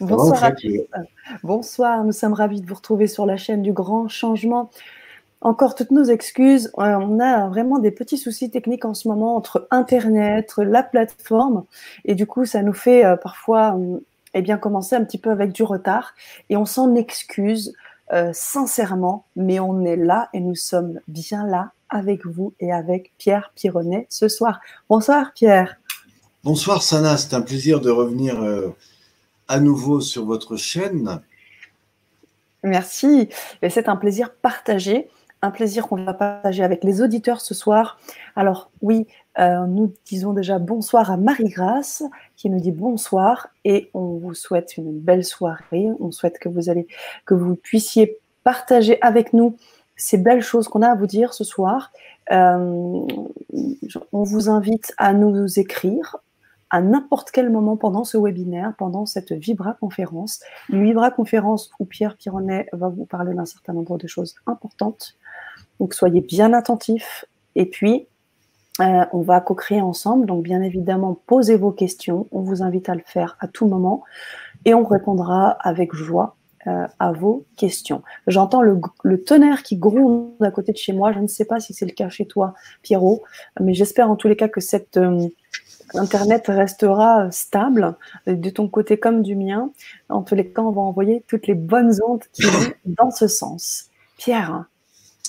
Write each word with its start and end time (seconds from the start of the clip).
Bonsoir 0.00 0.44
à 0.44 0.52
tous. 0.52 0.68
Bonsoir, 1.42 2.04
nous 2.04 2.12
sommes 2.12 2.32
ravis 2.32 2.60
de 2.60 2.66
vous 2.66 2.74
retrouver 2.74 3.08
sur 3.08 3.26
la 3.26 3.36
chaîne 3.36 3.62
du 3.62 3.72
Grand 3.72 4.08
Changement. 4.08 4.70
Encore 5.40 5.74
toutes 5.74 5.90
nos 5.90 6.04
excuses. 6.04 6.70
Euh, 6.78 6.96
on 7.00 7.18
a 7.20 7.48
vraiment 7.48 7.78
des 7.78 7.90
petits 7.90 8.18
soucis 8.18 8.50
techniques 8.50 8.84
en 8.84 8.94
ce 8.94 9.08
moment 9.08 9.36
entre 9.36 9.66
Internet, 9.70 10.54
la 10.58 10.82
plateforme, 10.82 11.64
et 12.04 12.14
du 12.14 12.26
coup, 12.26 12.44
ça 12.44 12.62
nous 12.62 12.72
fait 12.72 13.04
euh, 13.04 13.16
parfois 13.16 13.76
euh, 13.76 13.98
eh 14.34 14.42
bien, 14.42 14.56
commencer 14.56 14.94
un 14.94 15.04
petit 15.04 15.18
peu 15.18 15.30
avec 15.30 15.52
du 15.52 15.62
retard. 15.62 16.14
Et 16.48 16.56
on 16.56 16.64
s'en 16.64 16.94
excuse 16.94 17.72
sincèrement, 18.32 19.26
mais 19.36 19.60
on 19.60 19.84
est 19.84 19.96
là 19.96 20.30
et 20.32 20.40
nous 20.40 20.54
sommes 20.54 20.98
bien 21.08 21.46
là 21.46 21.72
avec 21.90 22.24
vous 22.24 22.54
et 22.58 22.72
avec 22.72 23.12
Pierre 23.18 23.52
Pironnet 23.54 24.06
ce 24.08 24.28
soir. 24.28 24.60
Bonsoir 24.88 25.32
Pierre. 25.34 25.76
Bonsoir 26.42 26.82
Sana, 26.82 27.18
c'est 27.18 27.34
un 27.34 27.42
plaisir 27.42 27.82
de 27.82 27.90
revenir 27.90 28.36
à 29.48 29.60
nouveau 29.60 30.00
sur 30.00 30.24
votre 30.24 30.56
chaîne. 30.56 31.20
Merci. 32.62 33.28
C'est 33.68 33.88
un 33.88 33.96
plaisir 33.96 34.32
partagé, 34.32 35.08
un 35.42 35.50
plaisir 35.50 35.86
qu'on 35.88 36.04
va 36.04 36.14
partager 36.14 36.62
avec 36.62 36.84
les 36.84 37.00
auditeurs 37.00 37.40
ce 37.40 37.54
soir. 37.54 37.98
Alors 38.36 38.70
oui, 38.82 39.06
euh, 39.38 39.66
nous 39.66 39.92
disons 40.06 40.32
déjà 40.32 40.58
bonsoir 40.58 41.10
à 41.10 41.16
Marie-Grâce 41.16 42.02
qui 42.36 42.50
nous 42.50 42.60
dit 42.60 42.72
bonsoir 42.72 43.48
et 43.64 43.90
on 43.94 44.18
vous 44.18 44.34
souhaite 44.34 44.76
une 44.76 44.98
belle 44.98 45.24
soirée. 45.24 45.88
On 46.00 46.10
souhaite 46.10 46.38
que 46.38 46.48
vous 46.48 46.68
allez, 46.68 46.86
que 47.24 47.34
vous 47.34 47.54
puissiez 47.54 48.18
partager 48.42 49.00
avec 49.00 49.32
nous 49.32 49.56
ces 49.96 50.18
belles 50.18 50.42
choses 50.42 50.68
qu'on 50.68 50.82
a 50.82 50.88
à 50.88 50.94
vous 50.94 51.06
dire 51.06 51.34
ce 51.34 51.44
soir. 51.44 51.92
Euh, 52.32 53.00
on 54.12 54.22
vous 54.22 54.50
invite 54.50 54.92
à 54.98 55.12
nous 55.12 55.58
écrire 55.58 56.16
à 56.70 56.80
n'importe 56.80 57.30
quel 57.30 57.50
moment 57.50 57.76
pendant 57.76 58.04
ce 58.04 58.18
webinaire, 58.18 58.74
pendant 58.78 59.06
cette 59.06 59.32
Vibra 59.32 59.74
conférence. 59.74 60.40
Une 60.68 60.84
Vibra 60.84 61.10
conférence 61.10 61.70
où 61.78 61.84
Pierre 61.84 62.16
Pironnet 62.16 62.68
va 62.72 62.88
vous 62.88 63.06
parler 63.06 63.34
d'un 63.34 63.46
certain 63.46 63.72
nombre 63.72 63.98
de 63.98 64.06
choses 64.06 64.34
importantes. 64.46 65.16
Donc 65.80 65.94
soyez 65.94 66.20
bien 66.20 66.52
attentifs. 66.52 67.24
Et 67.54 67.66
puis, 67.66 68.06
euh, 68.80 69.04
on 69.12 69.20
va 69.22 69.40
co-créer 69.40 69.80
ensemble. 69.80 70.26
Donc 70.26 70.42
bien 70.42 70.62
évidemment, 70.62 71.18
posez 71.26 71.56
vos 71.56 71.72
questions. 71.72 72.26
On 72.32 72.40
vous 72.40 72.62
invite 72.62 72.88
à 72.88 72.94
le 72.94 73.02
faire 73.04 73.36
à 73.40 73.48
tout 73.48 73.66
moment. 73.66 74.04
Et 74.64 74.74
on 74.74 74.84
répondra 74.84 75.50
avec 75.50 75.94
joie 75.94 76.36
euh, 76.68 76.86
à 76.98 77.12
vos 77.12 77.46
questions. 77.56 78.02
J'entends 78.26 78.62
le, 78.62 78.78
tonnerre 79.24 79.62
qui 79.62 79.76
gronde 79.76 80.34
à 80.40 80.50
côté 80.50 80.72
de 80.72 80.76
chez 80.76 80.92
moi. 80.92 81.12
Je 81.12 81.20
ne 81.20 81.26
sais 81.26 81.44
pas 81.44 81.60
si 81.60 81.72
c'est 81.72 81.86
le 81.86 81.92
cas 81.92 82.08
chez 82.08 82.26
toi, 82.26 82.54
Pierrot, 82.82 83.22
mais 83.60 83.74
j'espère 83.74 84.10
en 84.10 84.16
tous 84.16 84.28
les 84.28 84.36
cas 84.36 84.48
que 84.48 84.60
cette, 84.60 84.96
euh, 84.96 85.28
Internet 85.94 86.44
restera 86.48 87.30
stable 87.30 87.96
de 88.26 88.50
ton 88.50 88.68
côté 88.68 88.98
comme 88.98 89.22
du 89.22 89.36
mien. 89.36 89.70
En 90.10 90.22
tous 90.22 90.34
les 90.34 90.52
cas, 90.52 90.62
on 90.62 90.70
va 90.70 90.82
envoyer 90.82 91.24
toutes 91.26 91.46
les 91.46 91.54
bonnes 91.54 91.94
ondes 92.06 92.24
qui 92.32 92.42
vont 92.42 92.72
dans 92.84 93.10
ce 93.10 93.26
sens. 93.26 93.86
Pierre, 94.18 94.66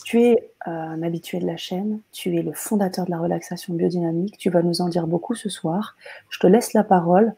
tu 0.04 0.22
es 0.22 0.52
euh, 0.68 0.72
un 0.72 1.02
habitué 1.04 1.40
de 1.40 1.46
la 1.46 1.56
chaîne, 1.56 2.02
tu 2.12 2.36
es 2.36 2.42
le 2.42 2.52
fondateur 2.54 3.06
de 3.06 3.12
la 3.12 3.20
relaxation 3.20 3.74
biodynamique, 3.74 4.38
tu 4.38 4.50
vas 4.50 4.62
nous 4.62 4.82
en 4.82 4.90
dire 4.90 5.08
beaucoup 5.08 5.36
ce 5.36 5.48
soir. 5.48 5.96
Je 6.30 6.40
te 6.40 6.48
laisse 6.48 6.74
la 6.74 6.84
parole. 6.84 7.34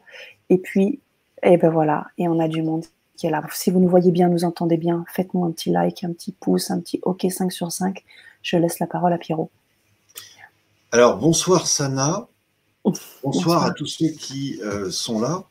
Et 0.48 0.58
puis, 0.58 1.00
et 1.44 1.54
eh 1.54 1.56
ben 1.56 1.70
voilà, 1.70 2.06
et 2.18 2.28
on 2.28 2.38
a 2.38 2.48
du 2.48 2.62
monde 2.62 2.84
qui 3.16 3.26
est 3.26 3.30
là. 3.30 3.42
Si 3.52 3.70
vous 3.70 3.80
nous 3.80 3.88
voyez 3.88 4.10
bien, 4.10 4.28
nous 4.28 4.44
entendez 4.44 4.76
bien, 4.76 5.04
faites-nous 5.08 5.44
un 5.44 5.52
petit 5.52 5.70
like, 5.70 6.04
un 6.04 6.12
petit 6.12 6.32
pouce, 6.32 6.70
un 6.70 6.80
petit 6.80 7.00
OK 7.02 7.26
5 7.28 7.52
sur 7.52 7.70
5. 7.70 8.04
Je 8.42 8.56
laisse 8.56 8.78
la 8.78 8.86
parole 8.86 9.12
à 9.12 9.18
Pierrot. 9.18 9.50
Alors, 10.90 11.16
bonsoir 11.16 11.66
Sana. 11.66 12.28
Bonsoir 13.22 13.64
à 13.64 13.70
tous 13.70 13.86
ceux 13.86 14.08
qui 14.08 14.60
euh, 14.60 14.90
sont 14.90 15.20
là. 15.20 15.44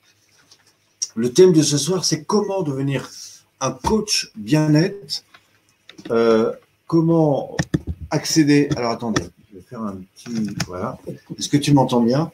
Le 1.15 1.31
thème 1.31 1.53
de 1.53 1.61
ce 1.61 1.77
soir, 1.77 2.03
c'est 2.03 2.25
comment 2.25 2.61
devenir 2.61 3.09
un 3.61 3.71
coach 3.71 4.31
bien-être. 4.35 5.23
Euh, 6.09 6.51
comment 6.87 7.55
accéder. 8.09 8.69
Alors 8.75 8.91
attendez, 8.91 9.23
je 9.49 9.57
vais 9.57 9.63
faire 9.63 9.81
un 9.81 9.95
petit. 9.95 10.55
Voilà. 10.67 10.97
Est-ce 11.37 11.47
que 11.47 11.57
tu 11.57 11.73
m'entends 11.73 12.01
bien? 12.01 12.31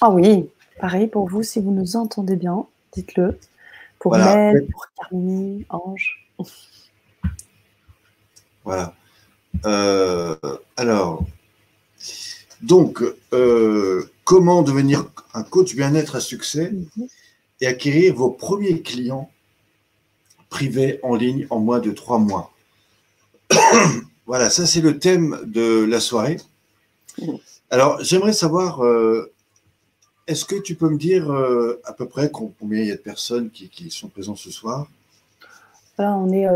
Ah 0.00 0.10
oui, 0.10 0.48
pareil 0.80 1.08
pour 1.08 1.28
vous, 1.28 1.42
si 1.42 1.60
vous 1.60 1.72
nous 1.72 1.96
entendez 1.96 2.36
bien, 2.36 2.64
dites-le. 2.92 3.38
Pour 4.08 4.16
Mel, 4.16 4.66
pour 4.72 4.86
Carmine, 4.96 5.64
Ange. 5.68 6.28
Voilà. 8.64 8.94
Euh, 9.66 10.36
alors, 10.76 11.24
donc, 12.62 13.02
comment 14.24 14.62
devenir 14.62 15.06
un 15.34 15.42
coach 15.42 15.74
bien-être 15.74 16.16
à 16.16 16.20
succès 16.20 16.72
et 17.60 17.66
acquérir 17.66 18.14
vos 18.14 18.30
premiers 18.30 18.82
clients 18.82 19.30
privés 20.48 21.00
en 21.02 21.14
ligne 21.14 21.46
en 21.50 21.58
moins 21.58 21.80
de 21.80 21.90
trois 21.90 22.18
mois? 22.18 22.52
voilà, 24.26 24.48
ça 24.48 24.66
c'est 24.66 24.80
le 24.80 24.98
thème 24.98 25.38
de 25.44 25.84
la 25.84 26.00
soirée. 26.00 26.38
Alors, 27.70 28.02
j'aimerais 28.02 28.32
savoir, 28.32 28.82
euh, 28.84 29.32
est-ce 30.28 30.44
que 30.44 30.56
tu 30.56 30.74
peux 30.74 30.88
me 30.88 30.98
dire 30.98 31.32
euh, 31.32 31.80
à 31.84 31.92
peu 31.92 32.06
près 32.06 32.30
combien 32.30 32.80
il 32.80 32.86
y 32.86 32.92
a 32.92 32.96
de 32.96 33.00
personnes 33.00 33.50
qui, 33.50 33.90
sont 33.90 34.08
présentes 34.08 34.36
ce 34.36 34.50
soir? 34.50 34.86
Là, 35.98 36.14
on 36.16 36.30
est 36.30 36.46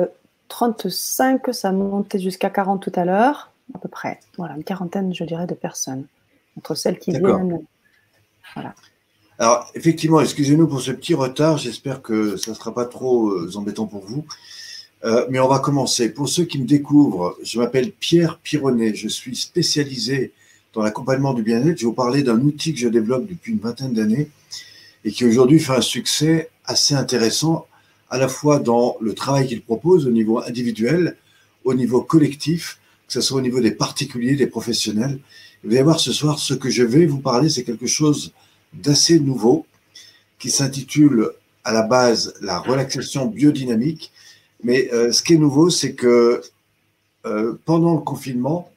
35, 0.49 1.49
euh, 1.49 1.53
ça 1.53 1.72
montait 1.72 2.21
jusqu'à 2.21 2.50
40 2.50 2.82
tout 2.82 2.93
à 2.94 3.05
l'heure, 3.05 3.50
à 3.75 3.78
peu 3.78 3.88
près. 3.88 4.21
Voilà, 4.37 4.55
une 4.55 4.62
quarantaine, 4.62 5.12
je 5.15 5.25
dirais, 5.25 5.47
de 5.47 5.55
personnes 5.55 6.06
entre 6.56 6.75
celles 6.75 6.99
qui 6.99 7.11
viennent. 7.11 7.65
Voilà. 8.55 8.75
Alors, 9.38 9.71
effectivement, 9.75 10.21
excusez-nous 10.21 10.69
pour 10.69 10.82
ce 10.82 10.93
petit 10.93 11.15
retard. 11.15 11.56
J'espère 11.56 12.03
que 12.03 12.37
ça 12.37 12.50
ne 12.50 12.56
sera 12.56 12.75
pas 12.75 12.84
trop 12.84 13.31
euh, 13.31 13.56
embêtant 13.56 13.87
pour 13.87 14.05
vous. 14.05 14.25
Euh, 15.05 15.27
mais 15.31 15.41
on 15.41 15.49
va 15.49 15.59
commencer. 15.59 16.12
Pour 16.12 16.28
ceux 16.28 16.44
qui 16.44 16.61
me 16.61 16.66
découvrent, 16.66 17.37
je 17.43 17.59
m'appelle 17.59 17.91
Pierre 17.91 18.38
Pironnet. 18.38 18.94
Je 18.94 19.09
suis 19.09 19.34
spécialisé 19.34 20.32
dans 20.72 20.83
l'accompagnement 20.83 21.34
du 21.34 21.43
bien-être. 21.43 21.78
Je 21.78 21.83
vais 21.83 21.87
vous 21.87 21.93
parler 21.93 22.22
d'un 22.22 22.41
outil 22.41 22.72
que 22.72 22.81
je 22.81 22.88
développe 22.88 23.27
depuis 23.27 23.53
une 23.53 23.59
vingtaine 23.59 23.93
d'années 23.93 24.31
et 25.05 25.10
qui 25.10 25.25
aujourd'hui 25.25 25.59
fait 25.59 25.75
un 25.75 25.81
succès 25.81 26.50
assez 26.65 26.94
intéressant, 26.94 27.66
à 28.10 28.19
la 28.19 28.28
fois 28.28 28.59
dans 28.59 28.97
le 29.00 29.15
travail 29.15 29.49
qu'il 29.49 29.62
propose 29.62 30.06
au 30.06 30.11
niveau 30.11 30.41
individuel, 30.41 31.16
au 31.65 31.75
niveau 31.75 32.03
collectif, 32.03 32.78
que 33.06 33.12
ce 33.12 33.21
soit 33.21 33.38
au 33.38 33.43
niveau 33.43 33.61
des 33.61 33.72
particuliers, 33.72 34.37
des 34.37 34.47
professionnels, 34.47 35.19
vous 35.65 35.71
allez 35.71 35.82
voir 35.82 36.00
ce 36.00 36.12
soir, 36.12 36.38
ce 36.38 36.55
que 36.55 36.71
je 36.71 36.82
vais 36.82 37.06
vous 37.06 37.21
parler, 37.21 37.49
c'est 37.49 37.62
quelque 37.62 37.87
chose 37.87 38.32
d'assez 38.72 39.21
nouveau 39.21 39.65
qui 40.38 40.50
s'intitule 40.50 41.31
à 41.62 41.72
la 41.72 41.82
base 41.82 42.34
la 42.41 42.59
relaxation 42.59 43.27
biodynamique. 43.27 44.12
Mais 44.65 44.93
euh, 44.93 45.12
ce 45.12 45.22
qui 45.22 45.34
est 45.34 45.38
nouveau, 45.38 45.71
c'est 45.71 45.94
que 45.94 46.43
euh, 47.27 47.55
pendant 47.65 47.94
le 47.94 48.00
confinement, 48.00 48.72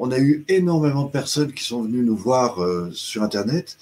on 0.00 0.10
a 0.10 0.18
eu 0.18 0.44
énormément 0.48 1.04
de 1.04 1.10
personnes 1.10 1.52
qui 1.52 1.62
sont 1.62 1.82
venues 1.82 2.02
nous 2.02 2.16
voir 2.16 2.60
euh, 2.62 2.90
sur 2.92 3.22
Internet. 3.22 3.78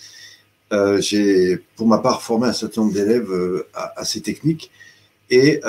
J'ai, 0.99 1.57
pour 1.77 1.87
ma 1.87 1.97
part, 1.97 2.21
formé 2.21 2.47
un 2.47 2.53
certain 2.53 2.83
nombre 2.83 2.93
d'élèves 2.93 3.33
à, 3.73 4.01
à, 4.01 4.05
ces 4.05 4.21
techniques 4.21 4.71
et 5.31 5.63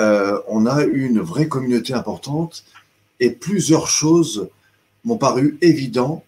on 0.46 0.66
a 0.66 0.84
eu 0.84 1.06
une 1.06 1.20
vraie 1.20 1.48
communauté 1.48 1.94
importante 1.94 2.64
et 3.18 3.30
plusieurs 3.30 3.88
choses 3.88 4.50
m'ont 5.04 5.16
paru 5.16 5.56
évidentes 5.62 6.22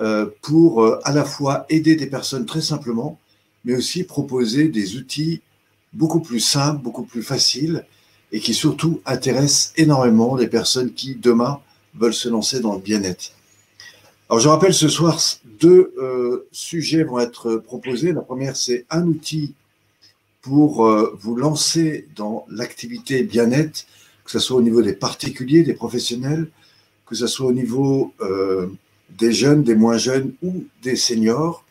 euh, 0.00 0.26
pour 0.42 0.82
euh, 0.82 0.98
à 1.04 1.12
la 1.12 1.24
fois 1.24 1.66
aider 1.68 1.94
des 1.94 2.06
personnes 2.06 2.46
très 2.46 2.60
simplement, 2.60 3.18
mais 3.64 3.76
aussi 3.76 4.02
proposer 4.02 4.68
des 4.68 4.96
outils 4.96 5.40
beaucoup 5.92 6.20
plus 6.20 6.40
simples, 6.40 6.82
beaucoup 6.82 7.04
plus 7.04 7.22
faciles 7.22 7.86
et 8.32 8.40
qui 8.40 8.54
surtout 8.54 9.00
intéressent 9.06 9.72
énormément 9.76 10.34
les 10.34 10.48
personnes 10.48 10.92
qui 10.92 11.14
demain 11.14 11.60
veulent 11.94 12.12
se 12.12 12.28
lancer 12.28 12.58
dans 12.58 12.74
le 12.74 12.80
bien-être. 12.80 13.30
Alors 14.28 14.40
je 14.40 14.48
rappelle 14.48 14.74
ce 14.74 14.88
soir, 14.88 15.20
deux 15.60 15.92
euh, 15.98 16.48
sujets 16.50 17.04
vont 17.04 17.18
être 17.18 17.56
proposés. 17.56 18.12
La 18.12 18.22
première, 18.22 18.56
c'est 18.56 18.86
un 18.90 19.06
outil 19.06 19.54
pour 20.40 20.86
vous 21.14 21.36
lancer 21.36 22.06
dans 22.16 22.44
l'activité 22.50 23.22
bien-être, 23.22 23.86
que 24.24 24.30
ce 24.30 24.38
soit 24.38 24.58
au 24.58 24.62
niveau 24.62 24.82
des 24.82 24.92
particuliers, 24.92 25.62
des 25.62 25.72
professionnels, 25.72 26.48
que 27.06 27.14
ce 27.14 27.26
soit 27.26 27.46
au 27.46 27.52
niveau 27.52 28.12
des 29.08 29.32
jeunes, 29.32 29.62
des 29.62 29.74
moins 29.74 29.96
jeunes 29.96 30.34
ou 30.42 30.64
des 30.82 30.96
seniors, 30.96 31.64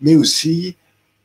mais 0.00 0.14
aussi 0.14 0.76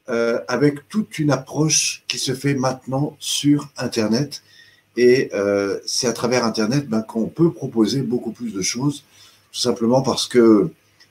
euh, 0.10 0.40
avec 0.48 0.90
toute 0.90 1.20
une 1.20 1.30
approche 1.30 2.04
qui 2.08 2.18
se 2.18 2.34
fait 2.34 2.56
maintenant 2.56 3.16
sur 3.20 3.70
Internet. 3.78 4.42
Et 4.98 5.30
euh, 5.34 5.80
c'est 5.86 6.08
à 6.08 6.14
travers 6.14 6.44
Internet 6.44 6.88
ben, 6.88 7.02
qu'on 7.02 7.28
peut 7.28 7.52
proposer 7.52 8.02
beaucoup 8.02 8.32
plus 8.32 8.52
de 8.52 8.62
choses, 8.64 9.04
tout 9.52 9.60
simplement 9.60 10.02
parce 10.02 10.28
que 10.28 10.70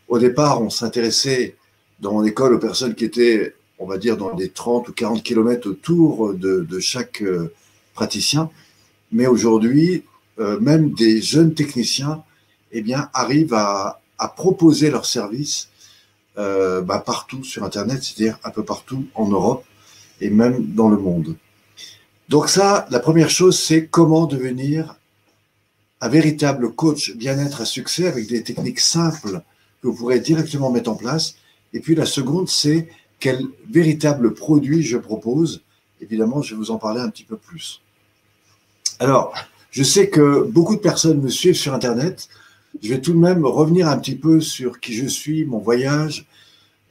au 0.09 0.19
départ, 0.19 0.63
on 0.63 0.71
s'intéressait 0.71 1.57
dans 2.01 2.13
mon 2.13 2.25
école 2.25 2.55
aux 2.55 2.59
personnes 2.59 2.95
qui 2.95 3.05
étaient, 3.05 3.55
on 3.79 3.87
va 3.87 3.99
dire, 3.99 4.17
dans 4.17 4.35
les 4.35 4.49
30 4.49 4.89
ou 4.89 4.93
40 4.93 5.23
kilomètres 5.23 5.69
autour 5.69 6.33
de, 6.35 6.79
chaque 6.81 7.23
euh, 7.23 7.53
praticien. 7.95 8.51
Mais 9.13 9.27
aujourd'hui, 9.27 10.05
même 10.61 10.93
des 10.93 11.21
jeunes 11.21 11.53
techniciens 11.53 12.23
eh 12.71 12.81
bien, 12.81 13.11
arrivent 13.13 13.55
à, 13.55 14.01
à 14.19 14.29
proposer 14.29 14.91
leurs 14.91 15.07
services 15.07 15.69
euh, 16.37 16.83
bah, 16.83 17.03
partout 17.05 17.43
sur 17.45 17.65
Internet, 17.65 18.03
c'est-à-dire 18.03 18.39
un 18.45 18.51
peu 18.51 18.65
partout 18.65 19.07
en 19.15 19.27
Europe 19.29 19.65
et 20.21 20.31
même 20.31 20.67
dans 20.67 20.89
le 20.89 20.97
monde. 20.97 21.37
Donc 22.29 22.49
ça, 22.49 22.87
la 22.91 23.01
première 23.01 23.31
chose, 23.31 23.59
c'est 23.59 23.87
comment 23.87 24.27
devenir 24.27 24.97
un 26.01 26.09
véritable 26.09 26.73
coach 26.73 27.13
bien-être 27.17 27.61
à 27.61 27.65
succès 27.65 28.07
avec 28.07 28.29
des 28.29 28.43
techniques 28.43 28.81
simples 28.81 29.41
que 29.83 29.89
vous 29.89 29.95
pourrez 29.95 30.21
directement 30.21 30.71
mettre 30.71 30.91
en 30.91 30.95
place. 30.95 31.37
Et 31.73 31.81
puis 31.81 31.95
la 31.95 32.07
seconde, 32.07 32.49
c'est 32.49 32.89
quel 33.21 33.45
véritable 33.71 34.35
produit 34.35 34.83
je 34.83 34.97
propose. 34.97 35.63
Évidemment, 36.01 36.43
je 36.43 36.55
vais 36.55 36.59
vous 36.59 36.71
en 36.71 36.79
parler 36.79 37.01
un 37.01 37.11
petit 37.11 37.25
peu 37.25 37.37
plus. 37.37 37.81
Alors, 39.01 39.35
je 39.71 39.83
sais 39.83 40.09
que 40.09 40.43
beaucoup 40.43 40.77
de 40.77 40.81
personnes 40.81 41.21
me 41.21 41.29
suivent 41.29 41.57
sur 41.57 41.75
Internet. 41.75 42.29
Je 42.83 42.89
vais 42.89 43.01
tout 43.01 43.13
de 43.13 43.19
même 43.19 43.45
revenir 43.45 43.89
un 43.89 43.99
petit 43.99 44.15
peu 44.15 44.41
sur 44.41 44.81
qui 44.81 44.95
je 44.95 45.07
suis, 45.07 45.45
mon 45.45 45.59
voyage, 45.59 46.27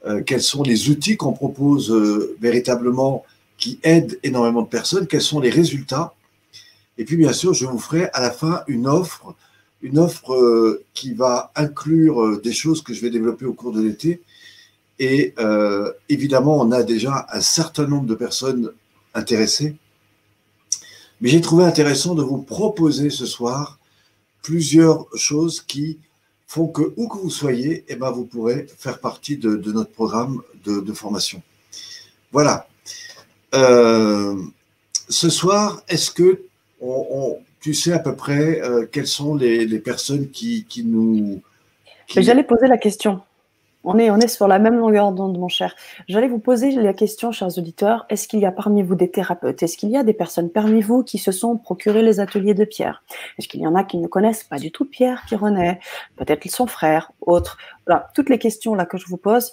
euh, 0.06 0.22
quels 0.22 0.42
sont 0.42 0.62
les 0.62 0.90
outils 0.90 1.16
qu'on 1.16 1.32
propose 1.32 1.90
euh, 1.90 2.36
véritablement 2.40 3.24
qui 3.56 3.80
aident 3.82 4.18
énormément 4.22 4.62
de 4.62 4.68
personnes, 4.68 5.06
quels 5.06 5.22
sont 5.22 5.40
les 5.40 5.50
résultats. 5.50 6.14
Et 6.98 7.04
puis, 7.04 7.16
bien 7.16 7.32
sûr, 7.32 7.54
je 7.54 7.66
vous 7.66 7.78
ferai 7.78 8.10
à 8.12 8.20
la 8.20 8.30
fin 8.30 8.62
une 8.66 8.86
offre, 8.86 9.34
une 9.82 9.98
offre 9.98 10.34
euh, 10.34 10.84
qui 10.94 11.14
va 11.14 11.52
inclure 11.54 12.40
des 12.40 12.52
choses 12.52 12.82
que 12.82 12.92
je 12.92 13.00
vais 13.00 13.10
développer 13.10 13.46
au 13.46 13.54
cours 13.54 13.72
de 13.72 13.80
l'été. 13.80 14.22
Et 15.00 15.32
évidemment, 16.08 16.60
on 16.60 16.72
a 16.72 16.82
déjà 16.82 17.24
un 17.30 17.40
certain 17.40 17.86
nombre 17.86 18.06
de 18.06 18.16
personnes 18.16 18.72
intéressées. 19.14 19.76
Mais 21.20 21.28
j'ai 21.28 21.40
trouvé 21.40 21.64
intéressant 21.64 22.16
de 22.16 22.22
vous 22.22 22.38
proposer 22.38 23.10
ce 23.10 23.24
soir 23.24 23.78
plusieurs 24.42 25.06
choses 25.16 25.60
qui 25.60 25.98
font 26.46 26.68
que, 26.68 26.94
où 26.96 27.08
que 27.08 27.18
vous 27.18 27.30
soyez, 27.30 27.84
eh 27.88 27.96
ben, 27.96 28.10
vous 28.10 28.24
pourrez 28.24 28.66
faire 28.78 29.00
partie 29.00 29.36
de, 29.36 29.56
notre 29.72 29.92
programme 29.92 30.40
de, 30.64 30.92
formation. 30.92 31.42
Voilà. 32.32 32.66
Euh, 33.54 34.40
ce 35.08 35.28
soir, 35.28 35.82
est-ce 35.88 36.10
que 36.10 36.42
tu 37.60 37.74
sais 37.74 37.92
à 37.92 37.98
peu 37.98 38.14
près 38.14 38.60
euh, 38.62 38.86
quelles 38.90 39.06
sont 39.06 39.34
les, 39.34 39.78
personnes 39.78 40.30
qui, 40.30 40.64
qui 40.68 40.84
nous... 40.84 41.40
J'allais 42.08 42.44
poser 42.44 42.66
la 42.66 42.78
question. 42.78 43.20
On 43.84 43.96
est, 43.98 44.10
on 44.10 44.18
est 44.18 44.28
sur 44.28 44.48
la 44.48 44.58
même 44.58 44.76
longueur 44.76 45.12
d'onde, 45.12 45.38
mon 45.38 45.48
cher. 45.48 45.74
J'allais 46.08 46.28
vous 46.28 46.40
poser 46.40 46.72
la 46.72 46.92
question, 46.92 47.30
chers 47.30 47.56
auditeurs, 47.58 48.06
est-ce 48.08 48.26
qu'il 48.26 48.40
y 48.40 48.46
a 48.46 48.50
parmi 48.50 48.82
vous 48.82 48.96
des 48.96 49.10
thérapeutes? 49.10 49.62
Est-ce 49.62 49.76
qu'il 49.76 49.90
y 49.90 49.96
a 49.96 50.02
des 50.02 50.12
personnes 50.12 50.50
parmi 50.50 50.82
vous 50.82 51.04
qui 51.04 51.18
se 51.18 51.30
sont 51.30 51.56
procurés 51.56 52.02
les 52.02 52.18
ateliers 52.18 52.54
de 52.54 52.64
Pierre? 52.64 53.02
Est-ce 53.38 53.46
qu'il 53.46 53.60
y 53.60 53.66
en 53.66 53.76
a 53.76 53.84
qui 53.84 53.98
ne 53.98 54.08
connaissent 54.08 54.44
pas 54.44 54.58
du 54.58 54.72
tout 54.72 54.84
Pierre 54.84 55.22
Pironnet? 55.26 55.78
Peut-être 56.16 56.50
son 56.50 56.66
frère, 56.66 57.12
autres. 57.20 57.56
Voilà, 57.86 58.08
toutes 58.14 58.30
les 58.30 58.38
questions 58.38 58.74
là 58.74 58.84
que 58.84 58.98
je 58.98 59.06
vous 59.06 59.16
pose, 59.16 59.52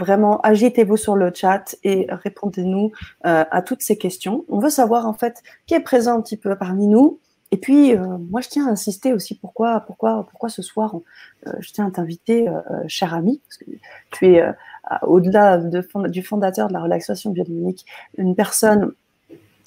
vraiment, 0.00 0.40
agitez-vous 0.40 0.96
sur 0.96 1.14
le 1.14 1.30
chat 1.32 1.76
et 1.84 2.06
répondez-nous 2.10 2.90
euh, 3.26 3.44
à 3.50 3.62
toutes 3.62 3.82
ces 3.82 3.96
questions. 3.96 4.44
On 4.48 4.58
veut 4.58 4.70
savoir 4.70 5.06
en 5.06 5.12
fait 5.12 5.42
qui 5.66 5.74
est 5.74 5.80
présent 5.80 6.16
un 6.16 6.22
petit 6.22 6.36
peu 6.36 6.56
parmi 6.56 6.88
nous, 6.88 7.20
et 7.52 7.56
puis, 7.56 7.96
euh, 7.96 8.06
moi, 8.30 8.40
je 8.40 8.48
tiens 8.48 8.68
à 8.68 8.70
insister 8.70 9.12
aussi 9.12 9.34
pourquoi, 9.34 9.80
pourquoi, 9.80 10.24
pourquoi 10.30 10.48
ce 10.48 10.62
soir, 10.62 10.94
euh, 11.48 11.52
je 11.58 11.72
tiens 11.72 11.88
à 11.88 11.90
t'inviter, 11.90 12.46
cher 12.86 13.12
ami, 13.12 13.40
parce 13.44 13.56
que 13.56 13.64
tu 14.12 14.34
es, 14.34 14.54
au-delà 15.02 15.58
de, 15.58 16.08
du 16.08 16.22
fondateur 16.22 16.68
de 16.68 16.72
la 16.72 16.80
relaxation 16.80 17.30
biodynamique, 17.30 17.86
une 18.18 18.36
personne, 18.36 18.92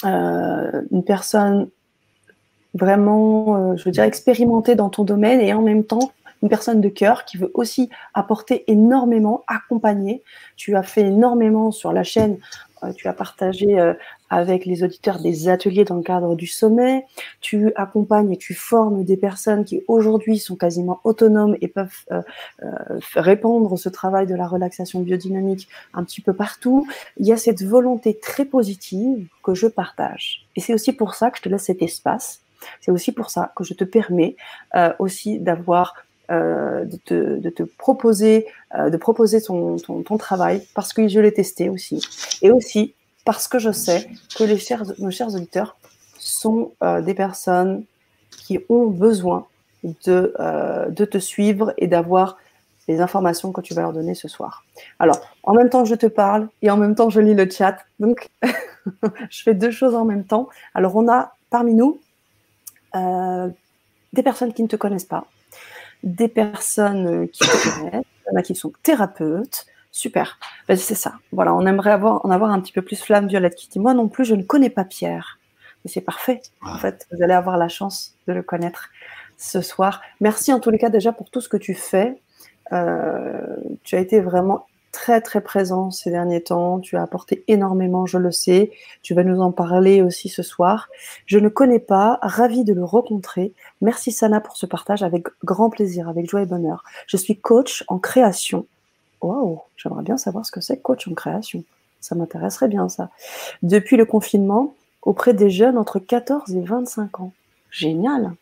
une 0.05 1.03
personne 1.05 1.67
vraiment, 2.73 3.75
je 3.75 3.83
veux 3.83 3.91
dire, 3.91 4.03
expérimentée 4.03 4.75
dans 4.75 4.89
ton 4.89 5.03
domaine 5.03 5.41
et 5.41 5.53
en 5.53 5.61
même 5.61 5.83
temps 5.83 6.13
une 6.43 6.49
personne 6.49 6.81
de 6.81 6.89
cœur 6.89 7.25
qui 7.25 7.37
veut 7.37 7.49
aussi 7.55 7.89
apporter 8.13 8.69
énormément, 8.71 9.43
accompagner. 9.47 10.21
Tu 10.57 10.75
as 10.75 10.83
fait 10.83 11.01
énormément 11.01 11.71
sur 11.71 11.91
la 11.91 12.03
chaîne 12.03 12.37
tu 12.97 13.07
as 13.07 13.13
partagé 13.13 13.79
avec 14.29 14.65
les 14.65 14.83
auditeurs 14.83 15.19
des 15.19 15.47
ateliers 15.47 15.85
dans 15.85 15.95
le 15.95 16.01
cadre 16.01 16.35
du 16.35 16.47
sommet. 16.47 17.05
Tu 17.39 17.71
accompagnes 17.75 18.31
et 18.31 18.37
tu 18.37 18.53
formes 18.53 19.03
des 19.03 19.17
personnes 19.17 19.63
qui 19.63 19.83
aujourd'hui 19.87 20.39
sont 20.39 20.55
quasiment 20.55 20.99
autonomes 21.03 21.55
et 21.61 21.67
peuvent 21.67 22.03
euh, 22.11 22.21
euh, 22.63 22.99
répondre 23.15 23.77
ce 23.77 23.89
travail 23.89 24.25
de 24.25 24.35
la 24.35 24.47
relaxation 24.47 25.01
biodynamique 25.01 25.69
un 25.93 26.03
petit 26.03 26.21
peu 26.21 26.33
partout. 26.33 26.87
Il 27.17 27.27
y 27.27 27.31
a 27.31 27.37
cette 27.37 27.63
volonté 27.63 28.17
très 28.19 28.45
positive 28.45 29.27
que 29.43 29.53
je 29.53 29.67
partage. 29.67 30.47
Et 30.55 30.61
c'est 30.61 30.73
aussi 30.73 30.93
pour 30.93 31.13
ça 31.13 31.29
que 31.29 31.37
je 31.37 31.43
te 31.43 31.49
laisse 31.49 31.65
cet 31.65 31.81
espace. 31.81 32.41
C'est 32.81 32.91
aussi 32.91 33.11
pour 33.11 33.29
ça 33.29 33.51
que 33.55 33.63
je 33.63 33.73
te 33.73 33.83
permets 33.83 34.35
euh, 34.75 34.93
aussi 34.99 35.39
d'avoir 35.39 35.95
euh, 36.31 36.85
de, 36.85 37.49
te, 37.49 37.63
proposer, 37.63 38.47
euh, 38.75 38.89
de 38.89 38.95
proposer 38.95 39.41
ton, 39.41 39.77
travail 40.17 40.65
parce 40.73 40.93
que 40.93 41.09
je 41.09 41.19
l'ai 41.19 41.33
testé 41.33 41.67
aussi. 41.67 42.01
Et 42.41 42.49
aussi 42.49 42.93
parce 43.25 43.49
que 43.49 43.59
je 43.59 43.71
sais 43.71 44.07
que 44.37 44.45
les 44.45 44.57
chers, 44.57 44.83
nos 44.99 45.11
chers 45.11 45.35
auditeurs 45.35 45.75
sont 46.17 46.71
euh, 46.81 47.01
des 47.01 47.13
personnes 47.13 47.83
qui 48.29 48.59
ont 48.69 48.87
besoin 48.87 49.47
de, 49.83 50.33
de 50.89 51.05
te 51.05 51.17
suivre 51.17 51.73
et 51.77 51.87
d'avoir 51.87 52.37
les 52.87 53.01
informations 53.01 53.51
que 53.51 53.59
tu 53.59 53.73
vas 53.73 53.81
leur 53.81 53.91
donner 53.91 54.15
ce 54.15 54.29
soir. 54.29 54.63
Alors, 54.99 55.19
en 55.43 55.53
même 55.53 55.69
temps 55.69 55.83
je 55.83 55.95
te 55.95 56.05
parle 56.07 56.47
et 56.61 56.71
en 56.71 56.77
même 56.77 56.95
temps 56.95 57.09
je 57.09 57.19
lis 57.19 57.33
le 57.33 57.49
chat, 57.49 57.79
donc 57.99 58.29
je 59.29 59.43
fais 59.43 59.53
deux 59.53 59.71
choses 59.71 59.93
en 59.93 60.05
même 60.05 60.23
temps. 60.23 60.47
Alors, 60.73 60.95
on 60.95 61.09
a 61.11 61.35
parmi 61.49 61.73
nous 61.73 61.99
des 64.13 64.23
personnes 64.23 64.53
qui 64.53 64.63
ne 64.63 64.67
te 64.67 64.75
connaissent 64.75 65.05
pas, 65.05 65.25
des 66.03 66.27
personnes 66.27 67.27
qui 67.29 67.39
te 67.39 67.79
connaissent, 67.79 68.05
il 68.27 68.31
y 68.31 68.35
en 68.35 68.39
a 68.39 68.43
qui 68.43 68.55
sont 68.55 68.71
thérapeutes, 68.83 69.65
Super. 69.93 70.39
Ben, 70.67 70.75
c'est 70.75 70.95
ça. 70.95 71.13
Voilà, 71.31 71.53
on 71.53 71.67
aimerait 71.67 71.91
avoir, 71.91 72.25
en 72.25 72.31
avoir 72.31 72.49
un 72.49 72.59
petit 72.59 72.73
peu 72.73 72.81
plus 72.81 72.99
Flamme 73.01 73.27
Violette 73.27 73.53
qui 73.53 73.69
dit 73.69 73.79
Moi 73.79 73.93
non 73.93 74.09
plus, 74.09 74.25
je 74.25 74.33
ne 74.33 74.41
connais 74.41 74.71
pas 74.71 74.83
Pierre. 74.83 75.37
Mais 75.85 75.91
c'est 75.91 76.01
parfait. 76.01 76.41
En 76.65 76.77
fait, 76.79 77.07
vous 77.11 77.21
allez 77.21 77.33
avoir 77.33 77.57
la 77.57 77.67
chance 77.67 78.15
de 78.27 78.33
le 78.33 78.41
connaître 78.41 78.89
ce 79.37 79.61
soir. 79.61 80.01
Merci 80.19 80.51
en 80.51 80.59
tous 80.59 80.71
les 80.71 80.79
cas 80.79 80.89
déjà 80.89 81.13
pour 81.13 81.29
tout 81.29 81.41
ce 81.41 81.49
que 81.49 81.57
tu 81.57 81.75
fais. 81.75 82.19
Euh, 82.71 83.55
tu 83.83 83.95
as 83.95 83.99
été 83.99 84.19
vraiment 84.19 84.65
très 84.93 85.19
très 85.19 85.41
présent 85.41 85.91
ces 85.91 86.09
derniers 86.09 86.41
temps. 86.41 86.79
Tu 86.79 86.95
as 86.95 87.01
apporté 87.01 87.43
énormément, 87.49 88.05
je 88.05 88.17
le 88.17 88.31
sais. 88.31 88.71
Tu 89.01 89.13
vas 89.13 89.25
nous 89.25 89.41
en 89.41 89.51
parler 89.51 90.01
aussi 90.01 90.29
ce 90.29 90.43
soir. 90.43 90.87
Je 91.25 91.39
ne 91.39 91.49
connais 91.49 91.79
pas, 91.79 92.19
ravi 92.21 92.63
de 92.63 92.73
le 92.73 92.85
rencontrer. 92.85 93.51
Merci 93.81 94.13
Sana 94.13 94.39
pour 94.39 94.55
ce 94.55 94.65
partage 94.65 95.03
avec 95.03 95.27
grand 95.43 95.69
plaisir, 95.69 96.07
avec 96.07 96.29
joie 96.29 96.43
et 96.43 96.45
bonheur. 96.45 96.85
Je 97.07 97.17
suis 97.17 97.37
coach 97.37 97.83
en 97.89 97.99
création 97.99 98.65
Waouh, 99.23 99.61
j'aimerais 99.77 100.03
bien 100.03 100.17
savoir 100.17 100.45
ce 100.45 100.51
que 100.51 100.59
c'est 100.59 100.81
coach 100.81 101.07
en 101.07 101.13
création. 101.13 101.63
Ça 102.01 102.13
m'intéresserait 102.13 102.67
bien 102.67 102.89
ça. 102.89 103.09
Depuis 103.61 103.95
le 103.95 104.05
confinement, 104.05 104.75
auprès 105.01 105.33
des 105.33 105.49
jeunes 105.49 105.77
entre 105.77 105.99
14 105.99 106.53
et 106.53 106.61
25 106.61 107.21
ans. 107.21 107.31
Génial. 107.71 108.33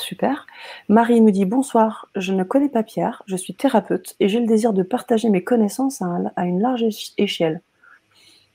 Super. 0.00 0.46
Marie 0.88 1.20
nous 1.20 1.30
dit 1.30 1.44
bonsoir, 1.44 2.08
je 2.16 2.32
ne 2.32 2.42
connais 2.42 2.68
pas 2.68 2.82
Pierre, 2.82 3.22
je 3.26 3.36
suis 3.36 3.54
thérapeute 3.54 4.16
et 4.18 4.28
j'ai 4.28 4.40
le 4.40 4.46
désir 4.46 4.72
de 4.72 4.82
partager 4.82 5.28
mes 5.28 5.44
connaissances 5.44 6.02
à, 6.02 6.44
une 6.44 6.60
large 6.60 6.84
échelle. 7.18 7.60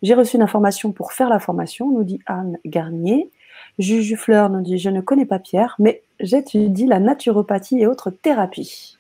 J'ai 0.02 0.14
reçu 0.14 0.36
une 0.36 0.42
information 0.42 0.92
pour 0.92 1.14
faire 1.14 1.30
la 1.30 1.40
formation, 1.40 1.92
nous 1.92 2.04
dit 2.04 2.20
Anne 2.26 2.58
Garnier. 2.66 3.32
Juju 3.80 4.18
Fleur 4.18 4.50
nous 4.50 4.62
dit 4.62 4.78
je 4.78 4.90
ne 4.90 5.02
connais 5.02 5.26
pas 5.26 5.40
Pierre, 5.40 5.76
mais 5.80 6.04
j'étudie 6.20 6.86
la 6.86 7.00
naturopathie 7.00 7.80
et 7.80 7.88
autres 7.88 8.10
thérapies. 8.10 8.98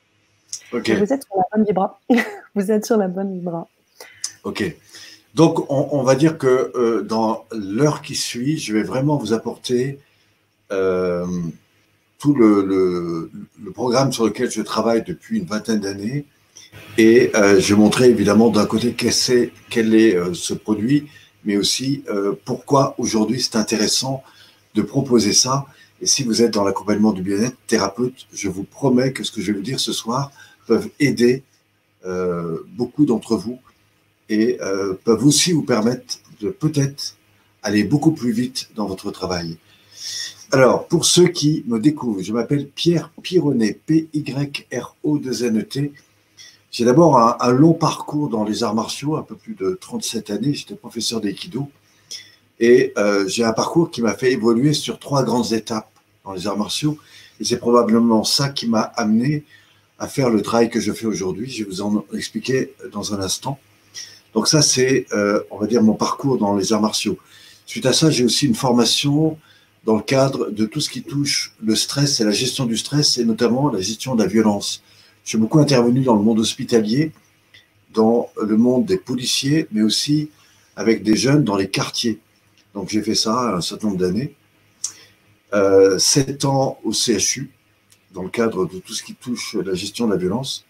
Vous 0.71 0.77
êtes 0.79 1.23
sur 1.23 1.35
la 1.35 1.43
bonne 1.53 1.65
vibra. 1.65 1.99
vous 2.55 2.71
êtes 2.71 2.85
sur 2.85 2.97
la 2.97 3.07
bonne 3.07 3.33
vibra. 3.33 3.67
Ok. 4.43 4.75
Donc, 5.33 5.69
on, 5.69 6.01
va 6.03 6.15
dire 6.15 6.37
que 6.37 6.71
euh, 6.75 7.01
dans 7.01 7.45
l'heure 7.51 8.01
qui 8.01 8.15
suit, 8.15 8.57
je 8.57 8.73
vais 8.73 8.83
vraiment 8.83 9.17
vous 9.17 9.33
apporter 9.33 9.99
euh, 10.71 11.27
tout 12.25 12.33
le, 12.33 13.29
programme 13.73 14.11
sur 14.11 14.25
lequel 14.25 14.49
je 14.49 14.61
travaille 14.63 15.03
depuis 15.03 15.39
une 15.39 15.45
vingtaine 15.45 15.79
d'années. 15.79 16.25
Et 16.97 17.31
euh, 17.35 17.59
je 17.59 17.73
vais 17.75 17.79
montrer 17.79 18.09
évidemment 18.09 18.49
d'un 18.49 18.65
côté 18.65 18.93
quel 18.93 19.11
est, 19.11 19.51
quel 19.69 19.93
est 19.93 20.33
ce 20.33 20.53
produit, 20.55 21.07
mais 21.43 21.55
aussi 21.57 22.03
pourquoi 22.45 22.95
aujourd'hui 22.97 23.39
c'est 23.41 23.57
intéressant 23.57 24.23
de 24.73 24.81
proposer 24.81 25.33
ça. 25.33 25.65
Et 26.01 26.07
si 26.07 26.23
vous 26.23 26.41
êtes 26.41 26.53
dans 26.53 26.63
l'accompagnement 26.63 27.13
du 27.13 27.21
bien-être, 27.21 27.57
thérapeute, 27.67 28.25
je 28.33 28.49
vous 28.49 28.63
promets 28.63 29.13
que 29.13 29.23
ce 29.23 29.31
que 29.31 29.41
je 29.41 29.51
vais 29.51 29.57
vous 29.59 29.63
dire 29.63 29.79
ce 29.79 29.93
soir 29.93 30.31
peuvent 30.65 30.89
aider 30.99 31.43
euh, 32.05 32.57
beaucoup 32.69 33.05
d'entre 33.05 33.35
vous 33.35 33.59
et 34.29 34.57
euh, 34.61 34.95
peuvent 35.03 35.25
aussi 35.25 35.51
vous 35.51 35.63
permettre 35.63 36.19
de 36.41 36.49
peut-être 36.49 37.17
aller 37.63 37.83
beaucoup 37.83 38.11
plus 38.11 38.31
vite 38.31 38.69
dans 38.75 38.87
votre 38.87 39.11
travail. 39.11 39.57
Alors, 40.51 40.87
pour 40.87 41.05
ceux 41.05 41.27
qui 41.27 41.63
me 41.67 41.79
découvrent, 41.79 42.21
je 42.21 42.31
m'appelle 42.31 42.67
Pierre 42.67 43.11
Pironnet, 43.21 43.79
P-Y-R-O-2-N-E-T. 43.85 45.91
J'ai 46.71 46.85
d'abord 46.85 47.17
un, 47.17 47.51
long 47.51 47.73
parcours 47.73 48.29
dans 48.29 48.43
les 48.43 48.63
arts 48.63 48.75
martiaux, 48.75 49.15
un 49.15 49.23
peu 49.23 49.35
plus 49.35 49.55
de 49.55 49.77
37 49.79 50.29
années. 50.29 50.53
J'étais 50.53 50.75
professeur 50.75 51.21
d'aïkido. 51.21 51.69
Et 52.59 52.93
euh, 52.97 53.27
j'ai 53.27 53.43
un 53.43 53.53
parcours 53.53 53.91
qui 53.91 54.01
m'a 54.01 54.13
fait 54.13 54.31
évoluer 54.31 54.73
sur 54.73 54.99
trois 54.99 55.23
grandes 55.23 55.51
étapes 55.51 55.89
dans 56.23 56.33
les 56.33 56.47
arts 56.47 56.57
martiaux. 56.57 56.97
Et 57.39 57.43
c'est 57.43 57.57
probablement 57.57 58.23
ça 58.23 58.49
qui 58.49 58.67
m'a 58.67 58.81
amené 58.81 59.43
à 59.97 60.07
faire 60.07 60.29
le 60.29 60.41
travail 60.41 60.69
que 60.69 60.79
je 60.79 60.91
fais 60.91 61.07
aujourd'hui. 61.07 61.49
Je 61.49 61.63
vais 61.63 61.69
vous 61.69 61.81
en 61.81 62.05
expliquer 62.13 62.73
dans 62.91 63.13
un 63.13 63.19
instant. 63.19 63.59
Donc 64.33 64.47
ça, 64.47 64.61
c'est, 64.61 65.05
euh, 65.13 65.41
on 65.49 65.57
va 65.57 65.67
dire, 65.67 65.81
mon 65.81 65.95
parcours 65.95 66.37
dans 66.37 66.55
les 66.55 66.71
arts 66.71 66.81
martiaux. 66.81 67.17
Suite 67.65 67.85
à 67.85 67.93
ça, 67.93 68.11
j'ai 68.11 68.25
aussi 68.25 68.45
une 68.45 68.55
formation 68.55 69.37
dans 69.85 69.95
le 69.95 70.01
cadre 70.01 70.49
de 70.49 70.65
tout 70.65 70.81
ce 70.81 70.89
qui 70.89 71.03
touche 71.03 71.53
le 71.63 71.75
stress 71.75 72.19
et 72.19 72.23
la 72.23 72.31
gestion 72.31 72.65
du 72.65 72.75
stress, 72.75 73.17
et 73.17 73.25
notamment 73.25 73.71
la 73.71 73.81
gestion 73.81 74.15
de 74.15 74.23
la 74.23 74.27
violence. 74.27 74.81
Je 75.23 75.29
suis 75.29 75.37
beaucoup 75.37 75.59
intervenu 75.59 76.01
dans 76.01 76.15
le 76.15 76.23
monde 76.23 76.39
hospitalier, 76.39 77.11
dans 77.93 78.29
le 78.41 78.57
monde 78.57 78.85
des 78.85 78.97
policiers, 78.97 79.67
mais 79.71 79.81
aussi 79.83 80.29
avec 80.75 81.03
des 81.03 81.15
jeunes 81.15 81.43
dans 81.43 81.55
les 81.55 81.69
quartiers. 81.69 82.19
Donc 82.73 82.89
j'ai 82.89 83.01
fait 83.01 83.15
ça 83.15 83.55
un 83.55 83.61
certain 83.61 83.87
nombre 83.87 83.99
d'années. 83.99 84.35
Euh, 85.53 85.97
sept 85.99 86.45
ans 86.45 86.79
au 86.83 86.91
CHU, 86.91 87.51
dans 88.13 88.23
le 88.23 88.29
cadre 88.29 88.65
de 88.65 88.79
tout 88.79 88.93
ce 88.93 89.03
qui 89.03 89.13
touche 89.13 89.55
la 89.55 89.75
gestion 89.75 90.07
de 90.07 90.11
la 90.11 90.17
violence. 90.17 90.65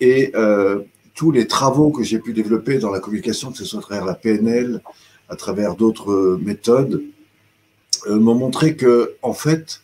Et 0.00 0.32
euh, 0.34 0.82
tous 1.14 1.30
les 1.30 1.46
travaux 1.46 1.90
que 1.90 2.02
j'ai 2.02 2.18
pu 2.18 2.32
développer 2.32 2.78
dans 2.78 2.90
la 2.90 3.00
communication, 3.00 3.52
que 3.52 3.58
ce 3.58 3.64
soit 3.64 3.80
à 3.80 3.82
travers 3.82 4.04
la 4.04 4.14
PNL, 4.14 4.82
à 5.28 5.36
travers 5.36 5.74
d'autres 5.76 6.38
méthodes, 6.42 6.94
euh, 6.94 7.13
m'ont 8.08 8.34
montré 8.34 8.76
que, 8.76 9.16
en 9.22 9.34
fait, 9.34 9.80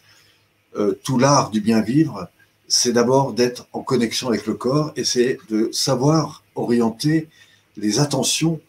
euh, 0.76 0.98
tout 1.02 1.18
l'art 1.18 1.50
du 1.50 1.60
bien 1.60 1.80
vivre, 1.80 2.28
c'est 2.68 2.92
d'abord 2.92 3.32
d'être 3.32 3.66
en 3.72 3.82
connexion 3.82 4.28
avec 4.28 4.46
le 4.46 4.54
corps 4.54 4.92
et 4.94 5.04
c'est 5.04 5.38
de 5.48 5.68
savoir 5.72 6.44
orienter 6.54 7.28
les 7.76 7.98
attentions 7.98 8.60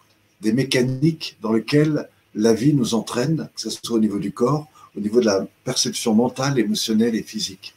des 0.41 0.51
mécaniques 0.51 1.37
dans 1.41 1.53
lesquelles 1.53 2.09
la 2.33 2.53
vie 2.53 2.73
nous 2.73 2.95
entraîne, 2.95 3.49
que 3.53 3.61
ce 3.61 3.69
soit 3.69 3.97
au 3.97 3.99
niveau 3.99 4.17
du 4.17 4.31
corps, 4.31 4.67
au 4.97 4.99
niveau 4.99 5.19
de 5.19 5.25
la 5.25 5.45
perception 5.63 6.15
mentale, 6.15 6.57
émotionnelle 6.57 7.15
et 7.15 7.21
physique. 7.21 7.75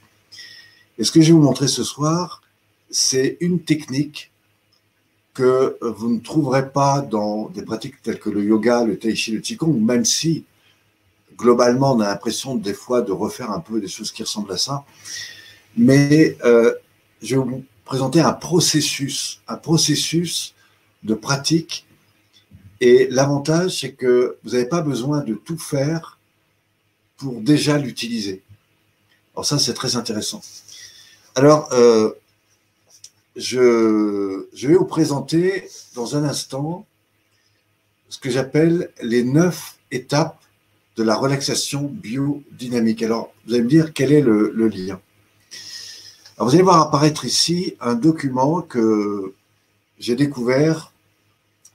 Et 0.96 1.04
ce 1.04 1.12
que 1.12 1.20
je 1.20 1.26
vais 1.26 1.32
vous 1.32 1.42
montrer 1.42 1.68
ce 1.68 1.84
soir, 1.84 2.42
c'est 2.90 3.36
une 3.40 3.60
technique 3.60 4.30
que 5.34 5.76
vous 5.82 6.14
ne 6.14 6.20
trouverez 6.20 6.70
pas 6.70 7.02
dans 7.02 7.48
des 7.48 7.62
pratiques 7.62 8.00
telles 8.02 8.20
que 8.20 8.30
le 8.30 8.42
yoga, 8.44 8.84
le 8.84 8.96
tai 8.96 9.14
chi, 9.14 9.32
le 9.32 9.40
qigong, 9.40 9.74
même 9.74 10.04
si 10.04 10.44
globalement 11.36 11.92
on 11.94 12.00
a 12.00 12.06
l'impression 12.06 12.54
des 12.54 12.74
fois 12.74 13.02
de 13.02 13.12
refaire 13.12 13.50
un 13.50 13.60
peu 13.60 13.80
des 13.80 13.88
choses 13.88 14.12
qui 14.12 14.22
ressemblent 14.22 14.52
à 14.52 14.58
ça. 14.58 14.84
Mais 15.76 16.36
euh, 16.44 16.72
je 17.22 17.36
vais 17.36 17.42
vous 17.42 17.64
présenter 17.84 18.20
un 18.20 18.32
processus, 18.32 19.40
un 19.48 19.56
processus 19.56 20.54
de 21.02 21.14
pratique. 21.14 21.86
Et 22.80 23.08
l'avantage, 23.10 23.80
c'est 23.80 23.92
que 23.92 24.38
vous 24.44 24.50
n'avez 24.50 24.66
pas 24.66 24.82
besoin 24.82 25.20
de 25.20 25.34
tout 25.34 25.58
faire 25.58 26.18
pour 27.16 27.40
déjà 27.40 27.78
l'utiliser. 27.78 28.42
Alors 29.34 29.46
ça, 29.46 29.58
c'est 29.58 29.74
très 29.74 29.96
intéressant. 29.96 30.42
Alors, 31.34 31.72
euh, 31.72 32.12
je, 33.36 34.46
vais 34.66 34.74
vous 34.74 34.84
présenter 34.84 35.68
dans 35.94 36.16
un 36.16 36.24
instant 36.24 36.86
ce 38.08 38.18
que 38.18 38.30
j'appelle 38.30 38.92
les 39.02 39.24
neuf 39.24 39.76
étapes 39.90 40.43
de 40.96 41.02
la 41.02 41.16
relaxation 41.16 41.82
biodynamique. 41.82 43.02
Alors, 43.02 43.32
vous 43.46 43.54
allez 43.54 43.62
me 43.62 43.68
dire 43.68 43.92
quel 43.92 44.12
est 44.12 44.20
le, 44.20 44.50
lien? 44.68 45.00
Alors, 46.36 46.48
vous 46.48 46.54
allez 46.54 46.62
voir 46.62 46.80
apparaître 46.80 47.24
ici 47.24 47.76
un 47.80 47.94
document 47.94 48.62
que 48.62 49.34
j'ai 49.98 50.16
découvert. 50.16 50.92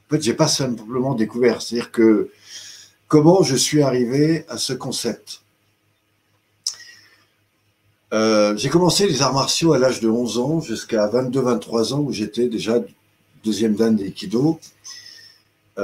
En 0.08 0.16
fait, 0.16 0.22
j'ai 0.22 0.34
pas 0.34 0.48
simplement 0.48 1.16
découvert, 1.16 1.62
c'est-à-dire 1.62 1.92
que 1.92 2.30
comment 3.08 3.44
je 3.44 3.56
suis 3.56 3.82
arrivé 3.82 4.46
à 4.50 4.58
ce 4.58 4.74
concept. 4.74 5.42
Euh, 8.12 8.58
j'ai 8.58 8.70
commencé 8.70 9.08
les 9.08 9.22
arts 9.22 9.34
martiaux 9.34 9.74
à 9.74 9.78
l'âge 9.78 10.00
de 10.00 10.10
11 10.10 10.38
ans 10.40 10.62
jusqu'à 10.62 11.08
22-23 11.08 11.94
ans 11.94 12.00
où 12.00 12.12
j'étais 12.12 12.48
déjà 12.48 12.80
deuxième 13.44 13.76
dan 13.76 13.96
d'Aikido. 13.96 14.60
Euh, 14.60 14.78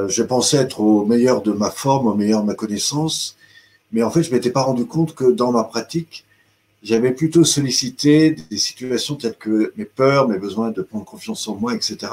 je 0.08 0.24
pensais 0.24 0.58
être 0.58 0.80
au 0.82 1.06
meilleur 1.06 1.42
de 1.42 1.52
ma 1.52 1.72
forme, 1.72 2.08
au 2.08 2.16
meilleur 2.16 2.42
de 2.42 2.48
ma 2.48 2.54
connaissance, 2.54 3.38
mais 3.92 4.04
en 4.04 4.12
fait, 4.12 4.24
je 4.24 4.32
m'étais 4.32 4.52
pas 4.52 4.62
rendu 4.62 4.86
compte 4.86 5.16
que 5.16 5.32
dans 5.32 5.52
ma 5.52 5.64
pratique, 5.64 6.26
j'avais 6.84 7.12
plutôt 7.12 7.44
sollicité 7.44 8.36
des 8.50 8.58
situations 8.58 9.16
telles 9.16 9.38
que 9.38 9.74
mes 9.76 9.86
peurs, 9.86 10.28
mes 10.28 10.38
besoins 10.38 10.72
de 10.72 10.82
prendre 10.82 11.06
confiance 11.06 11.48
en 11.48 11.56
moi, 11.56 11.74
etc. 11.74 12.12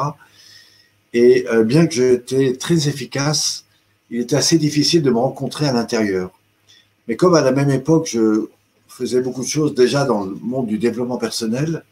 Et 1.12 1.46
euh, 1.48 1.62
bien 1.62 1.86
que 1.86 1.94
j'étais 1.94 2.54
très 2.54 2.88
efficace, 2.88 3.66
il 4.10 4.20
était 4.20 4.36
assez 4.36 4.58
difficile 4.58 5.02
de 5.02 5.10
me 5.10 5.18
rencontrer 5.18 5.66
à 5.66 5.72
l'intérieur. 5.72 6.30
Mais 7.06 7.16
comme 7.16 7.34
à 7.34 7.42
la 7.42 7.52
même 7.52 7.70
époque, 7.70 8.08
je 8.10 8.46
faisais 8.88 9.20
beaucoup 9.20 9.42
de 9.42 9.48
choses 9.48 9.74
déjà 9.74 10.04
dans 10.04 10.24
le 10.24 10.36
monde 10.40 10.66
du 10.66 10.78
développement 10.78 11.18
personnel. 11.18 11.84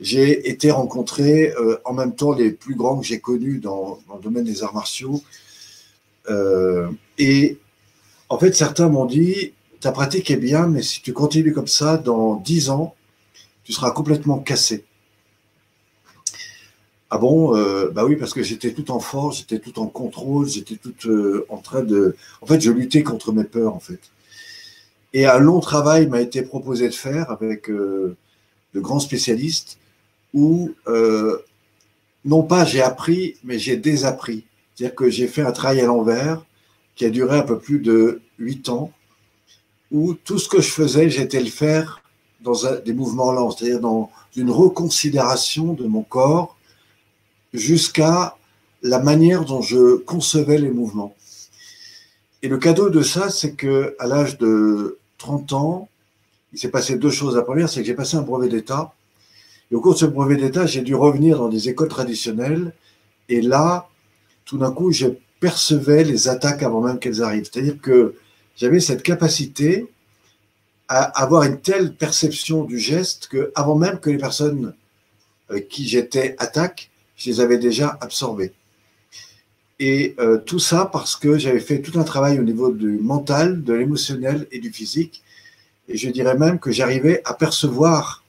J'ai 0.00 0.48
été 0.48 0.70
rencontré 0.70 1.52
euh, 1.52 1.78
en 1.84 1.92
même 1.92 2.14
temps 2.14 2.32
les 2.32 2.52
plus 2.52 2.74
grands 2.74 2.98
que 2.98 3.06
j'ai 3.06 3.20
connus 3.20 3.58
dans, 3.58 3.98
le 4.14 4.22
domaine 4.22 4.44
des 4.44 4.62
arts 4.62 4.74
martiaux. 4.74 5.22
Euh, 6.30 6.90
et 7.18 7.58
en 8.28 8.38
fait, 8.38 8.54
certains 8.54 8.88
m'ont 8.88 9.06
dit, 9.06 9.54
ta 9.80 9.90
pratique 9.90 10.30
est 10.30 10.36
bien, 10.36 10.66
mais 10.68 10.82
si 10.82 11.02
tu 11.02 11.12
continues 11.12 11.52
comme 11.52 11.66
ça, 11.66 11.96
dans 11.96 12.36
dix 12.36 12.70
ans, 12.70 12.94
tu 13.64 13.72
seras 13.72 13.90
complètement 13.90 14.38
cassé. 14.38 14.84
Ah 17.10 17.18
bon 17.18 17.56
euh, 17.56 17.90
Bah 17.90 18.04
oui, 18.04 18.16
parce 18.16 18.34
que 18.34 18.42
j'étais 18.42 18.72
tout 18.72 18.90
en 18.90 19.00
force, 19.00 19.38
j'étais 19.38 19.58
tout 19.58 19.78
en 19.80 19.86
contrôle, 19.86 20.46
j'étais 20.46 20.76
tout 20.76 20.94
en 21.48 21.58
train 21.58 21.82
de... 21.82 22.14
En 22.40 22.46
fait, 22.46 22.60
je 22.60 22.70
luttais 22.70 23.02
contre 23.02 23.32
mes 23.32 23.44
peurs, 23.44 23.74
en 23.74 23.80
fait. 23.80 24.00
Et 25.12 25.26
un 25.26 25.38
long 25.38 25.60
travail 25.60 26.06
m'a 26.06 26.20
été 26.20 26.42
proposé 26.42 26.88
de 26.88 26.94
faire 26.94 27.30
avec 27.30 27.70
euh, 27.70 28.16
de 28.74 28.80
grands 28.80 29.00
spécialistes 29.00 29.78
où, 30.34 30.74
euh, 30.86 31.38
non 32.24 32.42
pas 32.42 32.64
j'ai 32.64 32.82
appris, 32.82 33.36
mais 33.44 33.58
j'ai 33.58 33.76
désappris. 33.76 34.44
C'est-à-dire 34.74 34.94
que 34.94 35.10
j'ai 35.10 35.26
fait 35.26 35.42
un 35.42 35.52
travail 35.52 35.80
à 35.80 35.86
l'envers 35.86 36.44
qui 36.94 37.04
a 37.04 37.10
duré 37.10 37.38
un 37.38 37.42
peu 37.42 37.58
plus 37.58 37.78
de 37.78 38.20
huit 38.38 38.68
ans, 38.68 38.92
où 39.90 40.14
tout 40.14 40.38
ce 40.38 40.48
que 40.48 40.60
je 40.60 40.70
faisais, 40.70 41.08
j'étais 41.10 41.40
le 41.40 41.50
faire 41.50 42.02
dans 42.40 42.54
des 42.84 42.92
mouvements 42.92 43.32
lents, 43.32 43.50
c'est-à-dire 43.50 43.80
dans 43.80 44.10
une 44.36 44.50
reconsidération 44.50 45.72
de 45.72 45.84
mon 45.84 46.02
corps 46.02 46.56
jusqu'à 47.52 48.36
la 48.82 48.98
manière 49.00 49.44
dont 49.44 49.62
je 49.62 49.96
concevais 49.96 50.58
les 50.58 50.70
mouvements. 50.70 51.14
Et 52.42 52.48
le 52.48 52.58
cadeau 52.58 52.90
de 52.90 53.02
ça, 53.02 53.30
c'est 53.30 53.54
que 53.54 53.96
à 53.98 54.06
l'âge 54.06 54.38
de 54.38 54.98
30 55.18 55.52
ans, 55.52 55.88
il 56.52 56.58
s'est 56.58 56.70
passé 56.70 56.96
deux 56.96 57.10
choses. 57.10 57.34
La 57.34 57.42
première, 57.42 57.68
c'est 57.68 57.80
que 57.80 57.86
j'ai 57.86 57.94
passé 57.94 58.16
un 58.16 58.22
brevet 58.22 58.48
d'État. 58.48 58.92
Et 59.70 59.74
au 59.74 59.80
cours 59.80 59.94
de 59.94 59.98
ce 59.98 60.06
brevet 60.06 60.36
d'État, 60.36 60.66
j'ai 60.66 60.82
dû 60.82 60.94
revenir 60.94 61.38
dans 61.38 61.48
des 61.48 61.68
écoles 61.68 61.88
traditionnelles. 61.88 62.72
Et 63.28 63.42
là, 63.42 63.88
tout 64.44 64.58
d'un 64.58 64.70
coup, 64.70 64.90
je 64.92 65.08
percevais 65.40 66.04
les 66.04 66.28
attaques 66.28 66.62
avant 66.62 66.80
même 66.80 66.98
qu'elles 66.98 67.22
arrivent. 67.22 67.48
C'est-à-dire 67.50 67.80
que 67.80 68.14
j'avais 68.56 68.80
cette 68.80 69.02
capacité 69.02 69.86
à 70.88 71.02
avoir 71.22 71.42
une 71.42 71.60
telle 71.60 71.94
perception 71.94 72.64
du 72.64 72.78
geste 72.78 73.28
que, 73.28 73.52
avant 73.54 73.76
même 73.76 74.00
que 74.00 74.10
les 74.10 74.18
personnes 74.18 74.74
avec 75.50 75.68
qui 75.68 75.86
j'étais 75.86 76.34
attaquent, 76.38 76.90
je 77.16 77.30
les 77.30 77.40
avais 77.40 77.58
déjà 77.58 77.98
absorbées. 78.00 78.52
Et 79.80 80.16
euh, 80.18 80.38
tout 80.38 80.58
ça 80.58 80.88
parce 80.90 81.14
que 81.14 81.38
j'avais 81.38 81.60
fait 81.60 81.80
tout 81.82 81.98
un 81.98 82.04
travail 82.04 82.38
au 82.38 82.42
niveau 82.42 82.72
du 82.72 82.98
mental, 82.98 83.62
de 83.62 83.72
l'émotionnel 83.74 84.48
et 84.50 84.58
du 84.58 84.72
physique. 84.72 85.22
Et 85.88 85.96
je 85.96 86.10
dirais 86.10 86.36
même 86.36 86.58
que 86.58 86.72
j'arrivais 86.72 87.22
à 87.24 87.34
percevoir 87.34 88.24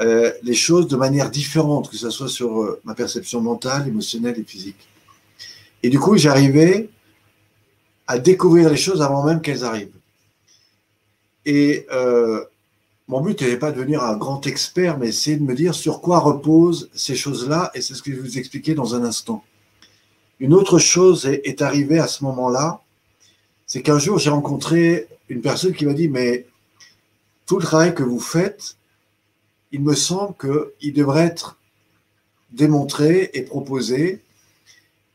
euh, 0.00 0.32
les 0.42 0.54
choses 0.54 0.88
de 0.88 0.96
manière 0.96 1.30
différente, 1.30 1.90
que 1.90 1.96
ce 1.96 2.10
soit 2.10 2.28
sur 2.28 2.62
euh, 2.62 2.80
ma 2.84 2.94
perception 2.94 3.40
mentale, 3.40 3.88
émotionnelle 3.88 4.38
et 4.38 4.44
physique. 4.44 4.88
Et 5.82 5.90
du 5.90 5.98
coup, 5.98 6.16
j'arrivais 6.16 6.88
à 8.06 8.18
découvrir 8.18 8.70
les 8.70 8.76
choses 8.76 9.02
avant 9.02 9.24
même 9.24 9.40
qu'elles 9.40 9.64
arrivent. 9.64 9.88
Et 11.46 11.86
mon 13.10 13.20
but 13.20 13.40
n'était 13.40 13.56
pas 13.56 13.72
de 13.72 13.76
devenir 13.76 14.04
un 14.04 14.16
grand 14.16 14.46
expert, 14.46 14.96
mais 14.96 15.10
c'est 15.10 15.34
de 15.34 15.42
me 15.42 15.56
dire 15.56 15.74
sur 15.74 16.00
quoi 16.00 16.20
reposent 16.20 16.90
ces 16.94 17.16
choses-là, 17.16 17.72
et 17.74 17.80
c'est 17.80 17.94
ce 17.94 18.02
que 18.04 18.12
je 18.12 18.16
vais 18.16 18.22
vous 18.22 18.38
expliquer 18.38 18.74
dans 18.74 18.94
un 18.94 19.02
instant. 19.02 19.42
Une 20.38 20.54
autre 20.54 20.78
chose 20.78 21.26
est, 21.26 21.60
arrivée 21.60 21.98
à 21.98 22.06
ce 22.06 22.22
moment-là, 22.22 22.80
c'est 23.66 23.82
qu'un 23.82 23.98
jour 23.98 24.20
j'ai 24.20 24.30
rencontré 24.30 25.08
une 25.28 25.40
personne 25.40 25.72
qui 25.72 25.86
m'a 25.86 25.92
dit, 25.92 26.08
mais 26.08 26.46
tout 27.46 27.58
le 27.58 27.64
travail 27.64 27.96
que 27.96 28.04
vous 28.04 28.20
faites, 28.20 28.76
il 29.72 29.82
me 29.82 29.94
semble 29.94 30.34
qu'il 30.36 30.92
devrait 30.92 31.26
être 31.26 31.58
démontré 32.52 33.30
et 33.34 33.42
proposé. 33.42 34.20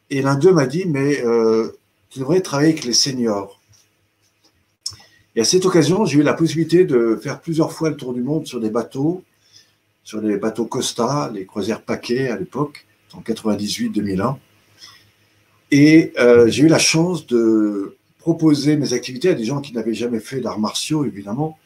Et 0.09 0.21
l'un 0.21 0.35
d'eux 0.35 0.53
m'a 0.53 0.65
dit, 0.65 0.85
mais 0.85 1.23
euh, 1.25 1.77
tu 2.09 2.19
devrais 2.19 2.41
travailler 2.41 2.73
avec 2.73 2.85
les 2.85 2.93
seniors. 2.93 3.59
Et 5.35 5.41
à 5.41 5.43
cette 5.43 5.65
occasion, 5.65 6.05
j'ai 6.05 6.19
eu 6.19 6.23
la 6.23 6.33
possibilité 6.33 6.85
de 6.85 7.19
faire 7.21 7.41
plusieurs 7.41 7.73
fois 7.73 7.89
le 7.89 7.97
tour 7.97 8.13
du 8.13 8.21
monde 8.21 8.47
sur 8.47 8.61
des 8.61 8.69
bateaux, 8.69 9.23
sur 10.03 10.21
les 10.21 10.37
bateaux 10.37 10.65
Costa, 10.65 11.29
les 11.33 11.45
croisières 11.45 11.81
paquets 11.81 12.29
à 12.29 12.37
l'époque, 12.37 12.85
en 13.13 13.21
98-2001. 13.21 14.37
Et 15.71 16.13
euh, 16.19 16.47
j'ai 16.47 16.63
eu 16.63 16.67
la 16.67 16.79
chance 16.79 17.25
de 17.27 17.97
proposer 18.19 18.77
mes 18.77 18.93
activités 18.93 19.29
à 19.29 19.33
des 19.33 19.43
gens 19.43 19.59
qui 19.59 19.73
n'avaient 19.73 19.93
jamais 19.93 20.19
fait 20.19 20.39
d'arts 20.39 20.59
martiaux, 20.59 21.03
évidemment, 21.05 21.57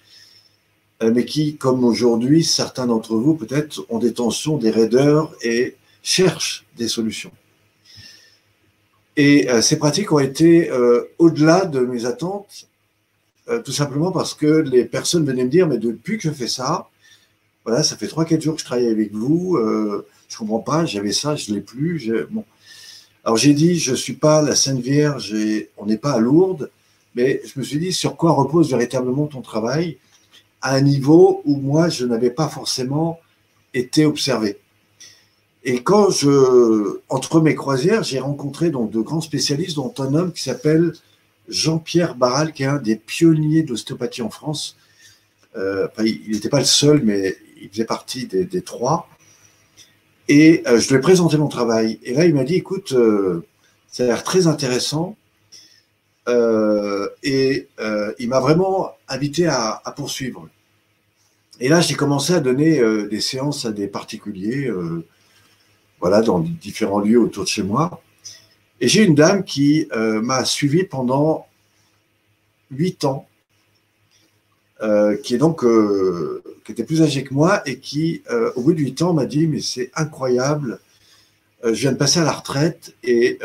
mais 1.01 1.25
qui, 1.25 1.55
comme 1.55 1.83
aujourd'hui, 1.83 2.43
certains 2.43 2.87
d'entre 2.87 3.15
vous 3.15 3.35
peut-être 3.35 3.85
ont 3.89 3.99
des 3.99 4.13
tensions, 4.13 4.57
des 4.57 4.71
raideurs 4.71 5.33
et 5.41 5.75
cherchent 6.03 6.65
des 6.77 6.87
solutions. 6.87 7.31
Et 9.15 9.47
ces 9.61 9.77
pratiques 9.77 10.11
ont 10.11 10.19
été 10.19 10.69
au-delà 11.17 11.65
de 11.65 11.79
mes 11.79 12.05
attentes, 12.05 12.67
tout 13.63 13.71
simplement 13.71 14.11
parce 14.11 14.33
que 14.33 14.45
les 14.45 14.85
personnes 14.85 15.25
venaient 15.25 15.45
me 15.45 15.49
dire, 15.49 15.67
mais 15.67 15.77
depuis 15.77 16.17
que 16.17 16.23
je 16.29 16.33
fais 16.33 16.47
ça, 16.47 16.89
voilà, 17.65 17.83
ça 17.83 17.97
fait 17.97 18.07
3-4 18.07 18.41
jours 18.41 18.55
que 18.55 18.61
je 18.61 18.65
travaille 18.65 18.87
avec 18.87 19.13
vous, 19.13 19.57
je 19.57 20.35
ne 20.35 20.37
comprends 20.37 20.59
pas, 20.59 20.85
j'avais 20.85 21.11
ça, 21.11 21.35
je 21.35 21.51
ne 21.51 21.55
l'ai 21.55 21.61
plus. 21.61 22.11
Bon. 22.29 22.43
Alors 23.23 23.37
j'ai 23.37 23.53
dit, 23.53 23.77
je 23.77 23.91
ne 23.91 23.95
suis 23.95 24.13
pas 24.13 24.41
la 24.41 24.55
Sainte 24.55 24.79
Vierge, 24.79 25.35
on 25.77 25.85
n'est 25.85 25.97
pas 25.97 26.13
à 26.13 26.19
Lourdes, 26.19 26.71
mais 27.15 27.41
je 27.43 27.59
me 27.59 27.63
suis 27.63 27.79
dit, 27.79 27.91
sur 27.91 28.15
quoi 28.15 28.31
repose 28.31 28.69
véritablement 28.69 29.27
ton 29.27 29.41
travail 29.41 29.97
à 30.61 30.75
un 30.75 30.81
niveau 30.81 31.41
où 31.45 31.57
moi, 31.57 31.89
je 31.89 32.05
n'avais 32.05 32.31
pas 32.31 32.47
forcément 32.47 33.19
été 33.73 34.05
observé. 34.05 34.57
Et 35.63 35.83
quand 35.83 36.09
je, 36.09 36.99
entre 37.09 37.41
mes 37.41 37.55
croisières, 37.55 38.03
j'ai 38.03 38.19
rencontré 38.19 38.69
donc 38.69 38.91
de 38.91 38.99
grands 39.01 39.21
spécialistes, 39.21 39.75
dont 39.75 39.93
un 39.99 40.13
homme 40.13 40.31
qui 40.31 40.43
s'appelle 40.43 40.93
Jean-Pierre 41.49 42.15
Barral, 42.15 42.53
qui 42.53 42.63
est 42.63 42.67
un 42.67 42.77
des 42.77 42.95
pionniers 42.95 43.63
d'ostéopathie 43.63 44.21
en 44.21 44.29
France. 44.29 44.77
Euh, 45.57 45.87
il 45.99 46.31
n'était 46.31 46.49
pas 46.49 46.59
le 46.59 46.65
seul, 46.65 47.01
mais 47.03 47.35
il 47.61 47.69
faisait 47.69 47.85
partie 47.85 48.25
des, 48.25 48.61
trois. 48.61 49.09
Et 50.27 50.63
euh, 50.67 50.79
je 50.79 50.89
lui 50.89 50.95
ai 50.95 50.99
présenté 50.99 51.37
mon 51.37 51.47
travail. 51.47 51.99
Et 52.03 52.13
là, 52.13 52.25
il 52.25 52.33
m'a 52.35 52.43
dit, 52.43 52.55
écoute, 52.55 52.93
euh, 52.93 53.45
ça 53.87 54.03
a 54.03 54.07
l'air 54.07 54.23
très 54.23 54.47
intéressant. 54.47 55.17
et 57.23 57.67
il 58.19 58.29
m'a 58.29 58.39
vraiment 58.39 58.91
invité 59.09 59.47
à, 59.47 59.81
poursuivre. 59.95 60.47
Et 61.59 61.67
là, 61.67 61.81
j'ai 61.81 61.95
commencé 61.95 62.33
à 62.33 62.39
donner 62.39 62.81
des 63.07 63.21
séances 63.21 63.65
à 63.65 63.71
des 63.71 63.87
particuliers 63.87 64.71
voilà, 65.99 66.21
dans 66.21 66.39
différents 66.39 66.99
lieux 66.99 67.19
autour 67.19 67.43
de 67.43 67.49
chez 67.49 67.63
moi. 67.63 68.01
Et 68.81 68.87
j'ai 68.87 69.03
une 69.03 69.15
dame 69.15 69.43
qui 69.43 69.87
euh, 69.91 70.21
m'a 70.21 70.45
suivi 70.45 70.83
pendant 70.83 71.47
huit 72.71 73.03
ans, 73.03 73.27
euh, 74.81 75.17
qui 75.17 75.35
est 75.35 75.37
donc 75.37 75.63
euh, 75.63 76.41
qui 76.63 76.71
était 76.71 76.85
plus 76.85 77.01
âgée 77.01 77.23
que 77.23 77.33
moi 77.33 77.61
et 77.67 77.79
qui, 77.79 78.23
au 78.55 78.61
bout 78.61 78.73
de 78.73 78.79
huit 78.79 79.01
ans, 79.01 79.13
m'a 79.13 79.25
dit 79.25 79.47
mais 79.47 79.59
c'est 79.59 79.91
incroyable, 79.95 80.79
je 81.63 81.71
viens 81.71 81.91
de 81.91 81.97
passer 81.97 82.19
à 82.19 82.23
la 82.23 82.31
retraite 82.31 82.95
et 83.03 83.39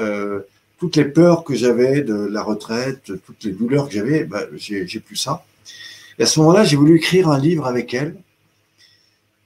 toutes 0.79 0.97
les 0.97 1.07
peurs 1.07 1.43
que 1.43 1.55
j'avais 1.55 2.03
de 2.03 2.15
la 2.15 2.43
retraite, 2.43 3.13
toutes 3.25 3.43
les 3.45 3.53
douleurs 3.53 3.89
que 3.89 3.95
j'avais, 3.95 4.25
bah, 4.25 4.43
j'ai 4.55 5.01
plus 5.01 5.17
ça. 5.17 5.45
Et 6.19 6.23
à 6.23 6.27
ce 6.27 6.39
moment-là, 6.41 6.65
j'ai 6.65 6.77
voulu 6.77 6.97
écrire 6.97 7.29
un 7.29 7.39
livre 7.39 7.67
avec 7.67 7.93
elle. 7.95 8.17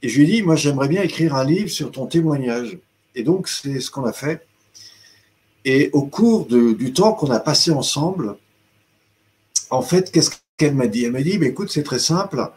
Et 0.02 0.08
je 0.08 0.18
lui 0.18 0.25
ai 0.25 0.26
dit, 0.26 0.42
moi, 0.42 0.56
j'aimerais 0.56 0.88
bien 0.88 1.02
écrire 1.02 1.34
un 1.34 1.44
livre 1.44 1.70
sur 1.70 1.90
ton 1.90 2.06
témoignage. 2.06 2.78
Et 3.14 3.22
donc, 3.22 3.48
c'est 3.48 3.80
ce 3.80 3.90
qu'on 3.90 4.04
a 4.04 4.12
fait. 4.12 4.46
Et 5.64 5.90
au 5.92 6.02
cours 6.02 6.46
du 6.46 6.92
temps 6.92 7.12
qu'on 7.12 7.30
a 7.30 7.40
passé 7.40 7.70
ensemble, 7.70 8.37
en 9.70 9.82
fait, 9.82 10.10
qu'est-ce 10.10 10.30
qu'elle 10.56 10.75
m'a 10.75 10.87
dit? 10.87 11.04
Elle 11.04 11.12
m'a 11.12 11.22
dit, 11.22 11.38
bah, 11.38 11.46
écoute, 11.46 11.70
c'est 11.70 11.82
très 11.82 11.98
simple. 11.98 12.50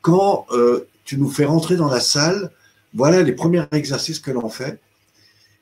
Quand 0.00 0.46
euh, 0.52 0.88
tu 1.04 1.18
nous 1.18 1.30
fais 1.30 1.44
rentrer 1.44 1.76
dans 1.76 1.88
la 1.88 2.00
salle, 2.00 2.50
voilà 2.94 3.22
les 3.22 3.32
premiers 3.32 3.64
exercices 3.72 4.18
que 4.18 4.30
l'on 4.30 4.48
fait. 4.48 4.80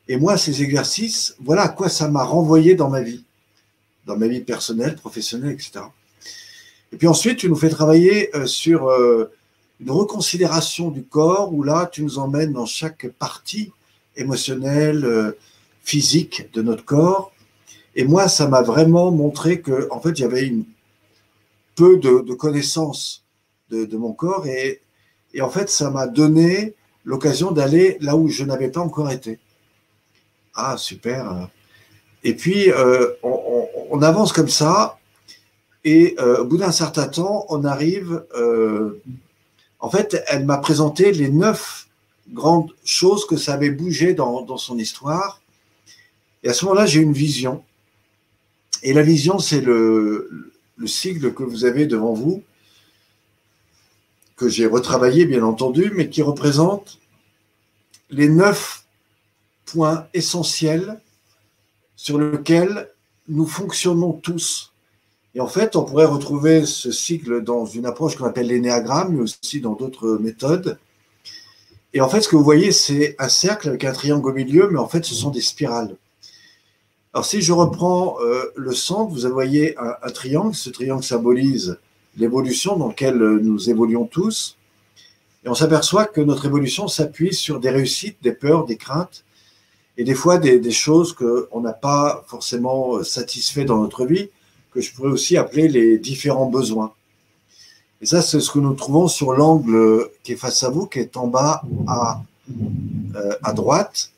Et 0.08 0.16
moi, 0.16 0.36
ces 0.36 0.62
exercices, 0.62 1.36
voilà 1.40 1.62
à 1.62 1.68
quoi 1.68 1.88
ça 1.88 2.08
m'a 2.08 2.24
renvoyé 2.24 2.74
dans 2.74 2.88
ma 2.88 3.02
vie, 3.02 3.24
dans 4.06 4.16
ma 4.16 4.26
vie 4.26 4.40
personnelle, 4.40 4.96
professionnelle, 4.96 5.52
etc. 5.52 5.82
Et 6.92 6.96
puis 6.96 7.06
ensuite, 7.06 7.38
tu 7.38 7.48
nous 7.48 7.56
fais 7.56 7.68
travailler 7.68 8.34
euh, 8.36 8.46
sur 8.46 8.88
euh, 8.88 9.30
une 9.80 9.90
reconsidération 9.90 10.90
du 10.90 11.04
corps, 11.04 11.52
où 11.54 11.62
là, 11.62 11.88
tu 11.90 12.02
nous 12.02 12.18
emmènes 12.18 12.52
dans 12.52 12.66
chaque 12.66 13.08
partie 13.18 13.72
émotionnel, 14.16 15.04
euh, 15.04 15.32
physique 15.82 16.52
de 16.52 16.62
notre 16.62 16.84
corps. 16.84 17.32
Et 17.94 18.04
moi, 18.04 18.28
ça 18.28 18.48
m'a 18.48 18.62
vraiment 18.62 19.10
montré 19.10 19.60
que, 19.60 19.88
en 19.90 20.00
fait, 20.00 20.16
j'avais 20.16 20.46
une 20.46 20.64
peu 21.74 21.96
de, 21.96 22.34
connaissance 22.34 23.24
de, 23.70 23.96
mon 23.96 24.12
corps 24.12 24.46
et, 24.46 24.82
et, 25.32 25.40
en 25.40 25.48
fait, 25.48 25.70
ça 25.70 25.90
m'a 25.90 26.06
donné 26.06 26.74
l'occasion 27.04 27.52
d'aller 27.52 27.96
là 28.00 28.16
où 28.16 28.28
je 28.28 28.44
n'avais 28.44 28.68
pas 28.68 28.80
encore 28.80 29.10
été. 29.10 29.38
Ah, 30.54 30.76
super. 30.76 31.48
Et 32.22 32.34
puis, 32.34 32.70
on, 33.22 34.02
avance 34.02 34.32
comme 34.32 34.48
ça 34.48 34.99
et 35.84 36.14
euh, 36.18 36.42
au 36.42 36.44
bout 36.44 36.58
d'un 36.58 36.72
certain 36.72 37.08
temps, 37.08 37.46
on 37.48 37.64
arrive. 37.64 38.24
en 39.78 39.90
fait, 39.90 40.22
elle 40.28 40.44
m'a 40.44 40.58
présenté 40.58 41.12
les 41.12 41.30
neuf 41.30 41.88
grande 42.32 42.70
chose 42.84 43.26
que 43.26 43.36
ça 43.36 43.54
avait 43.54 43.70
bougé 43.70 44.14
dans, 44.14 44.56
son 44.56 44.78
histoire. 44.78 45.40
Et 46.42 46.48
à 46.48 46.54
ce 46.54 46.64
moment-là, 46.64 46.86
j'ai 46.86 47.00
une 47.00 47.12
vision. 47.12 47.64
Et 48.82 48.92
la 48.92 49.02
vision, 49.02 49.38
c'est 49.38 49.60
le, 49.60 50.52
le 50.76 50.86
sigle 50.86 51.34
que 51.34 51.42
vous 51.42 51.64
avez 51.64 51.86
devant 51.86 52.12
vous, 52.12 52.42
que 54.36 54.48
j'ai 54.48 54.66
retravaillé, 54.66 55.26
bien 55.26 55.42
entendu, 55.42 55.92
mais 55.94 56.08
qui 56.08 56.22
représente 56.22 56.98
les 58.08 58.28
neuf 58.28 58.84
points 59.66 60.08
essentiels 60.14 61.00
sur 61.94 62.18
lesquels 62.18 62.90
nous 63.28 63.46
fonctionnons 63.46 64.12
tous. 64.14 64.69
Et 65.34 65.40
en 65.40 65.46
fait, 65.46 65.76
on 65.76 65.84
pourrait 65.84 66.06
retrouver 66.06 66.66
ce 66.66 66.90
cycle 66.90 67.42
dans 67.42 67.64
une 67.64 67.86
approche 67.86 68.16
qu'on 68.16 68.24
appelle 68.24 68.48
l'énéagramme, 68.48 69.14
mais 69.14 69.20
aussi 69.20 69.60
dans 69.60 69.74
d'autres 69.74 70.18
méthodes. 70.20 70.78
Et 71.92 72.00
en 72.00 72.08
fait, 72.08 72.20
ce 72.20 72.28
que 72.28 72.36
vous 72.36 72.44
voyez, 72.44 72.72
c'est 72.72 73.16
un 73.18 73.28
cercle 73.28 73.68
avec 73.68 73.84
un 73.84 73.92
triangle 73.92 74.28
au 74.28 74.32
milieu, 74.32 74.68
mais 74.70 74.78
en 74.78 74.88
fait, 74.88 75.04
ce 75.04 75.14
sont 75.14 75.30
des 75.30 75.40
spirales. 75.40 75.96
Alors, 77.12 77.24
si 77.24 77.42
je 77.42 77.52
reprends 77.52 78.16
euh, 78.20 78.52
le 78.56 78.72
centre, 78.72 79.12
vous 79.12 79.28
voyez 79.32 79.76
un, 79.78 80.10
triangle. 80.10 80.54
Ce 80.54 80.70
triangle 80.70 81.02
symbolise 81.02 81.78
l'évolution 82.16 82.76
dans 82.76 82.88
laquelle 82.88 83.18
nous 83.18 83.70
évoluons 83.70 84.06
tous. 84.06 84.56
Et 85.44 85.48
on 85.48 85.54
s'aperçoit 85.54 86.04
que 86.04 86.20
notre 86.20 86.46
évolution 86.46 86.86
s'appuie 86.86 87.34
sur 87.34 87.58
des 87.60 87.70
réussites, 87.70 88.18
des 88.22 88.32
peurs, 88.32 88.64
des 88.64 88.76
craintes, 88.76 89.24
et 89.96 90.04
des 90.04 90.14
fois 90.14 90.38
des, 90.38 90.70
choses 90.70 91.12
qu'on 91.12 91.60
n'a 91.60 91.72
pas 91.72 92.24
forcément 92.28 93.02
satisfait 93.02 93.64
dans 93.64 93.82
notre 93.82 94.06
vie, 94.06 94.30
que 94.72 94.80
je 94.80 94.92
pourrais 94.92 95.10
aussi 95.10 95.36
appeler 95.36 95.68
les 95.68 95.98
différents 95.98 96.46
besoins. 96.46 96.92
Et 98.00 98.06
ça, 98.06 98.22
c'est 98.22 98.40
ce 98.40 98.50
que 98.50 98.58
nous 98.58 98.74
trouvons 98.74 99.08
sur 99.08 99.32
l'angle 99.32 100.08
qui 100.22 100.32
est 100.32 100.36
face 100.36 100.62
à 100.62 100.70
vous, 100.70 100.86
qui 100.86 101.00
est 101.00 101.16
en 101.16 101.26
bas 101.26 101.62
à, 101.86 102.22
euh, 103.16 103.34
à 103.42 103.52
droite, 103.52 104.10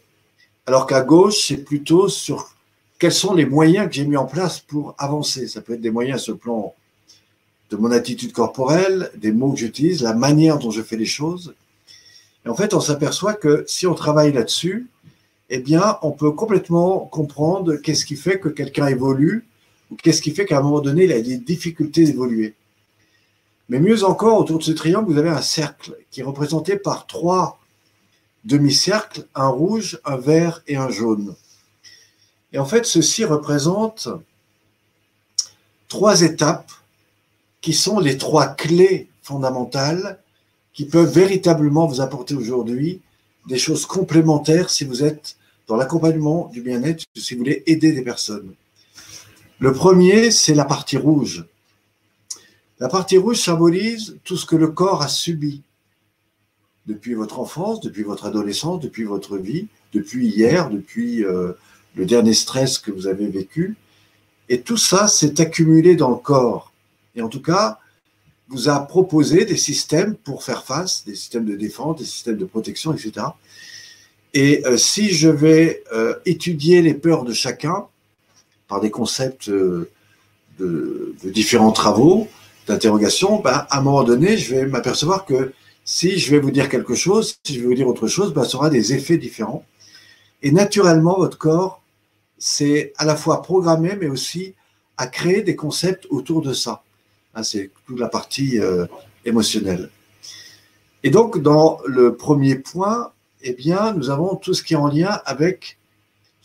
alors 0.66 0.86
qu'à 0.86 1.00
gauche, 1.00 1.48
c'est 1.48 1.56
plutôt 1.56 2.08
sur 2.08 2.54
quels 2.98 3.12
sont 3.12 3.34
les 3.34 3.46
moyens 3.46 3.88
que 3.88 3.94
j'ai 3.94 4.04
mis 4.04 4.16
en 4.16 4.26
place 4.26 4.60
pour 4.60 4.94
avancer. 4.96 5.48
Ça 5.48 5.60
peut 5.60 5.74
être 5.74 5.80
des 5.80 5.90
moyens 5.90 6.22
sur 6.22 6.34
le 6.34 6.38
plan 6.38 6.74
de 7.70 7.76
mon 7.76 7.90
attitude 7.90 8.32
corporelle, 8.32 9.10
des 9.16 9.32
mots 9.32 9.52
que 9.52 9.58
j'utilise, 9.58 10.02
la 10.02 10.14
manière 10.14 10.58
dont 10.58 10.70
je 10.70 10.82
fais 10.82 10.96
les 10.96 11.06
choses. 11.06 11.54
Et 12.46 12.48
en 12.48 12.54
fait, 12.54 12.74
on 12.74 12.80
s'aperçoit 12.80 13.34
que 13.34 13.64
si 13.66 13.86
on 13.86 13.94
travaille 13.94 14.32
là-dessus, 14.32 14.88
eh 15.50 15.58
bien, 15.58 15.98
on 16.02 16.12
peut 16.12 16.30
complètement 16.30 17.00
comprendre 17.00 17.76
qu'est-ce 17.76 18.06
qui 18.06 18.16
fait 18.16 18.38
que 18.38 18.48
quelqu'un 18.48 18.86
évolue 18.86 19.46
qu'est-ce 20.02 20.22
qui 20.22 20.32
fait 20.32 20.44
qu'à 20.44 20.58
un 20.58 20.62
moment 20.62 20.80
donné, 20.80 21.04
il 21.04 21.12
a 21.12 21.20
des 21.20 21.38
difficultés 21.38 22.04
d'évoluer. 22.04 22.54
Mais 23.68 23.80
mieux 23.80 24.04
encore, 24.04 24.38
autour 24.38 24.58
de 24.58 24.64
ce 24.64 24.72
triangle, 24.72 25.10
vous 25.10 25.18
avez 25.18 25.30
un 25.30 25.40
cercle 25.40 25.96
qui 26.10 26.20
est 26.20 26.24
représenté 26.24 26.76
par 26.76 27.06
trois 27.06 27.58
demi-cercles, 28.44 29.26
un 29.34 29.48
rouge, 29.48 30.00
un 30.04 30.16
vert 30.16 30.62
et 30.66 30.76
un 30.76 30.90
jaune. 30.90 31.34
Et 32.52 32.58
en 32.58 32.66
fait, 32.66 32.84
ceci 32.84 33.24
représente 33.24 34.08
trois 35.88 36.22
étapes 36.22 36.70
qui 37.60 37.72
sont 37.72 37.98
les 37.98 38.18
trois 38.18 38.48
clés 38.48 39.08
fondamentales 39.22 40.18
qui 40.74 40.84
peuvent 40.86 41.12
véritablement 41.12 41.86
vous 41.86 42.00
apporter 42.00 42.34
aujourd'hui 42.34 43.00
des 43.46 43.58
choses 43.58 43.86
complémentaires 43.86 44.70
si 44.70 44.84
vous 44.84 45.02
êtes 45.02 45.36
dans 45.66 45.76
l'accompagnement 45.76 46.50
du 46.52 46.60
bien-être, 46.60 47.04
si 47.14 47.34
vous 47.34 47.40
voulez 47.40 47.62
aider 47.66 47.92
des 47.92 48.02
personnes. 48.02 48.54
Le 49.62 49.72
premier, 49.72 50.32
c'est 50.32 50.54
la 50.54 50.64
partie 50.64 50.96
rouge. 50.96 51.44
La 52.80 52.88
partie 52.88 53.16
rouge 53.16 53.36
symbolise 53.36 54.18
tout 54.24 54.36
ce 54.36 54.44
que 54.44 54.56
le 54.56 54.66
corps 54.66 55.02
a 55.02 55.06
subi 55.06 55.62
depuis 56.86 57.14
votre 57.14 57.38
enfance, 57.38 57.80
depuis 57.80 58.02
votre 58.02 58.26
adolescence, 58.26 58.80
depuis 58.80 59.04
votre 59.04 59.38
vie, 59.38 59.68
depuis 59.92 60.26
hier, 60.26 60.68
depuis 60.68 61.24
euh, 61.24 61.52
le 61.94 62.06
dernier 62.06 62.34
stress 62.34 62.78
que 62.78 62.90
vous 62.90 63.06
avez 63.06 63.28
vécu. 63.28 63.76
Et 64.48 64.62
tout 64.62 64.76
ça 64.76 65.06
s'est 65.06 65.40
accumulé 65.40 65.94
dans 65.94 66.10
le 66.10 66.16
corps. 66.16 66.72
Et 67.14 67.22
en 67.22 67.28
tout 67.28 67.40
cas, 67.40 67.78
vous 68.48 68.68
a 68.68 68.80
proposé 68.80 69.44
des 69.44 69.56
systèmes 69.56 70.16
pour 70.16 70.42
faire 70.42 70.64
face, 70.64 71.04
des 71.04 71.14
systèmes 71.14 71.44
de 71.44 71.54
défense, 71.54 72.00
des 72.00 72.04
systèmes 72.04 72.36
de 72.36 72.46
protection, 72.46 72.92
etc. 72.94 73.26
Et 74.34 74.66
euh, 74.66 74.76
si 74.76 75.10
je 75.10 75.28
vais 75.28 75.84
euh, 75.92 76.16
étudier 76.26 76.82
les 76.82 76.94
peurs 76.94 77.22
de 77.22 77.32
chacun 77.32 77.86
par 78.72 78.80
des 78.80 78.90
concepts 78.90 79.50
de, 79.50 79.90
de 80.58 81.30
différents 81.30 81.72
travaux, 81.72 82.26
d'interrogation, 82.66 83.40
ben, 83.40 83.66
à 83.68 83.78
un 83.78 83.82
moment 83.82 84.02
donné, 84.02 84.38
je 84.38 84.54
vais 84.54 84.64
m'apercevoir 84.64 85.26
que 85.26 85.52
si 85.84 86.18
je 86.18 86.30
vais 86.30 86.40
vous 86.40 86.50
dire 86.50 86.70
quelque 86.70 86.94
chose, 86.94 87.36
si 87.44 87.56
je 87.56 87.60
vais 87.60 87.66
vous 87.66 87.74
dire 87.74 87.86
autre 87.86 88.08
chose, 88.08 88.32
ben, 88.32 88.44
ça 88.44 88.56
aura 88.56 88.70
des 88.70 88.94
effets 88.94 89.18
différents. 89.18 89.66
Et 90.40 90.52
naturellement, 90.52 91.18
votre 91.18 91.36
corps 91.36 91.82
c'est 92.38 92.94
à 92.96 93.04
la 93.04 93.14
fois 93.14 93.42
programmer, 93.42 93.94
mais 94.00 94.08
aussi 94.08 94.54
à 94.96 95.06
créer 95.06 95.42
des 95.42 95.54
concepts 95.54 96.06
autour 96.08 96.40
de 96.40 96.54
ça. 96.54 96.82
Hein, 97.34 97.42
c'est 97.42 97.70
toute 97.86 98.00
la 98.00 98.08
partie 98.08 98.58
euh, 98.58 98.86
émotionnelle. 99.26 99.90
Et 101.04 101.10
donc, 101.10 101.42
dans 101.42 101.78
le 101.86 102.16
premier 102.16 102.56
point, 102.56 103.12
eh 103.42 103.52
bien, 103.52 103.92
nous 103.92 104.08
avons 104.08 104.34
tout 104.34 104.54
ce 104.54 104.62
qui 104.62 104.72
est 104.72 104.82
en 104.86 104.88
lien 104.88 105.20
avec 105.26 105.78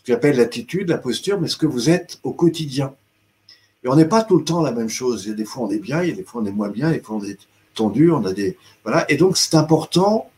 j'appelle 0.08 0.38
l'attitude, 0.38 0.88
la 0.88 0.96
posture, 0.96 1.38
mais 1.38 1.48
ce 1.48 1.58
que 1.58 1.66
vous 1.66 1.90
êtes 1.90 2.18
au 2.22 2.32
quotidien. 2.32 2.94
Et 3.84 3.88
on 3.88 3.94
n'est 3.94 4.06
pas 4.06 4.24
tout 4.24 4.38
le 4.38 4.44
temps 4.44 4.62
la 4.62 4.72
même 4.72 4.88
chose. 4.88 5.26
Il 5.26 5.28
y 5.28 5.32
a 5.32 5.34
des 5.34 5.44
fois 5.44 5.66
on 5.66 5.70
est 5.70 5.78
bien, 5.78 6.02
il 6.02 6.08
y 6.08 6.12
a 6.12 6.16
des 6.16 6.24
fois 6.24 6.40
on 6.40 6.46
est 6.46 6.50
moins 6.50 6.70
bien, 6.70 6.90
des 6.90 7.00
fois 7.00 7.16
on 7.16 7.24
est 7.24 7.38
tendu, 7.74 8.10
on 8.10 8.24
a 8.24 8.32
des 8.32 8.56
voilà. 8.84 9.04
Et 9.10 9.18
donc 9.18 9.36
c'est 9.36 9.54
important, 9.54 10.30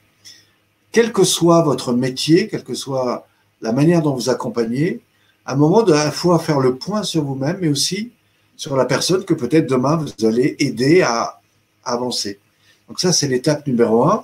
quel 0.90 1.12
que 1.12 1.22
soit 1.22 1.62
votre 1.62 1.92
métier, 1.92 2.48
quelle 2.48 2.64
que 2.64 2.74
soit 2.74 3.28
la 3.60 3.70
manière 3.70 4.02
dont 4.02 4.12
vous 4.12 4.28
accompagnez, 4.28 5.02
à 5.46 5.52
un 5.52 5.56
moment 5.56 5.84
de 5.84 5.92
la 5.92 6.10
fois 6.10 6.40
faire 6.40 6.58
le 6.58 6.74
point 6.74 7.04
sur 7.04 7.22
vous-même, 7.22 7.58
mais 7.60 7.68
aussi 7.68 8.10
sur 8.56 8.76
la 8.76 8.86
personne 8.86 9.24
que 9.24 9.34
peut-être 9.34 9.70
demain 9.70 9.96
vous 9.96 10.26
allez 10.26 10.56
aider 10.58 11.02
à, 11.02 11.40
avancer. 11.84 12.40
Donc 12.88 12.98
ça 12.98 13.12
c'est 13.12 13.28
l'étape 13.28 13.66
numéro 13.68 14.04
un. 14.04 14.22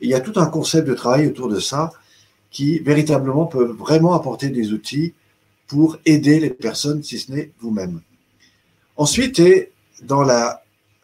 Il 0.00 0.08
y 0.08 0.14
a 0.14 0.20
tout 0.20 0.40
un 0.40 0.46
concept 0.46 0.88
de 0.88 0.94
travail 0.94 1.26
autour 1.26 1.48
de 1.48 1.60
ça 1.60 1.92
qui 2.50 2.78
véritablement 2.78 3.46
peut 3.46 3.64
vraiment 3.64 4.14
apporter 4.14 4.48
des 4.48 4.72
outils 4.72 5.14
pour 5.66 5.98
aider 6.04 6.40
les 6.40 6.50
personnes, 6.50 7.02
si 7.02 7.18
ce 7.18 7.32
n'est 7.32 7.50
vous-même. 7.60 8.00
Ensuite, 8.96 9.38
et 9.40 9.72
dans 10.02 10.22
la 10.22 10.62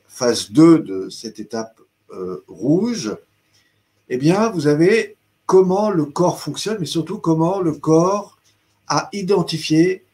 phase 0.09 0.50
2 0.50 0.78
de 0.81 1.09
cette 1.09 1.40
étape 1.40 1.81
euh, 2.11 2.44
rouge, 2.48 3.16
eh 4.09 4.16
bien, 4.16 4.50
vous 4.50 4.66
avez 4.66 5.16
comment 5.46 5.90
le 5.90 6.05
corps 6.05 6.40
fonctionne, 6.40 6.78
mais 6.81 6.87
surtout 6.87 7.18
comment 7.18 7.61
le 7.61 7.72
corps 7.72 8.38
a 8.88 9.09
identifié 9.12 10.05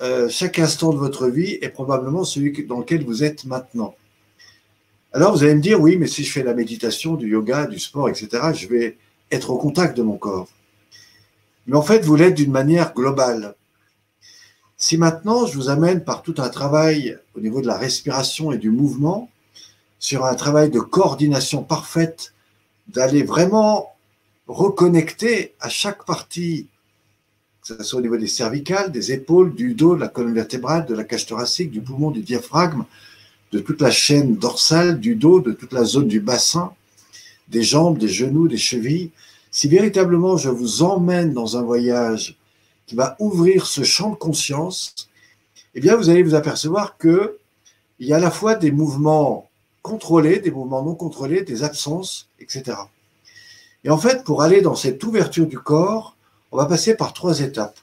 euh, 0.00 0.28
chaque 0.28 0.58
instant 0.58 0.92
de 0.92 0.98
votre 0.98 1.28
vie 1.28 1.58
et 1.60 1.68
probablement 1.68 2.24
celui 2.24 2.64
dans 2.66 2.78
lequel 2.78 3.04
vous 3.04 3.24
êtes 3.24 3.44
maintenant. 3.44 3.94
Alors 5.12 5.32
vous 5.32 5.42
allez 5.42 5.54
me 5.54 5.60
dire, 5.60 5.80
oui, 5.80 5.96
mais 5.96 6.06
si 6.06 6.22
je 6.22 6.30
fais 6.30 6.42
la 6.42 6.54
méditation, 6.54 7.14
du 7.14 7.28
yoga, 7.30 7.66
du 7.66 7.78
sport, 7.78 8.08
etc., 8.08 8.28
je 8.54 8.68
vais 8.68 8.96
être 9.32 9.50
au 9.50 9.58
contact 9.58 9.96
de 9.96 10.02
mon 10.02 10.16
corps. 10.16 10.48
Mais 11.68 11.76
en 11.76 11.82
fait, 11.82 12.04
vous 12.04 12.16
l'êtes 12.16 12.34
d'une 12.34 12.50
manière 12.50 12.94
globale. 12.94 13.54
Si 14.78 14.96
maintenant 14.96 15.44
je 15.46 15.54
vous 15.54 15.68
amène 15.68 16.02
par 16.02 16.22
tout 16.22 16.34
un 16.38 16.48
travail 16.48 17.18
au 17.34 17.40
niveau 17.40 17.60
de 17.60 17.66
la 17.66 17.76
respiration 17.76 18.52
et 18.52 18.58
du 18.58 18.70
mouvement, 18.70 19.30
sur 19.98 20.24
un 20.24 20.34
travail 20.34 20.70
de 20.70 20.80
coordination 20.80 21.62
parfaite, 21.62 22.32
d'aller 22.86 23.22
vraiment 23.22 23.92
reconnecter 24.46 25.54
à 25.60 25.68
chaque 25.68 26.06
partie, 26.06 26.68
que 27.60 27.76
ce 27.76 27.82
soit 27.82 27.98
au 27.98 28.02
niveau 28.02 28.16
des 28.16 28.28
cervicales, 28.28 28.90
des 28.90 29.12
épaules, 29.12 29.54
du 29.54 29.74
dos, 29.74 29.94
de 29.94 30.00
la 30.00 30.08
colonne 30.08 30.34
vertébrale, 30.34 30.86
de 30.86 30.94
la 30.94 31.04
cage 31.04 31.26
thoracique, 31.26 31.70
du 31.70 31.82
poumon, 31.82 32.10
du 32.10 32.22
diaphragme, 32.22 32.84
de 33.52 33.58
toute 33.58 33.82
la 33.82 33.90
chaîne 33.90 34.36
dorsale, 34.36 35.00
du 35.00 35.16
dos, 35.16 35.40
de 35.40 35.52
toute 35.52 35.72
la 35.72 35.84
zone 35.84 36.08
du 36.08 36.20
bassin, 36.20 36.72
des 37.48 37.62
jambes, 37.62 37.98
des 37.98 38.08
genoux, 38.08 38.48
des 38.48 38.56
chevilles. 38.56 39.10
Si 39.50 39.68
véritablement 39.68 40.36
je 40.36 40.50
vous 40.50 40.82
emmène 40.82 41.32
dans 41.32 41.56
un 41.56 41.62
voyage 41.62 42.38
qui 42.86 42.94
va 42.94 43.16
ouvrir 43.18 43.66
ce 43.66 43.82
champ 43.82 44.10
de 44.10 44.16
conscience, 44.16 45.08
eh 45.74 45.80
bien, 45.80 45.96
vous 45.96 46.10
allez 46.10 46.22
vous 46.22 46.34
apercevoir 46.34 46.96
que 46.96 47.38
il 47.98 48.06
y 48.06 48.12
a 48.12 48.16
à 48.16 48.20
la 48.20 48.30
fois 48.30 48.54
des 48.54 48.70
mouvements 48.70 49.48
contrôlés, 49.82 50.38
des 50.38 50.50
mouvements 50.50 50.82
non 50.82 50.94
contrôlés, 50.94 51.42
des 51.42 51.62
absences, 51.62 52.28
etc. 52.38 52.76
Et 53.84 53.90
en 53.90 53.98
fait, 53.98 54.24
pour 54.24 54.42
aller 54.42 54.60
dans 54.60 54.74
cette 54.74 55.02
ouverture 55.04 55.46
du 55.46 55.58
corps, 55.58 56.16
on 56.52 56.56
va 56.56 56.66
passer 56.66 56.94
par 56.96 57.12
trois 57.12 57.40
étapes. 57.40 57.78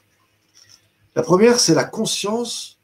La 1.14 1.22
première, 1.22 1.60
c'est 1.60 1.74
la 1.74 1.84
conscience 1.84 2.78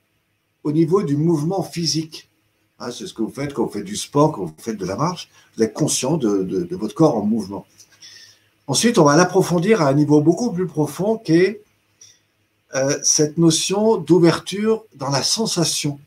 au 0.64 0.72
niveau 0.72 1.02
du 1.02 1.16
mouvement 1.16 1.62
physique. 1.62 2.30
Hein, 2.78 2.90
c'est 2.90 3.06
ce 3.06 3.14
que 3.14 3.22
vous 3.22 3.30
faites 3.30 3.52
quand 3.52 3.64
vous 3.64 3.72
faites 3.72 3.84
du 3.84 3.96
sport, 3.96 4.32
quand 4.32 4.44
vous 4.44 4.54
faites 4.58 4.78
de 4.78 4.86
la 4.86 4.96
marche. 4.96 5.28
Vous 5.56 5.62
êtes 5.62 5.74
conscient 5.74 6.16
de, 6.16 6.42
de 6.42 6.76
votre 6.76 6.94
corps 6.94 7.16
en 7.16 7.22
mouvement. 7.22 7.66
Ensuite, 8.72 8.96
on 8.96 9.04
va 9.04 9.16
l'approfondir 9.16 9.82
à 9.82 9.88
un 9.88 9.92
niveau 9.92 10.22
beaucoup 10.22 10.50
plus 10.50 10.66
profond 10.66 11.18
qui 11.18 11.34
est 11.34 11.62
euh, 12.74 12.98
cette 13.02 13.36
notion 13.36 13.98
d'ouverture 13.98 14.86
dans 14.94 15.10
la 15.10 15.22
sensation. 15.22 16.00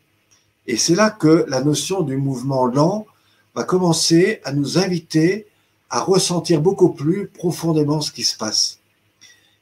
Et 0.66 0.76
c'est 0.76 0.96
là 0.96 1.12
que 1.12 1.46
la 1.48 1.62
notion 1.62 2.02
du 2.02 2.18
mouvement 2.18 2.66
lent 2.66 3.06
va 3.54 3.66
commencer 3.66 4.42
à 4.46 4.52
nous 4.52 4.80
inviter 4.80 5.46
à 5.92 6.00
ressentir 6.00 6.60
beaucoup 6.60 6.90
plus 6.90 7.28
profondément 7.28 8.02
ce 8.02 8.12
qui 8.12 8.24
se 8.24 8.36
passe. 8.36 8.80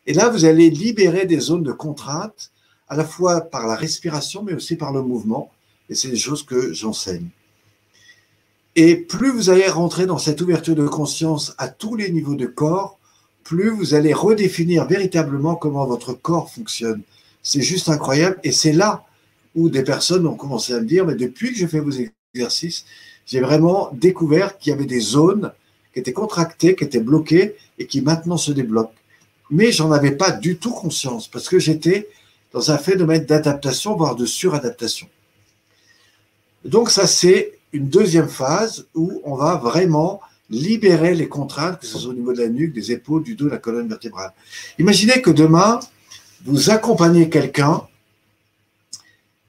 Et 0.07 0.13
là, 0.13 0.29
vous 0.29 0.45
allez 0.45 0.69
libérer 0.69 1.25
des 1.25 1.41
zones 1.41 1.63
de 1.63 1.73
contrainte, 1.73 2.51
à 2.87 2.95
la 2.95 3.03
fois 3.03 3.41
par 3.41 3.67
la 3.67 3.75
respiration, 3.75 4.43
mais 4.43 4.53
aussi 4.53 4.77
par 4.77 4.93
le 4.93 5.01
mouvement. 5.01 5.51
Et 5.89 5.95
c'est 5.95 6.07
des 6.07 6.15
choses 6.15 6.43
que 6.43 6.71
j'enseigne. 6.71 7.27
Et 8.75 8.95
plus 8.95 9.31
vous 9.31 9.49
allez 9.49 9.67
rentrer 9.67 10.05
dans 10.05 10.17
cette 10.17 10.41
ouverture 10.41 10.75
de 10.75 10.87
conscience 10.87 11.53
à 11.57 11.67
tous 11.67 11.95
les 11.95 12.11
niveaux 12.11 12.35
de 12.35 12.47
corps, 12.47 12.97
plus 13.43 13.69
vous 13.69 13.93
allez 13.93 14.13
redéfinir 14.13 14.85
véritablement 14.85 15.55
comment 15.55 15.85
votre 15.85 16.13
corps 16.13 16.51
fonctionne. 16.51 17.01
C'est 17.43 17.61
juste 17.61 17.89
incroyable. 17.89 18.39
Et 18.43 18.51
c'est 18.51 18.71
là 18.71 19.05
où 19.53 19.69
des 19.69 19.83
personnes 19.83 20.25
ont 20.25 20.35
commencé 20.35 20.73
à 20.73 20.79
me 20.79 20.85
dire, 20.85 21.05
mais 21.05 21.15
depuis 21.15 21.51
que 21.51 21.59
je 21.59 21.67
fais 21.67 21.81
vos 21.81 21.91
exercices, 22.33 22.85
j'ai 23.27 23.41
vraiment 23.41 23.91
découvert 23.93 24.57
qu'il 24.57 24.71
y 24.71 24.73
avait 24.73 24.85
des 24.85 24.99
zones 24.99 25.51
qui 25.93 25.99
étaient 25.99 26.13
contractées, 26.13 26.75
qui 26.75 26.83
étaient 26.83 26.99
bloquées 26.99 27.55
et 27.77 27.85
qui 27.85 28.01
maintenant 28.01 28.37
se 28.37 28.51
débloquent. 28.51 28.93
Mais 29.51 29.71
j'en 29.71 29.91
avais 29.91 30.11
pas 30.11 30.31
du 30.31 30.57
tout 30.57 30.71
conscience 30.71 31.27
parce 31.27 31.47
que 31.47 31.59
j'étais 31.59 32.09
dans 32.53 32.71
un 32.71 32.77
phénomène 32.77 33.25
d'adaptation, 33.25 33.95
voire 33.95 34.15
de 34.15 34.25
suradaptation. 34.25 35.07
Donc 36.65 36.89
ça, 36.89 37.05
c'est 37.05 37.59
une 37.73 37.89
deuxième 37.89 38.29
phase 38.29 38.87
où 38.95 39.21
on 39.25 39.35
va 39.35 39.55
vraiment 39.55 40.21
libérer 40.49 41.15
les 41.15 41.27
contraintes, 41.27 41.79
que 41.79 41.85
ce 41.85 41.97
soit 41.97 42.11
au 42.11 42.15
niveau 42.15 42.33
de 42.33 42.41
la 42.41 42.49
nuque, 42.49 42.73
des 42.73 42.91
épaules, 42.91 43.23
du 43.23 43.35
dos, 43.35 43.45
de 43.45 43.49
la 43.49 43.57
colonne 43.57 43.87
vertébrale. 43.87 44.31
Imaginez 44.77 45.21
que 45.21 45.31
demain, 45.31 45.79
vous 46.45 46.69
accompagnez 46.69 47.29
quelqu'un 47.29 47.87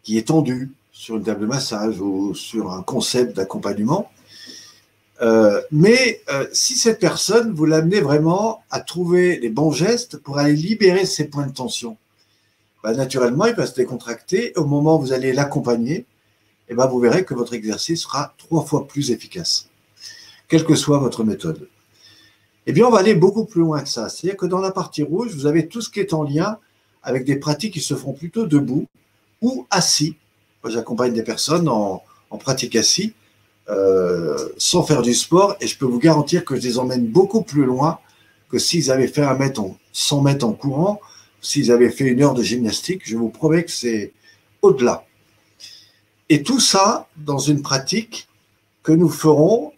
qui 0.03 0.19
est 0.19 0.29
tendu 0.29 0.73
sur 0.93 1.17
une 1.17 1.25
table 1.25 1.43
de 1.43 1.47
massage 1.47 2.01
ou 2.01 2.35
sur 2.35 2.73
un 2.73 2.83
concept 2.83 3.37
d'accompagnement. 3.37 4.11
Euh, 5.23 5.61
mais 5.71 6.23
euh, 6.33 6.47
si 6.53 6.75
cette 6.75 6.99
personne, 6.99 7.53
vous 7.53 7.67
l'amenez 7.67 8.01
vraiment 8.01 8.63
à 8.71 8.81
trouver 8.81 9.39
les 9.39 9.49
bons 9.51 9.71
gestes 9.71 10.17
pour 10.17 10.39
aller 10.39 10.55
libérer 10.55 11.05
ses 11.05 11.25
points 11.27 11.47
de 11.47 11.53
tension, 11.53 11.97
bah, 12.83 12.95
naturellement, 12.95 13.47
il 13.47 13.55
va 13.55 13.67
se 13.67 13.75
décontracter. 13.75 14.53
Au 14.57 14.65
moment 14.65 14.97
où 14.97 15.01
vous 15.01 15.13
allez 15.13 15.33
l'accompagner, 15.33 16.07
eh 16.69 16.75
ben, 16.75 16.87
vous 16.87 16.99
verrez 17.01 17.25
que 17.25 17.35
votre 17.35 17.55
exercice 17.55 18.03
sera 18.03 18.35
trois 18.39 18.65
fois 18.65 18.87
plus 18.87 19.11
efficace 19.11 19.69
quelle 20.49 20.65
que 20.65 20.75
soit 20.75 20.99
votre 20.99 21.25
méthode. 21.25 21.69
Eh 22.67 22.73
bien, 22.73 22.87
on 22.87 22.91
va 22.91 22.99
aller 22.99 23.15
beaucoup 23.15 23.45
plus 23.45 23.61
loin 23.61 23.83
que 23.83 23.89
ça. 23.89 24.09
C'est-à-dire 24.09 24.37
que 24.37 24.47
dans 24.47 24.61
la 24.61 24.71
partie 24.71 25.03
rouge, 25.03 25.35
vous 25.35 25.47
avez 25.47 25.69
tout 25.69 25.81
ce 25.81 25.91
qui 25.91 26.01
est 26.01 26.13
en 26.13 26.23
lien 26.23 26.59
avec 27.03 27.25
des 27.25 27.37
pratiques 27.37 27.75
qui 27.75 27.81
se 27.81 27.95
font 27.95 28.13
plutôt 28.13 28.47
debout 28.47 28.87
ou 29.43 29.67
assis. 29.71 30.17
Moi, 30.63 30.73
j'accompagne 30.73 31.13
des 31.13 31.23
personnes 31.23 31.69
en, 31.69 32.03
pratique 32.41 32.75
assis, 32.75 33.15
euh, 33.69 34.37
sans 34.59 34.83
faire 34.83 35.03
du 35.03 35.15
sport, 35.15 35.57
et 35.61 35.69
je 35.69 35.79
peux 35.79 35.85
vous 35.85 36.01
garantir 36.01 36.45
que 36.45 36.57
je 36.57 36.63
les 36.63 36.79
emmène 36.79 37.07
beaucoup 37.07 37.43
plus 37.43 37.65
loin 37.65 38.01
que 38.49 38.59
s'ils 38.59 38.91
avaient 38.91 39.07
fait 39.07 39.23
un 39.23 39.35
mètre 39.35 39.61
en, 39.61 39.77
100 39.93 40.23
mètres 40.23 40.45
en 40.45 40.53
courant, 40.53 41.01
s'ils 41.41 41.71
avaient 41.71 41.91
fait 41.91 42.05
une 42.05 42.23
heure 42.23 42.35
de 42.35 42.43
gymnastique. 42.43 43.03
Je 43.05 43.17
vous 43.17 43.29
promets 43.29 43.65
que 43.65 43.71
c'est 43.71 44.13
au-delà. 44.63 45.05
Et 46.29 46.43
tout 46.43 46.61
ça 46.61 47.09
dans 47.17 47.39
une 47.39 47.63
pratique 47.63 48.29
que 48.83 48.93
nous 48.93 49.09
ferons 49.09 49.73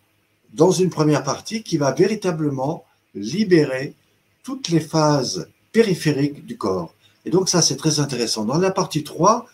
dans 0.55 0.71
une 0.71 0.91
première 0.91 1.23
partie 1.23 1.63
qui 1.63 1.77
va 1.77 1.93
véritablement 1.93 2.85
libérer 3.15 3.95
toutes 4.43 4.69
les 4.69 4.81
phases 4.81 5.49
périphériques 5.73 6.47
du 6.47 6.57
corps. 6.57 6.95
Et 7.25 7.31
donc 7.31 7.49
ça, 7.49 7.61
c'est 7.61 7.77
très 7.77 8.01
intéressant. 8.01 8.45
Dans 8.45 8.59
la 8.59 8.71
partie 8.71 9.05
3, 9.05 9.47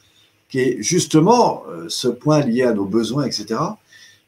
qui 0.49 0.61
est 0.61 0.83
justement 0.83 1.65
euh, 1.69 1.89
ce 1.89 2.09
point 2.09 2.41
lié 2.41 2.63
à 2.63 2.73
nos 2.73 2.85
besoins, 2.85 3.25
etc., 3.25 3.59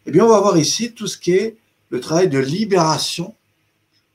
eh 0.07 0.11
bien, 0.11 0.25
on 0.25 0.29
va 0.29 0.41
voir 0.41 0.59
ici 0.59 0.93
tout 0.93 1.07
ce 1.07 1.19
qui 1.19 1.33
est 1.33 1.57
le 1.91 2.01
travail 2.01 2.29
de 2.29 2.39
libération 2.39 3.35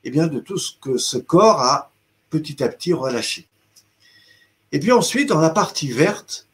eh 0.04 0.12
bien, 0.12 0.28
de 0.28 0.40
tout 0.40 0.58
ce 0.58 0.72
que 0.82 0.98
ce 0.98 1.18
corps 1.18 1.62
a 1.62 1.92
petit 2.30 2.64
à 2.64 2.70
petit 2.70 2.94
relâché. 2.94 3.48
Et 4.72 4.80
puis 4.80 4.92
ensuite, 4.92 5.30
dans 5.30 5.40
la 5.40 5.50
partie 5.50 5.92
verte, 5.92 6.46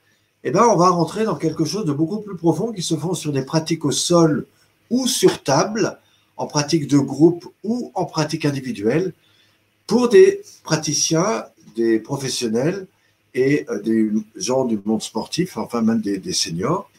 eh 0.45 0.51
bien, 0.51 0.63
on 0.63 0.75
va 0.75 0.89
rentrer 0.89 1.25
dans 1.25 1.35
quelque 1.35 1.65
chose 1.65 1.85
de 1.85 1.91
beaucoup 1.91 2.19
plus 2.19 2.35
profond 2.35 2.71
qui 2.71 2.83
se 2.83 2.95
font 2.95 3.15
sur 3.15 3.31
des 3.31 3.43
pratiques 3.43 3.83
au 3.83 3.91
sol 3.91 4.45
ou 4.91 5.07
sur 5.07 5.41
table, 5.41 5.97
en 6.37 6.45
pratique 6.45 6.87
de 6.87 6.99
groupe 6.99 7.51
ou 7.63 7.91
en 7.95 8.05
pratique 8.05 8.45
individuelle, 8.45 9.13
pour 9.87 10.07
des 10.07 10.41
praticiens, 10.63 11.45
des 11.75 11.99
professionnels 11.99 12.85
et 13.33 13.65
euh, 13.69 13.81
des 13.81 14.11
gens 14.35 14.65
du 14.65 14.79
monde 14.85 15.01
sportif, 15.01 15.57
enfin 15.57 15.81
même 15.81 16.01
des, 16.01 16.33
seniors. 16.33 16.89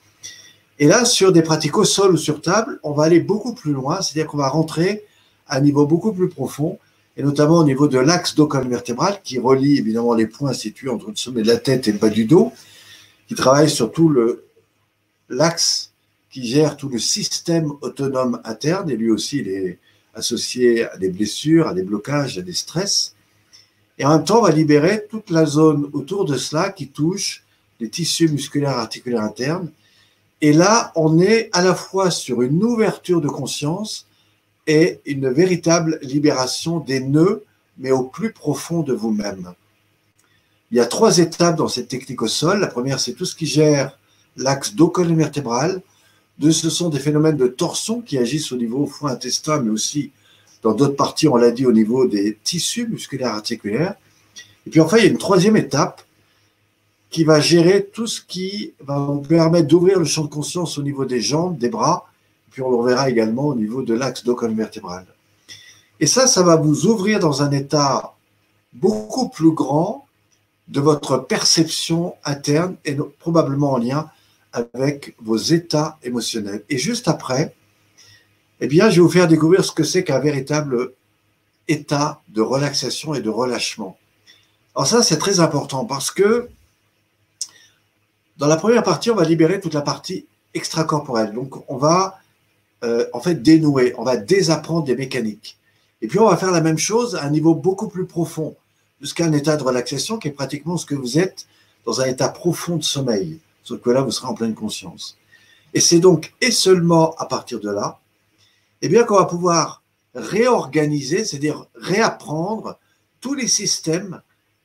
Et 0.80 0.88
là, 0.88 1.04
sur 1.04 1.30
des 1.32 1.42
pratiques 1.42 1.78
au 1.78 1.84
sol 1.84 2.14
ou 2.14 2.16
sur 2.16 2.42
table, 2.42 2.80
on 2.82 2.92
va 2.92 3.04
aller 3.04 3.20
beaucoup 3.20 3.54
plus 3.54 3.72
loin, 3.72 4.02
c'est-à-dire 4.02 4.28
qu'on 4.28 4.38
va 4.38 4.48
rentrer 4.48 5.04
à 5.46 5.58
un 5.58 5.60
niveau 5.60 5.86
beaucoup 5.86 6.12
plus 6.12 6.28
profond 6.28 6.78
et 7.16 7.22
notamment 7.22 7.58
au 7.58 7.64
niveau 7.64 7.86
de 7.86 7.98
l'axe 7.98 8.34
dos 8.34 8.48
vertébral 8.48 9.20
qui 9.22 9.38
relie 9.38 9.78
évidemment 9.78 10.14
les 10.14 10.26
points 10.26 10.52
situés 10.52 10.90
entre 10.90 11.10
le 11.10 11.16
sommet 11.16 11.42
de 11.42 11.46
la 11.46 11.56
tête 11.56 11.88
et 11.88 11.92
le 11.92 11.98
bas 11.98 12.10
du 12.10 12.24
dos, 12.24 12.52
qui 13.28 13.34
travaille 13.34 13.70
sur 13.70 13.92
tout 13.92 14.14
l'axe 15.28 15.92
qui 16.30 16.46
gère 16.46 16.76
tout 16.76 16.88
le 16.88 16.98
système 16.98 17.72
autonome 17.80 18.40
interne, 18.44 18.90
et 18.90 18.96
lui 18.96 19.10
aussi 19.10 19.38
il 19.38 19.48
est 19.48 19.78
associé 20.14 20.84
à 20.84 20.96
des 20.96 21.10
blessures, 21.10 21.68
à 21.68 21.74
des 21.74 21.82
blocages, 21.82 22.38
à 22.38 22.42
des 22.42 22.52
stress. 22.52 23.14
Et 23.98 24.04
en 24.04 24.10
même 24.10 24.24
temps, 24.24 24.40
on 24.40 24.42
va 24.42 24.50
libérer 24.50 25.06
toute 25.08 25.30
la 25.30 25.46
zone 25.46 25.88
autour 25.92 26.24
de 26.24 26.36
cela 26.36 26.70
qui 26.70 26.88
touche 26.88 27.44
les 27.80 27.88
tissus 27.88 28.28
musculaires 28.28 28.76
articulaires 28.78 29.22
internes. 29.22 29.70
Et 30.40 30.52
là, 30.52 30.92
on 30.94 31.18
est 31.18 31.48
à 31.52 31.62
la 31.62 31.74
fois 31.74 32.10
sur 32.10 32.42
une 32.42 32.62
ouverture 32.62 33.20
de 33.20 33.28
conscience 33.28 34.06
et 34.66 35.00
une 35.06 35.30
véritable 35.30 35.98
libération 36.02 36.80
des 36.80 37.00
nœuds, 37.00 37.44
mais 37.78 37.92
au 37.92 38.02
plus 38.02 38.32
profond 38.32 38.82
de 38.82 38.92
vous-même. 38.92 39.54
Il 40.70 40.76
y 40.76 40.80
a 40.80 40.86
trois 40.86 41.18
étapes 41.18 41.56
dans 41.56 41.68
cette 41.68 41.88
technique 41.88 42.22
au 42.22 42.28
sol. 42.28 42.60
La 42.60 42.66
première, 42.66 42.98
c'est 42.98 43.12
tout 43.12 43.24
ce 43.24 43.36
qui 43.36 43.46
gère 43.46 43.96
l'axe 44.36 44.74
dos 44.74 44.92
vertébral. 44.96 45.80
Deux, 46.38 46.52
ce 46.52 46.68
sont 46.70 46.88
des 46.88 46.98
phénomènes 46.98 47.36
de 47.36 47.46
torsion 47.46 48.00
qui 48.00 48.18
agissent 48.18 48.52
au 48.52 48.56
niveau 48.56 48.86
foie 48.86 49.10
intestin, 49.10 49.60
mais 49.60 49.70
aussi 49.70 50.10
dans 50.62 50.74
d'autres 50.74 50.96
parties, 50.96 51.28
on 51.28 51.36
l'a 51.36 51.50
dit, 51.50 51.66
au 51.66 51.72
niveau 51.72 52.06
des 52.06 52.36
tissus 52.42 52.88
musculaires 52.88 53.34
articulaires. 53.34 53.94
Et 54.66 54.70
puis 54.70 54.80
enfin, 54.80 54.98
il 54.98 55.04
y 55.04 55.06
a 55.06 55.10
une 55.10 55.18
troisième 55.18 55.56
étape 55.56 56.02
qui 57.08 57.24
va 57.24 57.40
gérer 57.40 57.84
tout 57.84 58.06
ce 58.06 58.20
qui 58.20 58.72
va 58.80 58.98
vous 58.98 59.20
permettre 59.20 59.68
d'ouvrir 59.68 59.98
le 59.98 60.04
champ 60.04 60.24
de 60.24 60.28
conscience 60.28 60.76
au 60.76 60.82
niveau 60.82 61.04
des 61.04 61.20
jambes, 61.20 61.56
des 61.56 61.68
bras, 61.68 62.06
puis 62.50 62.62
on 62.62 62.70
le 62.70 62.76
reverra 62.76 63.08
également 63.08 63.46
au 63.46 63.54
niveau 63.54 63.82
de 63.82 63.94
l'axe 63.94 64.24
dos 64.24 64.36
vertébral. 64.36 65.06
Et 66.00 66.06
ça, 66.06 66.26
ça 66.26 66.42
va 66.42 66.56
vous 66.56 66.86
ouvrir 66.86 67.20
dans 67.20 67.42
un 67.42 67.52
état 67.52 68.14
beaucoup 68.72 69.28
plus 69.28 69.52
grand 69.52 70.05
de 70.68 70.80
votre 70.80 71.18
perception 71.18 72.14
interne 72.24 72.76
et 72.84 72.96
probablement 73.18 73.72
en 73.72 73.78
lien 73.78 74.10
avec 74.52 75.14
vos 75.20 75.36
états 75.36 75.98
émotionnels. 76.02 76.64
Et 76.68 76.78
juste 76.78 77.08
après, 77.08 77.54
eh 78.60 78.66
bien, 78.66 78.90
je 78.90 78.96
vais 78.96 79.02
vous 79.02 79.10
faire 79.10 79.28
découvrir 79.28 79.64
ce 79.64 79.72
que 79.72 79.84
c'est 79.84 80.02
qu'un 80.02 80.18
véritable 80.18 80.92
état 81.68 82.20
de 82.28 82.40
relaxation 82.40 83.14
et 83.14 83.20
de 83.20 83.28
relâchement. 83.28 83.98
Alors 84.74 84.86
ça, 84.86 85.02
c'est 85.02 85.18
très 85.18 85.40
important 85.40 85.84
parce 85.84 86.10
que 86.10 86.48
dans 88.38 88.46
la 88.46 88.56
première 88.56 88.82
partie, 88.82 89.10
on 89.10 89.14
va 89.14 89.24
libérer 89.24 89.60
toute 89.60 89.74
la 89.74 89.82
partie 89.82 90.26
extracorporelle. 90.54 91.32
Donc, 91.32 91.54
on 91.70 91.76
va 91.76 92.18
euh, 92.84 93.06
en 93.12 93.20
fait 93.20 93.42
dénouer, 93.42 93.94
on 93.98 94.04
va 94.04 94.16
désapprendre 94.16 94.84
des 94.84 94.96
mécaniques. 94.96 95.58
Et 96.02 96.08
puis, 96.08 96.18
on 96.18 96.28
va 96.28 96.36
faire 96.36 96.50
la 96.50 96.60
même 96.60 96.78
chose 96.78 97.16
à 97.16 97.24
un 97.24 97.30
niveau 97.30 97.54
beaucoup 97.54 97.88
plus 97.88 98.06
profond, 98.06 98.54
jusqu'à 99.00 99.24
un 99.24 99.32
état 99.32 99.56
de 99.56 99.62
relaxation 99.62 100.18
qui 100.18 100.28
est 100.28 100.32
pratiquement 100.32 100.76
ce 100.76 100.86
que 100.86 100.94
vous 100.94 101.18
êtes 101.18 101.46
dans 101.84 102.00
un 102.00 102.06
état 102.06 102.28
profond 102.28 102.76
de 102.76 102.84
sommeil. 102.84 103.38
Sauf 103.62 103.80
que 103.80 103.90
là, 103.90 104.02
vous 104.02 104.10
serez 104.10 104.28
en 104.28 104.34
pleine 104.34 104.54
conscience. 104.54 105.16
Et 105.74 105.80
c'est 105.80 106.00
donc 106.00 106.32
et 106.40 106.50
seulement 106.50 107.14
à 107.16 107.26
partir 107.26 107.60
de 107.60 107.70
là, 107.70 107.98
eh 108.82 108.88
bien, 108.88 109.04
qu'on 109.04 109.16
va 109.16 109.24
pouvoir 109.24 109.82
réorganiser, 110.14 111.24
c'est-à-dire 111.24 111.66
réapprendre 111.74 112.78
tous 113.20 113.34
les 113.34 113.48
systèmes 113.48 114.20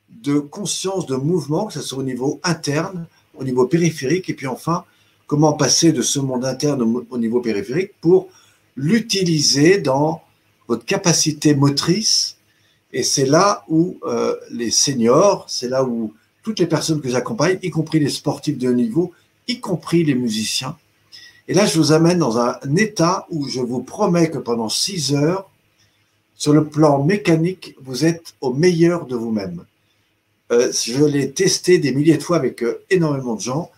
de 0.08 0.38
conscience, 0.38 1.06
de 1.06 1.16
mouvement, 1.16 1.66
que 1.66 1.72
ce 1.74 1.82
soit 1.82 1.98
au 1.98 2.02
niveau 2.02 2.40
interne, 2.44 3.06
au 3.36 3.44
niveau 3.44 3.66
périphérique, 3.66 4.28
et 4.30 4.34
puis 4.34 4.46
enfin, 4.46 4.84
comment 5.26 5.54
passer 5.54 5.92
de 5.92 6.02
ce 6.02 6.20
monde 6.20 6.44
interne 6.44 6.82
au 7.10 7.18
niveau 7.18 7.40
périphérique 7.40 7.92
pour 8.00 8.28
l'utiliser 8.76 9.78
dans 9.78 10.22
votre 10.68 10.84
capacité 10.84 11.54
motrice. 11.54 12.36
Et 12.92 13.02
c'est 13.02 13.26
là 13.26 13.64
où 13.68 13.98
euh, 14.04 14.36
les 14.50 14.70
seniors, 14.70 15.46
c'est 15.48 15.68
là 15.68 15.84
où 15.84 16.12
toutes 16.42 16.58
les 16.58 16.66
personnes 16.66 17.00
que 17.00 17.08
j'accompagne, 17.08 17.58
y 17.62 17.70
compris 17.70 18.00
les 18.00 18.10
sportifs 18.10 18.58
de 18.58 18.68
haut 18.68 18.74
niveau, 18.74 19.12
y 19.48 19.60
compris 19.60 20.04
les 20.04 20.14
musiciens. 20.14 20.76
Et 21.48 21.54
là, 21.54 21.66
je 21.66 21.78
vous 21.78 21.92
amène 21.92 22.18
dans 22.18 22.38
un 22.38 22.58
état 22.76 23.26
où 23.30 23.48
je 23.48 23.60
vous 23.60 23.82
promets 23.82 24.30
que 24.30 24.38
pendant 24.38 24.68
six 24.68 25.14
heures, 25.14 25.48
sur 26.34 26.52
le 26.52 26.64
plan 26.64 27.02
mécanique, 27.04 27.76
vous 27.80 28.04
êtes 28.04 28.34
au 28.40 28.52
meilleur 28.52 29.06
de 29.06 29.14
vous-même. 29.14 29.64
Euh, 30.50 30.72
je 30.72 31.04
l'ai 31.04 31.30
testé 31.30 31.78
des 31.78 31.92
milliers 31.92 32.16
de 32.16 32.22
fois 32.22 32.36
avec 32.36 32.62
euh, 32.62 32.82
énormément 32.90 33.36
de 33.36 33.40
gens. 33.40 33.70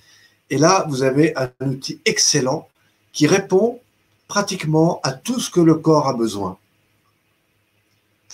Et 0.50 0.58
là, 0.58 0.86
vous 0.88 1.02
avez 1.02 1.34
un 1.36 1.50
outil 1.68 2.00
excellent 2.04 2.68
qui 3.12 3.26
répond 3.26 3.80
pratiquement 4.28 5.00
à 5.02 5.12
tout 5.12 5.40
ce 5.40 5.50
que 5.50 5.60
le 5.60 5.74
corps 5.74 6.08
a 6.08 6.14
besoin. 6.14 6.58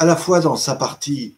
À 0.01 0.05
la 0.05 0.17
fois 0.17 0.41
dans 0.41 0.57
sa 0.57 0.75
partie 0.75 1.37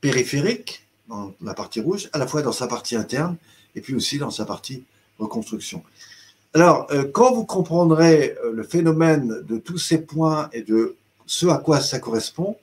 périphérique, 0.00 0.84
dans 1.08 1.32
la 1.40 1.54
partie 1.54 1.80
rouge, 1.80 2.08
à 2.12 2.18
la 2.18 2.26
fois 2.26 2.42
dans 2.42 2.52
sa 2.52 2.66
partie 2.66 2.96
interne, 2.96 3.36
et 3.76 3.80
puis 3.80 3.94
aussi 3.94 4.18
dans 4.18 4.30
sa 4.30 4.44
partie 4.44 4.82
reconstruction. 5.18 5.84
Alors, 6.54 6.86
euh, 6.90 7.04
quand 7.04 7.32
vous 7.32 7.44
comprendrez 7.44 8.34
le 8.52 8.62
phénomène 8.64 9.42
de 9.42 9.58
tous 9.58 9.78
ces 9.78 9.98
points 9.98 10.48
et 10.52 10.62
de 10.62 10.96
ce 11.26 11.46
à 11.46 11.58
quoi 11.58 11.80
ça 11.80 12.00
correspond, 12.00 12.56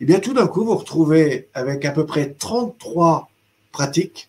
eh 0.00 0.04
bien 0.04 0.18
tout 0.18 0.34
d'un 0.34 0.46
coup, 0.46 0.64
vous 0.64 0.76
retrouvez 0.76 1.48
avec 1.54 1.84
à 1.84 1.92
peu 1.92 2.04
près 2.04 2.32
33 2.32 3.30
pratiques 3.72 4.28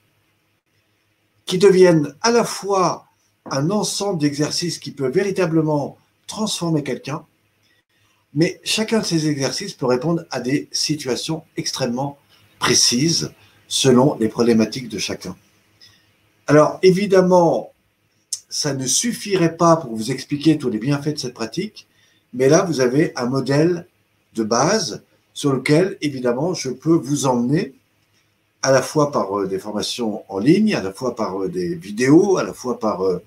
qui 1.45 1.57
deviennent 1.57 2.15
à 2.21 2.31
la 2.31 2.43
fois 2.43 3.07
un 3.49 3.71
ensemble 3.71 4.19
d'exercices 4.19 4.79
qui 4.79 4.91
peut 4.91 5.09
véritablement 5.09 5.97
transformer 6.27 6.83
quelqu'un, 6.83 7.25
mais 8.33 8.59
chacun 8.63 8.99
de 8.99 9.05
ces 9.05 9.27
exercices 9.27 9.73
peut 9.73 9.85
répondre 9.85 10.25
à 10.31 10.39
des 10.39 10.67
situations 10.71 11.43
extrêmement 11.57 12.17
précises 12.59 13.31
selon 13.67 14.17
les 14.19 14.27
problématiques 14.27 14.89
de 14.89 14.99
chacun. 14.99 15.35
Alors 16.47 16.79
évidemment, 16.83 17.71
ça 18.49 18.73
ne 18.73 18.85
suffirait 18.85 19.55
pas 19.55 19.77
pour 19.77 19.95
vous 19.95 20.11
expliquer 20.11 20.57
tous 20.57 20.69
les 20.69 20.79
bienfaits 20.79 21.13
de 21.13 21.17
cette 21.17 21.33
pratique, 21.33 21.87
mais 22.33 22.49
là, 22.49 22.63
vous 22.63 22.81
avez 22.81 23.13
un 23.15 23.25
modèle 23.25 23.87
de 24.35 24.43
base 24.43 25.03
sur 25.33 25.53
lequel, 25.53 25.97
évidemment, 26.01 26.53
je 26.53 26.69
peux 26.69 26.93
vous 26.93 27.25
emmener 27.25 27.73
à 28.61 28.71
la 28.71 28.81
fois 28.81 29.11
par 29.11 29.39
euh, 29.39 29.47
des 29.47 29.59
formations 29.59 30.23
en 30.29 30.39
ligne, 30.39 30.75
à 30.75 30.81
la 30.81 30.93
fois 30.93 31.15
par 31.15 31.41
euh, 31.41 31.49
des 31.49 31.75
vidéos, 31.75 32.37
à 32.37 32.43
la 32.43 32.53
fois 32.53 32.79
par 32.79 33.01
euh, 33.03 33.23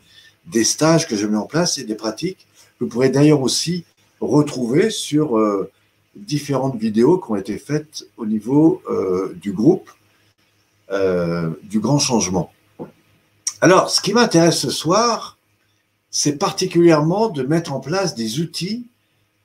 des 0.47 0.64
stages 0.64 1.09
que 1.09 1.17
je 1.17 1.27
mets 1.27 1.37
en 1.37 1.47
place 1.47 1.79
et 1.79 1.85
des 1.85 1.95
pratiques. 1.95 2.47
Vous 2.81 2.87
pourrez 2.87 3.09
d'ailleurs 3.09 3.40
aussi 3.40 3.85
retrouver 4.31 4.91
sur 4.91 5.39
différentes 6.15 6.77
vidéos 6.77 7.19
qui 7.19 7.31
ont 7.33 7.37
été 7.37 7.59
faites 7.59 8.07
au 8.17 8.27
niveau 8.27 8.83
du 9.41 9.53
groupe 9.53 9.91
du 10.91 11.81
grand 11.81 11.99
changement. 11.99 12.53
Alors, 13.61 13.91
ce 13.91 14.01
qui 14.01 14.13
m'intéresse 14.13 14.59
ce 14.59 14.71
soir, 14.71 15.39
c'est 16.11 16.37
particulièrement 16.37 17.29
de 17.29 17.43
mettre 17.43 17.73
en 17.73 17.81
place 17.81 18.15
des 18.15 18.41
outils 18.41 18.87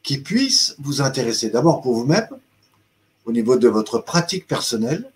qui 0.04 0.20
puissent 0.20 0.76
vous 0.80 1.02
intéresser 1.02 1.50
d'abord 1.50 1.82
pour 1.82 1.96
vous-même, 1.96 2.28
au 3.26 3.32
niveau 3.32 3.58
de 3.58 3.68
votre 3.68 4.00
pratique 4.00 4.48
personnelle. 4.48 5.10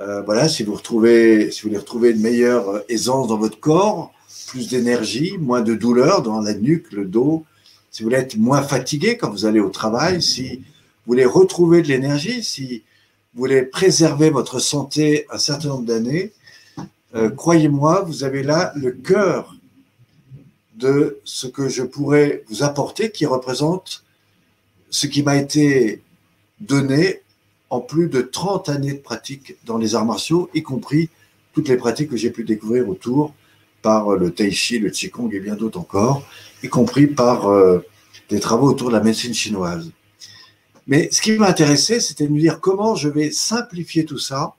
Euh, 0.00 0.22
voilà, 0.22 0.48
si 0.48 0.62
vous, 0.62 0.74
retrouvez, 0.74 1.50
si 1.50 1.62
vous 1.62 1.68
voulez 1.68 1.78
retrouver 1.78 2.10
une 2.10 2.20
meilleure 2.20 2.68
euh, 2.68 2.80
aisance 2.88 3.28
dans 3.28 3.38
votre 3.38 3.58
corps, 3.60 4.12
plus 4.48 4.68
d'énergie, 4.68 5.36
moins 5.38 5.62
de 5.62 5.74
douleur 5.74 6.22
dans 6.22 6.40
la 6.40 6.54
nuque, 6.54 6.92
le 6.92 7.04
dos, 7.04 7.44
si 7.96 8.02
vous 8.02 8.10
voulez 8.10 8.20
être 8.20 8.36
moins 8.36 8.60
fatigué 8.60 9.16
quand 9.16 9.30
vous 9.30 9.46
allez 9.46 9.58
au 9.58 9.70
travail, 9.70 10.20
si 10.20 10.56
vous 10.56 10.62
voulez 11.06 11.24
retrouver 11.24 11.80
de 11.80 11.88
l'énergie, 11.88 12.44
si 12.44 12.82
vous 13.32 13.38
voulez 13.40 13.62
préserver 13.62 14.28
votre 14.28 14.58
santé 14.58 15.24
un 15.30 15.38
certain 15.38 15.68
nombre 15.68 15.86
d'années, 15.86 16.34
euh, 17.14 17.30
croyez-moi, 17.30 18.02
vous 18.02 18.22
avez 18.22 18.42
là 18.42 18.74
le 18.76 18.92
cœur 18.92 19.56
de 20.74 21.20
ce 21.24 21.46
que 21.46 21.70
je 21.70 21.84
pourrais 21.84 22.44
vous 22.50 22.62
apporter 22.62 23.10
qui 23.10 23.24
représente 23.24 24.04
ce 24.90 25.06
qui 25.06 25.22
m'a 25.22 25.38
été 25.38 26.02
donné 26.60 27.22
en 27.70 27.80
plus 27.80 28.10
de 28.10 28.20
30 28.20 28.68
années 28.68 28.92
de 28.92 28.98
pratique 28.98 29.56
dans 29.64 29.78
les 29.78 29.94
arts 29.94 30.04
martiaux, 30.04 30.50
y 30.52 30.62
compris 30.62 31.08
toutes 31.54 31.68
les 31.68 31.78
pratiques 31.78 32.10
que 32.10 32.18
j'ai 32.18 32.30
pu 32.30 32.44
découvrir 32.44 32.90
autour 32.90 33.32
par 33.80 34.10
le 34.16 34.32
tai 34.32 34.50
chi, 34.50 34.78
le 34.80 34.90
qigong 34.90 35.30
et 35.32 35.40
bien 35.40 35.54
d'autres 35.54 35.80
encore, 35.80 36.22
y 36.62 36.68
compris 36.68 37.06
par 37.06 37.48
euh, 37.48 37.84
des 38.28 38.40
travaux 38.40 38.68
autour 38.68 38.88
de 38.88 38.94
la 38.94 39.02
médecine 39.02 39.34
chinoise. 39.34 39.90
Mais 40.86 41.08
ce 41.10 41.20
qui 41.20 41.32
m'a 41.32 41.48
intéressé, 41.48 42.00
c'était 42.00 42.26
de 42.26 42.32
me 42.32 42.40
dire 42.40 42.60
comment 42.60 42.94
je 42.94 43.08
vais 43.08 43.30
simplifier 43.30 44.04
tout 44.04 44.18
ça 44.18 44.54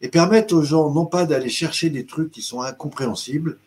et 0.00 0.08
permettre 0.08 0.54
aux 0.54 0.62
gens 0.62 0.90
non 0.90 1.06
pas 1.06 1.24
d'aller 1.24 1.48
chercher 1.48 1.90
des 1.90 2.06
trucs 2.06 2.30
qui 2.30 2.42
sont 2.42 2.60
incompréhensibles, 2.60 3.58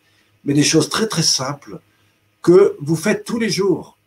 mais 0.45 0.53
des 0.53 0.63
choses 0.63 0.89
très 0.89 1.07
très 1.07 1.23
simples 1.23 1.79
que 2.41 2.75
vous 2.79 2.95
faites 2.95 3.25
tous 3.25 3.39
les 3.39 3.49
jours. 3.49 3.97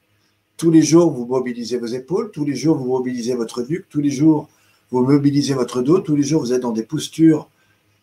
Tous 0.57 0.71
les 0.71 0.83
jours, 0.83 1.11
vous 1.11 1.27
mobilisez 1.27 1.77
vos 1.77 1.87
épaules, 1.87 2.31
tous 2.31 2.45
les 2.45 2.55
jours, 2.55 2.77
vous 2.77 2.87
mobilisez 2.87 3.35
votre 3.35 3.63
nuque, 3.63 3.87
tous 3.91 4.01
les 4.01 4.11
jours, 4.11 4.49
vous 4.91 5.05
mobilisez 5.05 5.55
votre 5.55 5.83
dos, 5.83 5.99
tous 5.99 6.17
les 6.17 6.23
jours, 6.23 6.41
vous 6.41 6.53
êtes 6.53 6.63
dans 6.63 6.73
des 6.73 6.85
postures 6.85 7.49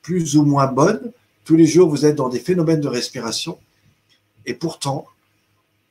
plus 0.02 0.36
ou 0.38 0.44
moins 0.44 0.68
bonnes, 0.68 1.12
tous 1.46 1.56
les 1.56 1.66
jours, 1.66 1.90
vous 1.90 2.06
êtes 2.06 2.16
dans 2.16 2.30
des 2.30 2.40
phénomènes 2.40 2.82
de 2.82 2.88
respiration. 2.88 3.58
Et 4.50 4.56
pourtant, 4.56 5.06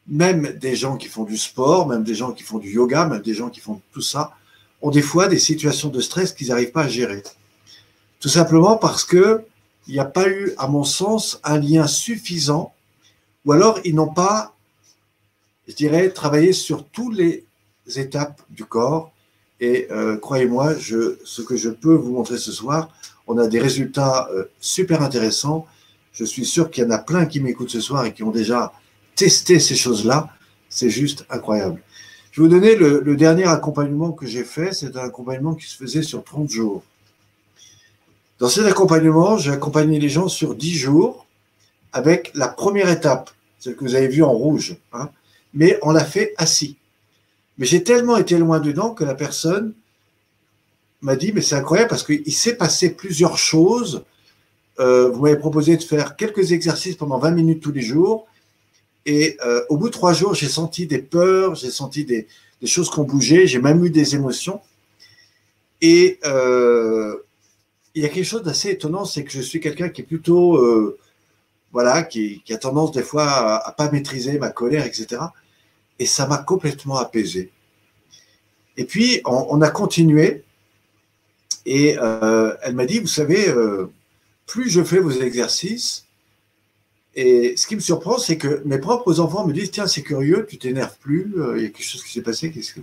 même 0.08 0.58
des 0.58 0.74
gens 0.74 0.96
qui 0.96 1.06
font 1.06 1.22
du 1.22 1.38
sport, 1.38 1.86
même 1.86 2.02
des 2.02 2.16
gens 2.16 2.32
qui 2.32 2.42
font 2.42 2.58
du 2.58 2.70
yoga, 2.72 3.06
même 3.06 3.22
des 3.22 3.34
gens 3.34 3.50
qui 3.50 3.60
font 3.60 3.80
tout 3.92 4.00
ça, 4.00 4.32
ont 4.82 4.90
des 4.90 5.00
fois 5.00 5.28
des 5.28 5.38
situations 5.38 5.90
de 5.90 6.00
stress 6.00 6.32
qu'ils 6.32 6.48
n'arrivent 6.48 6.72
pas 6.72 6.82
à 6.82 6.88
gérer. 6.88 7.22
Tout 8.18 8.28
simplement 8.28 8.76
parce 8.76 9.04
que 9.04 9.44
il 9.86 9.94
n'y 9.94 10.00
a 10.00 10.04
pas 10.04 10.28
eu, 10.28 10.54
à 10.58 10.66
mon 10.66 10.82
sens, 10.82 11.40
un 11.44 11.58
lien 11.58 11.86
suffisant, 11.86 12.74
ou 13.44 13.52
alors 13.52 13.78
ils 13.84 13.94
n'ont 13.94 14.12
pas, 14.12 14.54
je 15.68 15.74
dirais, 15.74 16.10
travaillé 16.10 16.52
sur 16.52 16.84
toutes 16.84 17.16
les 17.16 17.44
étapes 17.94 18.42
du 18.50 18.64
corps. 18.64 19.12
Et 19.60 19.86
euh, 19.92 20.16
croyez-moi, 20.16 20.74
ce 20.74 21.42
que 21.42 21.56
je 21.56 21.70
peux 21.70 21.94
vous 21.94 22.12
montrer 22.12 22.38
ce 22.38 22.50
soir, 22.50 22.92
on 23.28 23.38
a 23.38 23.46
des 23.46 23.60
résultats 23.60 24.28
euh, 24.32 24.46
super 24.60 25.00
intéressants. 25.00 25.64
Je 26.12 26.24
suis 26.24 26.44
sûr 26.44 26.70
qu'il 26.70 26.84
y 26.84 26.86
en 26.86 26.90
a 26.90 26.98
plein 26.98 27.26
qui 27.26 27.40
m'écoutent 27.40 27.70
ce 27.70 27.80
soir 27.80 28.04
et 28.04 28.12
qui 28.12 28.22
ont 28.22 28.30
déjà 28.30 28.72
testé 29.14 29.60
ces 29.60 29.76
choses-là. 29.76 30.28
C'est 30.68 30.90
juste 30.90 31.24
incroyable. 31.30 31.80
Je 32.30 32.42
vais 32.42 32.48
vous 32.48 32.54
donner 32.54 32.76
le, 32.76 33.16
dernier 33.16 33.44
accompagnement 33.44 34.12
que 34.12 34.26
j'ai 34.26 34.44
fait. 34.44 34.72
C'est 34.72 34.96
un 34.96 35.04
accompagnement 35.04 35.54
qui 35.54 35.66
se 35.66 35.76
faisait 35.76 36.02
sur 36.02 36.22
30 36.22 36.50
jours. 36.50 36.82
Dans 38.38 38.48
cet 38.48 38.66
accompagnement, 38.66 39.38
j'ai 39.38 39.50
accompagné 39.50 39.98
les 39.98 40.08
gens 40.08 40.28
sur 40.28 40.54
10 40.54 40.74
jours 40.74 41.26
avec 41.92 42.30
la 42.34 42.48
première 42.48 42.88
étape, 42.88 43.30
celle 43.58 43.74
que 43.74 43.84
vous 43.84 43.94
avez 43.94 44.08
vue 44.08 44.22
en 44.22 44.32
rouge, 44.32 44.76
hein, 44.92 45.10
mais 45.54 45.78
on 45.82 45.90
l'a 45.90 46.04
fait 46.04 46.34
assis. 46.36 46.76
Mais 47.56 47.66
j'ai 47.66 47.82
tellement 47.82 48.16
été 48.16 48.38
loin 48.38 48.60
dedans 48.60 48.90
que 48.90 49.04
la 49.04 49.14
personne 49.14 49.74
m'a 51.00 51.16
dit, 51.16 51.32
mais 51.32 51.40
c'est 51.40 51.56
incroyable 51.56 51.88
parce 51.88 52.04
qu'il 52.04 52.32
s'est 52.32 52.56
passé 52.56 52.90
plusieurs 52.90 53.38
choses. 53.38 54.04
Euh, 54.80 55.08
vous 55.08 55.22
m'avez 55.22 55.36
proposé 55.36 55.76
de 55.76 55.82
faire 55.82 56.16
quelques 56.16 56.52
exercices 56.52 56.96
pendant 56.96 57.18
20 57.18 57.32
minutes 57.32 57.62
tous 57.62 57.72
les 57.72 57.82
jours. 57.82 58.26
Et 59.06 59.36
euh, 59.44 59.64
au 59.68 59.76
bout 59.76 59.88
de 59.88 59.92
trois 59.92 60.12
jours, 60.12 60.34
j'ai 60.34 60.48
senti 60.48 60.86
des 60.86 60.98
peurs, 60.98 61.54
j'ai 61.54 61.70
senti 61.70 62.04
des, 62.04 62.28
choses 62.64 62.90
qui 62.90 62.98
ont 62.98 63.04
bougé, 63.04 63.46
j'ai 63.46 63.60
même 63.60 63.84
eu 63.84 63.90
des 63.90 64.14
émotions. 64.14 64.60
Et 65.80 66.18
euh, 66.26 67.16
il 67.94 68.02
y 68.02 68.06
a 68.06 68.08
quelque 68.08 68.24
chose 68.24 68.42
d'assez 68.42 68.70
étonnant, 68.70 69.04
c'est 69.04 69.24
que 69.24 69.30
je 69.32 69.40
suis 69.40 69.60
quelqu'un 69.60 69.88
qui 69.88 70.02
est 70.02 70.04
plutôt, 70.04 70.94
voilà, 71.72 72.02
qui, 72.02 72.42
a 72.50 72.56
tendance 72.56 72.92
des 72.92 73.02
fois 73.02 73.26
à, 73.26 73.70
ne 73.70 73.74
pas 73.76 73.90
maîtriser 73.90 74.38
ma 74.38 74.50
colère, 74.50 74.84
etc. 74.86 75.22
Et 75.98 76.06
ça 76.06 76.26
m'a 76.26 76.38
complètement 76.38 76.96
apaisé. 76.96 77.50
Et 78.76 78.84
puis, 78.84 79.20
on, 79.24 79.60
a 79.62 79.70
continué. 79.70 80.44
Et 81.64 81.96
elle 82.62 82.74
m'a 82.74 82.86
dit, 82.86 82.98
vous 83.00 83.06
savez, 83.06 83.52
plus 84.48 84.68
je 84.68 84.82
fais 84.82 84.98
vos 84.98 85.12
exercices, 85.12 86.06
et 87.14 87.56
ce 87.56 87.66
qui 87.66 87.76
me 87.76 87.80
surprend, 87.80 88.18
c'est 88.18 88.38
que 88.38 88.62
mes 88.64 88.78
propres 88.78 89.20
enfants 89.20 89.46
me 89.46 89.52
disent, 89.52 89.70
tiens, 89.70 89.86
c'est 89.86 90.02
curieux, 90.02 90.46
tu 90.48 90.58
t'énerves 90.58 90.96
plus, 91.00 91.32
il 91.56 91.62
y 91.62 91.66
a 91.66 91.68
quelque 91.68 91.82
chose 91.82 92.02
qui 92.02 92.12
s'est 92.12 92.22
passé, 92.22 92.50
qu'est-ce 92.50 92.74
que... 92.74 92.80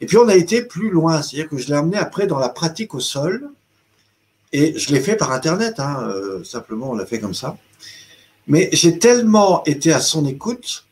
Et 0.00 0.06
puis 0.06 0.16
on 0.16 0.28
a 0.28 0.34
été 0.34 0.62
plus 0.62 0.90
loin, 0.90 1.22
c'est-à-dire 1.22 1.48
que 1.48 1.56
je 1.56 1.68
l'ai 1.68 1.74
amené 1.74 1.96
après 1.96 2.26
dans 2.26 2.38
la 2.38 2.48
pratique 2.48 2.94
au 2.94 3.00
sol, 3.00 3.50
et 4.52 4.78
je 4.78 4.92
l'ai 4.92 5.00
fait 5.00 5.16
par 5.16 5.32
Internet, 5.32 5.80
hein, 5.80 6.08
euh, 6.08 6.44
simplement, 6.44 6.90
on 6.90 6.94
l'a 6.94 7.06
fait 7.06 7.20
comme 7.20 7.34
ça. 7.34 7.56
Mais 8.46 8.68
j'ai 8.72 8.98
tellement 8.98 9.64
été 9.64 9.92
à 9.92 10.00
son 10.00 10.26
écoute 10.26 10.84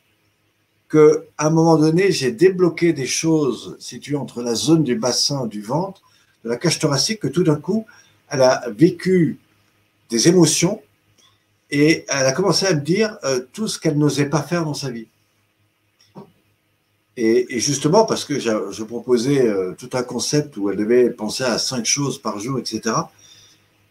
qu'à 0.91 0.99
un 1.39 1.51
moment 1.51 1.77
donné, 1.77 2.11
j'ai 2.11 2.33
débloqué 2.33 2.93
des 2.93 3.07
choses 3.07 3.77
situées 3.79 4.17
entre 4.17 4.43
la 4.43 4.55
zone 4.55 4.83
du 4.83 4.95
bassin 4.95 5.47
du 5.47 5.61
ventre, 5.61 6.03
de 6.45 6.49
la 6.49 6.57
cage 6.57 6.79
thoracique, 6.79 7.21
que 7.21 7.29
tout 7.29 7.43
d'un 7.43 7.57
coup, 7.57 7.87
elle 8.29 8.43
a 8.43 8.65
vécu 8.71 9.39
des 10.11 10.29
émotions 10.29 10.83
et 11.71 12.05
elle 12.09 12.27
a 12.27 12.33
commencé 12.33 12.67
à 12.67 12.75
me 12.75 12.81
dire 12.81 13.17
euh, 13.25 13.41
tout 13.53 13.69
ce 13.69 13.79
qu'elle 13.79 13.97
n'osait 13.97 14.29
pas 14.29 14.43
faire 14.43 14.65
dans 14.65 14.75
sa 14.75 14.91
vie. 14.91 15.07
Et, 17.17 17.61
justement, 17.61 18.07
parce 18.07 18.25
que 18.25 18.39
je, 18.39 18.83
proposais 18.83 19.47
euh, 19.47 19.75
tout 19.77 19.91
un 19.93 20.03
concept 20.03 20.57
où 20.57 20.71
elle 20.71 20.77
devait 20.77 21.11
penser 21.11 21.45
à 21.45 21.59
cinq 21.59 21.85
choses 21.85 22.21
par 22.21 22.39
jour, 22.39 22.59
etc. 22.59 22.97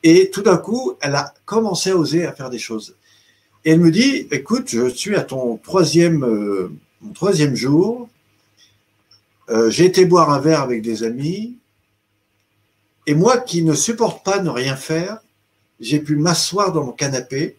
Et 0.04 0.32
tout 0.32 0.42
d'un 0.42 0.58
coup, 0.58 0.94
elle 1.00 1.16
a 1.16 1.34
commencé 1.46 1.92
à 1.92 1.98
oser 1.98 2.26
à 2.26 2.34
faire 2.34 2.50
des 2.50 2.60
choses. 2.60 2.96
Et 3.66 3.72
elle 3.72 3.82
me 3.82 3.92
dit, 3.92 4.28
écoute, 4.32 4.70
je 4.70 4.90
suis 4.90 5.16
à 5.16 5.22
ton 5.22 5.58
troisième, 5.58 6.24
euh, 6.24 6.72
troisième 7.14 7.56
jour. 7.56 8.10
J'ai 9.70 9.86
été 9.86 10.06
boire 10.06 10.30
un 10.30 10.40
verre 10.40 10.62
avec 10.62 10.84
des 10.84 11.02
amis. 11.02 11.58
Et 13.08 13.16
moi 13.16 13.40
qui 13.40 13.64
ne 13.64 13.74
supporte 13.74 14.24
pas 14.24 14.44
ne 14.44 14.50
rien 14.52 14.76
faire, 14.76 15.22
j'ai 15.80 16.00
pu 16.00 16.16
m'asseoir 16.16 16.72
dans 16.72 16.84
mon 16.84 16.92
canapé 16.92 17.58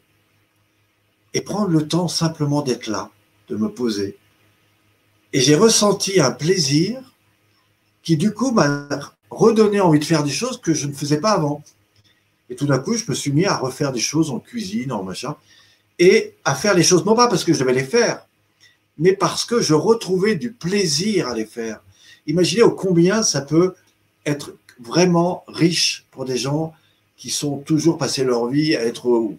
et 1.35 1.41
prendre 1.41 1.69
le 1.69 1.87
temps 1.87 2.09
simplement 2.09 2.63
d'être 2.63 2.87
là, 2.87 3.11
de 3.49 3.57
me 3.57 3.69
poser. 3.69 4.19
Et 5.33 5.41
j'ai 5.41 5.55
ressenti 5.55 6.21
un 6.21 6.33
plaisir 6.33 7.15
qui 8.03 8.17
du 8.17 8.33
coup 8.33 8.51
m'a 8.51 8.89
redonné 9.31 9.81
envie 9.81 10.01
de 10.01 10.05
faire 10.05 10.25
des 10.25 10.31
choses 10.31 10.61
que 10.61 10.75
je 10.75 10.87
ne 10.87 10.93
faisais 10.93 11.21
pas 11.21 11.33
avant. 11.33 11.63
Et 12.49 12.57
tout 12.57 12.67
d'un 12.67 12.79
coup, 12.79 12.97
je 12.97 13.05
me 13.09 13.15
suis 13.15 13.33
mis 13.33 13.47
à 13.47 13.57
refaire 13.57 13.93
des 13.93 14.01
choses 14.01 14.31
en 14.31 14.41
cuisine, 14.41 14.91
en 14.91 15.05
machin, 15.05 15.37
et 15.99 16.35
à 16.45 16.55
faire 16.55 16.75
les 16.75 16.83
choses, 16.83 17.05
non 17.05 17.15
pas 17.15 17.29
parce 17.29 17.45
que 17.45 17.53
je 17.53 17.61
devais 17.61 17.75
les 17.75 17.85
faire, 17.85 18.27
mais 18.99 19.13
parce 19.13 19.45
que 19.45 19.61
je 19.61 19.75
retrouvais 19.75 20.35
du 20.35 20.53
plaisir 20.53 21.29
à 21.29 21.35
les 21.35 21.47
faire. 21.47 21.81
Imaginez 22.27 22.63
au 22.63 22.73
combien 22.73 23.23
ça 23.23 23.41
peut 23.41 23.75
être 24.27 24.57
vraiment 24.81 25.45
riche 25.47 26.07
pour 26.11 26.25
des 26.25 26.37
gens 26.37 26.75
qui 27.21 27.29
sont 27.29 27.59
toujours 27.59 27.99
passés 27.99 28.25
leur 28.25 28.47
vie 28.47 28.75
à 28.75 28.83
être 28.83 29.35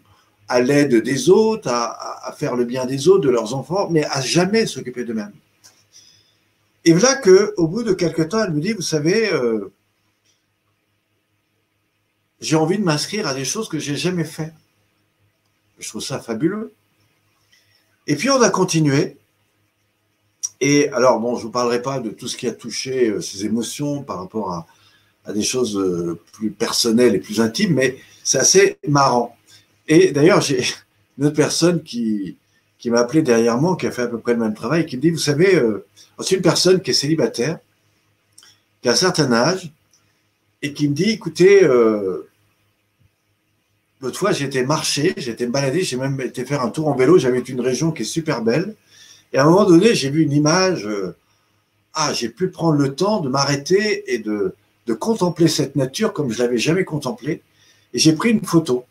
à 0.48 0.62
l'aide 0.62 1.02
des 1.02 1.32
autres, 1.32 1.68
à, 1.68 2.32
faire 2.38 2.56
le 2.56 2.64
bien 2.64 2.86
des 2.86 3.08
autres, 3.08 3.22
de 3.22 3.30
leurs 3.32 3.56
enfants, 3.56 3.90
mais 3.90 4.06
à 4.06 4.22
jamais 4.22 4.68
s'occuper 4.68 5.04
d'eux-mêmes. 5.04 5.34
Et 6.86 6.92
voilà 6.92 7.16
que, 7.16 7.56
au 7.58 7.68
bout 7.68 7.82
de 7.82 7.94
quelques 7.94 8.30
temps, 8.30 8.44
elle 8.44 8.54
me 8.54 8.62
dit, 8.62 8.74
vous 8.74 8.84
savez, 8.84 9.34
euh, 9.34 9.74
j'ai 12.40 12.56
envie 12.56 12.78
de 12.78 12.84
m'inscrire 12.84 13.26
à 13.26 13.34
des 13.34 13.46
choses 13.46 13.68
que 13.68 13.80
j'ai 13.80 13.96
jamais 13.96 14.26
fait. 14.26 14.54
Je 15.80 15.90
trouve 15.90 16.04
ça 16.04 16.20
fabuleux. 16.20 16.74
Et 18.06 18.16
puis 18.16 18.30
on 18.30 18.42
a 18.44 18.52
continué. 18.52 19.18
Et 20.60 20.88
alors, 20.90 21.20
bon, 21.20 21.34
je 21.34 21.40
ne 21.40 21.46
vous 21.46 21.52
parlerai 21.52 21.82
pas 21.82 22.00
de 22.00 22.12
tout 22.12 22.28
ce 22.28 22.38
qui 22.38 22.46
a 22.46 22.52
touché 22.52 23.10
euh, 23.10 23.22
ses 23.22 23.44
émotions 23.44 24.04
par 24.04 24.20
rapport 24.20 24.54
à, 24.54 24.68
des 25.28 25.44
choses 25.44 25.78
euh, 25.78 26.20
plus 26.34 26.52
personnelles 26.52 27.16
et 27.16 27.20
plus 27.20 27.42
intimes, 27.42 27.74
mais 27.76 27.98
c'est 28.24 28.40
assez 28.40 28.78
marrant. 28.88 29.36
Et 29.88 30.12
d'ailleurs, 30.12 30.42
j'ai 30.42 30.64
une 31.18 31.26
autre 31.26 31.36
personne 31.36 31.84
qui, 31.84 32.38
qui 32.80 32.90
m'a 32.90 33.00
appelé 33.02 33.22
derrière 33.22 33.58
moi, 33.60 33.78
qui 33.78 33.88
a 33.88 33.92
fait 33.92 34.04
à 34.04 34.08
peu 34.08 34.20
près 34.20 34.34
le 34.34 34.40
même 34.40 34.54
travail, 34.54 34.86
qui 34.86 34.98
me 34.98 35.02
dit, 35.02 35.12
vous 35.12 35.18
savez, 35.18 35.56
euh, 35.56 35.86
c'est 36.20 36.36
une 36.36 36.42
personne 36.42 36.82
qui 36.82 36.92
est 36.92 36.96
célibataire, 36.96 37.60
qui 38.82 38.90
a 38.90 38.94
un 38.94 38.96
certain 38.96 39.32
âge, 39.32 39.72
et 40.62 40.74
qui 40.74 40.88
me 40.88 40.94
dit, 40.94 41.12
écoutez, 41.12 41.68
L'autre 44.02 44.18
fois, 44.18 44.32
j'étais 44.32 44.64
marché, 44.64 45.14
j'étais 45.18 45.46
baladé, 45.46 45.84
j'ai 45.84 45.96
même 45.96 46.20
été 46.22 46.44
faire 46.44 46.64
un 46.64 46.70
tour 46.70 46.88
en 46.88 46.96
vélo. 46.96 47.20
J'avais 47.20 47.40
une 47.40 47.62
région 47.62 47.92
qui 47.92 48.02
est 48.02 48.06
super 48.06 48.42
belle. 48.42 48.76
Et 49.32 49.38
à 49.38 49.44
un 49.44 49.46
moment 49.46 49.66
donné, 49.66 49.94
j'ai 49.94 50.10
vu 50.10 50.24
une 50.24 50.32
image. 50.32 50.88
Euh, 50.88 51.16
ah, 51.94 52.12
j'ai 52.12 52.30
pu 52.30 52.50
prendre 52.50 52.80
le 52.80 52.96
temps 52.96 53.20
de 53.20 53.30
m'arrêter 53.30 54.12
et 54.12 54.18
de, 54.18 54.56
de, 54.88 54.94
contempler 54.94 55.48
cette 55.48 55.76
nature 55.76 56.14
comme 56.14 56.32
je 56.32 56.40
l'avais 56.40 56.58
jamais 56.58 56.86
contemplée. 56.86 57.42
Et 57.94 58.00
j'ai 58.00 58.14
pris 58.14 58.32
une 58.32 58.44
photo. 58.44 58.86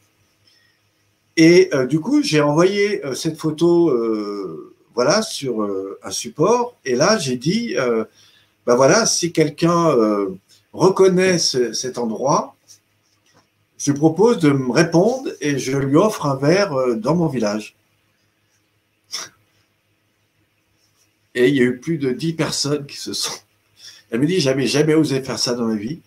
Et 1.36 1.70
euh, 1.74 1.86
du 1.86 2.00
coup, 2.00 2.22
j'ai 2.22 2.40
envoyé 2.40 3.04
euh, 3.04 3.14
cette 3.14 3.38
photo, 3.38 3.96
voilà, 4.94 5.22
sur 5.22 5.66
un 6.02 6.10
support. 6.10 6.76
Et 6.84 6.94
là, 6.96 7.18
j'ai 7.18 7.36
dit, 7.36 7.74
ben 8.66 8.74
voilà, 8.74 9.06
si 9.06 9.32
quelqu'un 9.32 9.94
reconnaît 10.72 11.38
cet 11.38 11.98
endroit, 11.98 12.54
je 13.80 13.92
lui 13.92 13.98
propose 13.98 14.38
de 14.38 14.50
me 14.50 14.70
répondre 14.70 15.30
et 15.40 15.58
je 15.58 15.74
lui 15.76 15.96
offre 15.96 16.26
un 16.26 16.36
verre 16.36 16.74
euh, 16.74 16.96
dans 16.96 17.14
mon 17.14 17.28
village. 17.28 17.74
Et 21.34 21.48
il 21.48 21.54
y 21.54 21.60
a 21.60 21.64
eu 21.64 21.78
plus 21.78 21.96
de 21.96 22.10
dix 22.10 22.34
personnes 22.34 22.84
qui 22.84 22.98
se 22.98 23.14
sont. 23.14 23.32
Elle 24.10 24.20
me 24.20 24.26
dit 24.26 24.40
J'avais 24.40 24.66
jamais 24.66 24.94
osé 24.94 25.22
faire 25.22 25.38
ça 25.38 25.54
dans 25.54 25.64
ma 25.64 25.76
vie. 25.76 26.00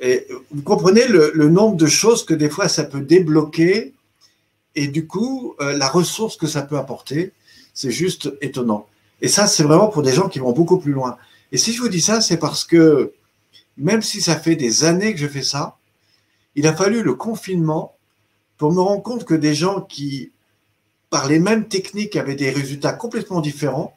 Et 0.00 0.26
vous 0.50 0.62
comprenez 0.62 1.06
le, 1.08 1.48
nombre 1.48 1.76
de 1.76 1.86
choses 1.86 2.24
que 2.24 2.34
des 2.34 2.48
fois 2.48 2.68
ça 2.68 2.84
peut 2.84 3.00
débloquer 3.00 3.94
et 4.76 4.86
du 4.86 5.06
coup 5.08 5.56
euh, 5.60 5.76
la 5.76 5.88
ressource 5.88 6.36
que 6.36 6.46
ça 6.46 6.62
peut 6.62 6.78
apporter, 6.78 7.32
c'est 7.74 7.90
juste 7.90 8.32
étonnant. 8.40 8.86
Et 9.20 9.28
ça, 9.28 9.46
c'est 9.48 9.64
vraiment 9.64 9.88
pour 9.88 10.02
des 10.02 10.12
gens 10.12 10.28
qui 10.28 10.38
vont 10.38 10.52
beaucoup 10.52 10.78
plus 10.78 10.92
loin. 10.92 11.16
Et 11.50 11.56
si 11.56 11.72
je 11.72 11.80
vous 11.80 11.88
dis 11.88 12.00
ça, 12.00 12.20
c'est 12.20 12.36
parce 12.36 12.64
que 12.64 13.12
même 13.76 14.02
si 14.02 14.20
ça 14.20 14.36
fait 14.36 14.56
des 14.56 14.84
années 14.84 15.12
que 15.12 15.20
je 15.20 15.26
fais 15.26 15.42
ça, 15.42 15.76
il 16.54 16.66
a 16.66 16.74
fallu 16.74 17.02
le 17.02 17.14
confinement 17.14 17.96
pour 18.56 18.72
me 18.72 18.80
rendre 18.80 19.02
compte 19.02 19.24
que 19.24 19.34
des 19.34 19.54
gens 19.54 19.80
qui, 19.80 20.32
par 21.10 21.28
les 21.28 21.38
mêmes 21.38 21.68
techniques, 21.68 22.16
avaient 22.16 22.34
des 22.34 22.50
résultats 22.50 22.92
complètement 22.92 23.40
différents, 23.40 23.96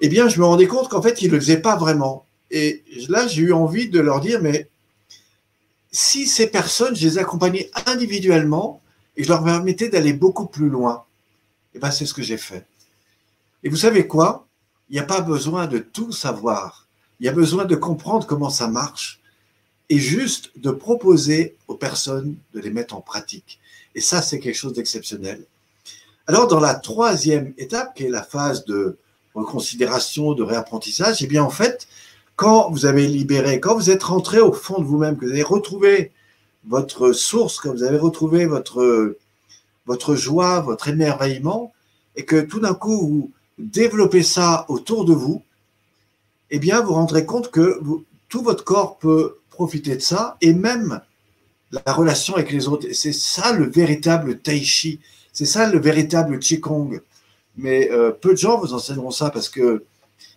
eh 0.00 0.08
bien, 0.08 0.28
je 0.28 0.38
me 0.38 0.44
rendais 0.44 0.66
compte 0.66 0.88
qu'en 0.88 1.00
fait, 1.00 1.22
ils 1.22 1.28
ne 1.28 1.34
le 1.34 1.40
faisaient 1.40 1.60
pas 1.60 1.76
vraiment. 1.76 2.26
Et 2.52 2.84
là, 3.08 3.26
j'ai 3.26 3.42
eu 3.42 3.52
envie 3.52 3.88
de 3.88 3.98
leur 3.98 4.20
dire, 4.20 4.40
mais 4.40 4.68
si 5.90 6.26
ces 6.26 6.46
personnes, 6.46 6.94
je 6.94 7.06
les 7.06 7.18
accompagnais 7.18 7.70
individuellement 7.86 8.80
et 9.16 9.24
je 9.24 9.28
leur 9.28 9.42
permettais 9.42 9.88
d'aller 9.88 10.12
beaucoup 10.12 10.46
plus 10.46 10.68
loin, 10.68 11.04
eh 11.74 11.78
bien, 11.78 11.90
c'est 11.90 12.06
ce 12.06 12.14
que 12.14 12.22
j'ai 12.22 12.36
fait. 12.36 12.66
Et 13.64 13.70
vous 13.70 13.76
savez 13.76 14.06
quoi? 14.06 14.46
Il 14.90 14.94
n'y 14.94 15.00
a 15.00 15.04
pas 15.04 15.22
besoin 15.22 15.66
de 15.66 15.78
tout 15.78 16.12
savoir. 16.12 16.86
Il 17.20 17.26
y 17.26 17.28
a 17.28 17.32
besoin 17.32 17.64
de 17.64 17.74
comprendre 17.74 18.26
comment 18.26 18.50
ça 18.50 18.68
marche 18.68 19.20
et 19.88 19.98
juste 19.98 20.50
de 20.56 20.70
proposer 20.70 21.56
aux 21.68 21.76
personnes 21.76 22.36
de 22.52 22.60
les 22.60 22.70
mettre 22.70 22.94
en 22.94 23.00
pratique. 23.00 23.58
Et 23.94 24.00
ça, 24.00 24.20
c'est 24.20 24.40
quelque 24.40 24.56
chose 24.56 24.74
d'exceptionnel. 24.74 25.44
Alors, 26.26 26.48
dans 26.48 26.60
la 26.60 26.74
troisième 26.74 27.54
étape, 27.56 27.94
qui 27.94 28.04
est 28.04 28.10
la 28.10 28.22
phase 28.22 28.64
de 28.66 28.98
reconsidération, 29.34 30.34
de 30.34 30.42
réapprentissage, 30.42 31.22
eh 31.22 31.26
bien, 31.26 31.42
en 31.42 31.50
fait, 31.50 31.88
quand 32.42 32.72
vous 32.72 32.86
avez 32.86 33.06
libéré, 33.06 33.60
quand 33.60 33.76
vous 33.76 33.88
êtes 33.88 34.02
rentré 34.02 34.40
au 34.40 34.52
fond 34.52 34.80
de 34.80 34.84
vous-même, 34.84 35.16
que 35.16 35.26
vous 35.26 35.30
avez 35.30 35.44
retrouvé 35.44 36.10
votre 36.66 37.12
source, 37.12 37.60
que 37.60 37.68
vous 37.68 37.84
avez 37.84 37.98
retrouvé 37.98 38.46
votre, 38.46 39.16
votre 39.86 40.16
joie, 40.16 40.58
votre 40.58 40.88
émerveillement, 40.88 41.72
et 42.16 42.24
que 42.24 42.40
tout 42.40 42.58
d'un 42.58 42.74
coup, 42.74 42.98
vous 43.06 43.30
développez 43.58 44.24
ça 44.24 44.66
autour 44.66 45.04
de 45.04 45.12
vous, 45.12 45.44
eh 46.50 46.58
bien, 46.58 46.82
vous 46.82 46.94
rendrez 46.94 47.24
compte 47.26 47.52
que 47.52 47.80
tout 48.28 48.42
votre 48.42 48.64
corps 48.64 48.98
peut 48.98 49.36
profiter 49.48 49.94
de 49.94 50.02
ça, 50.02 50.36
et 50.40 50.52
même 50.52 51.00
la 51.70 51.92
relation 51.92 52.34
avec 52.34 52.50
les 52.50 52.66
autres. 52.66 52.88
C'est 52.92 53.12
ça 53.12 53.52
le 53.52 53.70
véritable 53.70 54.40
tai 54.40 54.60
chi, 54.64 54.98
c'est 55.32 55.46
ça 55.46 55.70
le 55.70 55.78
véritable 55.78 56.40
qigong. 56.40 57.02
Mais 57.56 57.88
euh, 57.92 58.10
peu 58.10 58.32
de 58.32 58.38
gens 58.38 58.58
vous 58.58 58.74
enseigneront 58.74 59.12
ça 59.12 59.30
parce 59.30 59.48
que 59.48 59.84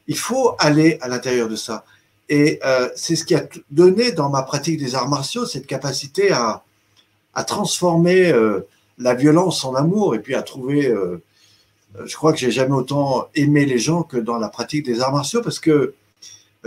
il 0.07 0.19
faut 0.19 0.53
aller 0.59 0.99
à 1.01 1.07
l'intérieur 1.07 1.49
de 1.49 1.55
ça. 1.55 1.83
Et 2.29 2.59
euh, 2.65 2.89
c'est 2.95 3.15
ce 3.15 3.23
qui 3.23 3.35
a 3.35 3.47
donné 3.69 4.11
dans 4.11 4.29
ma 4.29 4.43
pratique 4.43 4.79
des 4.79 4.95
arts 4.95 5.09
martiaux 5.09 5.45
cette 5.45 5.67
capacité 5.67 6.31
à, 6.31 6.63
transformer 7.45 8.31
euh, 8.31 8.61
la 8.97 9.13
violence 9.13 9.65
en 9.65 9.75
amour 9.75 10.15
et 10.15 10.19
puis 10.19 10.35
à 10.35 10.41
trouver. 10.41 10.93
je 12.05 12.15
crois 12.15 12.31
que 12.31 12.39
j'ai 12.39 12.51
jamais 12.51 12.73
autant 12.73 13.27
aimé 13.35 13.65
les 13.65 13.77
gens 13.77 14.03
que 14.03 14.15
dans 14.15 14.37
la 14.37 14.47
pratique 14.47 14.85
des 14.85 15.01
arts 15.01 15.11
martiaux 15.11 15.41
parce 15.41 15.59
que 15.59 15.93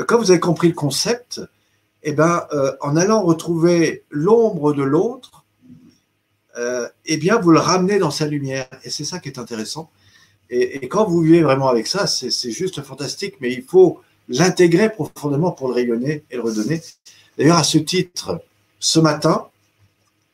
quand 0.06 0.18
vous 0.18 0.30
avez 0.30 0.40
compris 0.40 0.68
le 0.68 0.74
concept, 0.74 1.40
eh 2.02 2.12
ben, 2.12 2.46
en 2.82 2.96
allant 2.96 3.22
retrouver 3.22 4.04
l'ombre 4.11 4.74
de 4.74 4.82
l'autre, 4.82 5.46
eh 7.06 7.16
bien, 7.16 7.38
vous 7.38 7.50
le 7.50 7.61
ramenez 7.61 7.98
dans 7.98 8.11
sa 8.11 8.26
lumière. 8.26 8.68
Et 8.84 8.90
c'est 8.90 9.04
ça 9.04 9.18
qui 9.20 9.30
est 9.30 9.38
intéressant. 9.38 9.90
Et, 10.50 10.88
quand 10.88 11.06
vous 11.06 11.20
vivez 11.20 11.42
vraiment 11.42 11.68
avec 11.68 11.86
ça, 11.86 12.06
c'est 12.06 12.50
juste 12.50 12.82
fantastique, 12.82 13.36
mais 13.40 13.52
il 13.52 13.62
faut 13.62 14.00
l'intégrer 14.29 14.91
profondément 14.91 15.53
pour 15.53 15.68
le 15.68 15.74
rayonner 15.74 16.24
et 16.31 16.37
le 16.37 16.43
redonner. 16.43 16.83
D'ailleurs, 17.37 17.59
à 17.59 17.64
ce 17.64 17.79
titre, 17.79 18.41
ce 18.81 19.01
matin, 19.01 19.47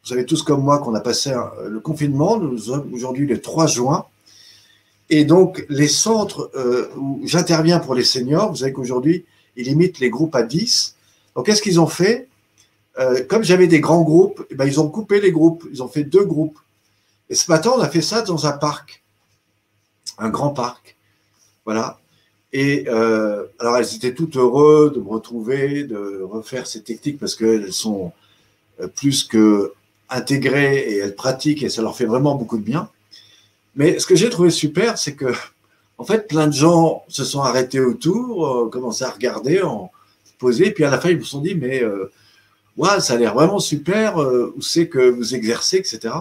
vous 0.03 0.09
savez 0.09 0.27
tous 0.27 0.43
comme 0.43 0.63
moi 0.63 0.79
qu'on 0.79 0.95
a 0.95 1.01
passé 1.01 1.35
le 1.67 1.81
confinement, 1.81 2.39
nous 2.39 2.59
sommes 2.59 2.93
aujourd'hui 2.93 3.27
le 3.27 3.41
3 3.41 3.67
juin, 3.67 4.07
et 5.11 5.25
donc 5.25 5.65
les 5.69 5.89
centres 5.89 6.51
euh, 6.55 6.89
où 6.97 7.21
j'interviens 7.25 7.79
pour 7.79 7.95
les 7.95 8.05
seniors, 8.05 8.51
vous 8.51 8.57
savez 8.57 8.73
qu'aujourd'hui, 8.73 9.25
ils 9.57 9.65
limitent 9.65 9.99
les 9.99 10.11
groupes 10.11 10.35
à 10.35 10.43
10. 10.43 10.97
Donc 11.37 11.47
qu'est-ce 11.47 11.63
qu'ils 11.63 11.81
ont 11.81 11.87
fait? 11.87 12.29
Euh, 12.99 13.23
Comme 13.29 13.45
j'avais 13.45 13.67
des 13.67 13.81
grands 13.81 14.03
groupes, 14.03 14.47
eh 14.51 14.55
ben, 14.55 14.67
ils 14.67 14.81
ont 14.81 14.89
coupé 14.89 15.21
les 15.21 15.31
groupes, 15.31 15.65
ils 15.71 15.83
ont 15.83 15.89
fait 15.89 16.05
deux 16.05 16.25
groupes. 16.25 16.59
Et 17.29 17.35
ce 17.35 17.51
matin, 17.51 17.73
on 17.77 17.81
a 17.81 17.89
fait 17.89 18.03
ça 18.03 18.23
dans 18.23 18.47
un 18.47 18.53
parc 18.53 19.05
un 20.19 20.29
grand 20.29 20.51
parc. 20.51 20.97
Voilà. 21.65 21.99
Et 22.57 22.85
euh, 22.87 23.47
alors, 23.59 23.77
elles 23.77 23.97
étaient 23.97 24.15
toutes 24.15 24.37
heureuses 24.37 24.93
de 24.93 25.01
me 25.01 25.09
retrouver, 25.09 25.83
de 25.83 26.23
refaire 26.23 26.69
ces 26.69 26.83
techniques 26.83 27.19
parce 27.19 27.35
qu'elles 27.35 27.73
sont 27.73 28.13
euh, 28.81 28.87
plus 28.87 29.25
que 29.25 29.73
intégrées 30.09 30.79
et 30.79 30.99
elles 30.99 31.17
pratiquent 31.17 31.65
et 31.65 31.69
ça 31.69 31.83
leur 31.83 31.97
fait 31.97 32.05
vraiment 32.05 32.37
beaucoup 32.37 32.57
de 32.57 32.63
bien. 32.63 32.89
Mais 33.75 33.99
ce 33.99 34.07
que 34.07 34.15
j'ai 34.15 34.31
trouvé 34.31 34.51
super, 34.51 34.99
c'est 34.99 35.17
que, 35.17 35.35
en 35.99 36.05
fait, 36.05 36.29
plein 36.29 36.47
de 36.47 36.53
gens 36.53 37.03
se 37.09 37.25
sont 37.25 37.41
arrêtés 37.41 37.81
autour, 37.81 38.67
ont 38.67 38.69
commencé 38.69 39.03
à 39.03 39.11
regarder, 39.11 39.61
en 39.63 39.91
poser, 40.39 40.71
puis 40.71 40.85
à 40.85 40.91
la 40.91 41.01
fin, 41.01 41.11
ils 41.11 41.19
me 41.19 41.25
sont 41.25 41.41
dit, 41.41 41.57
mais 41.57 41.83
euh, 41.83 42.13
ça 43.01 43.15
a 43.15 43.17
l'air 43.17 43.35
vraiment 43.35 43.59
super, 43.59 44.19
où 44.19 44.63
c'est 44.63 44.89
que 44.89 44.99
vous 44.99 45.35
exercez, 45.35 45.79
etc. 45.79 46.15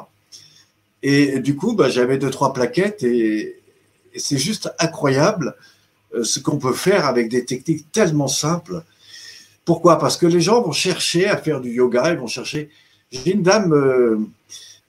Et 1.04 1.40
du 1.40 1.56
coup, 1.56 1.76
bah, 1.76 1.90
j'avais 1.90 2.18
deux, 2.18 2.30
trois 2.32 2.54
plaquettes 2.54 3.04
et, 3.04 3.60
c'est 4.16 4.38
juste 4.38 4.72
incroyable 4.78 5.48
euh, 5.48 5.73
ce 6.22 6.40
qu'on 6.40 6.58
peut 6.58 6.74
faire 6.74 7.06
avec 7.06 7.30
des 7.30 7.46
techniques 7.46 7.92
tellement 7.92 8.28
simples. 8.28 8.84
Pourquoi? 9.66 9.98
Parce 9.98 10.18
que 10.18 10.26
les 10.26 10.42
gens 10.42 10.62
vont 10.62 10.72
chercher 10.72 11.28
à 11.28 11.38
faire 11.38 11.62
du 11.62 11.72
yoga, 11.72 12.12
ils 12.12 12.18
vont 12.18 12.28
chercher. 12.28 12.70
J'ai 13.12 13.34
une 13.34 13.44
dame, 13.44 13.74
euh, 13.74 14.20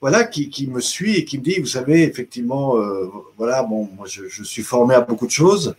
voilà, 0.01 0.23
qui, 0.25 0.67
me 0.67 0.81
suit 0.81 1.15
et 1.15 1.25
qui 1.25 1.37
me 1.37 1.43
dit, 1.43 1.59
vous 1.59 1.65
savez, 1.65 2.03
effectivement, 2.03 2.77
euh, 2.77 3.07
voilà, 3.37 3.63
bon, 3.63 3.89
moi, 3.95 4.05
je, 4.07 4.43
suis 4.43 4.63
formé 4.63 4.95
à 4.95 5.01
beaucoup 5.01 5.25
de 5.25 5.31
choses. 5.31 5.75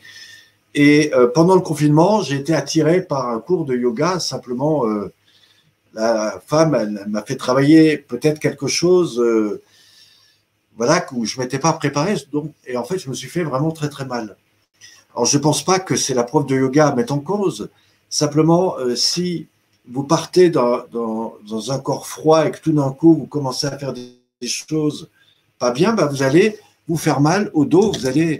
Et 0.74 1.10
pendant 1.34 1.54
le 1.54 1.62
confinement, 1.62 2.20
j'ai 2.20 2.36
été 2.36 2.54
attiré 2.54 3.00
par 3.00 3.30
un 3.30 3.38
cours 3.38 3.64
de 3.64 3.74
yoga. 3.74 4.20
Simplement, 4.20 4.84
la 5.94 6.38
femme, 6.46 7.00
m'a 7.08 7.22
fait 7.22 7.36
travailler 7.36 7.96
peut-être 7.96 8.38
quelque 8.40 8.66
chose 8.66 9.22
voilà, 10.76 11.06
où 11.12 11.24
je 11.24 11.40
m'étais 11.40 11.58
pas 11.58 11.72
préparé. 11.72 12.14
Donc, 12.32 12.52
et 12.66 12.76
en 12.76 12.84
fait, 12.84 12.98
je 12.98 13.08
me 13.08 13.14
suis 13.14 13.28
fait 13.28 13.42
vraiment 13.42 13.70
très, 13.70 13.88
très 13.88 14.04
mal. 14.04 14.36
Alors, 15.16 15.24
je 15.24 15.38
ne 15.38 15.42
pense 15.42 15.64
pas 15.64 15.80
que 15.80 15.96
c'est 15.96 16.12
la 16.12 16.24
prof 16.24 16.44
de 16.44 16.54
yoga 16.54 16.88
à 16.88 16.94
mettre 16.94 17.14
en 17.14 17.20
cause. 17.20 17.70
Simplement, 18.10 18.76
euh, 18.78 18.94
si 18.94 19.46
vous 19.88 20.02
partez 20.02 20.50
dans, 20.50 20.84
un 21.70 21.78
corps 21.78 22.06
froid 22.06 22.46
et 22.46 22.50
que 22.50 22.60
tout 22.60 22.72
d'un 22.72 22.90
coup, 22.92 23.14
vous 23.14 23.26
commencez 23.26 23.66
à 23.66 23.78
faire 23.78 23.94
des, 23.94 24.12
choses 24.46 25.08
pas 25.58 25.70
bien, 25.70 25.94
bah, 25.94 26.04
vous 26.04 26.22
allez 26.22 26.58
vous 26.86 26.98
faire 26.98 27.20
mal 27.20 27.50
au 27.54 27.64
dos, 27.64 27.90
vous 27.92 28.06
allez 28.06 28.38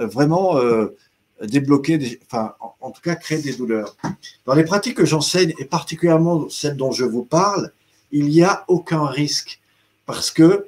euh, 0.00 0.06
vraiment 0.06 0.56
euh, 0.56 0.96
débloquer, 1.42 2.18
enfin, 2.26 2.54
en, 2.58 2.74
en, 2.80 2.90
tout 2.90 3.02
cas, 3.02 3.16
créer 3.16 3.42
des 3.42 3.54
douleurs. 3.54 3.94
Dans 4.46 4.54
les 4.54 4.64
pratiques 4.64 4.96
que 4.96 5.04
j'enseigne, 5.04 5.52
et 5.58 5.66
particulièrement 5.66 6.48
celles 6.48 6.78
dont 6.78 6.90
je 6.90 7.04
vous 7.04 7.22
parle, 7.22 7.70
il 8.10 8.28
n'y 8.28 8.42
a 8.42 8.64
aucun 8.68 9.04
risque 9.04 9.60
parce 10.06 10.30
que 10.30 10.66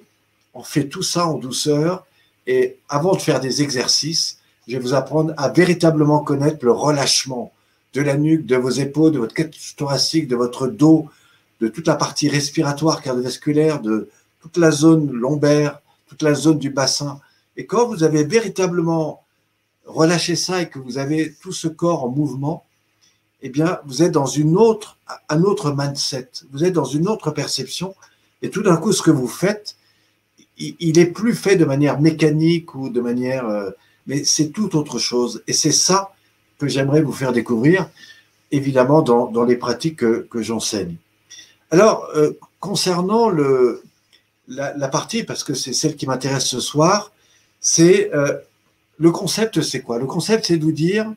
on 0.52 0.62
fait 0.62 0.88
tout 0.88 1.02
ça 1.02 1.26
en 1.26 1.38
douceur. 1.38 2.04
Et 2.46 2.76
avant 2.88 3.14
de 3.14 3.20
faire 3.20 3.40
des 3.40 3.62
exercices, 3.62 4.38
je 4.66 4.76
vais 4.76 4.82
vous 4.82 4.94
apprendre 4.94 5.32
à 5.36 5.48
véritablement 5.48 6.20
connaître 6.20 6.64
le 6.64 6.72
relâchement 6.72 7.52
de 7.94 8.00
la 8.00 8.16
nuque, 8.16 8.46
de 8.46 8.56
vos 8.56 8.70
épaules, 8.70 9.12
de 9.12 9.18
votre 9.18 9.34
cage 9.34 9.76
thoracique, 9.76 10.28
de 10.28 10.36
votre 10.36 10.66
dos, 10.66 11.08
de 11.60 11.68
toute 11.68 11.86
la 11.86 11.94
partie 11.94 12.28
respiratoire, 12.28 13.00
cardiovasculaire, 13.00 13.80
de 13.80 14.10
toute 14.40 14.56
la 14.56 14.70
zone 14.70 15.10
lombaire, 15.12 15.80
toute 16.06 16.22
la 16.22 16.34
zone 16.34 16.58
du 16.58 16.70
bassin. 16.70 17.20
Et 17.56 17.66
quand 17.66 17.86
vous 17.86 18.02
avez 18.02 18.24
véritablement 18.24 19.24
relâché 19.86 20.36
ça 20.36 20.62
et 20.62 20.68
que 20.68 20.78
vous 20.78 20.98
avez 20.98 21.34
tout 21.40 21.52
ce 21.52 21.68
corps 21.68 22.04
en 22.04 22.08
mouvement, 22.08 22.64
eh 23.42 23.48
bien, 23.48 23.78
vous 23.86 24.02
êtes 24.02 24.12
dans 24.12 24.26
une 24.26 24.56
autre, 24.56 24.98
un 25.28 25.42
autre 25.42 25.74
mindset, 25.76 26.30
vous 26.50 26.64
êtes 26.64 26.72
dans 26.72 26.84
une 26.84 27.08
autre 27.08 27.30
perception. 27.30 27.94
Et 28.42 28.50
tout 28.50 28.62
d'un 28.62 28.76
coup, 28.76 28.92
ce 28.92 29.02
que 29.02 29.10
vous 29.10 29.28
faites, 29.28 29.76
il 30.58 30.98
est 30.98 31.06
plus 31.06 31.34
fait 31.34 31.56
de 31.56 31.64
manière 31.64 32.00
mécanique 32.00 32.74
ou 32.74 32.88
de 32.88 33.00
manière, 33.00 33.46
euh, 33.46 33.70
mais 34.06 34.24
c'est 34.24 34.48
tout 34.50 34.76
autre 34.76 34.98
chose. 34.98 35.42
Et 35.46 35.52
c'est 35.52 35.72
ça 35.72 36.12
que 36.58 36.68
j'aimerais 36.68 37.02
vous 37.02 37.12
faire 37.12 37.32
découvrir, 37.32 37.90
évidemment, 38.50 39.02
dans, 39.02 39.44
les 39.44 39.56
pratiques 39.56 39.96
que, 39.98 40.42
j'enseigne. 40.42 40.96
Alors, 41.70 42.08
euh, 42.14 42.32
concernant 42.60 43.30
la, 44.48 44.88
partie, 44.88 45.24
parce 45.24 45.44
que 45.44 45.54
c'est 45.54 45.72
celle 45.72 45.96
qui 45.96 46.06
m'intéresse 46.06 46.46
ce 46.46 46.60
soir, 46.60 47.12
c'est 47.60 48.14
euh, 48.14 48.38
le 48.98 49.10
concept, 49.10 49.60
c'est 49.62 49.82
quoi? 49.82 49.98
Le 49.98 50.06
concept, 50.06 50.46
c'est 50.46 50.56
de 50.56 50.64
vous 50.64 50.72
dire, 50.72 51.12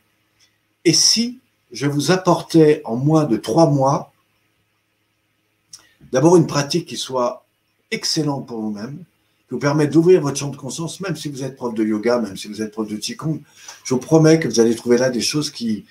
et 0.86 0.94
si 0.94 1.40
je 1.72 1.86
vous 1.86 2.12
apportais 2.12 2.82
en 2.86 2.96
moins 2.96 3.26
de 3.26 3.38
trois 3.38 3.70
mois, 3.70 4.12
d'abord 6.12 6.36
une 6.38 6.48
pratique 6.48 6.88
qui 6.88 6.98
soit 6.98 7.46
excellente 7.92 8.48
pour 8.48 8.60
vous-même, 8.62 9.04
vous 9.50 9.60
permet 9.60 9.88
d'ouvrir 9.88 10.22
votre 10.22 10.38
champ 10.38 10.50
de 10.50 10.56
conscience, 10.56 11.00
même 11.02 11.16
si 11.16 11.30
vous 11.30 11.44
êtes 11.44 11.56
prof 11.56 11.74
de 11.74 11.84
yoga, 11.84 12.20
même 12.20 12.38
si 12.38 12.48
vous 12.48 12.62
êtes 12.62 12.72
prof 12.72 12.88
de 12.88 12.98
Qigong. 12.98 13.42
Je 13.84 13.94
vous 13.94 14.00
promets 14.00 14.40
que 14.40 14.48
vous 14.48 14.60
allez 14.60 14.76
trouver 14.76 14.98
là 14.98 15.10
des 15.10 15.22
choses 15.22 15.50
qui, 15.50 15.86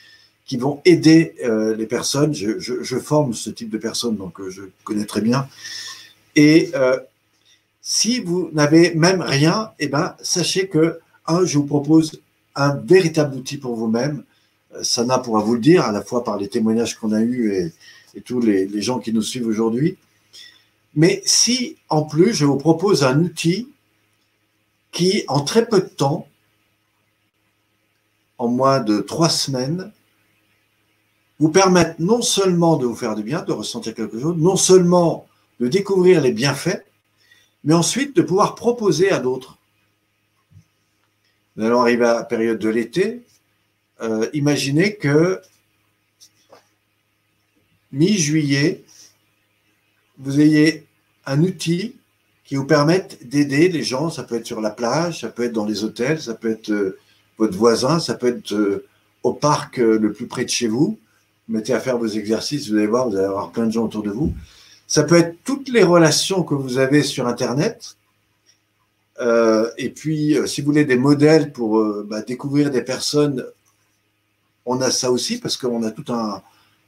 qui 0.46 0.56
vont 0.56 0.80
aider 0.84 1.34
euh, 1.44 1.74
les 1.76 1.86
personnes. 1.86 2.34
Je, 2.34 2.98
forme 2.98 3.34
ce 3.34 3.50
type 3.50 3.70
de 3.70 3.78
personnes, 3.78 4.16
donc 4.16 4.40
euh, 4.40 4.50
je 4.50 4.62
connais 4.84 5.04
très 5.04 5.20
bien. 5.20 5.48
Et 6.36 6.70
euh, 6.74 6.98
si 7.82 8.20
vous 8.20 8.50
n'avez 8.52 8.94
même 8.94 9.20
rien, 9.20 9.72
eh 9.78 9.88
ben, 9.88 10.14
sachez 10.22 10.68
que, 10.68 11.00
un, 11.26 11.44
je 11.44 11.58
vous 11.58 11.66
propose 11.66 12.22
un 12.54 12.74
véritable 12.74 13.36
outil 13.36 13.58
pour 13.58 13.74
vous-même. 13.74 14.24
Sana 14.82 15.18
pourra 15.18 15.42
vous 15.42 15.54
le 15.54 15.60
dire, 15.60 15.84
à 15.84 15.92
la 15.92 16.02
fois 16.02 16.22
par 16.22 16.38
les 16.38 16.48
témoignages 16.48 16.96
qu'on 16.96 17.12
a 17.12 17.20
eus 17.20 17.52
et, 17.52 17.72
tous 18.24 18.40
les 18.40 18.82
gens 18.82 18.98
qui 18.98 19.12
nous 19.12 19.22
suivent 19.22 19.46
aujourd'hui. 19.46 19.96
Mais 20.94 21.22
si, 21.24 21.76
en 21.88 22.02
plus, 22.02 22.32
je 22.34 22.44
vous 22.44 22.56
propose 22.56 23.04
un 23.04 23.20
outil 23.20 23.68
qui, 24.92 25.24
en 25.28 25.40
très 25.40 25.66
peu 25.66 25.80
de 25.80 25.86
temps, 25.86 26.28
en 28.38 28.48
moins 28.48 28.80
de 28.80 29.00
trois 29.00 29.28
semaines, 29.28 29.92
vous 31.38 31.50
permette 31.50 31.98
non 31.98 32.22
seulement 32.22 32.76
de 32.76 32.86
vous 32.86 32.96
faire 32.96 33.14
du 33.14 33.22
bien, 33.22 33.42
de 33.42 33.52
ressentir 33.52 33.94
quelque 33.94 34.18
chose, 34.18 34.36
non 34.36 34.56
seulement 34.56 35.28
de 35.60 35.68
découvrir 35.68 36.20
les 36.20 36.32
bienfaits, 36.32 36.84
mais 37.64 37.74
ensuite 37.74 38.16
de 38.16 38.22
pouvoir 38.22 38.54
proposer 38.54 39.10
à 39.10 39.18
d'autres. 39.18 39.58
nous 41.56 41.64
allons 41.64 41.80
arriver 41.80 42.06
à 42.06 42.14
la 42.14 42.24
période 42.24 42.58
de 42.58 42.68
l'été. 42.68 43.22
Euh, 44.00 44.28
imaginez 44.32 44.94
que 44.96 45.40
mi-juillet, 47.90 48.84
vous 50.18 50.40
ayez 50.40 50.86
un 51.26 51.42
outil 51.42 51.96
qui 52.44 52.56
vous 52.56 52.64
permette 52.64 53.28
d'aider 53.28 53.68
les 53.68 53.82
gens. 53.82 54.10
Ça 54.10 54.22
peut 54.22 54.36
être 54.36 54.46
sur 54.46 54.60
la 54.60 54.70
plage, 54.70 55.20
ça 55.20 55.28
peut 55.28 55.44
être 55.44 55.52
dans 55.52 55.66
les 55.66 55.84
hôtels, 55.84 56.20
ça 56.20 56.34
peut 56.34 56.50
être 56.50 56.70
euh, 56.70 56.98
votre 57.36 57.56
voisin, 57.56 57.98
ça 57.98 58.14
peut 58.14 58.28
être 58.28 58.52
euh, 58.52 58.86
au 59.22 59.32
parc 59.32 59.78
le 59.78 60.12
plus 60.12 60.26
près 60.26 60.44
de 60.44 60.50
chez 60.50 60.68
vous. 60.68 60.98
Vous 61.48 61.54
mettez 61.54 61.72
à 61.72 61.80
faire 61.80 61.98
vos 61.98 62.06
exercices, 62.06 62.68
vous 62.68 62.76
allez 62.76 62.86
voir, 62.86 63.08
vous 63.08 63.16
allez 63.16 63.26
avoir 63.26 63.50
plein 63.50 63.66
de 63.66 63.72
gens 63.72 63.84
autour 63.84 64.02
de 64.02 64.10
vous. 64.10 64.34
Ça 64.86 65.02
peut 65.02 65.16
être 65.16 65.36
toutes 65.44 65.68
les 65.68 65.82
relations 65.82 66.42
que 66.42 66.54
vous 66.54 66.78
avez 66.78 67.02
sur 67.02 67.26
Internet. 67.26 67.96
Euh, 69.20 69.70
et 69.76 69.90
puis, 69.90 70.36
euh, 70.36 70.46
si 70.46 70.62
vous 70.62 70.66
voulez 70.66 70.84
des 70.84 70.96
modèles 70.96 71.52
pour 71.52 71.78
euh, 71.78 72.06
bah, 72.08 72.22
découvrir 72.22 72.70
des 72.70 72.82
personnes, 72.82 73.44
on 74.64 74.80
a 74.80 74.90
ça 74.90 75.10
aussi 75.10 75.38
parce 75.38 75.56
qu'on 75.56 75.82
a 75.82 75.90
toute 75.90 76.10
un, 76.10 76.42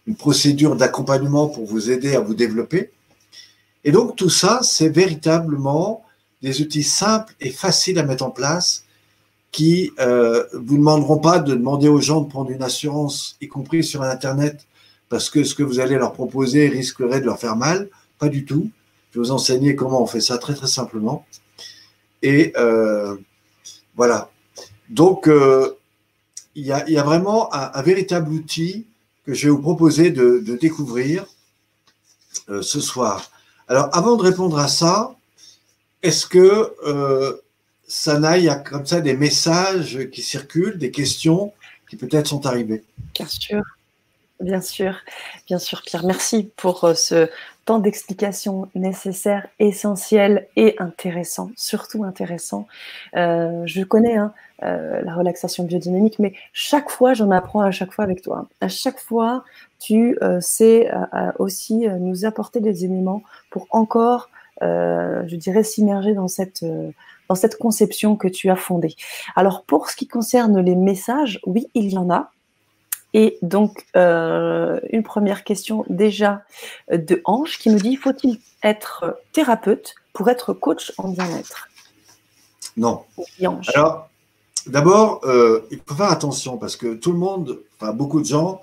une 0.06 0.16
procédure 0.16 0.76
d'accompagnement 0.76 1.48
pour 1.48 1.66
vous 1.66 1.90
aider 1.90 2.14
à 2.14 2.20
vous 2.20 2.34
développer. 2.34 2.90
Et 3.84 3.92
donc, 3.92 4.16
tout 4.16 4.30
ça, 4.30 4.60
c'est 4.62 4.88
véritablement 4.88 6.04
des 6.42 6.60
outils 6.60 6.82
simples 6.82 7.34
et 7.40 7.50
faciles 7.50 7.98
à 7.98 8.02
mettre 8.02 8.24
en 8.24 8.30
place 8.30 8.84
qui 9.52 9.92
euh, 9.98 10.44
vous 10.52 10.76
demanderont 10.76 11.18
pas 11.18 11.38
de 11.38 11.54
demander 11.54 11.88
aux 11.88 12.00
gens 12.00 12.20
de 12.20 12.28
prendre 12.28 12.50
une 12.50 12.62
assurance, 12.62 13.36
y 13.40 13.48
compris 13.48 13.82
sur 13.82 14.02
Internet, 14.02 14.66
parce 15.08 15.28
que 15.28 15.42
ce 15.44 15.54
que 15.54 15.62
vous 15.62 15.80
allez 15.80 15.96
leur 15.96 16.12
proposer 16.12 16.68
risquerait 16.68 17.20
de 17.20 17.26
leur 17.26 17.38
faire 17.38 17.56
mal. 17.56 17.88
Pas 18.18 18.28
du 18.28 18.44
tout. 18.44 18.70
Je 19.10 19.18
vais 19.18 19.26
vous 19.26 19.32
enseigner 19.32 19.74
comment 19.74 20.02
on 20.02 20.06
fait 20.06 20.20
ça 20.20 20.38
très 20.38 20.54
très 20.54 20.68
simplement. 20.68 21.26
Et 22.22 22.52
euh, 22.56 23.16
voilà. 23.96 24.30
Donc, 24.88 25.26
euh, 25.26 25.76
il, 26.54 26.64
y 26.64 26.72
a, 26.72 27.02
vraiment 27.02 27.52
un, 27.52 27.82
véritable 27.82 28.30
outil 28.30 28.86
que 29.24 29.34
je 29.34 29.46
vais 29.46 29.50
vous 29.50 29.62
proposer 29.62 30.10
de, 30.10 30.38
de 30.38 30.56
découvrir 30.56 31.26
euh, 32.48 32.62
ce 32.62 32.80
soir. 32.80 33.30
Alors, 33.70 33.88
avant 33.92 34.16
de 34.16 34.22
répondre 34.22 34.58
à 34.58 34.66
ça, 34.66 35.14
est-ce 36.02 36.26
que 36.26 36.74
euh, 36.84 37.40
ça 37.86 38.18
n'aille 38.18 38.48
à 38.48 38.56
comme 38.56 38.84
ça 38.84 39.00
des 39.00 39.16
messages 39.16 40.10
qui 40.10 40.22
circulent, 40.22 40.76
des 40.76 40.90
questions 40.90 41.52
qui 41.88 41.94
peut-être 41.94 42.26
sont 42.26 42.46
arrivées? 42.46 42.82
Bien 43.14 43.28
sûr. 43.28 43.62
Bien 44.40 44.60
sûr, 44.62 44.96
bien 45.46 45.58
sûr, 45.58 45.82
Pierre. 45.82 46.04
Merci 46.04 46.50
pour 46.56 46.82
euh, 46.84 46.94
ce 46.94 47.28
temps 47.66 47.78
d'explication 47.78 48.68
nécessaire, 48.74 49.46
essentiel 49.58 50.48
et 50.56 50.76
intéressant, 50.78 51.50
surtout 51.56 52.04
intéressant. 52.04 52.66
Euh, 53.16 53.62
je 53.66 53.82
connais 53.82 54.16
hein, 54.16 54.32
euh, 54.62 55.02
la 55.02 55.14
relaxation 55.14 55.64
biodynamique, 55.64 56.18
mais 56.18 56.32
chaque 56.54 56.88
fois, 56.88 57.12
j'en 57.12 57.30
apprends 57.30 57.60
à 57.60 57.70
chaque 57.70 57.92
fois 57.92 58.02
avec 58.02 58.22
toi. 58.22 58.48
À 58.62 58.68
chaque 58.68 58.98
fois, 58.98 59.44
tu 59.80 60.18
euh, 60.22 60.40
sais 60.40 60.92
euh, 60.92 61.32
aussi 61.38 61.88
euh, 61.88 61.96
nous 61.98 62.26
apporter 62.26 62.60
des 62.60 62.84
éléments 62.84 63.22
pour 63.50 63.66
encore, 63.70 64.28
je 64.62 65.36
dirais, 65.36 65.64
s'immerger 65.64 66.12
dans 66.12 66.28
cette 66.28 66.64
dans 67.30 67.34
cette 67.34 67.56
conception 67.56 68.16
que 68.16 68.28
tu 68.28 68.50
as 68.50 68.56
fondée. 68.56 68.94
Alors, 69.36 69.64
pour 69.64 69.88
ce 69.88 69.96
qui 69.96 70.06
concerne 70.06 70.60
les 70.60 70.74
messages, 70.74 71.40
oui, 71.46 71.68
il 71.74 71.90
y 71.90 71.96
en 71.96 72.10
a. 72.10 72.30
Et 73.14 73.38
donc, 73.40 73.86
une 73.94 75.02
première 75.02 75.44
question 75.44 75.86
déjà 75.88 76.42
de 76.92 77.22
Ange 77.24 77.58
qui 77.58 77.70
nous 77.70 77.78
dit 77.78 77.96
faut-il 77.96 78.38
être 78.62 79.18
thérapeute 79.32 79.94
pour 80.12 80.28
être 80.28 80.52
coach 80.52 80.92
en 80.98 81.08
bien-être? 81.08 81.68
Non. 82.76 83.04
Alors, 83.74 84.10
d'abord, 84.66 85.22
il 85.70 85.80
faut 85.86 85.94
faire 85.94 86.10
attention 86.10 86.58
parce 86.58 86.76
que 86.76 86.92
tout 86.94 87.12
le 87.12 87.18
monde, 87.18 87.60
enfin 87.78 87.94
beaucoup 87.94 88.20
de 88.20 88.26
gens, 88.26 88.60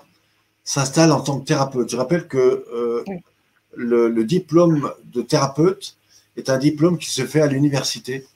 s'installent 0.68 1.12
en 1.12 1.20
tant 1.20 1.40
que 1.40 1.46
thérapeute. 1.46 1.88
Je 1.90 1.96
rappelle 1.96 2.28
que 2.28 2.38
euh, 2.74 3.02
oui. 3.06 3.16
le, 3.74 4.10
le 4.10 4.24
diplôme 4.24 4.92
de 5.06 5.22
thérapeute 5.22 5.96
est 6.36 6.50
un 6.50 6.58
diplôme 6.58 6.98
qui 6.98 7.10
se 7.10 7.24
fait 7.24 7.40
à 7.40 7.46
l'université 7.46 8.26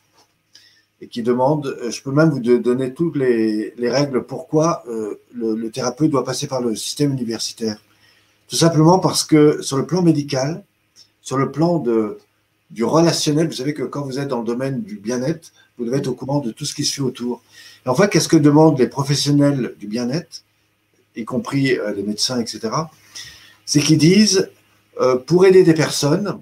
et 1.03 1.09
qui 1.09 1.23
demande, 1.23 1.67
euh, 1.67 1.91
je 1.91 2.03
peux 2.03 2.11
même 2.11 2.31
vous 2.31 2.41
donner 2.41 2.95
toutes 2.95 3.17
les, 3.17 3.75
les 3.77 3.91
règles 3.91 4.25
pourquoi 4.25 4.83
euh, 4.89 5.21
le, 5.35 5.55
le, 5.55 5.71
thérapeute 5.71 6.11
doit 6.11 6.25
passer 6.25 6.47
par 6.47 6.63
le 6.63 6.75
système 6.75 7.13
universitaire. 7.13 7.77
Tout 8.49 8.57
simplement 8.57 8.99
parce 8.99 9.25
que 9.25 9.61
sur 9.61 9.77
le 9.77 9.85
plan 9.85 10.01
médical, 10.01 10.65
sur 11.21 11.37
le 11.37 11.53
plan 11.53 11.81
de, 11.81 12.19
du 12.71 12.83
relationnel, 12.83 13.47
vous 13.47 13.53
savez 13.53 13.75
que 13.75 13.83
quand 13.83 14.03
vous 14.03 14.19
êtes 14.19 14.29
dans 14.29 14.39
le 14.39 14.47
domaine 14.47 14.81
du 14.81 14.97
bien-être, 14.97 15.53
vous 15.77 15.85
devez 15.85 15.99
être 15.99 16.09
au 16.09 16.15
courant 16.15 16.39
de 16.39 16.51
tout 16.51 16.65
ce 16.65 16.75
qui 16.75 16.87
se 16.87 16.95
fait 16.95 17.03
autour. 17.03 17.43
Et 17.85 17.91
en 17.91 17.95
fait, 17.95 18.09
qu'est-ce 18.09 18.29
que 18.29 18.39
demandent 18.39 18.79
les 18.79 18.89
professionnels 18.89 19.75
du 19.79 19.87
bien-être, 19.87 20.45
y 21.17 21.25
compris 21.25 21.79
euh, 21.79 21.93
les 21.93 22.03
médecins, 22.03 22.41
etc. 22.41 22.71
C'est 23.65 23.81
qu'ils 23.81 23.99
disent, 23.99 24.51
euh, 25.01 25.17
pour 25.17 25.47
aider 25.47 25.63
des 25.63 25.75
personnes, 25.75 26.41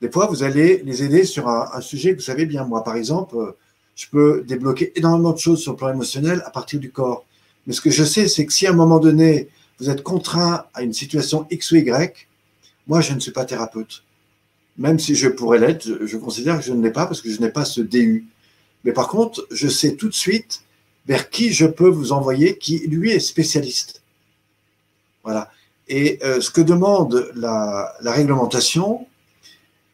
des 0.00 0.10
fois, 0.10 0.26
vous 0.26 0.42
allez 0.42 0.82
les 0.84 1.02
aider 1.02 1.24
sur 1.24 1.48
un, 1.48 1.80
sujet 1.80 2.10
que 2.10 2.16
vous 2.16 2.22
savez 2.22 2.46
bien. 2.46 2.64
Moi, 2.64 2.84
par 2.84 2.96
exemple, 2.96 3.54
je 3.94 4.06
peux 4.10 4.44
débloquer 4.46 4.92
énormément 4.96 5.32
de 5.32 5.38
choses 5.38 5.60
sur 5.62 5.72
le 5.72 5.78
plan 5.78 5.90
émotionnel 5.92 6.42
à 6.44 6.50
partir 6.50 6.78
du 6.78 6.90
corps. 6.90 7.24
Mais 7.66 7.72
ce 7.72 7.80
que 7.80 7.90
je 7.90 8.04
sais, 8.04 8.28
c'est 8.28 8.44
que 8.44 8.52
si 8.52 8.66
à 8.66 8.70
un 8.70 8.74
moment 8.74 8.98
donné, 8.98 9.48
vous 9.78 9.88
êtes 9.88 10.02
contraint 10.02 10.66
à 10.74 10.82
une 10.82 10.92
situation 10.92 11.46
X 11.50 11.72
ou 11.72 11.76
Y, 11.76 12.28
moi, 12.86 13.00
je 13.00 13.14
ne 13.14 13.20
suis 13.20 13.30
pas 13.30 13.44
thérapeute. 13.44 14.02
Même 14.76 14.98
si 14.98 15.14
je 15.14 15.28
pourrais 15.28 15.58
l'être, 15.58 15.86
je, 15.86 16.06
je, 16.06 16.16
considère 16.18 16.58
que 16.58 16.64
je 16.64 16.72
ne 16.72 16.82
l'ai 16.82 16.90
pas 16.90 17.06
parce 17.06 17.22
que 17.22 17.30
je 17.30 17.40
n'ai 17.40 17.50
pas 17.50 17.64
ce 17.64 17.80
DU. 17.80 18.26
Mais 18.84 18.92
par 18.92 19.08
contre, 19.08 19.46
je 19.50 19.68
sais 19.68 19.94
tout 19.94 20.08
de 20.08 20.14
suite 20.14 20.64
vers 21.06 21.30
qui 21.30 21.52
je 21.52 21.66
peux 21.66 21.88
vous 21.88 22.12
envoyer, 22.12 22.58
qui 22.58 22.78
lui 22.88 23.10
est 23.10 23.20
spécialiste. 23.20 24.02
Voilà. 25.24 25.50
Et 25.88 26.18
euh, 26.22 26.40
ce 26.40 26.50
que 26.50 26.60
demande 26.60 27.30
la, 27.34 27.94
réglementation, 28.00 29.06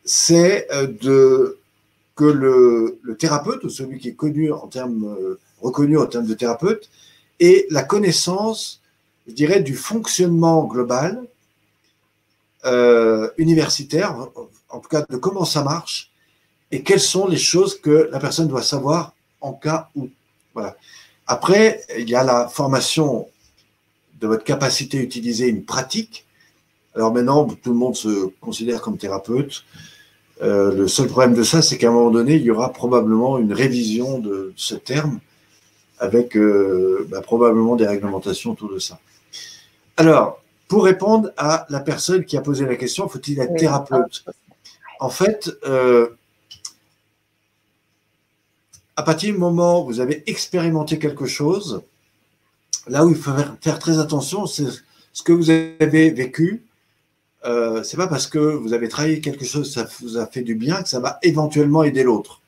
c'est 0.04 0.68
euh, 0.72 1.56
que 2.16 2.24
le, 2.24 3.16
thérapeute, 3.18 3.64
ou 3.64 3.70
celui 3.70 3.98
qui 3.98 4.08
est 4.08 4.14
connu 4.14 4.52
en 4.52 4.66
termes, 4.66 5.04
euh, 5.04 5.38
reconnu 5.60 5.98
en 5.98 6.06
termes 6.06 6.26
de 6.26 6.34
thérapeute, 6.34 6.90
ait 7.38 7.66
la 7.70 7.82
connaissance, 7.82 8.82
je 9.26 9.32
dirais, 9.32 9.60
du 9.60 9.74
fonctionnement 9.74 10.64
global 10.64 11.22
universitaire, 13.38 14.14
en 14.68 14.80
tout 14.80 14.88
cas 14.90 15.02
de 15.08 15.16
comment 15.16 15.46
ça 15.46 15.62
marche, 15.62 16.10
et 16.70 16.82
quelles 16.82 17.00
sont 17.00 17.26
les 17.26 17.38
choses 17.38 17.80
que 17.80 18.10
la 18.12 18.20
personne 18.20 18.48
doit 18.48 18.62
savoir 18.62 19.14
en 19.40 19.54
cas 19.54 19.88
où. 19.96 20.10
Voilà. 20.52 20.76
Après, 21.26 21.82
il 21.96 22.10
y 22.10 22.14
a 22.14 22.22
la 22.22 22.48
formation 22.48 23.28
de 24.20 24.26
votre 24.26 24.44
capacité 24.44 24.98
à 24.98 25.02
utiliser 25.02 25.48
une 25.48 25.64
pratique. 25.64 26.26
Alors 26.94 27.12
maintenant, 27.12 27.46
tout 27.46 27.70
le 27.70 27.76
monde 27.76 27.96
se 27.96 28.26
considère 28.40 28.80
comme 28.80 28.98
thérapeute. 28.98 29.64
Euh, 30.42 30.74
le 30.74 30.88
seul 30.88 31.08
problème 31.08 31.34
de 31.34 31.42
ça, 31.42 31.62
c'est 31.62 31.78
qu'à 31.78 31.88
un 31.88 31.92
moment 31.92 32.10
donné, 32.10 32.36
il 32.36 32.42
y 32.42 32.50
aura 32.50 32.72
probablement 32.72 33.38
une 33.38 33.52
révision 33.52 34.18
de 34.18 34.52
ce 34.56 34.74
terme 34.74 35.20
avec 35.98 36.36
euh, 36.36 37.06
bah, 37.10 37.20
probablement 37.20 37.76
des 37.76 37.86
réglementations 37.86 38.52
autour 38.52 38.72
de 38.72 38.78
ça. 38.78 38.98
Alors, 39.96 40.42
pour 40.66 40.84
répondre 40.84 41.30
à 41.36 41.66
la 41.68 41.80
personne 41.80 42.24
qui 42.24 42.36
a 42.36 42.40
posé 42.40 42.64
la 42.64 42.76
question, 42.76 43.08
faut-il 43.08 43.38
être 43.38 43.54
thérapeute? 43.56 44.24
En 44.98 45.10
fait, 45.10 45.50
euh, 45.66 46.08
à 48.96 49.02
partir 49.02 49.32
du 49.32 49.38
moment 49.38 49.82
où 49.82 49.86
vous 49.86 50.00
avez 50.00 50.22
expérimenté 50.30 50.98
quelque 50.98 51.26
chose, 51.26 51.82
là 52.88 53.04
où 53.04 53.10
il 53.10 53.16
faut 53.16 53.32
faire 53.60 53.78
très 53.78 53.98
attention, 53.98 54.46
c'est 54.46 54.66
ce 55.12 55.22
que 55.22 55.32
vous 55.32 55.50
avez 55.50 56.10
vécu, 56.10 56.62
euh, 57.44 57.82
c'est 57.82 57.96
pas 57.96 58.06
parce 58.06 58.26
que 58.26 58.38
vous 58.38 58.72
avez 58.72 58.88
travaillé 58.88 59.20
quelque 59.20 59.44
chose, 59.44 59.72
ça 59.72 59.88
vous 60.00 60.18
a 60.18 60.26
fait 60.26 60.42
du 60.42 60.54
bien, 60.54 60.82
que 60.82 60.88
ça 60.88 61.00
va 61.00 61.18
éventuellement 61.22 61.82
aider 61.82 62.02
l'autre. 62.02 62.40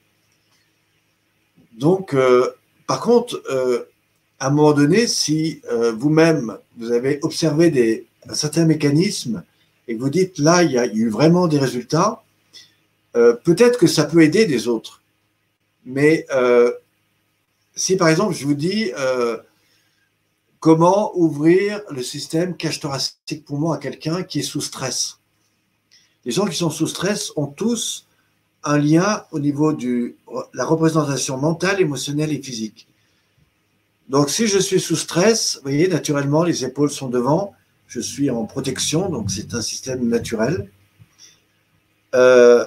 Donc, 1.72 2.14
euh, 2.14 2.50
par 2.86 3.00
contre, 3.00 3.42
euh, 3.50 3.88
à 4.38 4.48
un 4.48 4.50
moment 4.50 4.72
donné, 4.72 5.06
si 5.06 5.60
euh, 5.70 5.92
vous-même, 5.92 6.58
vous 6.76 6.92
avez 6.92 7.18
observé 7.22 7.70
des, 7.70 8.06
un 8.28 8.34
certain 8.34 8.66
mécanisme 8.66 9.42
et 9.88 9.96
que 9.96 10.00
vous 10.00 10.10
dites 10.10 10.38
là, 10.38 10.62
il 10.62 10.72
y 10.72 10.78
a 10.78 10.86
eu 10.86 11.08
vraiment 11.08 11.48
des 11.48 11.58
résultats, 11.58 12.22
peut-être 13.14 13.78
que 13.78 13.86
ça 13.86 14.04
peut 14.04 14.22
aider 14.22 14.46
des 14.46 14.68
autres. 14.68 15.02
Mais 15.84 16.26
si 17.74 17.96
par 17.96 18.08
exemple, 18.08 18.34
je 18.34 18.46
vous 18.46 18.54
dis 18.54 18.90
Comment 20.62 21.10
ouvrir 21.18 21.80
le 21.90 22.04
système 22.04 22.56
cage 22.56 22.78
thoracique 22.78 23.44
poumon 23.44 23.72
à 23.72 23.78
quelqu'un 23.78 24.22
qui 24.22 24.38
est 24.38 24.42
sous 24.44 24.60
stress? 24.60 25.18
Les 26.24 26.30
gens 26.30 26.46
qui 26.46 26.56
sont 26.56 26.70
sous 26.70 26.86
stress 26.86 27.32
ont 27.34 27.48
tous 27.48 28.06
un 28.62 28.78
lien 28.78 29.24
au 29.32 29.40
niveau 29.40 29.72
de 29.72 30.14
la 30.54 30.64
représentation 30.64 31.36
mentale, 31.36 31.80
émotionnelle 31.80 32.32
et 32.32 32.40
physique. 32.40 32.86
Donc, 34.08 34.30
si 34.30 34.46
je 34.46 34.60
suis 34.60 34.78
sous 34.78 34.94
stress, 34.94 35.56
vous 35.56 35.62
voyez, 35.62 35.88
naturellement, 35.88 36.44
les 36.44 36.64
épaules 36.64 36.92
sont 36.92 37.08
devant, 37.08 37.54
je 37.88 37.98
suis 37.98 38.30
en 38.30 38.44
protection, 38.44 39.08
donc 39.08 39.32
c'est 39.32 39.54
un 39.54 39.62
système 39.62 40.06
naturel. 40.06 40.70
Euh, 42.14 42.64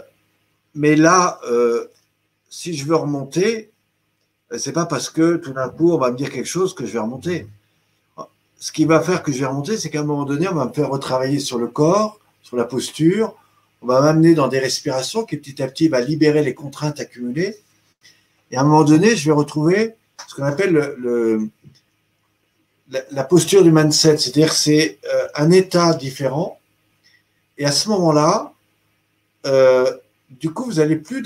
mais 0.73 0.97
là, 0.97 1.39
euh, 1.49 1.87
si 2.49 2.75
je 2.75 2.83
veux 2.83 2.97
remonter, 2.97 3.71
c'est 4.57 4.73
pas 4.73 4.85
parce 4.85 5.09
que 5.09 5.37
tout 5.37 5.53
d'un 5.53 5.69
coup 5.69 5.93
on 5.93 5.97
va 5.97 6.11
me 6.11 6.17
dire 6.17 6.29
quelque 6.29 6.45
chose 6.45 6.75
que 6.75 6.85
je 6.85 6.91
vais 6.91 6.99
remonter. 6.99 7.47
Ce 8.59 8.71
qui 8.71 8.85
va 8.85 9.01
faire 9.01 9.21
que 9.21 9.31
je 9.31 9.39
vais 9.39 9.45
remonter, 9.45 9.77
c'est 9.77 9.89
qu'à 9.89 10.01
un 10.01 10.05
moment 10.05 10.25
donné, 10.25 10.47
on 10.47 10.55
va 10.55 10.65
me 10.65 10.73
faire 10.73 10.89
retravailler 10.89 11.39
sur 11.39 11.57
le 11.57 11.67
corps, 11.67 12.19
sur 12.41 12.57
la 12.57 12.63
posture, 12.63 13.35
on 13.81 13.87
va 13.87 14.01
m'amener 14.01 14.33
dans 14.33 14.47
des 14.47 14.59
respirations 14.59 15.25
qui 15.25 15.37
petit 15.37 15.61
à 15.61 15.67
petit 15.67 15.89
va 15.89 16.01
libérer 16.01 16.43
les 16.43 16.55
contraintes 16.55 16.99
accumulées. 16.99 17.55
Et 18.49 18.57
à 18.57 18.61
un 18.61 18.63
moment 18.63 18.83
donné, 18.83 19.15
je 19.15 19.25
vais 19.29 19.35
retrouver 19.35 19.95
ce 20.27 20.33
qu'on 20.33 20.43
appelle 20.43 20.71
le, 20.71 21.49
la, 22.89 23.23
posture 23.23 23.63
du 23.63 23.71
mindset, 23.71 24.17
c'est-à-dire 24.17 24.53
c'est 24.53 24.97
euh, 25.05 25.27
un 25.35 25.51
état 25.51 25.93
différent. 25.93 26.59
Et 27.57 27.65
à 27.65 27.71
ce 27.71 27.89
moment-là, 27.89 28.53
euh, 29.45 29.91
du 30.29 30.51
coup, 30.51 30.65
vous 30.65 30.73
n'allez 30.73 30.95
plus 30.95 31.23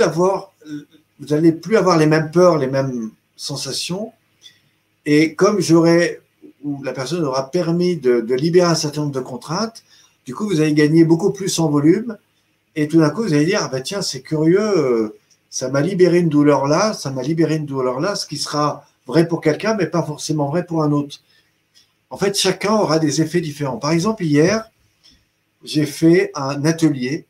vous 1.20 1.52
plus 1.62 1.78
avoir 1.78 1.98
les 1.98 2.06
mêmes 2.06 2.32
peurs, 2.32 2.58
les 2.58 2.68
mêmes 2.68 3.12
sensations. 3.36 4.12
Et 5.06 5.36
comme 5.36 5.62
j'aurais, 5.62 6.22
ou 6.64 6.84
la 6.84 6.94
personne 6.94 7.24
aura 7.24 7.52
permis 7.52 7.98
de, 7.98 8.22
de, 8.22 8.36
libérer 8.36 8.70
un 8.70 8.76
certain 8.76 9.02
nombre 9.02 9.14
de 9.14 9.20
contraintes, 9.20 9.84
du 10.26 10.36
coup, 10.36 10.48
vous 10.48 10.62
allez 10.62 10.74
gagner 10.74 11.06
beaucoup 11.06 11.32
plus 11.32 11.58
en 11.60 11.70
volume. 11.70 12.18
Et 12.76 12.88
tout 12.88 13.00
d'un 13.00 13.10
coup, 13.10 13.24
vous 13.24 13.34
allez 13.34 13.46
dire, 13.46 13.62
ah 13.64 13.68
ben 13.68 13.82
tiens, 13.82 14.02
c'est 14.02 14.22
curieux, 14.22 14.60
euh, 14.60 15.18
ça 15.50 15.70
m'a 15.70 15.82
libéré 15.82 16.20
une 16.20 16.30
douleur 16.30 16.68
là, 16.68 16.94
ça 16.94 17.10
m'a 17.10 17.24
libéré 17.24 17.56
une 17.56 17.66
douleur 17.66 18.00
là, 18.00 18.16
ce 18.16 18.28
qui 18.28 18.38
sera 18.38 18.86
vrai 19.08 19.28
pour 19.28 19.42
quelqu'un, 19.42 19.74
mais 19.74 19.88
pas 19.88 20.04
forcément 20.04 20.50
vrai 20.50 20.66
pour 20.66 20.84
un 20.84 20.92
autre. 20.92 21.20
En 22.12 22.18
fait, 22.18 22.38
chacun 22.38 22.74
aura 22.74 23.00
des 23.00 23.22
effets 23.22 23.42
différents. 23.42 23.78
Par 23.78 23.92
exemple, 23.92 24.24
hier, 24.24 24.70
j'ai 25.64 25.86
fait 25.86 26.32
un 26.36 26.64
atelier 26.66 27.26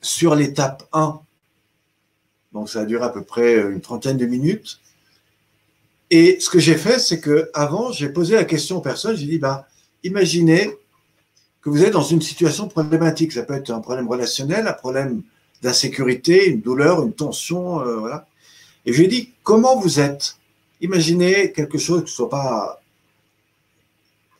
sur 0.00 0.34
l'étape 0.34 0.82
1. 0.92 1.20
Donc, 2.52 2.68
ça 2.68 2.80
a 2.80 2.84
duré 2.84 3.04
à 3.04 3.08
peu 3.10 3.22
près 3.22 3.54
une 3.54 3.80
trentaine 3.80 4.16
de 4.16 4.26
minutes. 4.26 4.80
Et 6.10 6.40
ce 6.40 6.48
que 6.48 6.58
j'ai 6.58 6.76
fait, 6.76 6.98
c'est 6.98 7.20
que 7.20 7.50
avant, 7.54 7.92
j'ai 7.92 8.08
posé 8.08 8.34
la 8.34 8.44
question 8.44 8.78
aux 8.78 8.80
personnes. 8.80 9.16
J'ai 9.16 9.26
dit, 9.26 9.38
bah, 9.38 9.68
imaginez 10.04 10.70
que 11.60 11.70
vous 11.70 11.84
êtes 11.84 11.92
dans 11.92 12.02
une 12.02 12.22
situation 12.22 12.68
problématique. 12.68 13.32
Ça 13.32 13.42
peut 13.42 13.54
être 13.54 13.70
un 13.70 13.80
problème 13.80 14.08
relationnel, 14.08 14.66
un 14.66 14.72
problème 14.72 15.22
d'insécurité, 15.62 16.46
une 16.46 16.60
douleur, 16.60 17.02
une 17.02 17.12
tension, 17.12 17.80
euh, 17.80 17.96
voilà. 17.96 18.26
Et 18.86 18.92
je 18.92 18.98
lui 18.98 19.04
ai 19.04 19.08
dit, 19.08 19.32
comment 19.42 19.78
vous 19.78 20.00
êtes? 20.00 20.36
Imaginez 20.80 21.52
quelque 21.52 21.78
chose 21.78 22.00
qui 22.00 22.10
ne 22.10 22.14
soit 22.14 22.30
pas 22.30 22.80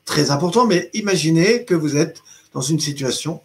très 0.04 0.30
important, 0.30 0.66
mais 0.66 0.88
imaginez 0.94 1.64
que 1.64 1.74
vous 1.74 1.96
êtes 1.96 2.22
dans 2.54 2.62
une 2.62 2.80
situation. 2.80 3.42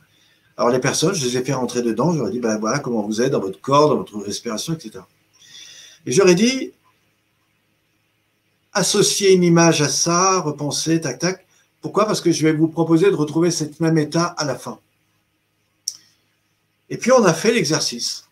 Alors 0.56 0.70
les 0.70 0.80
personnes, 0.80 1.14
je 1.14 1.26
les 1.26 1.38
ai 1.38 1.44
fait 1.44 1.54
rentrer 1.54 1.82
dedans, 1.82 2.14
j'aurais 2.14 2.32
dit, 2.32 2.40
ben 2.40 2.58
voilà 2.58 2.80
comment 2.80 3.02
vous 3.02 3.22
êtes 3.22 3.32
dans 3.32 3.40
votre 3.40 3.60
corps, 3.60 3.90
dans 3.90 3.98
votre 3.98 4.18
respiration, 4.20 4.74
etc. 4.74 5.04
Et 6.06 6.12
j'aurais 6.12 6.36
dit, 6.36 6.72
associer 8.74 9.34
une 9.34 9.44
image 9.44 9.82
à 9.82 9.90
ça, 9.90 10.40
repenser, 10.40 11.02
tac, 11.02 11.20
tac. 11.20 11.46
Pourquoi? 11.82 12.06
Parce 12.06 12.22
que 12.22 12.32
je 12.32 12.44
vais 12.44 12.54
vous 12.54 12.68
proposer 12.68 13.10
de 13.10 13.16
retrouver 13.16 13.52
cet 13.52 13.80
même 13.80 13.98
état 13.98 14.26
à 14.26 14.46
la 14.46 14.56
fin. 14.56 14.80
Et 16.90 16.98
puis 16.98 17.12
on 17.12 17.24
a 17.24 17.34
fait 17.34 17.52
l'exercice. 17.52 18.26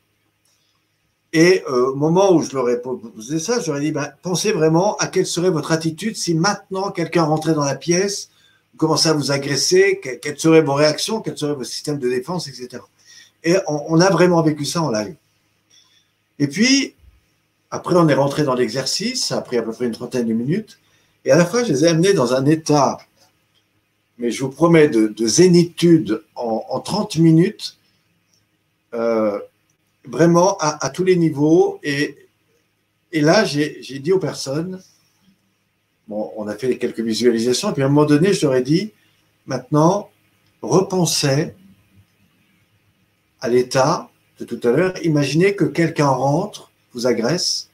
Et 1.34 1.64
euh, 1.70 1.92
au 1.92 1.96
moment 1.96 2.34
où 2.34 2.42
je 2.42 2.54
leur 2.54 2.70
ai 2.70 2.82
posé 2.82 3.40
ça, 3.40 3.60
ai 3.60 3.80
dit, 3.80 3.92
ben, 3.92 4.12
pensez 4.22 4.52
vraiment 4.52 4.98
à 4.98 5.08
quelle 5.08 5.26
serait 5.26 5.50
votre 5.50 5.72
attitude 5.72 6.18
si 6.18 6.34
maintenant 6.34 6.92
quelqu'un 6.92 7.24
rentrait 7.24 7.54
dans 7.54 7.64
la 7.64 7.76
pièce, 7.76 8.30
commençait 8.78 9.10
à 9.10 9.14
vous 9.14 9.32
agresser, 9.32 10.02
quelles 10.22 10.40
seraient 10.40 10.62
vos 10.62 10.74
réactions, 10.74 11.22
quels 11.22 11.38
seraient 11.38 11.54
vos 11.54 11.64
systèmes 11.64 12.00
de 12.00 12.10
défense, 12.10 12.48
etc. 12.48 12.82
Et 13.44 13.56
on, 13.68 14.00
a 14.00 14.10
vraiment 14.10 14.42
vécu 14.42 14.66
ça 14.66 14.82
en 14.82 14.92
live. 14.92 15.16
Et 16.40 16.48
puis, 16.48 16.96
après, 17.72 17.96
on 17.96 18.08
est 18.10 18.14
rentré 18.14 18.44
dans 18.44 18.54
l'exercice, 18.54 19.26
ça 19.26 19.38
a 19.38 19.42
pris 19.42 19.58
à 19.58 19.64
peu 19.64 19.72
près 19.72 19.86
une 19.86 19.94
trentaine 19.94 20.28
de 20.28 20.34
minutes. 20.34 20.80
Et 21.26 21.32
à 21.32 21.38
la 21.38 21.46
fin, 21.46 21.64
je 21.64 21.72
les 21.72 21.86
ai 21.86 21.88
amenés 21.88 22.14
dans 22.14 22.34
un 22.34 22.46
état, 22.46 22.98
mais 24.18 24.30
je 24.30 24.44
vous 24.44 24.50
promets, 24.50 24.90
de, 24.90 25.14
zénitude 25.28 26.24
en, 26.36 26.64
en 26.70 26.80
30 26.80 27.18
minutes. 27.18 27.78
Euh, 28.94 29.40
vraiment 30.06 30.58
à, 30.60 30.90
tous 30.90 31.04
les 31.04 31.16
niveaux. 31.16 31.80
Et, 31.84 32.18
et 33.12 33.22
là, 33.22 33.46
j'ai 33.46 34.00
dit 34.00 34.12
aux 34.12 34.20
personnes, 34.20 34.82
bon, 36.08 36.32
on 36.36 36.48
a 36.48 36.56
fait 36.56 36.78
quelques 36.78 37.02
visualisations, 37.02 37.70
et 37.72 37.74
puis 37.74 37.84
à 37.84 37.86
un 37.86 37.90
moment 37.90 38.06
donné, 38.06 38.34
je 38.34 38.46
leur 38.46 38.56
ai 38.56 38.62
dit, 38.62 38.92
maintenant, 39.46 40.10
repensez 40.62 41.54
à 43.40 43.50
l'état 43.50 44.10
de 44.40 44.46
tout 44.46 44.60
à 44.68 44.72
l'heure. 44.72 44.94
Imaginez 45.04 45.56
que 45.56 45.66
quelqu'un 45.66 46.10
rentre, 46.10 46.71
vous 46.94 47.08
agresse, 47.08 47.70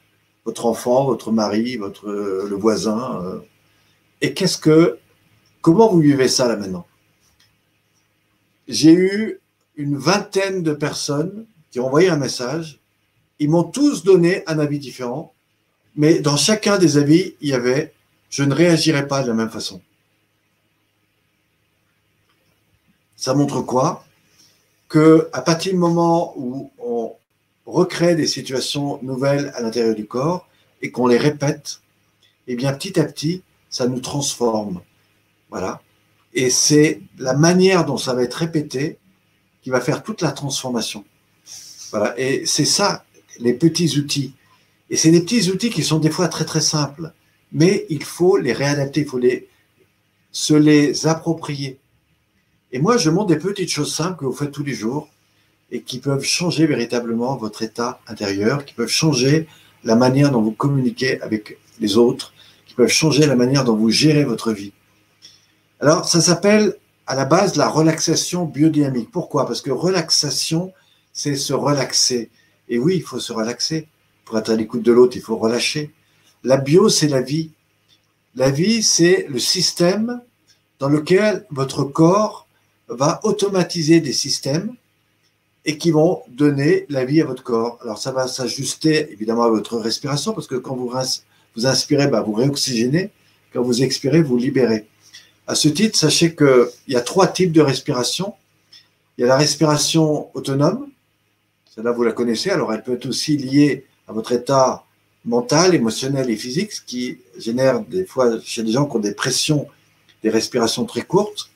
votre 0.46 0.66
enfant, 0.66 1.06
votre 1.06 1.32
mari, 1.32 1.78
votre, 1.78 2.10
le 2.10 2.56
voisin. 2.56 3.22
Euh, 3.24 3.40
et 4.22 4.34
qu'est-ce 4.34 4.58
que, 4.58 5.00
comment 5.62 5.90
vous 5.90 6.00
vivez 6.00 6.28
ça 6.28 6.48
là 6.48 6.56
maintenant? 6.56 6.86
J'ai 8.68 8.94
eu 8.94 9.40
une 9.76 9.98
vingtaine 9.98 10.64
de 10.64 10.74
personnes 10.74 11.46
qui 11.72 11.80
ont 11.80 11.88
envoyé 11.88 12.10
un 12.10 12.18
message. 12.18 12.80
Ils 13.40 13.50
m'ont 13.50 13.64
tous 13.64 14.04
donné 14.04 14.44
un 14.48 14.60
avis 14.60 14.80
différent, 14.80 15.34
mais 15.96 16.20
dans 16.20 16.38
chacun 16.38 16.78
des 16.78 16.98
avis, 16.98 17.36
il 17.42 17.50
y 17.50 17.54
avait 17.54 17.94
je 18.30 18.44
ne 18.44 18.54
réagirai 18.54 19.08
pas 19.08 19.24
de 19.24 19.28
la 19.30 19.34
même 19.34 19.50
façon. 19.50 19.82
Ça 23.16 23.34
montre 23.34 23.62
quoi? 23.62 24.06
Que 24.90 25.30
à 25.34 25.42
partir 25.42 25.72
du 25.74 25.78
moment 25.78 26.34
où 26.38 26.72
recrée 27.68 28.16
des 28.16 28.26
situations 28.26 29.00
nouvelles 29.04 29.52
à 29.56 29.62
l'intérieur 29.62 29.94
du 29.94 30.08
corps 30.08 30.48
et 30.82 30.90
qu'on 30.90 31.06
les 31.06 31.18
répète, 31.18 31.82
eh 32.48 32.56
bien 32.56 32.74
petit 32.74 33.00
à 33.00 33.04
petit, 33.04 33.44
ça 33.70 33.88
nous 33.88 34.00
transforme. 34.00 34.82
Voilà. 35.50 35.82
Et 36.34 36.50
c'est 36.50 37.02
la 37.20 37.34
manière 37.34 37.86
dont 37.86 37.98
ça 37.98 38.14
va 38.14 38.24
être 38.24 38.36
répété 38.36 38.98
qui 39.62 39.70
va 39.70 39.82
faire 39.82 40.02
toute 40.02 40.22
la 40.22 40.32
transformation. 40.32 41.04
Voilà. 41.92 42.18
Et 42.18 42.46
c'est 42.46 42.66
ça, 42.66 43.06
les 43.40 43.54
petits 43.54 43.98
outils. 43.98 44.34
Et 44.90 44.96
c'est 44.96 45.12
des 45.12 45.22
petits 45.22 45.50
outils 45.52 45.70
qui 45.70 45.84
sont 45.84 46.00
des 46.00 46.10
fois 46.10 46.30
très 46.30 46.46
très 46.46 46.62
simples, 46.62 47.12
mais 47.52 47.86
il 47.90 48.04
faut 48.04 48.38
les 48.38 48.54
réadapter, 48.54 49.02
il 49.02 49.08
faut 49.08 49.18
les, 49.18 49.50
se 50.32 50.54
les 50.54 51.06
approprier. 51.08 51.80
Et 52.72 52.80
moi, 52.80 52.96
je 52.96 53.10
montre 53.10 53.28
des 53.28 53.38
petites 53.38 53.70
choses 53.70 53.94
simples 53.94 54.20
que 54.20 54.26
vous 54.26 54.34
faites 54.34 54.52
tous 54.52 54.64
les 54.64 54.74
jours 54.74 55.10
et 55.72 55.82
qui 55.82 56.00
peuvent 56.00 56.24
changer 56.24 56.66
véritablement 56.66 57.36
votre 57.36 57.62
état 57.62 58.00
intérieur, 58.08 58.66
qui 58.66 58.74
peuvent 58.74 58.88
changer 58.88 59.48
la 59.84 59.96
manière 59.96 60.32
dont 60.32 60.42
vous 60.42 60.52
communiquez 60.52 61.22
avec 61.22 61.58
les 61.80 61.98
autres, 61.98 62.34
qui 62.66 62.74
peuvent 62.74 62.88
changer 62.88 63.26
la 63.26 63.36
manière 63.36 63.64
dont 63.64 63.76
vous 63.76 63.90
gérez 63.90 64.24
votre 64.24 64.52
vie. 64.52 64.74
Alors, 65.80 66.06
ça 66.06 66.22
s'appelle 66.22 66.76
à 67.06 67.16
la 67.16 67.26
base 67.26 67.56
la 67.56 67.70
relaxation 67.70 68.46
biodynamique. 68.46 69.12
Pourquoi? 69.12 69.46
Parce 69.46 69.62
que 69.62 69.72
relaxation, 69.72 70.74
c'est 71.14 71.36
se 71.36 71.54
relaxer. 71.54 72.30
Et 72.70 72.80
oui, 72.80 72.96
il 72.98 73.04
faut 73.04 73.20
se 73.20 73.34
relaxer. 73.34 73.88
Pour 74.26 74.38
être 74.38 74.50
à 74.50 74.56
l'écoute 74.56 74.84
de 74.84 74.92
l'autre, 74.92 75.16
il 75.16 75.22
faut 75.22 75.38
relâcher. 75.38 75.94
La 76.44 76.58
bio, 76.58 76.90
c'est 76.90 77.08
la 77.08 77.22
vie. 77.22 77.52
La 78.36 78.52
vie, 78.52 78.84
c'est 78.84 79.26
le 79.30 79.40
système 79.40 80.22
dans 80.80 80.90
lequel 80.90 81.46
votre 81.50 81.84
corps 81.84 82.48
va 82.88 83.20
automatiser 83.24 84.00
des 84.00 84.14
systèmes 84.14 84.76
et 85.68 85.78
qui 85.78 85.92
vont 85.92 86.24
donner 86.30 86.86
la 86.90 87.06
vie 87.06 87.22
à 87.22 87.26
votre 87.26 87.44
corps. 87.44 87.78
Alors 87.84 88.00
ça 88.00 88.12
va 88.12 88.28
s'ajuster 88.28 89.12
évidemment 89.12 89.44
à 89.44 89.50
votre 89.50 89.78
respiration 89.78 90.34
parce 90.34 90.48
que 90.48 90.56
quand 90.56 90.76
vous, 90.76 90.92
vous 91.56 91.66
inspirez, 91.68 92.08
bah, 92.08 92.22
vous 92.22 92.34
réoxygénez. 92.34 93.12
Quand 93.54 93.62
vous 93.62 93.84
expirez, 93.84 94.22
vous 94.22 94.38
libérez. 94.38 94.88
À 95.46 95.56
ce 95.56 95.68
titre, 95.68 95.98
sachez 95.98 96.36
qu'il 96.36 96.68
y 96.88 96.96
a 96.96 97.02
trois 97.02 97.28
types 97.28 97.52
de 97.52 97.62
respiration. 97.62 98.34
Il 99.18 99.22
y 99.22 99.24
a 99.26 99.28
la 99.28 99.38
respiration 99.38 100.30
autonome, 100.36 100.88
celle-là, 101.74 101.92
vous 101.92 102.04
la 102.04 102.12
connaissez. 102.12 102.50
Alors, 102.50 102.74
elle 102.74 102.84
peut 102.84 102.94
être 102.94 103.06
aussi 103.06 103.38
liée 103.38 103.86
à 104.08 104.14
votre 104.14 104.32
état 104.32 104.84
mental, 105.26 105.76
émotionnel 105.76 106.30
et 106.30 106.36
physique, 106.36 106.72
ce 106.72 106.82
qui 106.82 107.20
génère 107.38 107.82
des 107.82 108.06
fois 108.06 108.40
chez 108.42 108.64
des 108.64 108.72
gens 108.72 108.86
qui 108.86 108.96
ont 108.96 109.00
des 109.00 109.14
pressions, 109.14 109.68
des 110.24 110.30
respirations 110.30 110.86
très 110.86 111.02
courtes. 111.02 111.50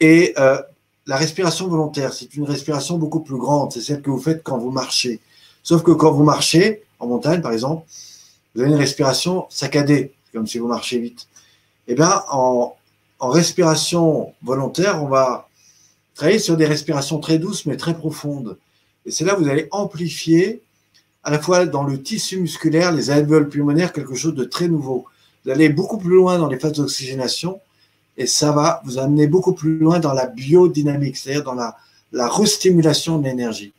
Et 0.00 0.34
euh, 0.38 0.60
la 1.08 1.16
respiration 1.16 1.68
volontaire, 1.68 2.12
c'est 2.12 2.34
une 2.36 2.44
respiration 2.44 2.98
beaucoup 2.98 3.20
plus 3.20 3.38
grande. 3.38 3.72
C'est 3.72 3.80
celle 3.80 4.02
que 4.02 4.10
vous 4.10 4.20
faites 4.20 4.42
quand 4.42 4.58
vous 4.58 4.70
marchez. 4.70 5.20
Sauf 5.62 5.82
que 5.82 5.90
quand 5.90 6.12
vous 6.12 6.22
marchez, 6.22 6.82
en 6.98 7.06
montagne 7.06 7.40
par 7.40 7.52
exemple, 7.52 7.86
vous 8.54 8.60
avez 8.60 8.70
une 8.70 8.76
respiration 8.76 9.46
saccadée, 9.48 10.12
comme 10.34 10.46
si 10.46 10.58
vous 10.58 10.68
marchez 10.68 10.98
vite. 10.98 11.26
Eh 11.86 11.94
bien, 11.94 12.22
en, 12.30 12.76
en 13.20 13.28
respiration 13.30 14.34
volontaire, 14.42 15.02
on 15.02 15.08
va 15.08 15.48
travailler 16.14 16.38
sur 16.38 16.58
des 16.58 16.66
respirations 16.66 17.18
très 17.20 17.38
douces 17.38 17.64
mais 17.64 17.78
très 17.78 17.96
profondes. 17.96 18.58
Et 19.06 19.10
c'est 19.10 19.24
là 19.24 19.34
que 19.34 19.40
vous 19.40 19.48
allez 19.48 19.66
amplifier 19.70 20.60
à 21.24 21.30
la 21.30 21.38
fois 21.38 21.64
dans 21.64 21.84
le 21.84 22.02
tissu 22.02 22.38
musculaire, 22.38 22.92
les 22.92 23.10
alvéoles 23.10 23.48
pulmonaires, 23.48 23.94
quelque 23.94 24.14
chose 24.14 24.34
de 24.34 24.44
très 24.44 24.68
nouveau. 24.68 25.06
Vous 25.44 25.52
allez 25.52 25.70
beaucoup 25.70 25.96
plus 25.96 26.16
loin 26.16 26.38
dans 26.38 26.48
les 26.48 26.58
phases 26.58 26.72
d'oxygénation 26.72 27.60
et 28.18 28.26
ça 28.26 28.52
va 28.52 28.82
vous 28.84 28.98
amener 28.98 29.28
beaucoup 29.28 29.54
plus 29.54 29.78
loin 29.78 30.00
dans 30.00 30.12
la 30.12 30.26
biodynamique, 30.26 31.16
c'est-à-dire 31.16 31.44
dans 31.44 31.54
la, 31.54 31.76
la 32.12 32.28
restimulation 32.28 33.18
de 33.18 33.24
l'énergie. 33.24 33.72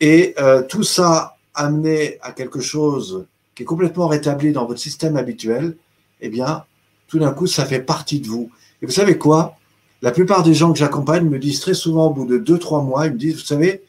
Et 0.00 0.34
euh, 0.40 0.62
tout 0.62 0.82
ça 0.82 1.36
amené 1.54 2.18
à 2.22 2.32
quelque 2.32 2.60
chose 2.60 3.26
qui 3.54 3.62
est 3.62 3.66
complètement 3.66 4.08
rétabli 4.08 4.52
dans 4.52 4.66
votre 4.66 4.80
système 4.80 5.16
habituel, 5.16 5.76
eh 6.22 6.28
bien, 6.30 6.64
tout 7.06 7.18
d'un 7.18 7.32
coup, 7.32 7.46
ça 7.46 7.66
fait 7.66 7.80
partie 7.80 8.20
de 8.20 8.28
vous. 8.28 8.50
Et 8.82 8.86
vous 8.86 8.92
savez 8.92 9.18
quoi? 9.18 9.56
La 10.02 10.10
plupart 10.10 10.42
des 10.42 10.54
gens 10.54 10.72
que 10.72 10.78
j'accompagne 10.78 11.28
me 11.28 11.38
disent 11.38 11.60
très 11.60 11.74
souvent, 11.74 12.08
au 12.08 12.14
bout 12.14 12.26
de 12.26 12.38
deux, 12.38 12.58
trois 12.58 12.82
mois, 12.82 13.06
ils 13.06 13.12
me 13.12 13.18
disent, 13.18 13.36
vous 13.36 13.40
savez, 13.40 13.82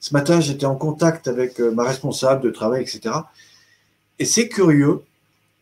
ce 0.00 0.12
matin, 0.12 0.40
j'étais 0.40 0.66
en 0.66 0.76
contact 0.76 1.28
avec 1.28 1.60
euh, 1.60 1.72
ma 1.72 1.84
responsable 1.84 2.42
de 2.42 2.50
travail, 2.50 2.82
etc. 2.82 3.14
Et 4.18 4.24
c'est 4.24 4.48
curieux, 4.48 5.02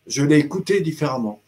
je 0.05 0.23
l'ai 0.23 0.37
écoutée 0.37 0.81
différemment. 0.81 1.42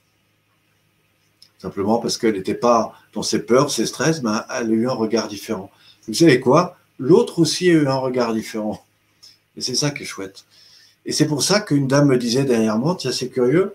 Simplement 1.65 1.97
parce 1.97 2.19
qu'elle 2.19 2.35
n'était 2.35 2.53
pas 2.53 2.93
dans 3.13 3.23
ses 3.23 3.39
peurs, 3.39 3.71
ses 3.71 3.87
stress, 3.87 4.21
mais 4.21 4.29
elle 4.55 4.67
a 4.67 4.69
eu 4.69 4.87
un 4.87 4.93
regard 4.93 5.27
différent. 5.27 5.71
Vous 6.07 6.13
savez 6.13 6.39
quoi? 6.39 6.77
L'autre 6.99 7.39
aussi 7.39 7.71
a 7.71 7.73
eu 7.73 7.87
un 7.87 7.95
regard 7.95 8.35
différent. 8.35 8.85
Et 9.57 9.61
c'est 9.61 9.73
ça 9.73 9.89
qui 9.89 10.03
est 10.03 10.05
chouette. 10.05 10.45
Et 11.07 11.11
c'est 11.11 11.25
pour 11.25 11.41
ça 11.41 11.61
qu'une 11.61 11.87
dame 11.87 12.09
me 12.09 12.19
disait 12.19 12.45
dernièrement, 12.45 12.93
tiens, 12.93 13.11
c'est 13.11 13.29
curieux, 13.29 13.73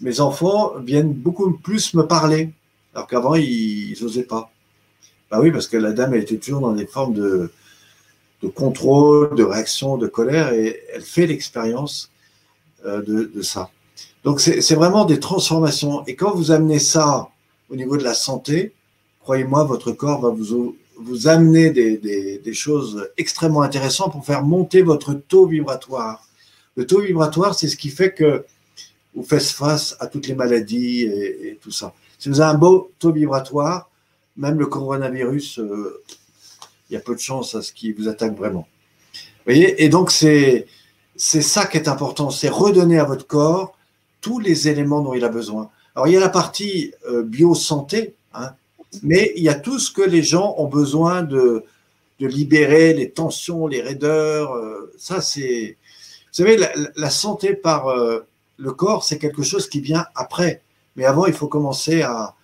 mes 0.00 0.20
enfants 0.20 0.78
viennent 0.78 1.12
beaucoup 1.12 1.50
plus 1.58 1.94
me 1.94 2.06
parler, 2.06 2.52
alors 2.94 3.08
qu'avant, 3.08 3.34
ils 3.34 3.96
n'osaient 4.00 4.22
pas. 4.22 4.52
Bah 5.28 5.40
oui, 5.40 5.50
parce 5.50 5.66
que 5.66 5.76
la 5.76 5.90
dame, 5.90 6.14
était 6.14 6.36
toujours 6.36 6.60
dans 6.60 6.72
des 6.72 6.86
formes 6.86 7.14
de, 7.14 7.50
contrôle, 8.54 9.34
de 9.34 9.42
réaction, 9.42 9.96
de 9.96 10.06
colère, 10.06 10.52
et 10.52 10.82
elle 10.94 11.02
fait 11.02 11.26
l'expérience 11.26 12.12
euh, 12.86 13.02
de, 13.02 13.42
ça. 13.42 13.70
Donc, 14.24 14.40
c'est 14.40 14.74
vraiment 14.74 15.04
des 15.04 15.20
transformations. 15.20 16.04
Et 16.06 16.16
quand 16.16 16.34
vous 16.34 16.50
amenez 16.50 16.78
ça 16.78 17.28
au 17.68 17.76
niveau 17.76 17.98
de 17.98 18.02
la 18.02 18.14
santé, 18.14 18.72
croyez-moi, 19.20 19.64
votre 19.64 19.92
corps 19.92 20.22
va 20.22 20.30
vous, 20.30 20.76
vous 20.96 21.28
amener 21.28 21.70
des, 21.70 21.98
des, 21.98 22.54
choses 22.54 23.10
extrêmement 23.18 23.60
intéressantes 23.60 24.12
pour 24.12 24.24
faire 24.24 24.42
monter 24.42 24.80
votre 24.80 25.12
taux 25.12 25.46
vibratoire. 25.46 26.26
Le 26.76 26.86
taux 26.86 27.00
vibratoire, 27.00 27.54
c'est 27.54 27.68
ce 27.68 27.76
qui 27.76 27.90
fait 27.90 28.12
que 28.12 28.46
vous 29.14 29.22
faites 29.22 29.42
face 29.42 29.94
à 30.00 30.06
toutes 30.06 30.26
les 30.26 30.34
maladies 30.34 31.02
et, 31.02 31.58
tout 31.60 31.70
ça. 31.70 31.92
Si 32.18 32.30
vous 32.30 32.40
avez 32.40 32.54
un 32.54 32.58
beau 32.58 32.90
taux 32.98 33.12
vibratoire, 33.12 33.90
même 34.38 34.58
le 34.58 34.66
coronavirus, 34.66 35.58
euh, 35.58 36.02
il 36.88 36.94
y 36.94 36.96
a 36.96 37.00
peu 37.00 37.14
de 37.14 37.20
chance 37.20 37.54
à 37.54 37.60
ce 37.60 37.72
qu'il 37.72 37.94
vous 37.94 38.08
attaque 38.08 38.36
vraiment. 38.36 38.66
Vous 39.12 39.52
voyez? 39.52 39.84
Et 39.84 39.90
donc, 39.90 40.10
c'est 40.10 40.66
ça 41.16 41.66
qui 41.66 41.76
est 41.76 41.88
important, 41.88 42.30
c'est 42.30 42.48
redonner 42.48 42.98
à 42.98 43.04
votre 43.04 43.26
corps 43.26 43.76
tous 44.24 44.38
les 44.38 44.68
éléments 44.68 45.02
dont 45.02 45.12
il 45.12 45.22
a 45.22 45.28
besoin. 45.28 45.68
Alors, 45.94 46.08
il 46.08 46.14
y 46.14 46.16
a 46.16 46.20
la 46.20 46.30
partie 46.30 46.94
euh, 47.10 47.22
bio-santé, 47.22 48.14
hein, 48.32 48.52
mais 49.02 49.34
il 49.36 49.42
y 49.42 49.50
a 49.50 49.54
tout 49.54 49.78
ce 49.78 49.92
que 49.92 50.00
les 50.00 50.22
gens 50.22 50.54
ont 50.56 50.66
besoin 50.66 51.22
de, 51.22 51.62
libérer, 52.18 52.94
les 52.94 53.10
tensions, 53.10 53.66
les 53.66 53.82
raideurs. 53.82 54.54
Euh, 54.54 54.90
ça, 54.96 55.20
c'est. 55.20 55.76
Vous 56.30 56.36
savez, 56.42 56.56
la, 56.56 56.70
la 56.96 57.10
santé 57.10 57.52
par 57.52 57.88
euh, 57.88 58.20
le 58.56 58.72
corps, 58.72 59.04
c'est 59.04 59.18
quelque 59.18 59.42
chose 59.42 59.68
qui 59.68 59.82
vient 59.82 60.06
après. 60.14 60.62
Mais 60.96 61.04
avant, 61.04 61.26
il 61.26 61.34
faut 61.34 61.48
commencer 61.48 62.00
à, 62.00 62.34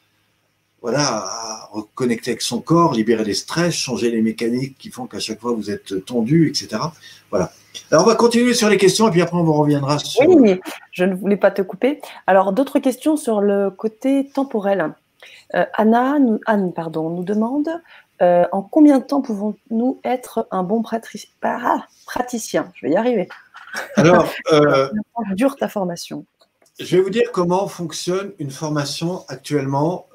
voilà, 0.82 1.06
à 1.06 1.68
reconnecter 1.72 2.32
avec 2.32 2.42
son 2.42 2.60
corps, 2.60 2.92
libérer 2.92 3.24
les 3.24 3.32
stress, 3.32 3.72
changer 3.72 4.10
les 4.10 4.20
mécaniques 4.20 4.76
qui 4.78 4.90
font 4.90 5.06
qu'à 5.06 5.18
chaque 5.18 5.40
fois 5.40 5.52
vous 5.52 5.70
êtes 5.70 6.04
tendu, 6.04 6.46
etc. 6.46 6.82
Voilà. 7.30 7.54
Alors, 7.90 8.04
on 8.04 8.08
va 8.08 8.14
continuer 8.14 8.54
sur 8.54 8.68
les 8.68 8.76
questions 8.76 9.08
et 9.08 9.10
puis 9.10 9.22
après, 9.22 9.36
on 9.36 9.44
vous 9.44 9.52
reviendra 9.52 9.98
sur. 9.98 10.28
Oui, 10.28 10.60
je 10.92 11.04
ne 11.04 11.14
voulais 11.14 11.36
pas 11.36 11.50
te 11.50 11.62
couper. 11.62 12.00
Alors, 12.26 12.52
d'autres 12.52 12.78
questions 12.78 13.16
sur 13.16 13.40
le 13.40 13.70
côté 13.70 14.28
temporel. 14.28 14.94
Euh, 15.54 15.64
Anna, 15.74 16.18
nous, 16.18 16.40
Anne, 16.46 16.72
pardon, 16.72 17.10
nous 17.10 17.24
demande 17.24 17.68
euh, 18.22 18.44
en 18.52 18.62
combien 18.62 18.98
de 18.98 19.04
temps 19.04 19.22
pouvons-nous 19.22 20.00
être 20.04 20.46
un 20.50 20.62
bon 20.62 20.82
ah, 21.42 21.86
praticien? 22.06 22.70
Je 22.74 22.86
vais 22.86 22.92
y 22.92 22.96
arriver. 22.96 23.28
Alors, 23.96 24.28
euh, 24.52 24.88
dure 25.34 25.56
ta 25.56 25.68
formation. 25.68 26.24
Je 26.78 26.96
vais 26.96 27.02
vous 27.02 27.10
dire 27.10 27.30
comment 27.32 27.68
fonctionne 27.68 28.32
une 28.38 28.50
formation 28.50 29.24
actuellement. 29.28 30.06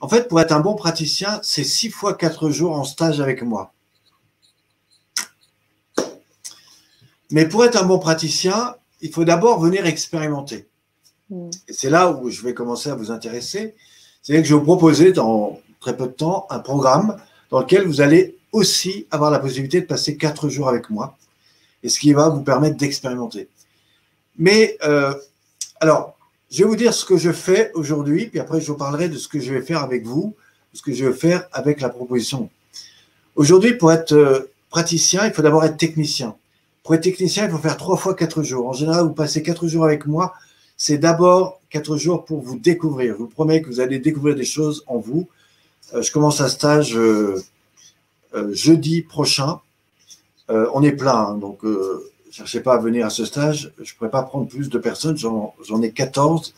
En 0.00 0.08
fait, 0.08 0.28
pour 0.28 0.40
être 0.40 0.52
un 0.52 0.60
bon 0.60 0.74
praticien, 0.74 1.38
c'est 1.42 1.64
6 1.64 1.90
fois 1.90 2.14
4 2.14 2.50
jours 2.50 2.78
en 2.78 2.84
stage 2.84 3.20
avec 3.20 3.42
moi. 3.42 3.73
Mais 7.34 7.48
pour 7.48 7.64
être 7.64 7.74
un 7.74 7.84
bon 7.84 7.98
praticien, 7.98 8.76
il 9.00 9.10
faut 9.10 9.24
d'abord 9.24 9.58
venir 9.58 9.86
expérimenter. 9.86 10.68
Hmm. 11.28 11.50
Et 11.66 11.72
c'est 11.72 11.90
là 11.90 12.12
où 12.12 12.30
je 12.30 12.40
vais 12.42 12.54
commencer 12.54 12.90
à 12.90 12.94
vous 12.94 13.10
intéresser. 13.10 13.74
C'est 14.22 14.40
que 14.40 14.44
je 14.44 14.54
vais 14.54 14.60
vous 14.60 14.64
proposer 14.64 15.10
dans 15.10 15.58
très 15.80 15.96
peu 15.96 16.06
de 16.06 16.12
temps 16.12 16.46
un 16.48 16.60
programme 16.60 17.16
dans 17.50 17.58
lequel 17.58 17.88
vous 17.88 18.00
allez 18.00 18.36
aussi 18.52 19.08
avoir 19.10 19.32
la 19.32 19.40
possibilité 19.40 19.80
de 19.80 19.86
passer 19.86 20.16
4 20.16 20.48
jours 20.48 20.68
avec 20.68 20.90
moi 20.90 21.18
et 21.82 21.88
ce 21.88 21.98
qui 21.98 22.12
va 22.12 22.28
vous 22.28 22.42
permettre 22.42 22.76
d'expérimenter. 22.76 23.48
Mais 24.38 24.76
euh, 24.84 25.12
alors, 25.80 26.16
je 26.52 26.62
vais 26.62 26.68
vous 26.68 26.76
dire 26.76 26.94
ce 26.94 27.04
que 27.04 27.16
je 27.16 27.32
fais 27.32 27.72
aujourd'hui, 27.74 28.26
puis 28.26 28.38
après 28.38 28.60
je 28.60 28.68
vous 28.68 28.78
parlerai 28.78 29.08
de 29.08 29.18
ce 29.18 29.26
que 29.26 29.40
je 29.40 29.52
vais 29.52 29.62
faire 29.62 29.82
avec 29.82 30.06
vous, 30.06 30.36
ce 30.72 30.82
que 30.82 30.92
je 30.92 31.06
vais 31.06 31.12
faire 31.12 31.48
avec 31.50 31.80
la 31.80 31.88
proposition. 31.88 32.48
Aujourd'hui, 33.34 33.74
pour 33.74 33.90
être 33.90 34.12
euh, 34.12 34.52
praticien, 34.70 35.26
il 35.26 35.32
faut 35.32 35.42
d'abord 35.42 35.64
être 35.64 35.76
technicien. 35.76 36.36
Pour 36.84 36.94
être 36.94 37.02
technicien, 37.02 37.46
il 37.46 37.50
faut 37.50 37.58
faire 37.58 37.76
trois 37.76 37.96
fois 37.96 38.14
quatre 38.14 38.44
jours. 38.44 38.68
En 38.68 38.72
général, 38.72 39.04
vous 39.04 39.14
passez 39.14 39.42
quatre 39.42 39.66
jours 39.66 39.84
avec 39.84 40.06
moi. 40.06 40.34
C'est 40.76 40.98
d'abord 40.98 41.60
quatre 41.70 41.96
jours 41.96 42.24
pour 42.24 42.40
vous 42.40 42.56
découvrir. 42.56 43.14
Je 43.14 43.18
vous 43.18 43.26
promets 43.26 43.60
que 43.62 43.66
vous 43.66 43.80
allez 43.80 43.98
découvrir 43.98 44.36
des 44.36 44.44
choses 44.44 44.84
en 44.86 44.98
vous. 44.98 45.28
Euh, 45.94 46.02
je 46.02 46.12
commence 46.12 46.40
un 46.40 46.48
stage 46.48 46.96
jeudi 48.50 49.02
prochain. 49.02 49.60
on 50.48 50.82
est 50.82 50.92
plein, 50.92 51.16
hein, 51.16 51.34
donc 51.38 51.64
cherchez 52.34 52.58
pas 52.58 52.74
à 52.74 52.78
venir 52.78 53.06
à 53.06 53.10
ce 53.10 53.24
stage, 53.24 53.72
je 53.78 53.92
ne 53.92 53.96
pourrais 53.96 54.10
pas 54.10 54.24
prendre 54.24 54.48
plus 54.48 54.68
de 54.68 54.78
personnes, 54.78 55.16
j'en 55.16 55.82
ai 55.82 55.92
14 55.92 56.52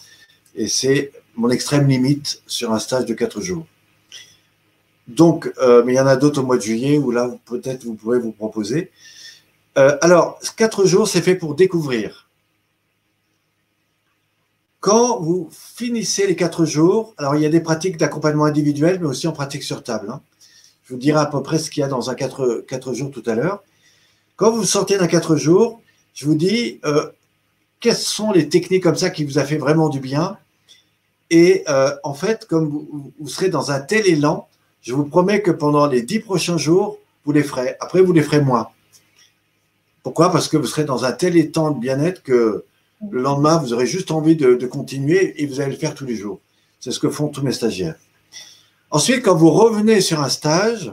et 0.54 0.68
c'est 0.68 1.12
mon 1.34 1.50
extrême 1.50 1.86
limite 1.86 2.42
sur 2.46 2.72
un 2.72 2.78
stage 2.78 3.04
de 3.04 3.12
4 3.12 3.42
jours. 3.42 3.66
Donc, 5.06 5.52
euh, 5.58 5.84
mais 5.84 5.92
il 5.92 5.96
y 5.96 6.00
en 6.00 6.06
a 6.06 6.16
d'autres 6.16 6.40
au 6.40 6.46
mois 6.46 6.56
de 6.56 6.62
juillet 6.62 6.96
où 6.96 7.10
là, 7.10 7.30
peut-être 7.44 7.84
vous 7.84 7.92
pourrez 7.92 8.18
vous 8.18 8.32
proposer. 8.32 8.90
Euh, 9.78 9.96
alors, 10.00 10.38
4 10.56 10.86
jours, 10.86 11.06
c'est 11.06 11.20
fait 11.20 11.34
pour 11.34 11.54
découvrir. 11.54 12.28
Quand 14.80 15.20
vous 15.20 15.48
finissez 15.50 16.26
les 16.26 16.36
4 16.36 16.64
jours, 16.64 17.14
alors 17.18 17.34
il 17.34 17.42
y 17.42 17.46
a 17.46 17.48
des 17.48 17.60
pratiques 17.60 17.96
d'accompagnement 17.96 18.44
individuel, 18.44 18.98
mais 19.00 19.06
aussi 19.06 19.26
en 19.26 19.32
pratique 19.32 19.62
sur 19.62 19.82
table. 19.82 20.10
Hein. 20.10 20.20
Je 20.84 20.94
vous 20.94 21.00
dirai 21.00 21.18
à 21.18 21.26
peu 21.26 21.42
près 21.42 21.58
ce 21.58 21.70
qu'il 21.70 21.80
y 21.80 21.84
a 21.84 21.88
dans 21.88 22.08
un 22.08 22.14
4, 22.14 22.64
4 22.66 22.94
jours 22.94 23.10
tout 23.10 23.22
à 23.26 23.34
l'heure. 23.34 23.64
Quand 24.36 24.50
vous 24.50 24.64
sortez 24.64 24.96
d'un 24.96 25.08
4 25.08 25.36
jours, 25.36 25.80
je 26.14 26.26
vous 26.26 26.36
dis 26.36 26.78
euh, 26.84 27.10
quelles 27.80 27.96
sont 27.96 28.32
les 28.32 28.48
techniques 28.48 28.84
comme 28.84 28.96
ça 28.96 29.10
qui 29.10 29.24
vous 29.24 29.38
a 29.38 29.44
fait 29.44 29.58
vraiment 29.58 29.88
du 29.88 30.00
bien? 30.00 30.38
Et 31.30 31.64
euh, 31.68 31.90
en 32.04 32.14
fait, 32.14 32.46
comme 32.46 32.68
vous, 32.68 33.28
serez 33.28 33.48
dans 33.48 33.72
un 33.72 33.80
tel 33.80 34.06
élan, 34.06 34.48
je 34.80 34.94
vous 34.94 35.04
promets 35.04 35.42
que 35.42 35.50
pendant 35.50 35.86
les 35.86 36.02
10 36.02 36.20
prochains 36.20 36.58
jours, 36.58 36.98
vous 37.24 37.32
les 37.32 37.42
ferez. 37.42 37.74
Après, 37.80 38.00
vous 38.00 38.12
les 38.12 38.22
ferez 38.22 38.40
moins. 38.40 38.68
Pourquoi? 40.06 40.30
Parce 40.30 40.46
que 40.46 40.56
vous 40.56 40.68
serez 40.68 40.84
dans 40.84 41.04
un 41.04 41.10
tel 41.10 41.36
état 41.36 41.68
de 41.68 41.80
bien-être 41.80 42.22
que 42.22 42.64
le 43.10 43.20
lendemain, 43.20 43.56
vous 43.56 43.72
aurez 43.72 43.88
juste 43.88 44.12
envie 44.12 44.36
de, 44.36 44.54
de 44.54 44.66
continuer 44.68 45.42
et 45.42 45.46
vous 45.46 45.60
allez 45.60 45.72
le 45.72 45.76
faire 45.76 45.96
tous 45.96 46.04
les 46.04 46.14
jours. 46.14 46.38
C'est 46.78 46.92
ce 46.92 47.00
que 47.00 47.10
font 47.10 47.26
tous 47.26 47.42
mes 47.42 47.50
stagiaires. 47.50 47.96
Ensuite, 48.92 49.24
quand 49.24 49.34
vous 49.34 49.50
revenez 49.50 50.00
sur 50.00 50.20
un 50.20 50.28
stage, 50.28 50.92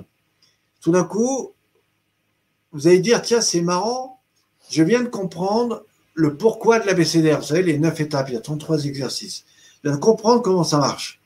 tout 0.81 0.89
d'un 0.89 1.03
coup, 1.03 1.51
vous 2.71 2.87
allez 2.87 2.97
dire, 2.97 3.21
tiens, 3.21 3.41
c'est 3.41 3.61
marrant, 3.61 4.19
je 4.71 4.81
viens 4.81 5.03
de 5.03 5.09
comprendre 5.09 5.85
le 6.15 6.35
pourquoi 6.35 6.79
de 6.79 6.87
l'ABCDR. 6.87 7.37
Vous 7.37 7.45
savez, 7.45 7.61
les 7.61 7.77
neuf 7.77 7.99
étapes, 7.99 8.29
il 8.29 8.33
y 8.33 8.37
a 8.37 8.41
33 8.41 8.85
exercices. 8.85 9.45
Je 9.83 9.89
viens 9.89 9.95
de 9.95 10.03
comprendre 10.03 10.41
comment 10.41 10.63
ça 10.63 10.79
marche. 10.79 11.21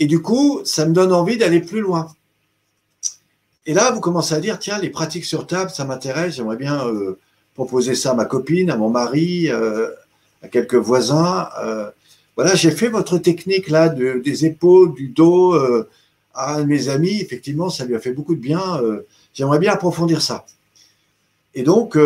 Et 0.00 0.06
du 0.06 0.20
coup, 0.20 0.62
ça 0.64 0.84
me 0.84 0.92
donne 0.92 1.12
envie 1.12 1.36
d'aller 1.36 1.60
plus 1.60 1.80
loin. 1.80 2.12
Et 3.68 3.74
là, 3.74 3.90
vous 3.90 4.00
commencez 4.00 4.34
à 4.34 4.40
dire, 4.40 4.58
tiens, 4.58 4.78
les 4.78 4.88
pratiques 4.88 5.26
sur 5.26 5.46
table, 5.46 5.70
ça 5.70 5.84
m'intéresse, 5.84 6.36
j'aimerais 6.36 6.56
bien 6.56 6.88
euh, 6.88 7.18
proposer 7.52 7.94
ça 7.94 8.12
à 8.12 8.14
ma 8.14 8.24
copine, 8.24 8.70
à 8.70 8.78
mon 8.78 8.88
mari, 8.88 9.50
euh, 9.50 9.90
à 10.42 10.48
quelques 10.48 10.74
voisins. 10.74 11.50
Euh, 11.62 11.90
voilà, 12.34 12.54
j'ai 12.54 12.70
fait 12.70 12.88
votre 12.88 13.18
technique 13.18 13.68
là 13.68 13.90
de, 13.90 14.22
des 14.24 14.46
épaules, 14.46 14.94
du 14.94 15.08
dos 15.08 15.54
à 16.32 16.54
un 16.54 16.62
de 16.62 16.64
mes 16.64 16.88
amis. 16.88 17.20
Effectivement, 17.20 17.68
ça 17.68 17.84
lui 17.84 17.94
a 17.94 18.00
fait 18.00 18.12
beaucoup 18.12 18.34
de 18.34 18.40
bien. 18.40 18.80
J'aimerais 19.34 19.58
bien 19.58 19.72
approfondir 19.72 20.22
ça. 20.22 20.46
Et 21.54 21.62
donc, 21.62 21.98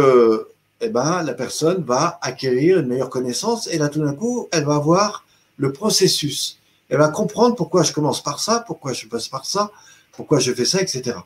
eh 0.81 0.89
ben, 0.89 1.23
la 1.23 1.35
personne 1.35 1.85
va 1.85 2.19
acquérir 2.23 2.81
une 2.81 2.87
meilleure 2.87 3.11
connaissance 3.11 3.69
et 3.69 3.79
là, 3.79 3.89
tout 3.89 4.03
d'un 4.03 4.15
coup, 4.15 4.49
elle 4.51 4.65
va 4.65 4.79
voir 4.79 5.25
le 5.59 5.71
processus. 5.73 6.59
Elle 6.89 6.99
va 6.99 7.09
comprendre 7.09 7.55
pourquoi 7.55 7.85
je 7.85 7.93
commence 7.93 8.21
par 8.23 8.41
ça, 8.41 8.65
pourquoi 8.67 8.95
je 8.95 9.07
passe 9.07 9.29
par 9.29 9.45
ça, 9.45 9.71
pourquoi 10.13 10.41
je 10.41 10.53
fais 10.53 10.65
ça, 10.65 10.81
etc. 10.81 11.19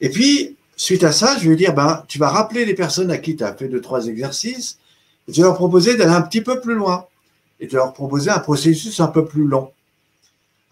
Et 0.00 0.10
puis, 0.10 0.56
suite 0.76 1.04
à 1.04 1.12
ça, 1.12 1.38
je 1.38 1.48
vais 1.48 1.56
dire, 1.56 1.74
ben, 1.74 2.04
tu 2.08 2.18
vas 2.18 2.28
rappeler 2.28 2.64
les 2.64 2.74
personnes 2.74 3.10
à 3.10 3.18
qui 3.18 3.36
tu 3.36 3.44
as 3.44 3.54
fait 3.54 3.68
deux, 3.68 3.80
trois 3.80 4.06
exercices, 4.06 4.78
et 5.28 5.32
tu 5.32 5.40
vas 5.40 5.48
leur 5.48 5.56
proposer 5.56 5.96
d'aller 5.96 6.12
un 6.12 6.22
petit 6.22 6.40
peu 6.40 6.60
plus 6.60 6.74
loin, 6.74 7.06
et 7.60 7.66
tu 7.66 7.76
vas 7.76 7.84
leur 7.84 7.92
proposer 7.92 8.30
un 8.30 8.38
processus 8.38 9.00
un 9.00 9.08
peu 9.08 9.24
plus 9.24 9.46
long. 9.46 9.70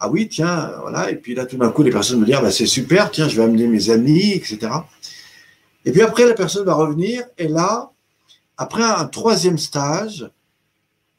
Ah 0.01 0.11
oui, 0.11 0.29
tiens, 0.29 0.73
voilà. 0.83 1.11
Et 1.11 1.17
puis 1.17 1.35
là, 1.35 1.47
tout 1.47 1.57
d'un 1.57 1.71
coup, 1.71 1.83
les 1.83 1.91
personnes 1.91 2.21
me 2.21 2.27
disent, 2.27 2.41
bah, 2.41 2.51
c'est 2.51 2.67
super, 2.67 3.11
tiens, 3.11 3.29
je 3.29 3.37
vais 3.37 3.45
amener 3.45 3.67
mes 3.67 3.91
amis, 3.91 4.33
etc. 4.33 4.59
Et 5.85 5.93
puis 5.93 6.03
après, 6.03 6.27
la 6.27 6.35
personne 6.35 6.65
va 6.65 6.75
revenir 6.75 7.25
et 7.39 7.49
là, 7.49 7.91
après 8.57 8.83
un 8.83 9.07
troisième 9.07 9.59
stage, 9.59 10.31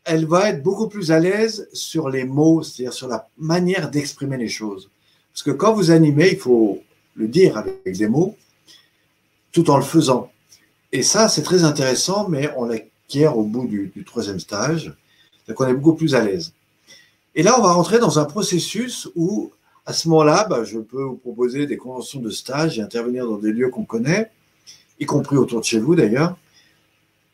elle 0.04 0.26
va 0.26 0.50
être 0.50 0.62
beaucoup 0.62 0.88
plus 0.88 1.12
à 1.12 1.20
l'aise 1.20 1.68
sur 1.74 2.10
les 2.10 2.24
mots, 2.26 2.62
c'est-à-dire 2.62 2.94
sur 2.94 3.08
la 3.08 3.28
manière 3.38 3.90
d'exprimer 3.90 4.38
les 4.38 4.48
choses. 4.48 4.90
Parce 5.34 5.44
que 5.44 5.52
quand 5.52 5.74
vous 5.74 5.92
animez, 5.92 6.30
il 6.34 6.38
faut 6.38 6.82
le 7.16 7.28
dire 7.28 7.58
avec 7.58 7.98
des 7.98 8.08
mots, 8.08 8.36
tout 9.52 9.70
en 9.70 9.78
le 9.78 9.84
faisant. 9.84 10.32
Et 10.92 11.04
ça, 11.04 11.28
c'est 11.28 11.44
très 11.44 11.64
intéressant, 11.64 12.30
mais 12.30 12.52
on 12.58 12.66
l'acquiert 12.66 13.38
au 13.38 13.44
bout 13.44 13.68
du, 13.68 14.04
troisième 14.06 14.40
stage, 14.40 14.94
donc 15.48 15.60
on 15.60 15.68
est 15.68 15.74
beaucoup 15.74 15.96
plus 15.96 16.16
à 16.16 16.24
l'aise. 16.24 16.54
Et 17.36 17.44
là, 17.44 17.60
on 17.60 17.62
va 17.62 17.74
rentrer 17.74 18.00
dans 18.00 18.20
un 18.20 18.26
processus 18.26 19.10
où, 19.16 19.52
à 19.86 19.94
ce 19.94 20.08
moment-là, 20.10 20.46
bah, 20.50 20.64
je 20.64 20.80
peux 20.80 21.04
vous 21.04 21.18
proposer 21.18 21.68
des 21.68 21.78
conventions 21.78 22.20
de 22.20 22.30
stage 22.30 22.80
et 22.80 22.82
intervenir 22.82 23.26
dans 23.26 23.38
des 23.38 23.52
lieux 23.52 23.70
qu'on 23.70 23.84
connaît, 23.84 24.32
y 25.00 25.06
compris 25.06 25.36
autour 25.38 25.60
de 25.60 25.66
chez 25.66 25.80
vous 25.80 25.96
d'ailleurs. 25.96 26.38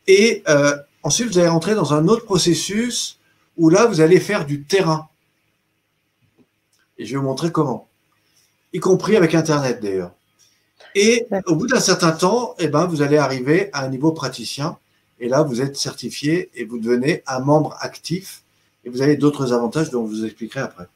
Et 0.06 0.42
euh, 0.48 0.76
ensuite, 1.02 1.28
vous 1.28 1.38
allez 1.38 1.48
rentrer 1.48 1.74
dans 1.74 1.94
un 1.94 2.08
autre 2.08 2.24
processus 2.24 3.18
où 3.56 3.68
là, 3.68 3.86
vous 3.86 4.00
allez 4.00 4.18
faire 4.18 4.44
du 4.46 4.64
terrain. 4.64 5.08
Et 6.98 7.06
je 7.06 7.12
vais 7.12 7.18
vous 7.18 7.26
montrer 7.26 7.52
comment. 7.52 7.88
Y 8.72 8.80
compris 8.80 9.16
avec 9.16 9.34
Internet 9.34 9.80
d'ailleurs. 9.82 10.12
Et 10.94 11.26
au 11.46 11.56
bout 11.56 11.66
d'un 11.66 11.80
certain 11.80 12.12
temps, 12.12 12.54
eh 12.58 12.68
ben, 12.68 12.86
vous 12.86 13.02
allez 13.02 13.16
arriver 13.16 13.70
à 13.72 13.84
un 13.84 13.88
niveau 13.88 14.12
praticien. 14.12 14.78
Et 15.20 15.28
là, 15.28 15.42
vous 15.42 15.62
êtes 15.62 15.76
certifié 15.76 16.50
et 16.54 16.64
vous 16.64 16.78
devenez 16.78 17.22
un 17.26 17.40
membre 17.40 17.76
actif. 17.80 18.42
Et 18.84 18.90
vous 18.90 19.02
avez 19.02 19.16
d'autres 19.16 19.52
avantages 19.52 19.90
dont 19.90 20.06
je 20.06 20.10
vous 20.10 20.24
expliquerai 20.24 20.60
après. 20.60 20.86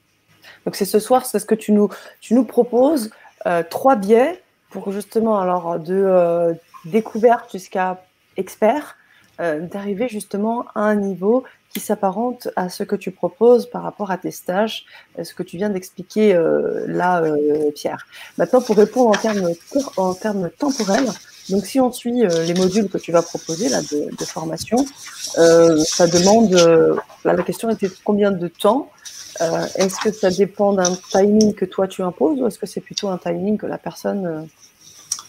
Donc 0.64 0.74
c'est 0.74 0.84
ce 0.84 0.98
soir, 0.98 1.24
c'est 1.24 1.38
ce 1.38 1.46
que 1.46 1.54
tu 1.54 1.72
nous, 1.72 1.88
tu 2.20 2.34
nous 2.34 2.44
proposes, 2.44 3.10
euh, 3.46 3.62
trois 3.68 3.96
biais 3.96 4.42
pour 4.70 4.90
justement, 4.90 5.38
alors 5.38 5.78
de 5.78 5.94
euh, 5.94 6.52
découverte 6.84 7.50
jusqu'à 7.52 8.04
expert, 8.36 8.96
euh, 9.40 9.60
d'arriver 9.60 10.08
justement 10.08 10.66
à 10.74 10.80
un 10.80 10.96
niveau 10.96 11.44
qui 11.76 11.80
s'apparente 11.80 12.48
à 12.56 12.70
ce 12.70 12.84
que 12.84 12.96
tu 12.96 13.10
proposes 13.10 13.68
par 13.68 13.82
rapport 13.82 14.10
à 14.10 14.16
tes 14.16 14.30
stages, 14.30 14.86
ce 15.22 15.34
que 15.34 15.42
tu 15.42 15.58
viens 15.58 15.68
d'expliquer 15.68 16.34
euh, 16.34 16.86
là, 16.86 17.22
euh, 17.22 17.70
Pierre. 17.74 18.06
Maintenant, 18.38 18.62
pour 18.62 18.78
répondre 18.78 19.10
en 19.10 19.20
termes, 19.20 19.50
en 19.98 20.14
termes 20.14 20.48
temporels, 20.58 21.10
donc 21.50 21.66
si 21.66 21.78
on 21.78 21.92
suit 21.92 22.26
les 22.26 22.54
modules 22.54 22.88
que 22.88 22.96
tu 22.96 23.12
vas 23.12 23.20
proposer 23.20 23.68
là, 23.68 23.82
de, 23.82 24.16
de 24.16 24.24
formation, 24.24 24.78
ça 25.34 26.06
demande, 26.06 26.52
là, 27.26 27.34
la 27.34 27.42
question 27.42 27.68
était 27.68 27.90
combien 28.02 28.30
de 28.30 28.48
temps 28.48 28.90
Est-ce 29.76 30.00
que 30.00 30.10
ça 30.10 30.30
dépend 30.30 30.72
d'un 30.72 30.96
timing 31.12 31.52
que 31.54 31.66
toi 31.66 31.86
tu 31.86 32.00
imposes 32.02 32.40
ou 32.40 32.46
est-ce 32.46 32.58
que 32.58 32.66
c'est 32.66 32.80
plutôt 32.80 33.08
un 33.08 33.18
timing 33.18 33.58
que 33.58 33.66
la 33.66 33.76
personne, 33.76 34.48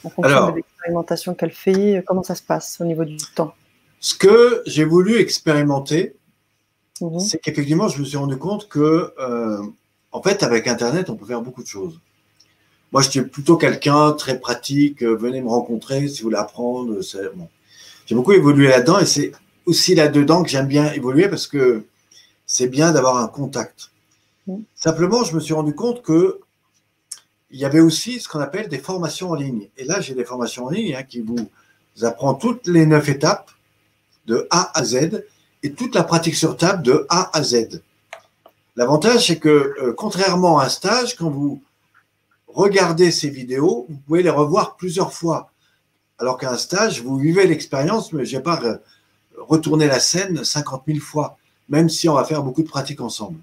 en 0.05 0.09
fonction 0.09 0.51
de 0.51 0.55
l'expérimentation 0.55 1.33
qu'elle 1.35 1.51
fait, 1.51 2.03
comment 2.07 2.23
ça 2.23 2.35
se 2.35 2.41
passe 2.41 2.77
au 2.79 2.85
niveau 2.85 3.03
du 3.03 3.17
temps? 3.35 3.53
ce 3.99 4.15
que 4.15 4.61
j'ai 4.65 4.85
voulu 4.85 5.19
expérimenter, 5.19 6.15
mhm. 7.01 7.19
c'est 7.19 7.39
qu'effectivement, 7.39 7.87
je 7.87 7.99
me 7.99 8.05
suis 8.05 8.17
rendu 8.17 8.37
compte 8.37 8.67
que, 8.67 9.13
euh, 9.19 9.61
en 10.11 10.21
fait, 10.21 10.43
avec 10.43 10.67
Internet, 10.67 11.09
on 11.09 11.15
peut 11.15 11.25
faire 11.25 11.41
beaucoup 11.41 11.63
de 11.63 11.67
choses. 11.67 11.99
Moi, 12.91 13.01
j'étais 13.01 13.21
plutôt 13.23 13.57
quelqu'un 13.57 14.13
très 14.13 14.39
pratique. 14.39 15.03
Euh, 15.03 15.15
venez 15.15 15.41
me 15.41 15.49
rencontrer 15.49 16.07
si 16.07 16.21
vous 16.21 16.27
voulez 16.27 16.37
apprendre. 16.37 16.99
Bon. 17.35 17.49
J'ai 18.05 18.15
beaucoup 18.15 18.31
évolué 18.31 18.69
là-dedans 18.69 18.99
et 18.99 19.05
c'est 19.05 19.31
aussi 19.65 19.95
là-dedans 19.95 20.43
que 20.43 20.49
j'aime 20.49 20.67
bien 20.67 20.91
évoluer 20.93 21.27
parce 21.27 21.47
que 21.47 21.83
c'est 22.45 22.67
bien 22.67 22.93
d'avoir 22.93 23.17
un 23.17 23.27
contact. 23.27 23.91
Mhm. 24.47 24.63
Simplement, 24.75 25.23
je 25.23 25.35
me 25.35 25.39
suis 25.39 25.53
rendu 25.53 25.75
compte 25.75 26.01
que 26.01 26.39
il 27.49 27.59
y 27.59 27.65
avait 27.65 27.79
aussi 27.79 28.19
ce 28.19 28.27
qu'on 28.27 28.39
appelle 28.39 28.67
des 28.67 28.77
formations 28.77 29.31
en 29.31 29.35
ligne. 29.35 29.69
Et 29.77 29.85
là, 29.85 30.01
j'ai 30.01 30.13
des 30.13 30.25
formations 30.25 30.65
en 30.65 30.69
ligne 30.69 30.95
hein, 30.95 31.03
qui 31.03 31.21
vous 31.21 31.49
apprennent 32.01 32.37
toutes 32.39 32.67
les 32.67 32.85
neuf 32.85 33.07
étapes 33.07 33.51
de 34.25 34.47
A 34.49 34.77
à 34.77 34.83
Z 34.83 35.23
et 35.67 35.73
toute 35.73 35.95
la 35.95 36.05
pratique 36.05 36.35
sur 36.35 36.55
table 36.55 36.81
de 36.81 37.05
A 37.09 37.29
à 37.37 37.43
Z. 37.43 37.81
L'avantage, 38.77 39.27
c'est 39.27 39.37
que 39.37 39.49
euh, 39.49 39.93
contrairement 39.97 40.59
à 40.59 40.65
un 40.65 40.69
stage, 40.69 41.17
quand 41.17 41.29
vous 41.29 41.61
regardez 42.47 43.11
ces 43.11 43.29
vidéos, 43.29 43.85
vous 43.89 43.97
pouvez 44.07 44.23
les 44.23 44.29
revoir 44.29 44.77
plusieurs 44.77 45.11
fois. 45.11 45.51
Alors 46.19 46.37
qu'un 46.37 46.55
stage, 46.55 47.01
vous 47.01 47.17
vivez 47.17 47.45
l'expérience, 47.45 48.13
mais 48.13 48.25
je 48.25 48.37
n'ai 48.37 48.41
pas 48.41 48.61
retourné 49.37 49.87
la 49.87 49.99
scène 49.99 50.41
50 50.41 50.83
000 50.87 50.99
fois, 50.99 51.37
même 51.67 51.89
si 51.89 52.07
on 52.07 52.13
va 52.13 52.23
faire 52.23 52.43
beaucoup 52.43 52.63
de 52.63 52.69
pratiques 52.69 53.01
ensemble. 53.01 53.39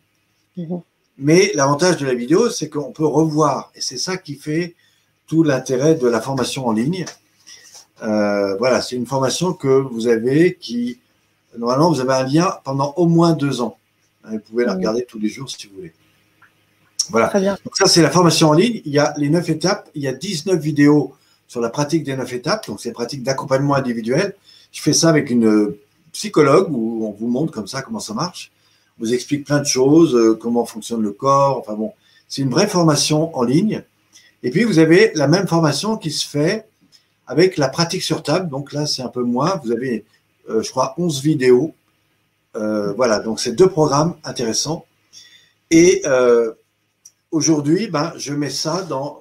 Mhm. 0.56 0.80
Mais 1.18 1.52
l'avantage 1.54 1.98
de 1.98 2.06
la 2.06 2.14
vidéo, 2.14 2.48
c'est 2.48 2.70
qu'on 2.70 2.90
peut 2.90 3.06
revoir, 3.06 3.70
et 3.74 3.82
c'est 3.82 3.98
ça 3.98 4.16
qui 4.16 4.36
fait 4.36 4.74
tout 5.26 5.42
l'intérêt 5.42 5.94
de 5.94 6.08
la 6.08 6.22
formation 6.22 6.66
en 6.66 6.72
ligne. 6.72 7.04
Euh, 8.02 8.56
voilà, 8.56 8.80
c'est 8.80 8.96
une 8.96 9.06
formation 9.06 9.52
que 9.52 9.68
vous 9.68 10.06
avez 10.06 10.54
qui, 10.54 11.00
normalement, 11.59 11.90
vous 11.90 12.00
avez 12.00 12.14
un 12.14 12.24
lien 12.24 12.59
pendant 12.64 12.92
au 12.96 13.07
moins 13.07 13.32
deux 13.32 13.61
ans. 13.61 13.76
Vous 14.24 14.38
pouvez 14.38 14.64
la 14.64 14.74
regarder 14.74 15.05
tous 15.05 15.18
les 15.18 15.28
jours 15.28 15.50
si 15.50 15.66
vous 15.66 15.76
voulez. 15.76 15.92
Voilà. 17.11 17.28
Donc 17.64 17.76
ça, 17.76 17.86
c'est 17.86 18.02
la 18.02 18.11
formation 18.11 18.48
en 18.50 18.52
ligne. 18.55 18.80
Il 18.84 18.92
y 18.92 18.98
a 18.98 19.14
les 19.16 19.28
neuf 19.28 19.48
étapes. 19.50 19.90
Il 19.94 20.02
y 20.02 20.09
a 20.09 20.12
19 20.12 20.59
vidéos 20.59 21.14
sur 21.46 21.61
la 21.61 21.70
pratique 21.70 22.05
des 22.05 22.16
neuf 22.16 22.32
étapes. 22.32 22.66
Donc, 22.66 22.80
c'est 22.80 22.88
la 22.88 22.94
pratique 22.94 23.22
d'accompagnement 23.22 23.74
individuel. 23.74 24.34
Je 24.72 24.80
fais 24.80 24.92
ça 24.92 25.09
avec 25.09 25.30
une 25.30 25.74
psychologue 26.12 26.68
où 26.70 27.07
on 27.07 27.12
vous 27.12 27.28
montre 27.28 27.52
comme 27.52 27.66
ça 27.66 27.82
comment 27.82 28.00
ça 28.00 28.14
marche. 28.14 28.50
On 28.98 29.05
vous 29.05 29.14
explique 29.14 29.44
plein 29.44 29.61
de 29.61 29.66
choses, 29.66 30.14
euh, 30.14 30.38
comment 30.40 30.64
fonctionne 30.64 31.02
le 31.02 31.12
corps. 31.12 31.59
Enfin 31.59 31.74
bon, 31.74 31.92
c'est 32.28 32.42
une 32.42 32.50
vraie 32.50 32.68
formation 32.68 33.36
en 33.36 33.42
ligne. 33.42 33.82
Et 34.42 34.50
puis, 34.50 34.64
vous 34.64 34.78
avez 34.78 35.12
la 35.14 35.28
même 35.28 35.46
formation 35.46 35.96
qui 35.96 36.11
se 36.11 36.26
fait 36.26 36.66
avec 37.26 37.57
la 37.57 37.68
pratique 37.68 38.02
sur 38.02 38.22
table. 38.22 38.48
Donc 38.48 38.72
là, 38.72 38.86
c'est 38.86 39.02
un 39.02 39.09
peu 39.09 39.22
moins. 39.22 39.61
Vous 39.64 39.72
avez, 39.72 39.98
euh, 39.98 40.05
je 40.49 40.70
crois, 40.70 40.95
11 40.99 41.22
vidéos. 41.22 41.74
Euh, 42.57 42.92
voilà, 42.92 43.20
donc 43.20 43.40
c'est 43.40 43.53
deux 43.53 43.68
programmes 43.68 44.14
intéressants. 44.24 44.86
Et 45.70 46.03
euh, 46.07 46.53
aujourd'hui, 47.30 47.88
ben, 47.88 48.12
je 48.16 48.32
mets 48.32 48.51
ça 48.51 48.82
dans, 48.82 49.18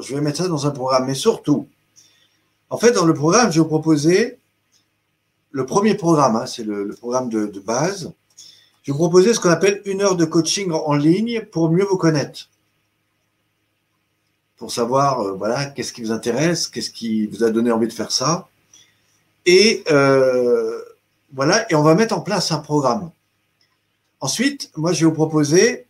je 0.00 0.14
vais 0.14 0.20
mettre 0.20 0.38
ça 0.38 0.48
dans 0.48 0.66
un 0.66 0.70
programme. 0.70 1.06
Mais 1.06 1.14
surtout, 1.14 1.68
en 2.70 2.78
fait, 2.78 2.92
dans 2.92 3.04
le 3.04 3.14
programme, 3.14 3.50
je 3.52 3.58
vais 3.58 3.62
vous 3.62 3.68
proposer 3.68 4.38
le 5.50 5.66
premier 5.66 5.94
programme, 5.94 6.36
hein, 6.36 6.46
c'est 6.46 6.64
le, 6.64 6.88
programme 6.88 7.28
de, 7.28 7.60
base. 7.60 8.12
Je 8.82 8.90
vais 8.90 8.96
vous 8.96 9.04
proposer 9.04 9.34
ce 9.34 9.40
qu'on 9.40 9.50
appelle 9.50 9.82
une 9.84 10.00
heure 10.00 10.16
de 10.16 10.24
coaching 10.24 10.72
en 10.72 10.94
ligne 10.94 11.44
pour 11.52 11.70
mieux 11.70 11.84
vous 11.84 11.98
connaître 11.98 12.48
pour 14.56 14.70
savoir 14.70 15.20
euh, 15.20 15.32
voilà 15.32 15.66
qu'est-ce 15.66 15.92
qui 15.92 16.02
vous 16.02 16.12
intéresse, 16.12 16.68
qu'est-ce 16.68 16.90
qui 16.90 17.26
vous 17.26 17.42
a 17.42 17.50
donné 17.50 17.72
envie 17.72 17.88
de 17.88 17.92
faire 17.92 18.12
ça. 18.12 18.48
Et 19.46 19.82
euh, 19.90 20.80
voilà, 21.32 21.70
et 21.70 21.74
on 21.74 21.82
va 21.82 21.94
mettre 21.94 22.16
en 22.16 22.20
place 22.20 22.52
un 22.52 22.58
programme. 22.58 23.10
Ensuite, 24.20 24.70
moi, 24.76 24.92
je 24.92 25.00
vais 25.00 25.06
vous 25.06 25.16
proposer 25.16 25.86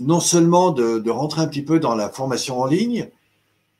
non 0.00 0.20
seulement 0.20 0.70
de, 0.70 1.10
rentrer 1.10 1.42
un 1.42 1.48
petit 1.48 1.62
peu 1.62 1.80
dans 1.80 1.94
la 1.94 2.08
formation 2.08 2.60
en 2.60 2.66
ligne, 2.66 3.08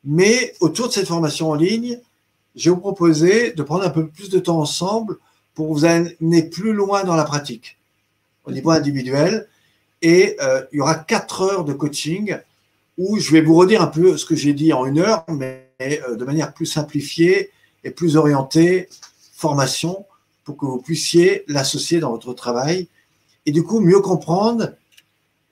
mais 0.05 0.55
autour 0.61 0.89
de 0.89 0.93
cette 0.93 1.07
formation 1.07 1.51
en 1.51 1.55
ligne, 1.55 2.01
je 2.57 2.71
vais 2.71 2.75
vous 2.75 2.81
proposer 2.81 3.53
de 3.53 3.63
prendre 3.63 3.85
un 3.85 3.91
peu 3.91 4.09
plus 4.09 4.31
de 4.31 4.39
temps 4.39 4.59
ensemble 4.59 5.19
pour 5.55 5.73
vous 5.73 5.85
amener 5.85 6.43
plus 6.43 6.73
loin 6.73 7.05
dans 7.05 7.15
la 7.15 7.25
pratique 7.25 7.79
au 8.45 8.51
niveau 8.51 8.71
individuel. 8.71 9.49
Et 10.03 10.37
euh, 10.41 10.63
il 10.73 10.79
y 10.79 10.81
aura 10.81 10.97
quatre 10.97 11.43
heures 11.43 11.65
de 11.65 11.73
coaching 11.73 12.37
où 12.97 13.19
je 13.19 13.31
vais 13.33 13.43
vous 13.43 13.55
redire 13.55 13.83
un 13.83 13.87
peu 13.87 14.17
ce 14.17 14.27
que 14.27 14.35
j'ai 14.35 14.55
dit 14.55 14.73
en 14.73 14.87
une 14.87 14.99
heure, 14.99 15.25
mais 15.29 15.71
euh, 15.81 16.17
de 16.17 16.25
manière 16.25 16.53
plus 16.53 16.67
simplifiée 16.67 17.51
et 17.85 17.91
plus 17.91 18.17
orientée, 18.17 18.89
formation, 19.33 20.07
pour 20.45 20.57
que 20.57 20.67
vous 20.67 20.81
puissiez 20.81 21.45
l'associer 21.47 22.01
dans 22.01 22.11
votre 22.11 22.33
travail 22.33 22.89
et 23.45 23.53
du 23.53 23.63
coup 23.63 23.81
mieux 23.81 24.01
comprendre 24.01 24.73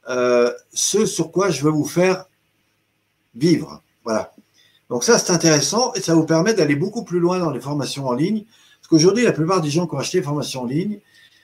euh, 0.09 0.53
ce 0.73 1.05
sur 1.07 1.33
quoi 1.33 1.51
je 1.51 1.63
veux 1.63 1.71
vous 1.71 1.85
faire 1.85 2.27
vivre. 3.35 3.83
Voilà. 4.05 4.33
Donc 4.89 5.05
ça, 5.05 5.19
c'est 5.19 5.33
intéressant 5.33 5.93
et 5.95 6.01
ça 6.01 6.15
vous 6.15 6.25
permet 6.25 6.55
d'aller 6.55 6.77
beaucoup 6.77 7.05
plus 7.05 7.19
loin 7.19 7.39
dans 7.39 7.51
les 7.51 7.61
formations 7.61 8.07
en 8.07 8.13
ligne. 8.13 8.45
Parce 8.81 8.89
qu'aujourd'hui, 8.89 9.25
la 9.25 9.33
plupart 9.33 9.61
des 9.61 9.71
gens 9.71 9.87
qui 9.87 9.95
ont 9.95 9.99
acheté 9.99 10.19
des 10.19 10.25
formations 10.25 10.63
en 10.63 10.67
ligne, 10.67 11.01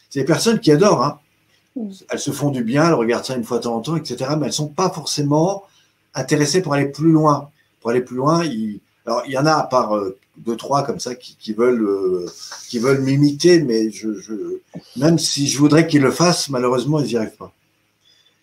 c'est 0.09 0.21
des 0.21 0.27
personnes 0.27 0.61
qui 0.61 0.71
adorent. 0.71 1.05
Hein. 1.05 1.19
Elles 2.09 2.21
se 2.21 2.31
font 2.31 2.51
du 2.51 2.63
bien, 2.63 2.87
elles 2.87 2.95
regardent 2.95 3.25
ça 3.25 3.37
une 3.37 3.45
fois 3.45 3.59
de 3.59 3.65
temps 3.65 3.77
en 3.77 3.81
temps, 3.81 3.97
etc. 3.97 4.17
Mais 4.31 4.43
elles 4.43 4.47
ne 4.47 4.51
sont 4.51 4.69
pas 4.69 4.91
forcément 4.91 5.65
intéressés 6.15 6.63
pour 6.63 6.75
aller 6.75 6.87
plus 6.87 7.11
loin. 7.11 7.51
Pour 7.81 7.91
aller 7.91 8.03
plus 8.03 8.17
loin, 8.17 8.45
il, 8.45 8.81
alors 9.07 9.23
il 9.27 9.33
y 9.33 9.39
en 9.39 9.47
a 9.47 9.55
à 9.55 9.65
part 9.65 9.97
euh, 9.97 10.17
deux 10.37 10.57
trois 10.57 10.85
comme 10.85 11.01
ça 11.01 11.15
qui, 11.15 11.37
qui 11.37 11.53
veulent 11.53 11.87
euh, 11.87 12.27
qui 12.69 12.79
veulent 12.79 13.03
m'imiter, 13.03 13.63
mais 13.63 13.91
je, 13.91 14.15
je, 14.15 14.33
même 14.97 15.19
si 15.19 15.47
je 15.47 15.59
voudrais 15.59 15.87
qu'ils 15.87 16.03
le 16.03 16.11
fassent, 16.11 16.49
malheureusement 16.49 17.01
ils 17.01 17.07
n'y 17.07 17.17
arrivent 17.17 17.37
pas. 17.37 17.53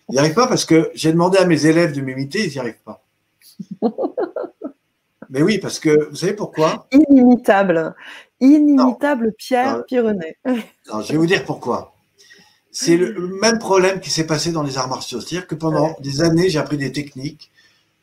Ils 0.08 0.12
n'y 0.12 0.18
arrivent 0.18 0.34
pas 0.34 0.46
parce 0.46 0.64
que 0.64 0.90
j'ai 0.94 1.12
demandé 1.12 1.38
à 1.38 1.46
mes 1.46 1.66
élèves 1.66 1.92
de 1.92 2.00
m'imiter, 2.00 2.46
ils 2.46 2.50
n'y 2.52 2.58
arrivent 2.58 2.82
pas. 2.84 3.02
Mais 5.30 5.42
oui, 5.42 5.58
parce 5.58 5.78
que 5.78 6.08
vous 6.10 6.16
savez 6.16 6.32
pourquoi? 6.32 6.88
Inimitable. 6.90 7.94
Inimitable 8.40 9.32
Pierre 9.38 9.84
Pironnet. 9.84 10.36
je 10.44 11.12
vais 11.12 11.18
vous 11.18 11.26
dire 11.26 11.44
pourquoi. 11.44 11.92
C'est 12.72 12.96
le 12.96 13.28
même 13.40 13.58
problème 13.58 14.00
qui 14.00 14.10
s'est 14.10 14.26
passé 14.26 14.50
dans 14.50 14.62
les 14.62 14.78
arts 14.78 14.88
martiaux. 14.88 15.20
C'est-à-dire 15.20 15.46
que 15.46 15.54
pendant 15.54 15.96
des 16.00 16.22
années, 16.22 16.48
j'ai 16.48 16.58
appris 16.58 16.76
des 16.76 16.90
techniques 16.90 17.50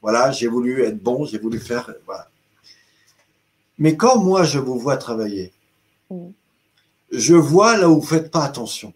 voilà, 0.02 0.32
j'ai 0.32 0.48
voulu 0.48 0.84
être 0.84 1.02
bon, 1.02 1.26
j'ai 1.26 1.38
voulu 1.38 1.60
faire. 1.60 1.92
Voilà. 2.06 2.28
Mais 3.78 3.96
quand 3.96 4.20
moi, 4.20 4.44
je 4.44 4.60
vous 4.60 4.80
vois 4.80 4.98
travailler, 4.98 5.54
je 7.12 7.36
vois 7.36 7.78
là 7.78 7.90
où 7.90 7.96
vous 7.96 8.02
ne 8.02 8.20
faites 8.20 8.32
pas 8.32 8.44
attention. 8.44 8.94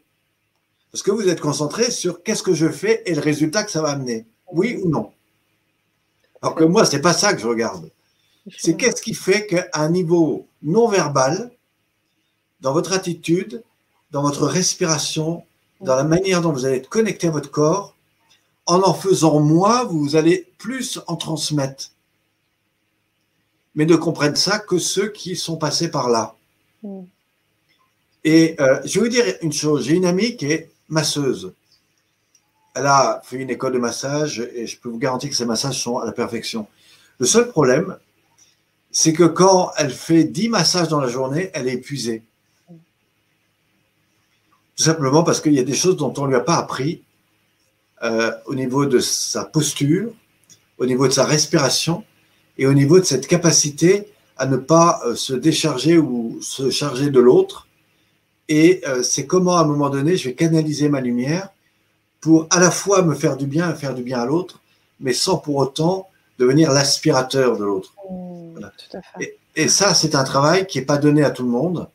Parce 0.92 1.04
que 1.04 1.12
vous 1.12 1.30
êtes 1.30 1.40
concentré 1.40 1.90
sur 1.90 2.24
qu'est-ce 2.24 2.44
que 2.44 2.54
je 2.54 2.70
fais 2.70 3.02
et 3.06 3.16
le 3.16 3.22
résultat 3.22 3.64
que 3.64 3.72
ça 3.72 3.82
va 3.82 3.92
amener. 3.92 4.26
Oui 4.52 4.80
ou 4.84 4.90
non 4.90 5.12
Alors 6.42 6.56
que 6.56 6.64
moi, 6.64 6.86
ce 6.86 6.96
n'est 6.96 7.02
pas 7.02 7.14
ça 7.14 7.34
que 7.34 7.40
je 7.40 7.48
regarde. 7.48 7.90
C'est 8.58 8.76
qu'est-ce 8.76 9.02
qui 9.02 9.14
fait 9.14 9.46
qu'à 9.46 9.68
un 9.74 9.90
niveau 9.90 10.48
non 10.64 10.88
verbal, 10.88 11.52
dans 12.60 12.74
votre 12.74 12.94
attitude, 12.94 13.64
dans 14.12 14.24
votre 14.24 14.46
respiration, 14.46 15.44
dans 15.80 15.96
la 15.96 16.04
manière 16.04 16.42
dont 16.42 16.52
vous 16.52 16.66
allez 16.66 16.78
être 16.78 16.90
connecté 16.90 17.28
à 17.28 17.32
votre 17.32 17.52
corps, 17.52 17.96
en 18.66 18.82
en 18.82 18.94
faisant 18.94 19.40
moins, 19.40 19.84
vous 19.84 20.16
allez 20.16 20.52
plus 20.58 21.00
en 21.08 21.16
transmettre. 21.16 21.92
Mais 23.76 23.86
ne 23.86 23.96
comprennent 23.96 24.36
ça 24.36 24.60
que 24.60 24.78
ceux 24.78 25.10
qui 25.10 25.36
sont 25.36 25.58
passés 25.58 25.90
par 25.90 26.10
là. 26.10 26.36
Mm. 26.84 27.04
Et 28.24 28.56
euh, 28.60 28.80
je 28.86 29.00
vais 29.00 29.06
vous 29.06 29.12
dire 29.12 29.26
une 29.42 29.52
chose, 29.54 29.86
j'ai 29.86 29.96
une 29.96 30.06
amie 30.06 30.36
qui 30.36 30.46
est 30.46 30.70
masseuse. 30.90 31.54
Elle 32.76 32.86
a 32.86 33.22
fait 33.24 33.38
une 33.38 33.50
école 33.50 33.74
de 33.74 33.80
massage 33.80 34.40
et 34.54 34.68
je 34.68 34.80
peux 34.80 34.90
vous 34.90 35.00
garantir 35.00 35.30
que 35.30 35.36
ses 35.36 35.46
massages 35.46 35.82
sont 35.82 35.98
à 35.98 36.06
la 36.06 36.12
perfection. 36.12 36.68
Le 37.18 37.26
seul 37.26 37.50
problème, 37.50 37.98
c'est 38.92 39.14
que 39.14 39.24
quand 39.24 39.72
elle 39.78 39.92
fait 39.92 40.24
10 40.24 40.50
massages 40.50 40.88
dans 40.88 41.00
la 41.00 41.08
journée, 41.08 41.50
elle 41.54 41.68
est 41.68 41.74
épuisée. 41.74 42.24
Tout 44.76 44.84
simplement 44.84 45.24
parce 45.24 45.42
qu'il 45.42 45.54
y 45.54 45.60
a 45.60 45.64
des 45.64 45.74
choses 45.74 45.98
dont 45.98 46.14
on 46.18 46.24
ne 46.24 46.30
lui 46.30 46.36
a 46.36 46.42
pas 46.42 46.58
appris 46.58 47.04
euh, 48.04 48.32
au 48.46 48.56
niveau 48.56 48.86
de 48.86 49.00
sa 49.00 49.46
posture, 49.46 50.12
au 50.78 50.86
niveau 50.86 51.08
de 51.08 51.14
sa 51.14 51.26
respiration 51.26 52.04
et 52.62 52.68
au 52.68 52.76
niveau 52.76 53.00
de 53.00 53.06
cette 53.06 53.26
capacité 53.26 54.06
à 54.38 54.46
ne 54.46 54.56
pas 54.56 55.02
euh, 55.04 55.16
se 55.16 55.34
décharger 55.34 55.98
ou 55.98 56.38
se 56.44 56.70
charger 56.70 57.10
de 57.10 57.20
l'autre. 57.20 57.68
Et 58.50 58.82
euh, 58.88 59.02
c'est 59.02 59.26
comment, 59.26 59.56
à 59.58 59.62
un 59.62 59.66
moment 59.66 59.90
donné, 59.90 60.16
je 60.16 60.30
vais 60.30 60.36
canaliser 60.36 60.88
ma 60.88 61.02
lumière 61.02 61.50
pour 62.20 62.46
à 62.52 62.60
la 62.60 62.70
fois 62.70 63.02
me 63.02 63.16
faire 63.16 63.36
du 63.36 63.48
bien 63.48 63.74
et 63.74 63.76
faire 63.76 63.96
du 63.96 64.04
bien 64.04 64.20
à 64.20 64.28
l'autre, 64.28 64.62
mais 65.00 65.12
sans 65.12 65.38
pour 65.38 65.56
autant 65.56 66.08
devenir 66.38 66.72
l'aspirateur 66.72 67.58
de 67.58 67.66
l'autre. 67.66 67.96
Mm, 68.12 68.52
Voilà. 68.52 68.72
Et, 69.20 69.38
et 69.56 69.68
ça, 69.68 69.96
c'est 69.96 70.14
un 70.14 70.24
travail 70.24 70.68
qui 70.68 70.78
n'est 70.78 70.86
pas 70.86 71.00
donné 71.00 71.24
à 71.24 71.32
tout 71.32 71.44
le 71.44 71.50
monde. 71.50 71.88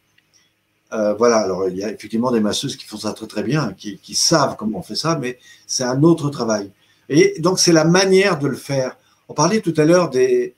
Euh, 0.93 1.14
voilà, 1.14 1.37
alors 1.37 1.69
il 1.69 1.77
y 1.77 1.85
a 1.85 1.93
effectivement 1.93 2.33
des 2.33 2.41
masseuses 2.41 2.75
qui 2.75 2.87
font 2.87 2.97
ça 2.97 3.12
très 3.12 3.29
très 3.29 3.45
bien, 3.45 3.73
qui, 3.79 3.99
qui 3.99 4.17
savent 4.17 4.57
comment 4.57 4.81
on 4.81 4.83
fait 4.83 4.97
ça, 4.97 5.17
mais 5.17 5.39
c'est 5.69 5.85
un 5.85 6.03
autre 6.03 6.29
travail. 6.29 6.73
Et 7.09 7.37
donc 7.39 7.61
c'est 7.61 7.73
la 7.73 7.85
manière 7.85 8.37
de 8.41 8.49
le 8.49 8.57
faire. 8.57 8.97
On 9.29 9.35
parlait 9.35 9.61
tout 9.61 9.75
à 9.77 9.85
l'heure 9.85 10.11
des, 10.11 10.56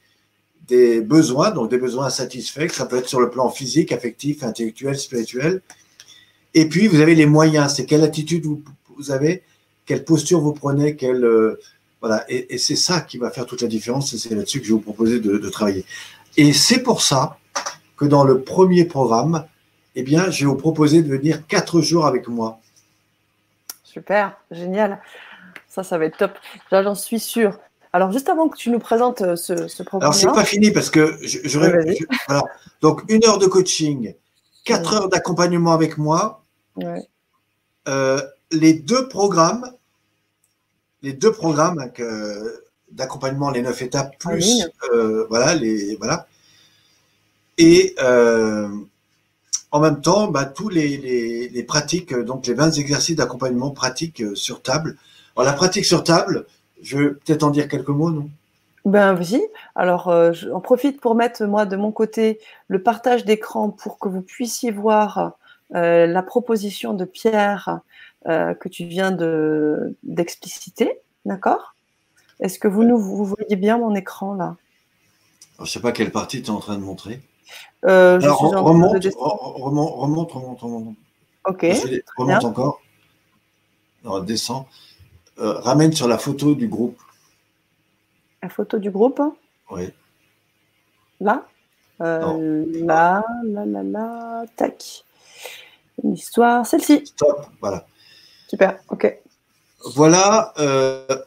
des 0.68 1.00
besoins, 1.00 1.50
donc 1.50 1.70
des 1.70 1.78
besoins 1.78 2.10
satisfaits, 2.10 2.66
que 2.66 2.74
ça 2.74 2.86
peut 2.86 2.96
être 2.96 3.08
sur 3.08 3.20
le 3.20 3.30
plan 3.30 3.48
physique, 3.48 3.90
affectif, 3.90 4.42
intellectuel, 4.42 4.98
spirituel. 4.98 5.62
Et 6.54 6.68
puis 6.68 6.86
vous 6.86 7.00
avez 7.00 7.14
les 7.14 7.26
moyens, 7.26 7.74
c'est 7.74 7.86
quelle 7.86 8.04
attitude 8.04 8.44
vous, 8.44 8.62
vous 8.96 9.10
avez, 9.10 9.42
quelle 9.86 10.04
posture 10.04 10.40
vous 10.40 10.52
prenez, 10.52 10.96
quelle, 10.96 11.24
euh, 11.24 11.58
voilà. 12.00 12.24
Et, 12.28 12.58
c'est 12.58 12.76
ça 12.76 13.00
qui 13.00 13.18
va 13.18 13.30
faire 13.30 13.46
toute 13.46 13.62
la 13.62 13.68
différence, 13.68 14.12
et 14.12 14.18
c'est 14.18 14.34
là-dessus 14.34 14.60
que 14.60 14.66
je 14.66 14.70
vais 14.70 14.76
vous 14.76 14.82
proposer 14.84 15.20
de, 15.20 15.48
travailler. 15.48 15.84
Et 16.36 16.52
c'est 16.52 16.82
pour 16.82 17.02
ça 17.02 17.38
que 17.96 18.04
dans 18.04 18.24
le 18.24 18.42
premier 18.42 18.84
programme, 18.84 19.46
eh 19.94 20.02
bien, 20.02 20.30
je 20.30 20.40
vais 20.40 20.50
vous 20.50 20.56
proposer 20.56 21.02
de 21.02 21.08
venir 21.08 21.46
quatre 21.46 21.80
jours 21.80 22.06
avec 22.06 22.28
moi. 22.28 22.60
Super, 23.82 24.38
génial. 24.50 25.00
Ça, 25.66 25.82
ça 25.82 25.98
va 25.98 26.04
être 26.04 26.18
top. 26.18 26.32
J'en 26.70 26.94
suis 26.94 27.18
sûre. 27.18 27.58
Alors, 27.98 28.12
juste 28.12 28.28
avant 28.28 28.48
que 28.48 28.56
tu 28.56 28.70
nous 28.70 28.78
présentes 28.78 29.22
euh, 29.22 29.34
ce, 29.34 29.66
ce 29.66 29.82
Alors, 30.00 30.14
c'est 30.14 30.26
pas 30.28 30.44
fini 30.44 30.70
parce 30.70 30.88
que 30.88 31.18
je, 31.20 31.40
je- 31.42 31.58
Ouais, 31.58 31.96
donc 32.80 33.02
une 33.08 33.24
heure 33.24 33.38
de 33.38 33.46
coaching, 33.48 34.14
quatre 34.64 34.92
Ouais. 34.92 34.96
heures 34.98 35.08
d'accompagnement 35.08 35.72
avec 35.72 35.98
moi, 35.98 36.44
Ouais. 36.76 37.08
euh, 37.88 38.22
les 38.52 38.74
deux 38.74 39.08
programmes, 39.08 39.68
les 41.02 41.12
deux 41.12 41.32
programmes 41.32 41.90
euh, 41.98 42.48
d'accompagnement, 42.92 43.50
les 43.50 43.62
neuf 43.62 43.82
étapes 43.82 44.16
plus, 44.20 44.62
euh, 44.92 45.26
voilà, 45.28 45.56
les 45.56 45.96
voilà, 45.96 46.28
et 47.58 47.96
en 47.98 49.80
même 49.80 50.00
temps, 50.00 50.28
bah, 50.28 50.44
tous 50.44 50.68
les, 50.68 50.96
les, 50.98 51.48
les 51.48 51.62
pratiques, 51.64 52.14
donc 52.14 52.46
les 52.46 52.54
20 52.54 52.70
exercices 52.78 53.16
d'accompagnement 53.16 53.72
pratiques 53.72 54.22
sur 54.36 54.62
table. 54.62 54.96
Alors 55.36 55.46
la 55.50 55.52
pratique 55.52 55.84
sur 55.84 56.04
table, 56.04 56.46
je 56.82 56.98
vais 56.98 57.10
peut-être 57.10 57.42
en 57.42 57.50
dire 57.50 57.68
quelques 57.68 57.88
mots, 57.88 58.10
non? 58.10 58.28
Ben 58.84 59.12
vas-y. 59.12 59.42
Alors, 59.74 60.08
euh, 60.08 60.32
j'en 60.32 60.60
profite 60.60 61.00
pour 61.00 61.14
mettre, 61.14 61.44
moi, 61.44 61.66
de 61.66 61.76
mon 61.76 61.92
côté, 61.92 62.40
le 62.68 62.82
partage 62.82 63.24
d'écran 63.24 63.70
pour 63.70 63.98
que 63.98 64.08
vous 64.08 64.22
puissiez 64.22 64.70
voir 64.70 65.32
euh, 65.74 66.06
la 66.06 66.22
proposition 66.22 66.94
de 66.94 67.04
Pierre 67.04 67.80
euh, 68.26 68.54
que 68.54 68.68
tu 68.68 68.84
viens 68.84 69.10
de 69.10 69.94
d'expliciter. 70.04 71.00
D'accord? 71.26 71.74
Est-ce 72.40 72.58
que 72.58 72.68
vous, 72.68 72.84
nous, 72.84 72.98
vous 72.98 73.24
voyez 73.24 73.56
bien 73.56 73.78
mon 73.78 73.94
écran, 73.94 74.34
là? 74.34 74.56
Alors, 75.56 75.66
Je 75.66 75.72
sais 75.72 75.80
pas 75.80 75.92
quelle 75.92 76.12
partie 76.12 76.40
tu 76.40 76.46
es 76.46 76.50
en 76.50 76.60
train 76.60 76.76
de 76.76 76.82
montrer. 76.82 77.20
Je 77.82 77.88
Alors, 77.88 78.20
suis 78.20 78.46
en 78.46 78.50
train 78.50 78.60
de 78.62 78.64
remonte, 78.64 79.04
remonte, 79.16 80.32
remonte, 80.32 80.60
remonte. 80.60 80.96
Ok, 81.44 81.66
remonte 82.16 82.44
encore. 82.44 82.80
Non, 84.04 84.20
descend. 84.20 84.64
Euh, 85.40 85.52
ramène 85.60 85.92
sur 85.92 86.08
la 86.08 86.18
photo 86.18 86.54
du 86.54 86.66
groupe. 86.68 86.98
la 88.42 88.48
photo 88.48 88.78
du 88.78 88.90
groupe, 88.90 89.20
Oui. 89.70 89.88
là 91.20 91.46
Euh, 92.00 92.64
Là, 92.86 93.24
là, 93.44 93.64
là, 93.66 93.82
là, 93.82 94.44
tac. 94.56 95.04
Une 96.02 96.12
histoire, 96.14 96.64
celle-ci. 96.66 97.02
Stop. 97.06 97.46
Voilà. 97.60 97.86
Super, 98.48 98.78
ok. 98.88 99.20
Voilà 99.94 100.52
euh, 100.58 101.18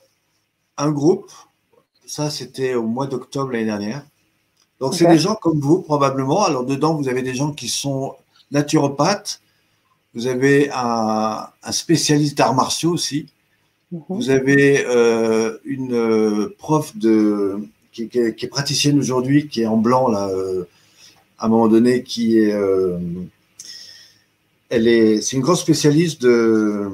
un 0.78 0.92
groupe. 0.92 1.30
Ça, 2.06 2.30
c'était 2.30 2.74
au 2.76 2.84
mois 2.84 3.08
d'octobre 3.08 3.52
l'année 3.52 3.66
dernière. 3.66 4.04
Donc, 4.80 4.96
c'est 4.96 5.08
des 5.08 5.20
gens 5.20 5.36
comme 5.36 5.60
vous, 5.60 5.82
probablement. 5.82 6.44
Alors, 6.44 6.66
dedans, 6.66 6.96
vous 6.96 7.08
avez 7.10 7.22
des 7.22 7.36
gens 7.36 7.52
qui 7.52 7.68
sont 7.70 8.16
naturopathes. 8.50 9.42
Vous 10.14 10.28
avez 10.28 10.70
un, 10.74 11.48
un 11.64 11.72
spécialiste 11.72 12.38
d'arts 12.38 12.56
martiaux 12.56 12.92
aussi. 12.92 13.28
Mhm. 13.92 14.02
Vous 14.10 14.30
avez 14.30 14.86
euh, 14.86 15.58
une 15.66 15.94
euh, 15.94 16.56
prof 16.58 16.96
de, 16.96 17.58
qui, 17.92 18.08
qui 18.08 18.20
est, 18.20 18.36
qui 18.36 18.46
est 18.46 18.50
praticienne 18.50 18.98
aujourd'hui, 18.98 19.48
qui 19.50 19.62
est 19.62 19.66
en 19.68 19.78
blanc, 19.78 20.08
là, 20.08 20.30
euh, 20.30 20.64
à 21.38 21.46
un 21.48 21.50
moment 21.50 21.68
donné, 21.68 22.04
qui 22.04 22.40
est. 22.40 22.54
euh, 22.54 22.98
elle 24.70 24.88
est, 24.88 25.20
c'est 25.22 25.36
une 25.36 25.42
grande 25.42 25.58
spécialiste 25.58 26.22
de. 26.22 26.90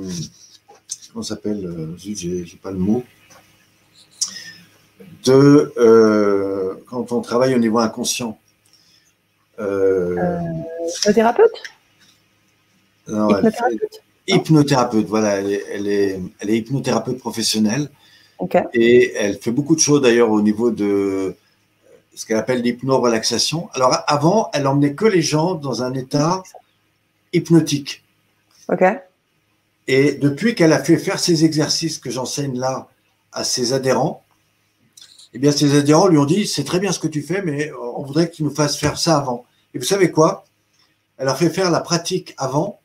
Comment 1.14 1.22
ça 1.24 1.36
s'appelle 1.36 1.90
J'ai 1.98 2.16
j'ai 2.46 2.58
pas 2.58 2.72
le 2.72 2.80
mot. 2.80 3.04
De. 5.26 5.74
quand 6.88 7.12
on 7.12 7.22
travaille 7.22 7.54
au 7.54 7.60
niveau 7.60 7.78
inconscient. 7.80 8.40
Le 9.60 11.14
thérapeute? 11.14 11.52
non, 13.08 13.30
elle 13.38 13.52
fait- 13.52 14.02
Hypnothérapeute 14.28 15.08
voilà, 15.08 15.38
elle 15.38 15.52
est, 15.52 15.66
elle 15.72 15.88
est, 15.88 16.20
elle 16.40 16.50
est 16.50 16.58
hypnothérapeute 16.58 17.20
professionnelle. 17.20 17.90
Et 18.74 19.14
elle 19.16 19.38
fait 19.38 19.52
beaucoup 19.52 19.76
de 19.76 19.80
choses 19.80 20.02
d'ailleurs 20.02 20.30
au 20.30 20.42
niveau 20.42 20.70
de 20.70 21.36
ce 22.14 22.26
qu'elle 22.26 22.38
appelle 22.38 22.62
l'hypno-relaxation. 22.62 23.70
Alors 23.74 23.98
avant, 24.08 24.50
elle 24.54 24.68
emmenait 24.68 24.94
que 24.94 25.06
les 25.06 25.22
gens 25.22 25.56
dans 25.56 25.84
un 25.84 25.94
état 25.94 26.44
hypnotique. 27.34 28.04
Ok. 28.70 28.84
Et 29.88 30.14
depuis 30.14 30.54
qu'elle 30.56 30.74
a 30.74 30.84
fait 30.84 30.98
faire 30.98 31.20
ces 31.20 31.46
exercices 31.46 31.98
que 31.98 32.12
j'enseigne 32.12 32.60
là 32.60 32.90
à 33.32 33.44
ses 33.44 33.74
adhérents, 33.74 34.24
eh 35.34 35.40
bien 35.40 35.52
ses 35.52 35.76
adhérents 35.76 36.08
lui 36.08 36.18
ont 36.18 36.26
dit 36.26 36.46
c'est 36.46 36.64
très 36.64 36.80
bien 36.80 36.92
ce 36.92 37.00
que 37.00 37.08
tu 37.08 37.22
fais, 37.22 37.42
mais 37.42 37.72
on 37.96 38.04
voudrait 38.04 38.30
que 38.30 38.36
tu 38.36 38.44
nous 38.44 38.54
fasses 38.54 38.78
faire 38.78 38.98
ça 38.98 39.18
avant. 39.18 39.46
Et 39.74 39.80
vous 39.80 39.86
savez 39.86 40.12
quoi? 40.12 40.46
Elle 41.18 41.28
a 41.28 41.36
fait 41.36 41.50
faire 41.50 41.72
la 41.72 41.80
pratique 41.80 42.34
avant, 42.38 42.80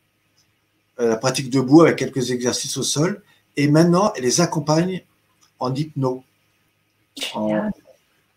la 0.98 1.16
pratique 1.16 1.50
debout 1.50 1.82
avec 1.82 1.96
quelques 1.96 2.30
exercices 2.30 2.76
au 2.76 2.82
sol, 2.82 3.22
et 3.56 3.68
maintenant 3.68 4.12
elle 4.16 4.22
les 4.24 4.40
accompagne 4.40 5.02
en 5.58 5.74
hypno. 5.74 6.22
En- 7.34 7.48
Génial. 7.48 7.72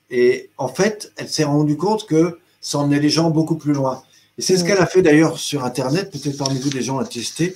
et 0.10 0.50
en 0.58 0.68
fait, 0.68 1.12
elle 1.18 1.30
s'est 1.30 1.44
rendue 1.46 1.78
compte 1.78 2.06
que 2.08 2.40
ça 2.62 2.80
emmenait 2.80 3.00
les 3.00 3.10
gens 3.10 3.30
beaucoup 3.30 3.56
plus 3.56 3.74
loin. 3.74 4.04
Et 4.38 4.42
c'est 4.42 4.58
ce 4.58 4.64
Mm. 4.64 4.68
qu'elle 4.68 4.78
a 4.80 4.86
fait 4.86 5.02
d'ailleurs 5.02 5.38
sur 5.40 5.64
Internet, 5.64 6.12
peut-être 6.12 6.38
parmi 6.38 6.60
vous 6.60 6.70
des 6.70 6.82
gens 6.82 7.00
l'ont 7.00 7.06
testé. 7.06 7.56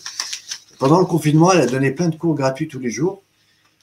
Pendant 0.80 1.00
le 1.00 1.06
confinement, 1.06 1.52
elle 1.52 1.62
a 1.62 1.66
donné 1.66 1.91
plein 1.91 2.08
de 2.10 2.16
cours 2.16 2.36
gratuits 2.36 2.68
tous 2.70 2.80
les 2.80 2.89
jours. 2.89 3.22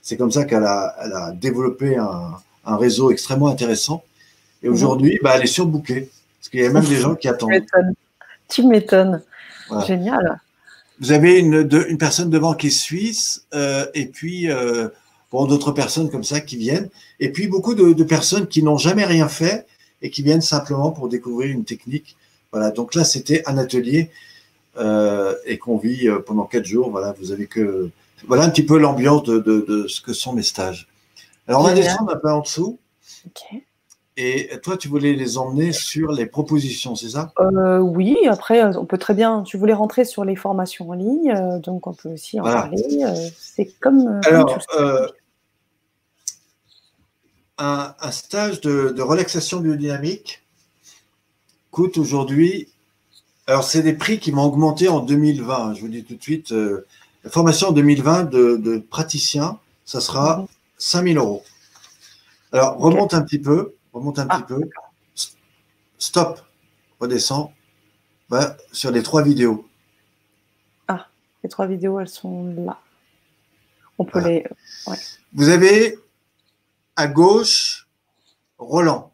C'est 0.01 0.17
comme 0.17 0.31
ça 0.31 0.45
qu'elle 0.45 0.65
a, 0.65 0.97
elle 1.03 1.13
a 1.13 1.33
développé 1.33 1.97
un, 1.99 2.37
un 2.65 2.77
réseau 2.77 3.11
extrêmement 3.11 3.49
intéressant. 3.49 4.03
Et 4.63 4.69
Mhm. 4.69 4.75
aujourd'hui, 4.75 5.19
bah, 5.23 5.33
elle 5.37 5.43
est 5.43 5.47
surbookée. 5.47 6.09
Parce 6.41 6.49
qu'il 6.49 6.61
y 6.61 6.65
a 6.65 6.71
même 6.71 6.85
des 6.85 6.97
gens 6.97 7.15
qui 7.17 7.29
attendent. 7.29 7.51
Tu 8.49 8.63
m'étonnes. 8.63 9.23
Voilà. 9.69 9.85
Génial. 9.85 10.41
Vous 11.01 11.13
avez 11.13 11.39
une, 11.39 11.63
de- 11.63 11.87
une 11.89 11.99
personne 11.99 12.31
devant 12.31 12.55
qui 12.55 12.69
est 12.69 12.71
suisse, 12.71 13.45
euh, 13.55 13.87
et 13.95 14.07
puis 14.07 14.51
euh, 14.51 14.89
bon, 15.31 15.47
d'autres 15.47 15.73
personnes 15.73 16.11
comme 16.11 16.25
ça 16.25 16.41
qui 16.41 16.57
viennent, 16.57 16.89
et 17.21 17.31
puis 17.31 17.49
beaucoup 17.49 17.75
de, 17.75 17.93
de 17.93 18.05
personnes 18.05 18.47
qui 18.47 18.63
n'ont 18.63 18.79
jamais 18.79 19.05
rien 19.05 19.29
fait 19.29 19.67
et 20.03 20.11
qui 20.11 20.23
viennent 20.23 20.41
simplement 20.43 20.91
pour 20.93 21.09
découvrir 21.09 21.51
une 21.51 21.65
technique. 21.65 22.17
Voilà, 22.53 22.71
donc 22.71 22.95
là, 22.95 23.05
c'était 23.05 23.43
un 23.47 23.59
atelier 23.59 24.11
euh, 24.79 25.35
et 25.45 25.59
qu'on 25.59 25.77
vit 25.79 26.09
euh, 26.09 26.21
pendant 26.21 26.45
quatre 26.45 26.65
jours. 26.67 26.91
Voilà, 26.91 27.15
vous 27.19 27.33
avez 27.33 27.47
que. 27.47 27.91
Voilà 28.27 28.45
un 28.45 28.51
petit 28.51 28.65
peu 28.65 28.79
l'ambiance 28.79 29.25
de, 29.25 29.39
de, 29.39 29.87
ce 29.89 30.01
que 30.01 30.15
sont 30.15 30.33
mes 30.33 30.43
stages. 30.43 30.89
Alors, 31.47 31.61
on 31.61 31.65
va 31.65 31.75
descendre 31.75 32.13
un 32.15 32.19
peu 32.19 32.31
en 32.31 32.41
dessous. 32.41 32.79
Et 34.19 34.51
toi, 34.63 34.79
tu 34.79 34.89
voulais 34.89 35.13
les 35.13 35.37
emmener 35.37 35.73
sur 35.73 36.11
les 36.11 36.25
propositions, 36.25 36.95
c'est 36.95 37.11
ça? 37.11 37.33
Euh, 37.39 37.79
Oui, 37.79 38.17
après, 38.29 38.65
on 38.77 38.87
peut 38.87 38.97
très 38.97 39.13
bien. 39.13 39.43
Tu 39.43 39.59
voulais 39.59 39.75
rentrer 39.75 40.07
sur 40.07 40.25
les 40.25 40.37
formations 40.37 40.89
en 40.89 40.95
ligne, 40.95 41.61
donc 41.63 41.87
on 41.87 41.93
peut 41.93 42.09
aussi 42.09 42.41
en 42.41 42.45
parler. 42.45 42.83
c'est 43.39 43.67
comme. 43.79 44.21
Alors, 44.25 44.59
un, 47.59 48.11
stage 48.11 48.61
de, 48.61 49.01
relaxation 49.01 49.61
biodynamique 49.61 50.43
coûte 51.71 51.99
aujourd'hui. 51.99 52.69
Alors, 53.47 53.65
c'est 53.65 53.83
des 53.83 53.93
prix 53.93 54.19
qui 54.19 54.31
vont 54.31 54.43
augmenter 54.43 54.89
en 54.89 55.01
2020. 55.01 55.75
Je 55.75 55.81
vous 55.81 55.89
dis 55.89 56.05
tout 56.05 56.17
de 56.17 56.23
suite, 56.23 56.53
euh, 56.53 56.87
la 57.25 57.31
formation 57.31 57.69
en 57.69 57.73
2020 57.73 58.25
de, 58.25 58.79
praticien, 58.91 59.59
ça 59.85 60.01
sera 60.01 60.47
5000 60.79 61.19
euros. 61.19 61.45
Alors, 62.53 62.79
remonte 62.79 63.15
un 63.15 63.23
petit 63.23 63.39
peu, 63.39 63.75
remonte 63.97 64.19
un 64.19 64.27
petit 64.27 64.43
ah. 64.43 64.47
peu. 64.47 64.61
Stop, 65.99 66.41
redescend. 67.01 67.51
Va 68.29 68.57
sur 68.73 68.91
les 68.91 69.03
trois 69.03 69.23
vidéos. 69.23 69.67
Ah, 70.89 71.07
les 71.43 71.49
trois 71.49 71.67
vidéos, 71.67 72.01
elles 72.01 72.09
sont 72.09 72.53
là. 72.57 72.81
On 73.99 74.05
peut 74.05 74.21
les. 74.21 74.45
Vous 75.33 75.49
avez 75.49 75.99
à 76.97 77.07
gauche, 77.07 77.89
Roland. 78.59 79.13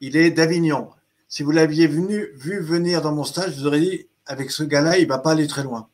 Il 0.00 0.16
est 0.16 0.30
d'Avignon. 0.30 0.90
Si 1.28 1.42
vous 1.42 1.50
l'aviez 1.50 1.86
vu 1.86 2.60
venir 2.60 3.02
dans 3.02 3.12
mon 3.12 3.24
stage, 3.24 3.54
je 3.54 3.60
vous 3.60 3.66
aurais 3.66 3.80
dit, 3.80 4.06
avec 4.26 4.50
ce 4.50 4.62
gars-là, 4.62 4.98
il 4.98 5.04
ne 5.04 5.08
va 5.08 5.18
pas 5.18 5.32
aller 5.32 5.46
très 5.46 5.64
loin. 5.64 5.88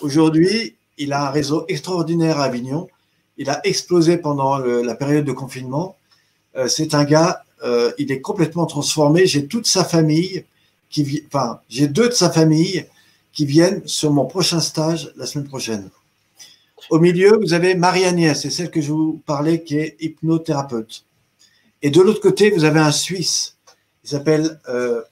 Aujourd'hui, 0.00 0.76
il 0.98 1.12
a 1.12 1.26
un 1.26 1.30
réseau 1.30 1.64
extraordinaire 1.68 2.38
à 2.38 2.44
Avignon. 2.44 2.88
Il 3.36 3.50
a 3.50 3.60
explosé 3.66 4.18
pendant 4.18 4.58
la 4.58 4.94
période 4.94 5.24
de 5.24 5.32
confinement. 5.32 5.96
Euh, 6.56 6.68
c'est 6.68 6.94
un 6.94 7.04
gars, 7.04 7.44
euh, 7.62 7.92
il 7.98 8.12
est 8.12 8.20
complètement 8.20 8.66
transformé. 8.66 9.26
J'ai 9.26 9.46
toute 9.46 9.66
sa 9.66 9.84
famille 9.84 10.44
qui, 10.90 11.22
enfin, 11.26 11.60
j'ai 11.68 11.88
deux 11.88 12.08
de 12.08 12.14
sa 12.14 12.30
famille 12.30 12.86
qui 13.32 13.44
viennent 13.44 13.82
sur 13.86 14.12
mon 14.12 14.24
prochain 14.24 14.60
stage 14.60 15.12
la 15.16 15.26
semaine 15.26 15.48
prochaine. 15.48 15.90
Au 16.90 16.98
milieu, 16.98 17.36
vous 17.40 17.52
avez 17.52 17.74
Marie-Agnès, 17.74 18.40
c'est 18.40 18.50
celle 18.50 18.70
que 18.70 18.80
je 18.80 18.92
vous 18.92 19.20
parlais, 19.26 19.62
qui 19.62 19.76
est 19.76 19.96
hypnothérapeute. 20.00 21.04
Et 21.82 21.90
de 21.90 22.00
l'autre 22.00 22.20
côté, 22.20 22.50
vous 22.50 22.64
avez 22.64 22.80
un 22.80 22.92
Suisse, 22.92 23.56
il 24.04 24.10
s'appelle 24.10 24.60
euh, 24.68 25.02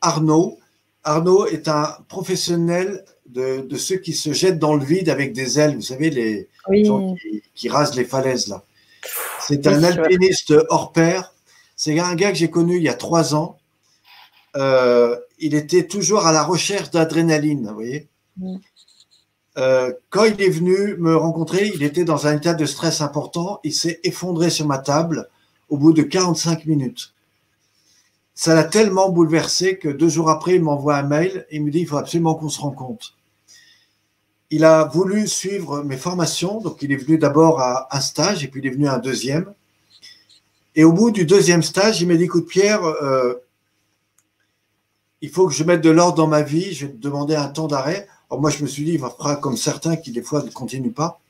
Arnaud. 0.00 0.58
Arnaud 1.04 1.46
est 1.46 1.68
un 1.68 1.96
professionnel 2.08 3.04
de, 3.26 3.76
ceux 3.76 3.96
qui 3.96 4.12
se 4.12 4.32
jettent 4.32 4.58
dans 4.58 4.74
le 4.74 4.84
vide 4.84 5.08
avec 5.08 5.32
des 5.32 5.58
ailes, 5.58 5.76
vous 5.76 5.82
savez, 5.82 6.10
les 6.10 6.48
gens 6.84 7.14
qui, 7.54 7.68
rasent 7.68 7.94
les 7.94 8.04
falaises 8.04 8.48
là. 8.48 8.64
C'est 9.46 9.66
un 9.66 9.82
alpiniste 9.82 10.54
hors 10.68 10.92
pair. 10.92 11.34
C'est 11.76 11.98
un 11.98 12.14
gars 12.14 12.30
que 12.30 12.38
j'ai 12.38 12.50
connu 12.50 12.76
il 12.76 12.82
y 12.82 12.88
a 12.88 12.94
trois 12.94 13.34
ans. 13.34 13.58
Euh, 14.56 15.16
il 15.38 15.54
était 15.54 15.86
toujours 15.86 16.26
à 16.26 16.32
la 16.32 16.42
recherche 16.42 16.90
d'adrénaline, 16.90 17.66
vous 17.68 17.74
voyez. 17.74 18.08
Mm. 18.36 18.56
Euh, 19.58 19.92
quand 20.10 20.24
il 20.24 20.40
est 20.40 20.50
venu 20.50 20.96
me 20.98 21.16
rencontrer, 21.16 21.70
il 21.74 21.82
était 21.82 22.04
dans 22.04 22.26
un 22.26 22.36
état 22.36 22.54
de 22.54 22.66
stress 22.66 23.00
important. 23.00 23.60
Il 23.64 23.72
s'est 23.72 24.00
effondré 24.04 24.50
sur 24.50 24.66
ma 24.66 24.78
table 24.78 25.28
au 25.68 25.76
bout 25.76 25.92
de 25.92 26.02
45 26.02 26.66
minutes. 26.66 27.14
Ça 28.34 28.54
l'a 28.54 28.64
tellement 28.64 29.10
bouleversé 29.10 29.78
que 29.78 29.88
deux 29.88 30.08
jours 30.08 30.30
après, 30.30 30.54
il 30.54 30.62
m'envoie 30.62 30.96
un 30.96 31.02
mail 31.02 31.46
et 31.50 31.56
il 31.56 31.64
me 31.64 31.70
dit 31.70 31.80
il 31.80 31.86
faut 31.86 31.98
absolument 31.98 32.34
qu'on 32.34 32.48
se 32.48 32.60
rencontre. 32.60 33.14
Il 34.50 34.64
a 34.64 34.84
voulu 34.84 35.28
suivre 35.28 35.82
mes 35.82 35.96
formations, 35.96 36.60
donc 36.60 36.82
il 36.82 36.90
est 36.92 36.96
venu 36.96 37.18
d'abord 37.18 37.60
à 37.60 37.88
un 37.96 38.00
stage 38.00 38.42
et 38.44 38.48
puis 38.48 38.60
il 38.60 38.66
est 38.66 38.70
venu 38.70 38.88
à 38.88 38.94
un 38.94 38.98
deuxième. 38.98 39.52
Et 40.74 40.84
au 40.84 40.92
bout 40.92 41.10
du 41.10 41.24
deuxième 41.24 41.62
stage, 41.62 42.00
il 42.00 42.08
m'a 42.08 42.16
dit 42.16 42.24
écoute 42.24 42.48
Pierre, 42.48 42.84
euh, 42.84 43.34
il 45.20 45.30
faut 45.30 45.46
que 45.46 45.54
je 45.54 45.64
mette 45.64 45.82
de 45.82 45.90
l'ordre 45.90 46.16
dans 46.16 46.26
ma 46.26 46.42
vie, 46.42 46.72
je 46.72 46.86
vais 46.86 46.92
te 46.92 46.98
demander 46.98 47.34
un 47.34 47.48
temps 47.48 47.68
d'arrêt. 47.68 48.08
Alors 48.30 48.40
moi, 48.40 48.50
je 48.50 48.62
me 48.62 48.68
suis 48.68 48.84
dit, 48.84 48.92
il 48.92 49.00
va 49.00 49.10
faire 49.10 49.40
comme 49.40 49.56
certains 49.56 49.96
qui, 49.96 50.12
des 50.12 50.22
fois, 50.22 50.42
ne 50.42 50.50
continuent 50.50 50.92
pas. 50.92 51.20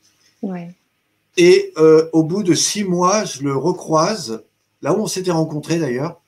Et 1.37 1.73
euh, 1.79 2.09
au 2.13 2.23
bout 2.23 2.43
de 2.43 2.55
six 2.55 2.85
mois, 2.85 3.25
je 3.25 3.43
le 3.43 3.57
recroise, 3.57 4.45
là 4.83 4.93
où 4.93 5.03
on 5.03 5.07
s'était 5.07 5.31
rencontrés 5.31 5.79
d'ailleurs. 5.79 6.21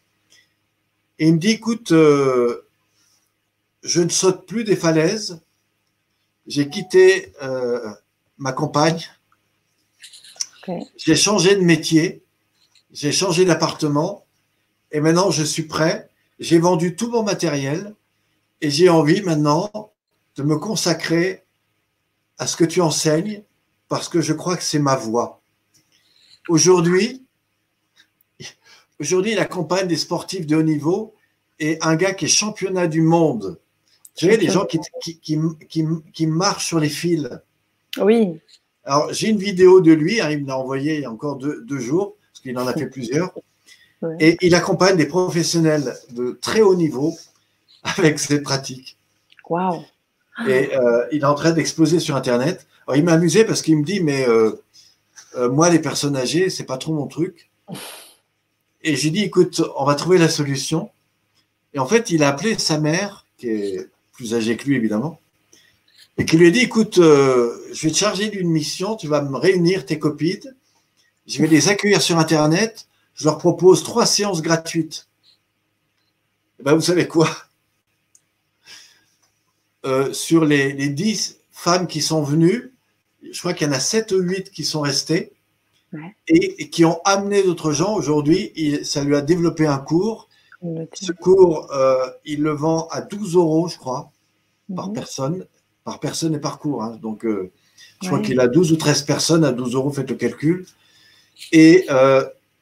Et 1.19 1.29
il 1.29 1.35
me 1.35 1.39
dit, 1.39 1.51
écoute, 1.51 1.93
euh, 1.93 2.67
je 3.83 4.01
ne 4.01 4.09
saute 4.09 4.47
plus 4.47 4.65
des 4.65 4.77
falaises. 4.77 5.41
J'ai 6.47 6.69
quitté 6.69 7.33
euh, 7.43 7.93
ma 8.39 8.53
compagne. 8.53 9.03
J'ai 10.97 11.17
changé 11.17 11.57
de 11.57 11.61
métier. 11.61 12.23
J'ai 12.93 13.13
changé 13.13 13.45
d'appartement. 13.45 14.27
Et 14.91 15.01
maintenant, 15.01 15.31
je 15.31 15.43
suis 15.43 15.65
prêt. 15.65 16.09
J'ai 16.39 16.59
vendu 16.59 16.97
tout 16.97 17.11
mon 17.11 17.23
matériel. 17.23 17.95
Et 18.61 18.71
j'ai 18.71 18.89
envie 18.89 19.23
maintenant 19.23 19.71
de 20.37 20.43
me 20.43 20.57
consacrer 20.57 21.45
à 22.39 22.47
ce 22.47 22.57
que 22.57 22.65
tu 22.65 22.81
enseignes 22.81 23.43
parce 23.89 24.09
que 24.09 24.21
je 24.21 24.33
crois 24.33 24.57
que 24.57 24.63
c'est 24.63 24.79
ma 24.79 24.97
voie. 24.97 25.41
Aujourd'hui, 26.49 27.25
aujourd'hui, 28.99 29.33
il 29.33 29.39
accompagne 29.39 29.87
des 29.87 29.97
sportifs 29.97 30.47
de 30.47 30.57
haut 30.57 30.63
niveau 30.63 31.15
et 31.59 31.79
un 31.83 31.95
gars 31.95 32.15
qui 32.15 32.25
est 32.25 32.29
championnat 32.29 32.87
du 32.87 33.03
monde. 33.03 33.61
Tu 34.15 34.27
sais, 34.27 34.37
des 34.37 34.49
gens 34.49 34.67
qui, 34.67 34.79
qui, 35.01 35.19
qui, 35.69 35.85
qui, 36.13 36.27
marchent 36.27 36.67
sur 36.67 36.79
les 36.79 36.89
fils. 36.89 37.31
Oui. 37.99 38.39
Alors, 38.85 39.13
j'ai 39.13 39.29
une 39.29 39.39
vidéo 39.39 39.81
de 39.81 39.93
lui, 39.93 40.21
hein, 40.21 40.31
il 40.31 40.43
me 40.43 40.49
l'a 40.49 40.59
envoyé 40.59 40.97
il 40.97 41.03
y 41.03 41.05
a 41.05 41.11
encore 41.11 41.37
deux, 41.37 41.63
deux 41.65 41.79
jours, 41.79 42.17
parce 42.31 42.41
qu'il 42.41 42.59
en 42.59 42.67
a 42.67 42.75
fait 42.75 42.87
plusieurs. 42.91 43.33
Et 44.19 44.37
il 44.41 44.55
accompagne 44.55 44.97
des 44.97 45.07
professionnels 45.07 45.97
de 46.11 46.39
très 46.41 46.61
haut 46.61 46.75
niveau 46.75 47.17
avec 47.83 48.19
ses 48.19 48.43
pratiques. 48.43 48.97
Waouh 49.49 49.83
et 50.49 50.75
euh, 50.75 51.07
il 51.13 51.23
est 51.23 51.27
en 51.27 51.35
train 51.35 51.53
d'exploser 51.53 52.01
sur 52.01 52.17
Internet. 52.17 52.67
Alors, 52.87 52.97
il 52.97 53.05
m'a 53.05 53.13
amusé 53.13 53.45
parce 53.45 53.63
qu'il 53.63 53.77
me 53.77 53.85
dit, 53.85 54.01
mais 54.01 54.27
euh, 54.27 54.63
euh, 55.37 55.51
moi, 55.51 55.71
les 55.71 55.79
personnes 55.79 56.17
âgées, 56.17 56.51
c'est 56.51 56.65
pas 56.65 56.79
trop 56.79 56.93
mon 56.95 57.07
truc. 57.07 57.51
Et 58.83 58.97
j'ai 58.97 59.11
dit, 59.11 59.23
écoute, 59.23 59.63
on 59.77 59.85
va 59.85 59.95
trouver 59.95 60.19
la 60.19 60.29
solution. 60.29 60.91
Et 61.75 61.79
en 61.79 61.87
fait, 61.87 62.11
il 62.11 62.23
a 62.23 62.29
appelé 62.29 62.59
sa 62.59 62.79
mère, 62.79 63.27
qui 63.37 63.49
est 63.49 63.89
plus 64.13 64.35
âgée 64.35 64.57
que 64.57 64.65
lui, 64.65 64.77
évidemment, 64.77 65.21
et 66.19 66.25
qui 66.25 66.37
lui 66.37 66.47
a 66.47 66.51
dit, 66.51 66.61
écoute, 66.61 66.97
je 66.97 67.81
vais 67.83 67.91
te 67.91 67.97
charger 67.97 68.29
d'une 68.29 68.51
mission, 68.51 68.97
tu 68.97 69.09
vas 69.09 69.23
me 69.23 69.37
réunir 69.37 69.87
tes 69.87 69.99
copines, 69.99 70.55
je 71.27 71.41
vais 71.41 71.49
les 71.49 71.69
accueillir 71.69 72.03
sur 72.03 72.19
Internet, 72.19 72.87
je 73.15 73.25
leur 73.25 73.39
propose 73.39 73.83
trois 73.83 74.07
séances 74.07 74.43
gratuites. 74.43 75.07
Et 76.61 76.63
ben, 76.63 76.75
vous 76.75 76.81
savez 76.81 77.09
quoi? 77.09 77.29
Euh, 79.85 80.13
sur 80.13 80.45
les, 80.45 80.73
les, 80.73 80.89
10 80.89 81.39
femmes 81.51 81.89
qui 81.89 82.03
sont 82.03 82.23
venues, 82.23 82.73
je 83.29 83.39
crois 83.41 83.53
qu'il 83.53 83.67
y 83.67 83.71
en 83.71 83.73
a 83.73 83.81
7 83.81 84.13
ou 84.13 84.19
8 84.19 84.51
qui 84.51 84.65
sont 84.65 84.81
restées 84.81 85.33
et, 86.29 86.71
qui 86.71 86.85
ont 86.85 87.01
amené 87.05 87.43
d'autres 87.43 87.73
gens. 87.73 87.95
Aujourd'hui, 87.95 88.53
ça 88.85 89.03
lui 89.03 89.17
a 89.17 89.21
développé 89.21 89.67
un 89.67 89.79
cours. 89.79 90.29
Ce 90.95 91.13
cours, 91.13 91.73
euh, 91.73 92.07
il 92.25 92.43
le 92.43 92.53
vend 92.53 92.87
à 92.91 93.01
12 93.01 93.35
euros, 93.37 93.69
je 93.69 93.79
crois, 93.79 94.11
par 94.75 94.89
mhm. 94.89 94.95
personne, 94.95 95.47
par 95.85 96.01
personne 96.01 96.35
et 96.35 96.39
par 96.39 96.59
cours. 96.59 96.83
Hein. 96.83 96.99
Donc, 97.03 97.25
euh, 97.25 97.51
je 98.01 98.09
crois 98.09 98.21
qu'il 98.21 98.39
a 98.41 98.49
12 98.49 98.73
ou 98.73 98.77
13 98.77 99.03
personnes 99.03 99.45
à 99.45 99.53
12 99.53 99.75
euros, 99.75 99.91
faites 99.91 100.11
le 100.11 100.17
calcul. 100.17 100.67
Et 101.51 101.87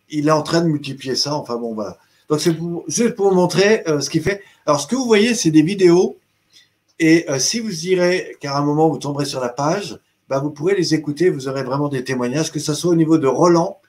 il 0.09 0.29
est 0.29 0.33
en 0.33 0.43
train 0.43 0.61
de 0.61 0.69
multiplier 0.69 1.15
ça. 1.15 1.35
Enfin 1.35 1.57
bon, 1.57 1.75
voilà. 1.75 1.99
Donc, 2.29 2.41
c'est 2.41 2.57
juste 2.89 3.15
pour 3.15 3.29
vous 3.29 3.35
montrer 3.35 3.85
ce 3.87 4.09
qu'il 4.09 4.23
fait. 4.23 4.43
Alors, 4.67 4.81
ce 4.81 4.87
que 4.87 4.97
vous 4.97 5.05
voyez, 5.05 5.35
c'est 5.35 5.51
des 5.51 5.63
vidéos 5.63 6.21
et 7.01 7.29
euh, 7.31 7.39
si 7.39 7.61
vous 7.61 7.87
irez, 7.87 8.37
car 8.41 8.57
à 8.57 8.59
un 8.59 8.63
moment 8.63 8.91
vous 8.91 8.99
tomberez 8.99 9.25
sur 9.25 9.41
la 9.41 9.49
page, 9.49 9.99
bah, 10.29 10.39
vous 10.39 10.51
pourrez 10.51 10.77
les 10.77 10.95
écouter, 10.95 11.31
vous 11.31 11.49
aurez 11.49 11.63
vraiment 11.63 11.89
des 11.89 12.05
témoignages, 12.05 12.53
que 12.53 12.61
ce 12.61 12.75
soit 12.75 12.91
au 12.91 12.95
niveau 12.95 13.17
de 13.17 13.27
Roland, 13.27 13.81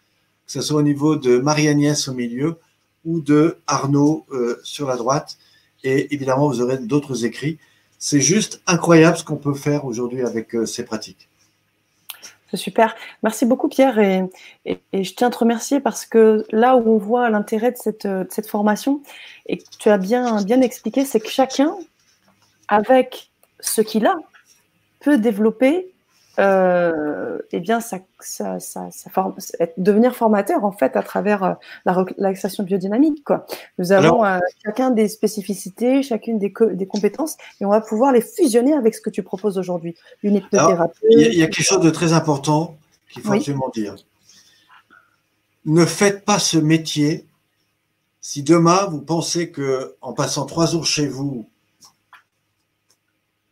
que 0.45 0.53
ce 0.53 0.61
soit 0.61 0.79
au 0.79 0.81
niveau 0.81 1.17
de 1.17 1.37
Marie-Agnès 1.37 2.07
au 2.07 2.13
milieu 2.13 2.57
ou 3.05 3.21
de 3.21 3.57
Arnaud 3.67 4.25
euh, 4.31 4.59
sur 4.63 4.87
la 4.87 4.95
droite. 4.95 5.37
Et 5.83 6.13
évidemment, 6.13 6.47
vous 6.47 6.61
aurez 6.61 6.77
d'autres 6.77 7.25
écrits. 7.25 7.57
C'est 7.97 8.21
juste 8.21 8.61
incroyable 8.67 9.17
ce 9.17 9.23
qu'on 9.23 9.37
peut 9.37 9.53
faire 9.53 9.85
aujourd'hui 9.85 10.21
avec 10.21 10.55
euh, 10.55 10.65
ces 10.65 10.83
pratiques. 10.83 11.27
C'est 12.49 12.57
super. 12.57 12.95
Merci 13.23 13.45
beaucoup, 13.45 13.69
Pierre. 13.69 13.97
Et, 13.99 14.23
je 14.65 15.13
tiens 15.13 15.27
à 15.27 15.29
te 15.29 15.37
remercier 15.37 15.79
parce 15.79 16.05
que 16.05 16.45
là 16.51 16.75
où 16.75 16.95
on 16.95 16.97
voit 16.97 17.29
l'intérêt 17.29 17.71
de 17.71 17.77
cette, 17.77 18.05
de 18.05 18.27
cette, 18.29 18.47
formation, 18.47 19.01
et 19.45 19.57
que 19.57 19.63
tu 19.79 19.89
as 19.89 19.97
bien, 19.97 20.43
bien 20.43 20.59
expliqué, 20.59 21.05
c'est 21.05 21.21
que 21.21 21.29
chacun 21.29 21.73
avec 22.67 23.31
ce 23.61 23.81
qu'il 23.81 24.05
a, 24.05 24.15
peut 24.99 25.17
développer 25.17 25.90
euh, 26.41 27.37
eh 27.51 27.59
bien, 27.59 27.79
ça, 27.81 27.99
ça, 28.19 28.59
ça, 28.59 28.89
devenir 29.77 30.15
formateur 30.15 30.63
en 30.63 30.71
fait 30.71 30.95
à 30.95 31.03
travers 31.03 31.43
euh, 31.43 31.53
la 31.85 31.93
relaxation 31.93 32.63
biodynamique. 32.63 33.23
Quoi. 33.23 33.45
Nous 33.77 33.91
avons 33.91 34.25
euh, 34.25 34.39
chacun 34.65 34.89
des 34.89 35.07
spécificités, 35.07 36.01
chacune 36.01 36.39
des, 36.39 36.51
des, 36.73 36.87
compétences, 36.87 37.35
et 37.59 37.65
on 37.65 37.69
va 37.69 37.81
pouvoir 37.81 38.11
les 38.11 38.21
fusionner 38.21 38.73
avec 38.73 38.95
ce 38.95 39.01
que 39.01 39.11
tu 39.11 39.21
proposes 39.21 39.57
aujourd'hui. 39.57 39.95
Une 40.23 40.35
hypnothérapie. 40.35 40.99
Il 41.11 41.35
y, 41.35 41.43
a 41.43 41.47
quelque 41.47 41.63
chose 41.63 41.81
de 41.81 41.91
très 41.91 42.13
important 42.13 42.75
qu'il 43.11 43.21
faut 43.21 43.33
absolument 43.33 43.69
dire. 43.69 43.95
Ne 45.65 45.85
faites 45.85 46.25
pas 46.25 46.39
ce 46.39 46.57
métier 46.57 47.25
si 48.19 48.41
demain 48.41 48.87
vous 48.89 49.01
pensez 49.01 49.51
que 49.51 49.95
en 50.01 50.13
passant 50.13 50.45
trois 50.45 50.65
jours 50.65 50.85
chez 50.85 51.07
vous, 51.07 51.45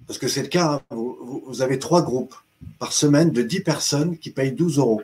parce 0.08 0.18
que 0.18 0.28
c'est 0.28 0.42
le 0.42 0.48
cas, 0.48 0.82
hein, 0.90 0.96
vous 0.96 1.62
avez 1.62 1.78
trois 1.78 2.02
groupes 2.02 2.36
par 2.80 2.94
semaine 2.94 3.32
de 3.32 3.42
10 3.42 3.62
personnes 3.62 4.18
qui 4.18 4.32
payent 4.32 4.52
12 4.52 4.80
euros. 4.80 5.02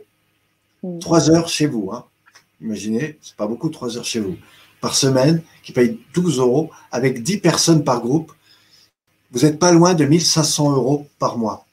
3 1.00 1.32
heures 1.32 1.48
chez 1.48 1.68
vous. 1.68 1.92
Hein. 1.92 2.06
Imaginez, 2.62 3.18
c'est 3.22 3.36
pas 3.36 3.48
beaucoup 3.48 3.70
3 3.70 3.98
heures 3.98 4.06
chez 4.06 4.20
vous. 4.20 4.36
Par 4.82 4.96
semaine, 4.96 5.42
qui 5.64 5.72
payent 5.72 6.00
12 6.14 6.40
euros 6.40 6.70
avec 6.92 7.24
10 7.24 7.38
personnes 7.38 7.84
par 7.84 8.02
groupe. 8.02 8.32
Vous 9.32 9.42
n'êtes 9.42 9.60
pas 9.60 9.72
loin 9.72 9.94
de 9.94 10.06
1500 10.06 10.72
euros 10.76 11.08
par 11.20 11.38
mois. 11.38 11.66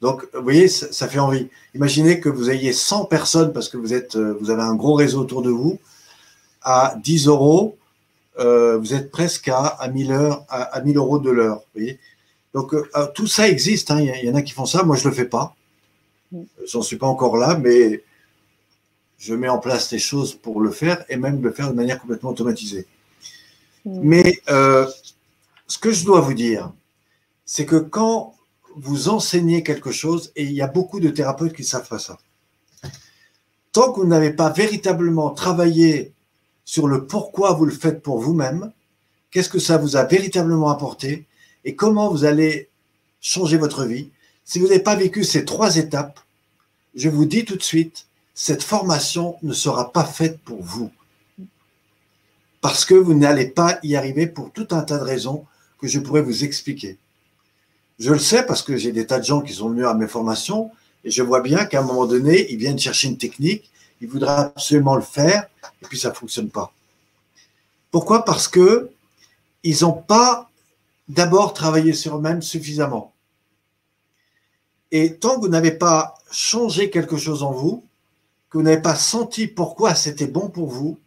Donc, 0.00 0.28
vous 0.32 0.42
voyez, 0.42 0.68
ça, 0.68 1.08
fait 1.08 1.18
envie. 1.18 1.48
Imaginez 1.74 2.20
que 2.20 2.28
vous 2.28 2.50
ayez 2.50 2.72
100 2.72 3.06
personnes 3.06 3.52
parce 3.52 3.68
que 3.68 3.76
vous, 3.76 3.94
êtes, 3.94 4.14
euh, 4.14 4.36
vous 4.40 4.50
avez 4.50 4.62
un 4.62 4.76
gros 4.76 4.94
réseau 4.94 5.20
autour 5.20 5.42
de 5.42 5.50
vous. 5.50 5.80
À 6.62 6.94
10 7.02 7.26
euros, 7.26 7.76
euh, 8.38 8.78
vous 8.78 8.94
êtes 8.94 9.10
presque 9.10 9.48
à, 9.48 9.66
à, 9.66 9.88
1000 9.88 10.12
heures, 10.12 10.44
à, 10.48 10.62
à 10.62 10.82
1000 10.82 10.96
euros 10.96 11.18
de 11.18 11.30
l'heure. 11.30 11.56
Vous 11.56 11.80
voyez 11.80 11.98
donc 12.58 12.74
euh, 12.74 12.90
euh, 12.96 13.06
tout 13.14 13.28
ça 13.28 13.48
existe, 13.48 13.92
hein. 13.92 14.00
il 14.00 14.24
y, 14.24 14.28
en 14.28 14.34
a 14.34 14.42
qui 14.42 14.52
font 14.52 14.66
ça, 14.66 14.82
moi 14.82 14.96
je 14.96 15.04
ne 15.04 15.10
le 15.10 15.14
fais 15.14 15.26
pas. 15.26 15.54
Mm. 16.32 16.42
J'en 16.66 16.82
suis 16.82 16.96
pas 16.96 17.06
encore 17.06 17.36
là, 17.36 17.56
mais 17.56 18.02
je 19.16 19.32
mets 19.34 19.48
en 19.48 19.58
place 19.58 19.90
des 19.90 20.00
choses 20.00 20.34
pour 20.34 20.60
le 20.60 20.72
faire 20.72 21.04
et 21.08 21.16
même 21.16 21.40
le 21.40 21.52
faire 21.52 21.70
de 21.70 21.76
manière 21.76 22.00
complètement 22.00 22.30
automatisée. 22.30 22.88
Mm. 23.84 24.00
Mais 24.02 24.40
euh, 24.48 24.88
ce 25.68 25.78
que 25.78 25.92
je 25.92 26.04
dois 26.04 26.20
vous 26.20 26.34
dire, 26.34 26.72
c'est 27.44 27.64
que 27.64 27.76
quand 27.76 28.34
vous 28.74 29.08
enseignez 29.08 29.62
quelque 29.62 29.92
chose, 29.92 30.32
et 30.34 30.42
il 30.42 30.52
y 30.52 30.60
a 30.60 30.66
beaucoup 30.66 30.98
de 30.98 31.10
thérapeutes 31.10 31.54
qui 31.54 31.62
ne 31.62 31.66
savent 31.66 31.88
pas 31.88 32.00
ça, 32.00 32.18
tant 33.70 33.92
que 33.92 34.00
vous 34.00 34.06
n'avez 34.06 34.32
pas 34.32 34.50
véritablement 34.50 35.30
travaillé 35.30 36.12
sur 36.64 36.88
le 36.88 37.06
pourquoi 37.06 37.52
vous 37.52 37.66
le 37.66 37.72
faites 37.72 38.02
pour 38.02 38.18
vous-même, 38.18 38.72
qu'est-ce 39.30 39.48
que 39.48 39.60
ça 39.60 39.78
vous 39.78 39.94
a 39.94 40.02
véritablement 40.02 40.70
apporté, 40.70 41.27
et 41.64 41.74
comment 41.74 42.10
vous 42.10 42.24
allez 42.24 42.68
changer 43.20 43.56
votre 43.56 43.84
vie? 43.84 44.10
Si 44.44 44.58
vous 44.58 44.68
n'avez 44.68 44.80
pas 44.80 44.96
vécu 44.96 45.24
ces 45.24 45.44
trois 45.44 45.76
étapes, 45.76 46.20
je 46.94 47.08
vous 47.08 47.24
dis 47.24 47.44
tout 47.44 47.56
de 47.56 47.62
suite, 47.62 48.06
cette 48.34 48.62
formation 48.62 49.36
ne 49.42 49.52
sera 49.52 49.92
pas 49.92 50.04
faite 50.04 50.38
pour 50.40 50.62
vous. 50.62 50.90
Parce 52.60 52.84
que 52.84 52.94
vous 52.94 53.14
n'allez 53.14 53.46
pas 53.46 53.78
y 53.82 53.96
arriver 53.96 54.26
pour 54.26 54.52
tout 54.52 54.68
un 54.70 54.82
tas 54.82 54.98
de 54.98 55.04
raisons 55.04 55.44
que 55.80 55.86
je 55.86 55.98
pourrais 55.98 56.22
vous 56.22 56.44
expliquer. 56.44 56.98
Je 57.98 58.12
le 58.12 58.18
sais 58.18 58.44
parce 58.46 58.62
que 58.62 58.76
j'ai 58.76 58.92
des 58.92 59.06
tas 59.06 59.18
de 59.18 59.24
gens 59.24 59.40
qui 59.40 59.52
sont 59.52 59.70
venus 59.70 59.86
à 59.86 59.94
mes 59.94 60.08
formations 60.08 60.70
et 61.04 61.10
je 61.10 61.22
vois 61.22 61.40
bien 61.40 61.64
qu'à 61.66 61.80
un 61.80 61.84
moment 61.84 62.06
donné, 62.06 62.50
ils 62.50 62.58
viennent 62.58 62.78
chercher 62.78 63.08
une 63.08 63.18
technique, 63.18 63.70
ils 64.00 64.08
voudraient 64.08 64.32
absolument 64.32 64.96
le 64.96 65.02
faire 65.02 65.48
et 65.82 65.86
puis 65.86 65.98
ça 65.98 66.10
ne 66.10 66.14
fonctionne 66.14 66.48
pas. 66.48 66.72
Pourquoi? 67.90 68.24
Parce 68.24 68.48
que 68.48 68.90
ils 69.64 69.82
n'ont 69.82 69.92
pas 69.92 70.47
d'abord 71.08 71.54
travailler 71.54 71.92
sur 71.92 72.16
eux-mêmes 72.16 72.42
suffisamment. 72.42 73.12
Et 74.90 75.16
tant 75.16 75.36
que 75.36 75.42
vous 75.42 75.48
n'avez 75.48 75.72
pas 75.72 76.14
changé 76.30 76.90
quelque 76.90 77.16
chose 77.16 77.42
en 77.42 77.52
vous, 77.52 77.84
que 78.50 78.58
vous 78.58 78.64
n'avez 78.64 78.80
pas 78.80 78.94
senti 78.94 79.46
pourquoi 79.46 79.94
c'était 79.94 80.26
bon 80.26 80.48
pour 80.48 80.68
vous, 80.68 80.98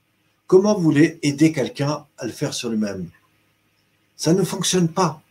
comment 0.47 0.75
vous 0.75 0.81
voulez 0.81 1.19
aider 1.23 1.51
quelqu'un 1.51 2.05
à 2.17 2.25
le 2.25 2.31
faire 2.31 2.53
sur 2.53 2.69
lui-même? 2.69 3.09
Ça 4.17 4.33
ne 4.33 4.43
fonctionne 4.43 4.87
pas. 4.87 5.21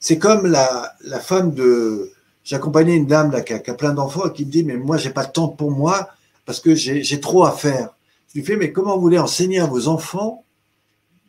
C'est 0.00 0.18
comme 0.18 0.46
la, 0.46 0.94
femme 1.20 1.54
de... 1.54 2.12
J'accompagnais 2.44 2.96
une 2.96 3.06
dame 3.06 3.32
là, 3.32 3.40
qui, 3.40 3.52
a, 3.52 3.74
plein 3.74 3.92
d'enfants 3.92 4.28
et 4.28 4.32
qui 4.32 4.46
me 4.46 4.50
dit, 4.50 4.64
mais 4.64 4.76
moi, 4.76 4.96
j'ai 4.96 5.10
pas 5.10 5.24
le 5.24 5.32
temps 5.32 5.48
pour 5.48 5.70
moi 5.70 6.10
parce 6.44 6.60
que 6.60 6.74
j'ai 6.74 7.20
trop 7.20 7.44
à 7.44 7.52
faire. 7.52 7.90
Je 8.28 8.38
lui 8.38 8.46
fais, 8.46 8.56
mais 8.56 8.72
comment 8.72 8.94
vous 8.94 9.00
voulez 9.00 9.18
enseigner 9.18 9.58
à 9.60 9.66
vos 9.66 9.88
enfants 9.88 10.44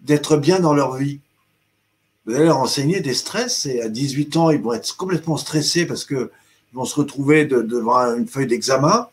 d'être 0.02 0.38
bien 0.38 0.60
dans 0.60 0.74
leur 0.74 0.96
vie? 0.96 1.22
Vous 2.28 2.36
allez 2.36 2.46
leur 2.46 2.58
enseigner 2.58 3.00
des 3.00 3.14
stress 3.14 3.66
et 3.66 3.82
à 3.82 3.88
18 3.88 4.36
ans, 4.36 4.50
ils 4.50 4.62
vont 4.62 4.74
être 4.74 4.98
complètement 4.98 5.38
stressés 5.38 5.86
parce 5.86 6.04
qu'ils 6.04 6.30
vont 6.74 6.84
se 6.84 6.96
retrouver 6.96 7.46
devant 7.46 8.14
une 8.16 8.28
feuille 8.28 8.48
d'examen. 8.48 9.08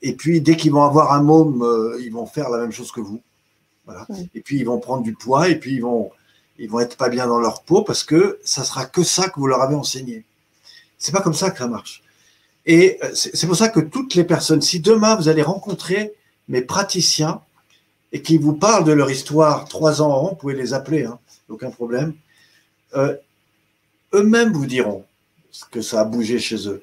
Et 0.00 0.14
puis, 0.14 0.40
dès 0.40 0.56
qu'ils 0.56 0.72
vont 0.72 0.82
avoir 0.82 1.12
un 1.12 1.22
môme, 1.22 1.62
euh, 1.62 2.00
ils 2.00 2.10
vont 2.10 2.24
faire 2.24 2.48
la 2.48 2.56
même 2.56 2.72
chose 2.72 2.92
que 2.92 3.02
vous. 3.02 3.20
Voilà. 3.84 4.06
Et 4.34 4.40
puis, 4.40 4.58
ils 4.58 4.64
vont 4.64 4.78
prendre 4.78 5.02
du 5.02 5.12
poids 5.12 5.50
et 5.50 5.56
puis 5.56 5.74
ils 5.74 5.82
vont, 5.82 6.10
ils 6.58 6.70
vont 6.70 6.80
être 6.80 6.96
pas 6.96 7.10
bien 7.10 7.26
dans 7.26 7.40
leur 7.40 7.62
peau 7.62 7.82
parce 7.82 8.04
que 8.04 8.38
ça 8.42 8.64
sera 8.64 8.86
que 8.86 9.02
ça 9.02 9.28
que 9.28 9.38
vous 9.38 9.46
leur 9.46 9.60
avez 9.60 9.74
enseigné. 9.74 10.24
C'est 10.96 11.12
pas 11.12 11.20
comme 11.20 11.34
ça 11.34 11.50
que 11.50 11.58
ça 11.58 11.68
marche. 11.68 12.02
Et 12.64 12.98
euh, 13.04 13.10
c'est 13.12 13.46
pour 13.46 13.56
ça 13.56 13.68
que 13.68 13.80
toutes 13.80 14.14
les 14.14 14.24
personnes, 14.24 14.62
si 14.62 14.80
demain 14.80 15.14
vous 15.14 15.28
allez 15.28 15.42
rencontrer 15.42 16.14
mes 16.48 16.62
praticiens 16.62 17.42
et 18.12 18.22
qu'ils 18.22 18.40
vous 18.40 18.54
parlent 18.54 18.84
de 18.84 18.92
leur 18.92 19.10
histoire 19.10 19.66
trois 19.66 20.00
ans 20.00 20.16
avant, 20.16 20.30
vous 20.30 20.36
pouvez 20.36 20.54
les 20.54 20.72
appeler, 20.72 21.04
hein, 21.04 21.18
aucun 21.50 21.70
problème. 21.70 22.14
Euh, 22.94 23.16
eux-mêmes 24.12 24.52
vous 24.52 24.66
diront 24.66 25.04
que 25.70 25.80
ça 25.82 26.00
a 26.00 26.04
bougé 26.04 26.38
chez 26.38 26.68
eux. 26.68 26.82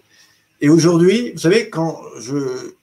Et 0.62 0.70
aujourd'hui, 0.70 1.32
vous 1.32 1.40
savez, 1.40 1.70
quand 1.70 2.02
je, 2.20 2.74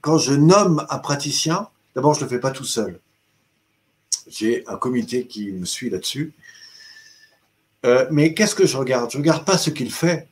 quand 0.00 0.18
je 0.18 0.32
nomme 0.32 0.86
un 0.88 0.98
praticien, 0.98 1.68
d'abord, 1.94 2.14
je 2.14 2.20
ne 2.20 2.24
le 2.24 2.30
fais 2.30 2.40
pas 2.40 2.50
tout 2.50 2.64
seul. 2.64 2.98
J'ai 4.28 4.66
un 4.66 4.76
comité 4.76 5.26
qui 5.26 5.52
me 5.52 5.64
suit 5.64 5.90
là-dessus. 5.90 6.32
Euh, 7.84 8.06
mais 8.10 8.34
qu'est-ce 8.34 8.54
que 8.54 8.66
je 8.66 8.76
regarde? 8.76 9.10
Je 9.10 9.18
ne 9.18 9.22
regarde 9.22 9.44
pas 9.44 9.58
ce 9.58 9.70
qu'il 9.70 9.92
fait. 9.92 10.28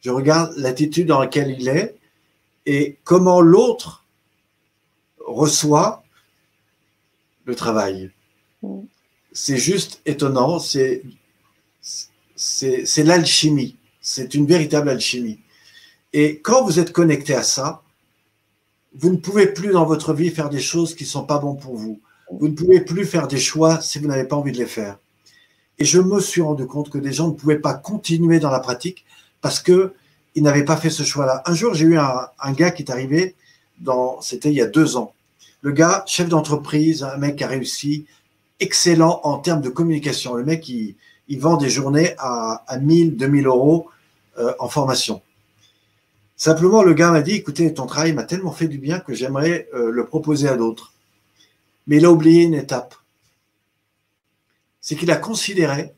Je 0.00 0.10
regarde 0.10 0.52
l'attitude 0.56 1.06
dans 1.06 1.20
laquelle 1.20 1.56
il 1.58 1.68
est 1.68 1.96
et 2.66 2.98
comment 3.04 3.40
l'autre 3.40 4.04
reçoit 5.18 6.04
le 7.44 7.54
travail. 7.54 8.10
Mm. 8.62 8.80
C'est 9.32 9.56
juste 9.56 10.02
étonnant. 10.04 10.58
C'est 10.58 11.02
c'est 12.42 13.04
l'alchimie. 13.04 13.76
C'est 14.00 14.34
une 14.34 14.46
véritable 14.46 14.88
alchimie. 14.88 15.38
Et 16.12 16.40
quand 16.40 16.64
vous 16.64 16.80
êtes 16.80 16.92
connecté 16.92 17.34
à 17.34 17.44
ça, 17.44 17.82
vous 18.94 19.10
ne 19.10 19.16
pouvez 19.16 19.46
plus 19.46 19.70
dans 19.70 19.86
votre 19.86 20.12
vie 20.12 20.30
faire 20.30 20.50
des 20.50 20.60
choses 20.60 20.94
qui 20.94 21.04
ne 21.04 21.08
sont 21.08 21.24
pas 21.24 21.38
bonnes 21.38 21.58
pour 21.58 21.76
vous. 21.76 22.00
Vous 22.32 22.48
ne 22.48 22.54
pouvez 22.54 22.80
plus 22.80 23.06
faire 23.06 23.28
des 23.28 23.38
choix 23.38 23.80
si 23.80 23.98
vous 23.98 24.08
n'avez 24.08 24.24
pas 24.24 24.36
envie 24.36 24.52
de 24.52 24.58
les 24.58 24.66
faire. 24.66 24.98
Et 25.78 25.84
je 25.84 26.00
me 26.00 26.20
suis 26.20 26.42
rendu 26.42 26.66
compte 26.66 26.90
que 26.90 26.98
des 26.98 27.12
gens 27.12 27.28
ne 27.28 27.32
pouvaient 27.32 27.60
pas 27.60 27.74
continuer 27.74 28.40
dans 28.40 28.50
la 28.50 28.60
pratique 28.60 29.04
parce 29.40 29.60
que 29.60 29.94
ils 30.34 30.42
n'avaient 30.42 30.64
pas 30.64 30.76
fait 30.76 30.90
ce 30.90 31.04
choix-là. 31.04 31.42
Un 31.46 31.54
jour, 31.54 31.74
j'ai 31.74 31.86
eu 31.86 31.98
un, 31.98 32.52
gars 32.52 32.70
qui 32.70 32.82
est 32.82 32.90
arrivé, 32.90 33.36
c'était 34.20 34.50
il 34.50 34.56
y 34.56 34.62
a 34.62 34.66
deux 34.66 34.96
ans. 34.96 35.14
Le 35.60 35.70
gars, 35.72 36.04
chef 36.06 36.28
d'entreprise, 36.28 37.04
un 37.04 37.18
mec 37.18 37.36
qui 37.36 37.44
a 37.44 37.48
réussi, 37.48 38.06
excellent 38.58 39.20
en 39.22 39.38
termes 39.38 39.60
de 39.60 39.68
communication. 39.68 40.34
Le 40.34 40.44
mec, 40.44 40.68
il, 40.68 40.96
il 41.32 41.40
vend 41.40 41.56
des 41.56 41.70
journées 41.70 42.14
à, 42.18 42.62
à 42.66 42.76
1000, 42.76 43.16
2000 43.16 43.46
euros 43.46 43.88
euh, 44.36 44.52
en 44.58 44.68
formation. 44.68 45.22
Simplement, 46.36 46.82
le 46.82 46.92
gars 46.92 47.10
m'a 47.10 47.22
dit, 47.22 47.32
écoutez, 47.36 47.72
ton 47.72 47.86
travail 47.86 48.12
m'a 48.12 48.24
tellement 48.24 48.52
fait 48.52 48.68
du 48.68 48.76
bien 48.76 49.00
que 49.00 49.14
j'aimerais 49.14 49.66
euh, 49.72 49.90
le 49.90 50.04
proposer 50.04 50.46
à 50.48 50.56
d'autres. 50.56 50.92
Mais 51.86 51.96
il 51.96 52.04
a 52.04 52.12
oublié 52.12 52.42
une 52.42 52.52
étape. 52.52 52.94
C'est 54.82 54.94
qu'il 54.94 55.10
a 55.10 55.16
considéré 55.16 55.94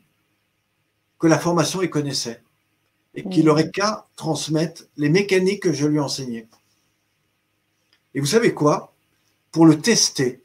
que 1.19 1.27
la 1.27 1.41
formation, 1.41 1.83
il 1.83 1.91
connaissait 1.91 2.41
et 3.17 3.29
qu'il 3.29 3.47
n'aurait 3.47 3.73
qu'à 3.73 4.07
transmettre 4.15 4.85
les 4.97 5.09
mécaniques 5.09 5.65
que 5.65 5.73
je 5.73 5.89
lui 5.89 5.99
enseignais. 5.99 6.47
Et 8.15 8.21
vous 8.21 8.27
savez 8.27 8.55
quoi? 8.55 8.95
Pour 9.51 9.67
le 9.67 9.81
tester, 9.81 10.45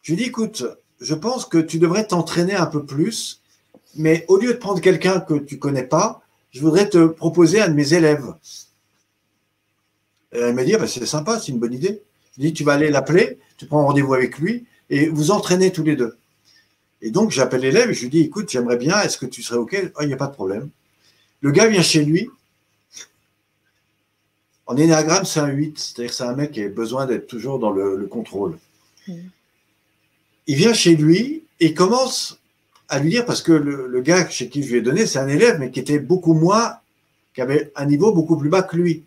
je 0.00 0.14
lui 0.14 0.20
ai 0.20 0.24
dit, 0.24 0.30
écoute, 0.30 0.64
je 0.98 1.14
pense 1.14 1.44
que 1.44 1.58
tu 1.58 1.78
devrais 1.78 2.06
t'entraîner 2.06 2.54
un 2.54 2.66
peu 2.66 2.86
plus 2.86 3.42
mais 3.98 4.24
au 4.28 4.38
lieu 4.38 4.54
de 4.54 4.58
prendre 4.58 4.80
quelqu'un 4.80 5.20
que 5.20 5.34
tu 5.34 5.58
connais 5.58 5.82
pas, 5.82 6.22
je 6.50 6.60
voudrais 6.60 6.88
te 6.88 7.06
proposer 7.06 7.60
un 7.60 7.68
de 7.68 7.74
mes 7.74 7.94
élèves. 7.94 8.32
elle 10.30 10.54
m'a 10.54 10.64
dit, 10.64 10.74
ah 10.74 10.78
ben, 10.78 10.86
c'est 10.86 11.04
sympa, 11.04 11.38
c'est 11.38 11.52
une 11.52 11.58
bonne 11.58 11.74
idée. 11.74 12.02
Je 12.36 12.42
dis, 12.42 12.52
tu 12.52 12.64
vas 12.64 12.74
aller 12.74 12.90
l'appeler, 12.90 13.38
tu 13.56 13.66
prends 13.66 13.84
rendez-vous 13.84 14.14
avec 14.14 14.38
lui 14.38 14.66
et 14.88 15.08
vous 15.08 15.30
entraînez 15.30 15.72
tous 15.72 15.82
les 15.82 15.96
deux. 15.96 16.16
Et 17.02 17.10
donc, 17.10 17.30
j'appelle 17.30 17.60
l'élève 17.60 17.90
et 17.90 17.94
je 17.94 18.02
lui 18.02 18.08
dis, 18.08 18.20
écoute, 18.20 18.48
j'aimerais 18.48 18.76
bien, 18.76 19.00
est-ce 19.02 19.18
que 19.18 19.26
tu 19.26 19.42
serais 19.42 19.58
OK? 19.58 19.76
Ah, 19.96 20.02
Il 20.02 20.08
n'y 20.08 20.14
a 20.14 20.16
pas 20.16 20.26
de 20.26 20.34
problème. 20.34 20.70
Le 21.40 21.50
gars 21.50 21.66
vient 21.66 21.82
chez 21.82 22.04
lui. 22.04 22.30
En 24.66 24.76
énéagramme, 24.76 25.24
c'est 25.24 25.40
un 25.40 25.48
8, 25.48 25.78
c'est-à-dire 25.78 26.10
que 26.10 26.16
c'est 26.16 26.24
un 26.24 26.34
mec 26.34 26.52
qui 26.52 26.62
a 26.62 26.68
besoin 26.68 27.06
d'être 27.06 27.26
toujours 27.26 27.58
dans 27.58 27.70
le, 27.70 28.06
contrôle. 28.06 28.58
Mmh. 29.06 29.14
Il 30.46 30.56
vient 30.56 30.74
chez 30.74 30.94
lui 30.94 31.44
et 31.60 31.74
commence 31.74 32.38
à 32.88 32.98
lui 32.98 33.10
dire, 33.10 33.26
parce 33.26 33.42
que 33.42 33.52
le, 33.52 34.00
gars 34.00 34.28
chez 34.28 34.48
qui 34.48 34.62
je 34.62 34.70
lui 34.70 34.78
ai 34.78 34.82
donné, 34.82 35.06
c'est 35.06 35.18
un 35.18 35.28
élève, 35.28 35.58
mais 35.58 35.70
qui 35.70 35.80
était 35.80 35.98
beaucoup 35.98 36.34
moins, 36.34 36.78
qui 37.34 37.42
avait 37.42 37.70
un 37.76 37.84
niveau 37.84 38.12
beaucoup 38.12 38.36
plus 38.36 38.48
bas 38.48 38.62
que 38.62 38.76
lui. 38.76 39.04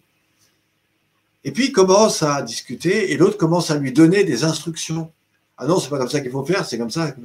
Et 1.44 1.52
puis 1.52 1.66
il 1.66 1.72
commence 1.72 2.22
à 2.22 2.42
discuter 2.44 3.12
et 3.12 3.18
l'autre 3.18 3.38
commence 3.38 3.72
à 3.72 3.78
lui 3.78 3.92
donner 3.92 4.24
des 4.24 4.44
instructions. 4.44 5.12
Ah 5.58 5.66
non, 5.66 5.80
c'est 5.80 5.90
pas 5.90 5.98
comme 5.98 6.10
ça 6.10 6.22
qu'il 6.22 6.32
faut 6.32 6.46
faire, 6.46 6.66
c'est 6.66 6.78
comme 6.78 6.92
ça. 6.92 7.16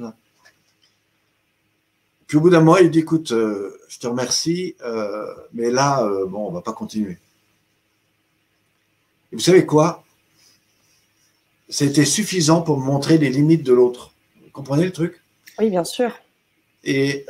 Puis 2.25 2.37
au 2.37 2.41
bout 2.41 2.49
d'un 2.49 2.61
mois, 2.61 2.81
il 2.81 2.89
dit 2.89 2.99
écoute, 2.99 3.31
euh, 3.31 3.79
je 3.87 3.99
te 3.99 4.07
remercie, 4.07 4.75
euh, 4.83 5.33
mais 5.53 5.69
là, 5.69 6.03
euh, 6.03 6.25
bon, 6.25 6.47
on 6.47 6.51
va 6.51 6.61
pas 6.61 6.73
continuer. 6.73 7.17
Et 9.31 9.35
vous 9.35 9.41
savez 9.41 9.65
quoi? 9.65 10.03
C'était 11.69 12.05
suffisant 12.05 12.61
pour 12.61 12.79
montrer 12.79 13.17
les 13.17 13.29
limites 13.29 13.63
de 13.63 13.73
l'autre. 13.73 14.13
Vous 14.43 14.49
comprenez 14.51 14.85
le 14.85 14.91
truc? 14.91 15.21
Oui, 15.59 15.69
bien 15.69 15.83
sûr. 15.83 16.11
Et, 16.87 17.25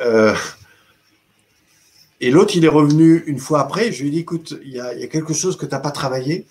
et 2.20 2.32
l'autre, 2.32 2.56
il 2.56 2.64
est 2.64 2.70
revenu 2.70 3.24
une 3.28 3.40
fois 3.40 3.62
après. 3.62 3.92
Je 3.92 4.02
lui 4.02 4.10
ai 4.10 4.12
dit 4.12 4.20
écoute, 4.20 4.58
il 4.64 4.72
y, 4.72 4.80
a, 4.80 5.08
quelque 5.08 5.34
chose 5.34 5.58
que 5.58 5.66
tu 5.66 5.72
n'as 5.72 5.80
pas 5.80 5.92
travaillé, 5.92 6.48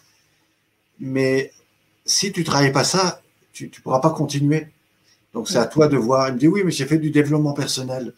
mais 1.00 1.52
si 2.04 2.32
tu 2.32 2.40
ne 2.40 2.44
travailles 2.44 2.72
pas 2.72 2.84
ça, 2.84 3.22
tu 3.52 3.64
ne 3.64 3.82
pourras 3.82 4.00
pas 4.00 4.10
continuer. 4.10 4.68
Donc 5.32 5.48
c'est 5.48 5.58
à 5.58 5.66
toi 5.66 5.88
de 5.88 5.96
voir. 5.96 6.28
Il 6.28 6.34
me 6.34 6.38
dit 6.38 6.48
oui, 6.48 6.62
mais 6.64 6.70
j'ai 6.70 6.86
fait 6.86 6.98
du 6.98 7.10
développement 7.10 7.52
personnel. 7.52 8.14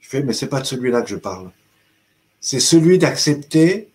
Je 0.00 0.08
fais, 0.08 0.22
mais 0.22 0.32
c'est 0.32 0.46
pas 0.46 0.60
de 0.60 0.66
celui-là 0.66 1.02
que 1.02 1.08
je 1.08 1.16
parle. 1.16 1.50
C'est 2.40 2.60
celui 2.60 2.98
d'accepter 2.98 3.88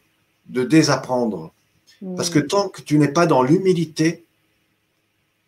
de 0.47 0.63
désapprendre. 0.63 1.53
Parce 2.17 2.29
que 2.29 2.39
tant 2.39 2.67
que 2.67 2.81
tu 2.81 2.97
n'es 2.97 3.07
pas 3.07 3.27
dans 3.27 3.43
l'humilité, 3.43 4.25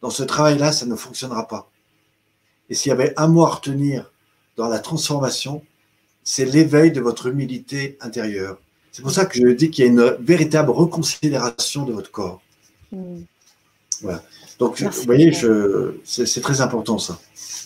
dans 0.01 0.11
ce 0.11 0.23
travail-là, 0.23 0.71
ça 0.71 0.85
ne 0.85 0.95
fonctionnera 0.95 1.47
pas. 1.47 1.69
Et 2.69 2.75
s'il 2.75 2.89
y 2.89 2.93
avait 2.93 3.13
un 3.17 3.27
mot 3.27 3.43
à 3.43 3.49
retenir 3.49 4.12
dans 4.57 4.69
la 4.69 4.79
transformation, 4.79 5.63
c'est 6.23 6.45
l'éveil 6.45 6.91
de 6.91 7.01
votre 7.01 7.27
humilité 7.27 7.97
intérieure. 8.01 8.57
C'est 8.91 9.01
pour 9.01 9.11
ça 9.11 9.25
que 9.25 9.37
je 9.37 9.47
dis 9.47 9.71
qu'il 9.71 9.85
y 9.85 9.87
a 9.87 9.91
une 9.91 10.15
véritable 10.19 10.69
reconsidération 10.69 11.83
de 11.83 11.93
votre 11.93 12.11
corps. 12.11 12.41
Hmm. 12.91 13.21
Voilà. 14.01 14.21
Donc, 14.59 14.79
vous 14.81 15.03
voyez, 15.05 15.31
c'est 16.03 16.41
très 16.41 16.61
important 16.61 16.97
ça. 16.97 17.17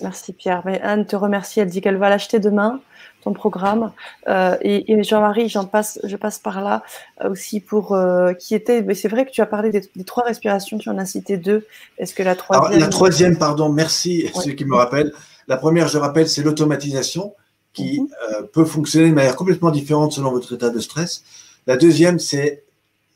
Merci 0.01 0.33
Pierre. 0.33 0.61
Mais 0.65 0.79
Anne 0.81 1.05
te 1.05 1.15
remercie. 1.15 1.59
Elle 1.59 1.69
dit 1.69 1.81
qu'elle 1.81 1.97
va 1.97 2.09
l'acheter 2.09 2.39
demain, 2.39 2.79
ton 3.23 3.33
programme. 3.33 3.91
Euh, 4.27 4.55
et, 4.61 5.03
Jean-Marie, 5.03 5.49
j'en 5.49 5.65
passe, 5.65 5.99
je 6.03 6.15
passe 6.15 6.39
par 6.39 6.61
là 6.61 6.83
euh, 7.23 7.31
aussi 7.31 7.59
pour 7.59 7.93
euh, 7.93 8.33
qui 8.33 8.55
était. 8.55 8.81
Mais 8.81 8.95
c'est 8.95 9.07
vrai 9.07 9.25
que 9.25 9.31
tu 9.31 9.41
as 9.41 9.45
parlé 9.45 9.69
des, 9.69 9.81
trois 10.05 10.23
respirations. 10.23 10.77
Tu 10.77 10.89
en 10.89 10.97
as 10.97 11.05
cité 11.05 11.37
deux. 11.37 11.65
Est-ce 11.97 12.13
que 12.13 12.23
la 12.23 12.35
troisième 12.35 12.79
La 12.79 12.87
troisième, 12.87 13.37
pardon. 13.37 13.69
Merci. 13.69 14.29
Ceux 14.33 14.51
qui 14.51 14.65
me 14.65 14.75
rappellent. 14.75 15.13
La 15.47 15.57
première, 15.57 15.87
je 15.87 15.97
rappelle, 15.97 16.27
c'est 16.27 16.43
l'automatisation 16.43 17.33
qui 17.73 18.01
mhm. 18.01 18.47
peut 18.53 18.65
fonctionner 18.65 19.09
de 19.09 19.15
manière 19.15 19.35
complètement 19.35 19.71
différente 19.71 20.13
selon 20.13 20.31
votre 20.31 20.53
état 20.53 20.69
de 20.69 20.79
stress. 20.79 21.23
La 21.67 21.77
deuxième, 21.77 22.19
c'est 22.19 22.63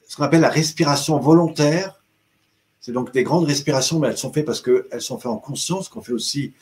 ce 0.07 0.15
qu'on 0.15 0.23
appelle 0.23 0.41
la 0.41 0.49
respiration 0.49 1.19
volontaire 1.19 2.01
c'est 2.81 2.91
donc 2.91 3.13
des 3.13 3.23
grandes 3.23 3.45
respirations, 3.45 3.99
mais 3.99 4.07
elles 4.09 4.17
sont 4.17 4.33
faites 4.33 4.45
parce 4.45 4.59
qu'elles 4.59 5.01
sont 5.01 5.19
faites 5.19 5.31
en 5.31 5.37
conscience, 5.37 5.87
qu'on 5.87 6.01
fait 6.01 6.13
aussi 6.13 6.53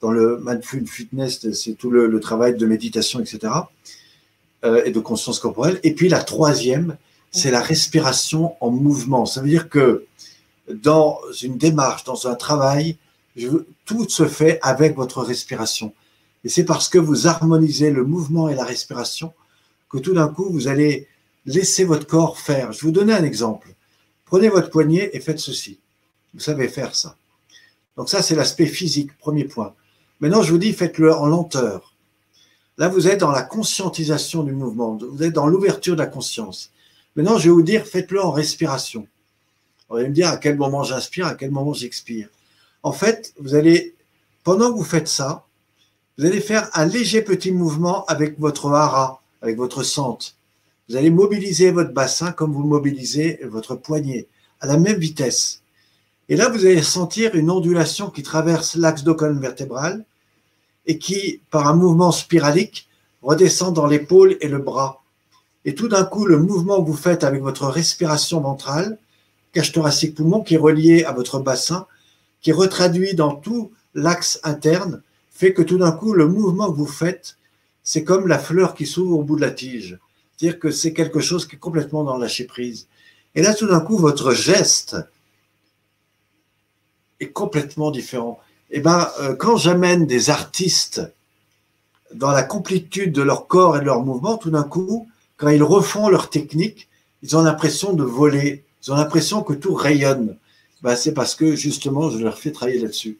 dans 0.00 0.10
le 0.10 0.40
Mindful 0.44 0.86
Fitness, 0.86 1.50
c'est 1.52 1.74
tout 1.74 1.90
le, 1.90 2.20
travail 2.20 2.56
de 2.56 2.66
méditation, 2.66 3.20
etc. 3.20 3.52
Euh, 4.64 4.82
et 4.84 4.90
de 4.90 5.00
conscience 5.00 5.38
corporelle. 5.38 5.78
Et 5.84 5.94
puis 5.94 6.08
la 6.08 6.22
troisième, 6.22 6.96
c'est 7.30 7.52
la 7.52 7.60
respiration 7.60 8.54
en 8.60 8.70
mouvement. 8.70 9.24
Ça 9.24 9.40
veut 9.40 9.48
dire 9.48 9.68
que 9.68 10.04
dans 10.68 11.20
une 11.42 11.56
démarche, 11.56 12.04
dans 12.04 12.26
un 12.26 12.34
travail, 12.34 12.96
tout 13.84 14.08
se 14.08 14.26
fait 14.26 14.58
avec 14.62 14.96
votre 14.96 15.22
respiration. 15.22 15.94
Et 16.44 16.48
c'est 16.48 16.64
parce 16.64 16.88
que 16.88 16.98
vous 16.98 17.26
harmonisez 17.26 17.90
le 17.90 18.04
mouvement 18.04 18.48
et 18.48 18.54
la 18.54 18.64
respiration 18.64 19.32
que 19.90 19.98
tout 19.98 20.14
d'un 20.14 20.28
coup, 20.28 20.50
vous 20.50 20.68
allez 20.68 21.08
laisser 21.46 21.84
votre 21.84 22.06
corps 22.06 22.38
faire. 22.38 22.72
Je 22.72 22.80
vais 22.80 22.86
vous 22.86 22.92
donner 22.92 23.12
un 23.12 23.24
exemple. 23.24 23.74
Prenez 24.24 24.48
votre 24.48 24.70
poignet 24.70 25.10
et 25.12 25.20
faites 25.20 25.38
ceci. 25.38 25.78
Vous 26.34 26.40
savez 26.40 26.68
faire 26.68 26.94
ça. 26.94 27.16
Donc 27.96 28.08
ça, 28.08 28.22
c'est 28.22 28.34
l'aspect 28.34 28.66
physique, 28.66 29.16
premier 29.18 29.44
point. 29.44 29.74
Maintenant, 30.20 30.42
je 30.42 30.52
vous 30.52 30.58
dis, 30.58 30.72
faites-le 30.72 31.14
en 31.14 31.26
lenteur. 31.26 31.94
Là, 32.76 32.88
vous 32.88 33.08
êtes 33.08 33.20
dans 33.20 33.30
la 33.30 33.42
conscientisation 33.42 34.44
du 34.44 34.52
mouvement, 34.52 34.96
vous 34.96 35.22
êtes 35.22 35.32
dans 35.32 35.48
l'ouverture 35.48 35.96
de 35.96 36.00
la 36.00 36.06
conscience. 36.06 36.70
Maintenant, 37.16 37.38
je 37.38 37.44
vais 37.44 37.54
vous 37.54 37.62
dire, 37.62 37.84
faites-le 37.84 38.22
en 38.22 38.30
respiration. 38.30 39.08
Vous 39.88 39.96
allez 39.96 40.08
me 40.08 40.14
dire 40.14 40.28
à 40.28 40.36
quel 40.36 40.56
moment 40.56 40.84
j'inspire, 40.84 41.26
à 41.26 41.34
quel 41.34 41.50
moment 41.50 41.72
j'expire. 41.72 42.28
En 42.88 42.92
fait, 42.92 43.34
vous 43.38 43.54
allez, 43.54 43.94
pendant 44.44 44.70
que 44.72 44.78
vous 44.78 44.82
faites 44.82 45.08
ça, 45.08 45.44
vous 46.16 46.24
allez 46.24 46.40
faire 46.40 46.70
un 46.72 46.86
léger 46.86 47.20
petit 47.20 47.52
mouvement 47.52 48.06
avec 48.06 48.40
votre 48.40 48.72
hara, 48.72 49.20
avec 49.42 49.58
votre 49.58 49.82
centre. 49.82 50.28
Vous 50.88 50.96
allez 50.96 51.10
mobiliser 51.10 51.70
votre 51.70 51.92
bassin 51.92 52.32
comme 52.32 52.54
vous 52.54 52.64
mobilisez 52.64 53.40
votre 53.44 53.74
poignet, 53.74 54.26
à 54.62 54.66
la 54.66 54.78
même 54.78 54.98
vitesse. 54.98 55.60
Et 56.30 56.36
là, 56.36 56.48
vous 56.48 56.64
allez 56.64 56.82
sentir 56.82 57.34
une 57.34 57.50
ondulation 57.50 58.08
qui 58.08 58.22
traverse 58.22 58.74
l'axe 58.74 59.04
de 59.04 59.12
colonne 59.12 59.38
vertébrale 59.38 60.06
et 60.86 60.98
qui, 60.98 61.42
par 61.50 61.68
un 61.68 61.74
mouvement 61.74 62.10
spiralique, 62.10 62.88
redescend 63.20 63.74
dans 63.74 63.86
l'épaule 63.86 64.38
et 64.40 64.48
le 64.48 64.60
bras. 64.60 65.02
Et 65.66 65.74
tout 65.74 65.88
d'un 65.88 66.04
coup, 66.04 66.24
le 66.24 66.38
mouvement 66.38 66.82
que 66.82 66.88
vous 66.88 66.96
faites 66.96 67.22
avec 67.22 67.42
votre 67.42 67.66
respiration 67.66 68.40
ventrale, 68.40 68.96
cage 69.52 69.72
thoracique 69.72 70.14
poumon, 70.14 70.40
qui 70.40 70.54
est 70.54 70.56
relié 70.56 71.04
à 71.04 71.12
votre 71.12 71.38
bassin, 71.38 71.86
qui 72.40 72.52
retraduit 72.52 73.14
dans 73.14 73.34
tout 73.34 73.72
l'axe 73.94 74.40
interne, 74.42 75.02
fait 75.30 75.52
que 75.52 75.62
tout 75.62 75.78
d'un 75.78 75.92
coup, 75.92 76.12
le 76.12 76.28
mouvement 76.28 76.70
que 76.70 76.76
vous 76.76 76.86
faites, 76.86 77.36
c'est 77.82 78.04
comme 78.04 78.26
la 78.26 78.38
fleur 78.38 78.74
qui 78.74 78.86
s'ouvre 78.86 79.18
au 79.18 79.22
bout 79.22 79.36
de 79.36 79.40
la 79.40 79.50
tige 79.50 79.98
dire 80.38 80.58
que 80.58 80.70
c'est 80.70 80.92
quelque 80.92 81.20
chose 81.20 81.46
qui 81.46 81.56
est 81.56 81.58
complètement 81.58 82.04
dans 82.04 82.16
le 82.16 82.22
lâcher 82.22 82.44
prise. 82.44 82.86
Et 83.34 83.42
là, 83.42 83.54
tout 83.54 83.66
d'un 83.66 83.80
coup, 83.80 83.98
votre 83.98 84.32
geste 84.32 84.96
est 87.20 87.28
complètement 87.28 87.90
différent. 87.90 88.40
Et 88.70 88.78
eh 88.78 88.80
ben, 88.80 89.08
euh, 89.20 89.34
quand 89.34 89.56
j'amène 89.56 90.06
des 90.06 90.30
artistes 90.30 91.02
dans 92.14 92.30
la 92.30 92.42
complétude 92.42 93.12
de 93.12 93.22
leur 93.22 93.46
corps 93.46 93.76
et 93.76 93.80
de 93.80 93.84
leur 93.84 94.04
mouvement, 94.04 94.36
tout 94.36 94.50
d'un 94.50 94.62
coup, 94.62 95.08
quand 95.36 95.48
ils 95.48 95.62
refont 95.62 96.08
leur 96.08 96.30
technique, 96.30 96.88
ils 97.22 97.36
ont 97.36 97.42
l'impression 97.42 97.92
de 97.92 98.04
voler, 98.04 98.64
ils 98.82 98.92
ont 98.92 98.96
l'impression 98.96 99.42
que 99.42 99.54
tout 99.54 99.74
rayonne. 99.74 100.36
Ben, 100.82 100.96
c'est 100.96 101.12
parce 101.12 101.34
que 101.34 101.56
justement, 101.56 102.10
je 102.10 102.18
leur 102.18 102.38
fais 102.38 102.52
travailler 102.52 102.78
là-dessus. 102.78 103.18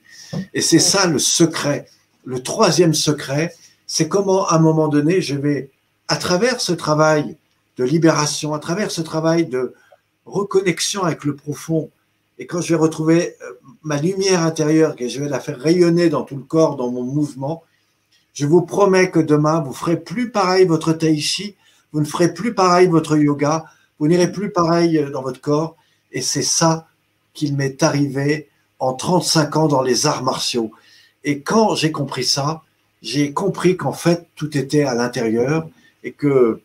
Et 0.55 0.61
c'est 0.61 0.79
ça 0.79 1.07
le 1.07 1.19
secret. 1.19 1.87
Le 2.25 2.43
troisième 2.43 2.95
secret, 2.95 3.55
c'est 3.87 4.09
comment 4.09 4.47
à 4.47 4.57
un 4.57 4.59
moment 4.61 4.89
donné, 4.89 5.21
je 5.21 5.35
vais 5.35 5.71
à 6.09 6.17
travers 6.17 6.61
ce 6.61 6.73
travail 6.73 7.37
de 7.77 7.85
libération, 7.85 8.55
à 8.55 8.59
travers 8.59 8.91
ce 8.91 9.01
travail 9.01 9.47
de 9.47 9.75
reconnexion 10.27 11.05
avec 11.05 11.25
le 11.25 11.35
profond, 11.35 11.91
et 12.39 12.47
quand 12.47 12.61
je 12.61 12.69
vais 12.69 12.81
retrouver 12.81 13.35
euh, 13.43 13.53
ma 13.83 13.97
lumière 14.01 14.43
intérieure, 14.43 14.95
que 14.95 15.09
je 15.09 15.21
vais 15.21 15.29
la 15.29 15.41
faire 15.41 15.59
rayonner 15.59 16.09
dans 16.09 16.23
tout 16.23 16.37
le 16.37 16.43
corps, 16.43 16.77
dans 16.77 16.91
mon 16.91 17.03
mouvement, 17.03 17.65
je 18.33 18.47
vous 18.47 18.63
promets 18.63 19.11
que 19.11 19.19
demain, 19.19 19.61
vous 19.61 19.73
ferez 19.73 19.99
plus 19.99 20.31
pareil 20.31 20.65
votre 20.65 20.93
tai 20.93 21.17
chi, 21.19 21.57
vous 21.93 22.01
ne 22.01 22.05
ferez 22.05 22.33
plus 22.33 22.55
pareil 22.55 22.87
votre 22.87 23.17
yoga, 23.17 23.65
vous 23.99 24.07
n'irez 24.07 24.31
plus 24.31 24.53
pareil 24.53 24.99
euh, 24.99 25.11
dans 25.11 25.23
votre 25.23 25.41
corps. 25.41 25.77
Et 26.13 26.23
c'est 26.23 26.43
ça 26.43 26.87
qu'il 27.39 27.55
m'est 27.57 27.85
arrivé 27.85 28.49
en 28.81 28.95
35 28.95 29.57
ans 29.57 29.69
dans 29.69 29.83
les 29.83 30.07
arts 30.07 30.25
martiaux. 30.25 30.73
Et 31.23 31.41
quand 31.41 31.77
j'ai 31.77 31.93
compris 31.93 32.25
ça, 32.25 32.63
j'ai 33.01 33.33
compris 33.33 33.77
qu'en 33.77 33.93
fait, 33.93 34.27
tout 34.35 34.59
était 34.59 34.83
à 34.83 34.95
l'intérieur 34.95 35.69
et 36.03 36.11
que 36.13 36.61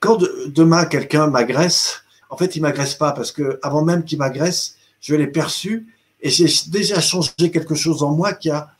quand 0.00 0.18
demain 0.48 0.84
quelqu'un 0.84 1.28
m'agresse, 1.28 2.02
en 2.28 2.36
fait, 2.36 2.54
il 2.54 2.60
m'agresse 2.60 2.94
pas 2.94 3.12
parce 3.12 3.32
que 3.32 3.58
avant 3.62 3.82
même 3.82 4.04
qu'il 4.04 4.18
m'agresse, 4.18 4.76
je 5.00 5.14
l'ai 5.14 5.26
perçu 5.26 5.86
et 6.20 6.28
j'ai 6.28 6.50
déjà 6.68 7.00
changé 7.00 7.50
quelque 7.50 7.74
chose 7.74 8.02
en 8.02 8.12
moi 8.12 8.34
qui 8.34 8.50
a 8.50 8.70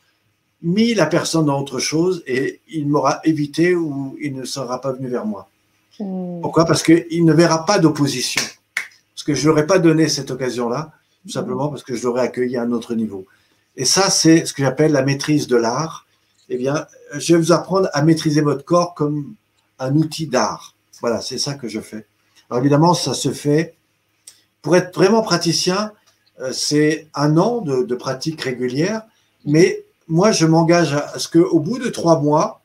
mis 0.61 0.93
la 0.93 1.07
personne 1.07 1.47
dans 1.47 1.59
autre 1.59 1.79
chose 1.79 2.23
et 2.27 2.61
il 2.67 2.87
m'aura 2.87 3.19
évité 3.23 3.73
ou 3.73 4.15
il 4.21 4.35
ne 4.35 4.45
sera 4.45 4.79
pas 4.79 4.91
venu 4.91 5.07
vers 5.07 5.25
moi. 5.25 5.49
Hmm. 5.99 6.39
Pourquoi? 6.41 6.65
Parce 6.65 6.83
qu'il 6.83 7.25
ne 7.25 7.33
verra 7.33 7.65
pas 7.65 7.79
d'opposition. 7.79 8.43
Parce 9.15 9.23
que 9.25 9.33
je 9.33 9.49
n'aurais 9.49 9.65
pas 9.65 9.79
donné 9.79 10.07
cette 10.07 10.29
occasion-là, 10.29 10.91
tout 11.25 11.31
simplement 11.31 11.69
parce 11.69 11.83
que 11.83 11.95
je 11.95 12.03
l'aurais 12.03 12.21
accueilli 12.21 12.55
à 12.57 12.61
un 12.61 12.71
autre 12.71 12.93
niveau. 12.93 13.25
Et 13.75 13.85
ça, 13.85 14.09
c'est 14.09 14.45
ce 14.45 14.53
que 14.53 14.63
j'appelle 14.63 14.91
la 14.91 15.01
maîtrise 15.01 15.47
de 15.47 15.55
l'art. 15.55 16.05
Eh 16.49 16.57
bien, 16.57 16.85
je 17.13 17.33
vais 17.33 17.39
vous 17.39 17.51
apprendre 17.51 17.89
à 17.93 18.03
maîtriser 18.03 18.41
votre 18.41 18.63
corps 18.63 18.93
comme 18.93 19.33
un 19.79 19.95
outil 19.95 20.27
d'art. 20.27 20.75
Voilà, 21.01 21.21
c'est 21.21 21.39
ça 21.39 21.55
que 21.55 21.67
je 21.67 21.81
fais. 21.81 22.05
Alors 22.49 22.61
évidemment, 22.61 22.93
ça 22.93 23.13
se 23.13 23.31
fait. 23.31 23.75
Pour 24.61 24.75
être 24.75 24.95
vraiment 24.95 25.23
praticien, 25.23 25.91
euh, 26.39 26.51
c'est 26.53 27.07
un 27.13 27.37
an 27.37 27.61
de, 27.61 27.95
pratique 27.95 28.41
régulière, 28.41 29.03
mais 29.45 29.83
moi, 30.07 30.31
je 30.31 30.45
m'engage 30.45 30.93
à 30.93 31.17
ce 31.17 31.27
qu'au 31.27 31.59
bout 31.59 31.79
de 31.79 31.89
trois 31.89 32.21
mois, 32.21 32.61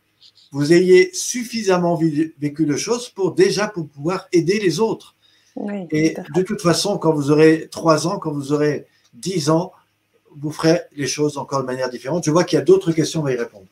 vous 0.53 0.73
ayez 0.73 1.11
suffisamment 1.15 1.99
vécu 2.39 2.67
de 2.67 2.77
choses 2.77 3.09
pour 3.09 3.33
déjà 3.33 3.69
pouvoir 3.69 4.29
aider 4.33 4.59
les 4.59 4.81
autres. 4.81 5.15
Et 5.91 6.17
de 6.35 6.43
toute 6.43 6.63
façon, 6.63 6.99
quand 6.99 7.13
vous 7.13 7.31
aurez 7.31 7.69
trois 7.71 8.07
ans, 8.07 8.19
quand 8.19 8.33
vous 8.33 8.53
aurez 8.53 8.87
dix 9.15 9.51
ans, 9.51 9.73
vous 10.37 10.51
ferez 10.51 10.81
les 10.97 11.07
choses 11.07 11.39
encore 11.39 11.61
de 11.61 11.67
manière 11.67 11.91
différente. 11.91 12.25
Je 12.25 12.31
vois 12.31 12.45
qu'il 12.45 12.59
y 12.59 12.63
a 12.63 12.65
d'autres 12.65 12.93
questions, 12.93 13.21
on 13.21 13.25
va 13.25 13.33
y 13.33 13.37
répondre. 13.37 13.67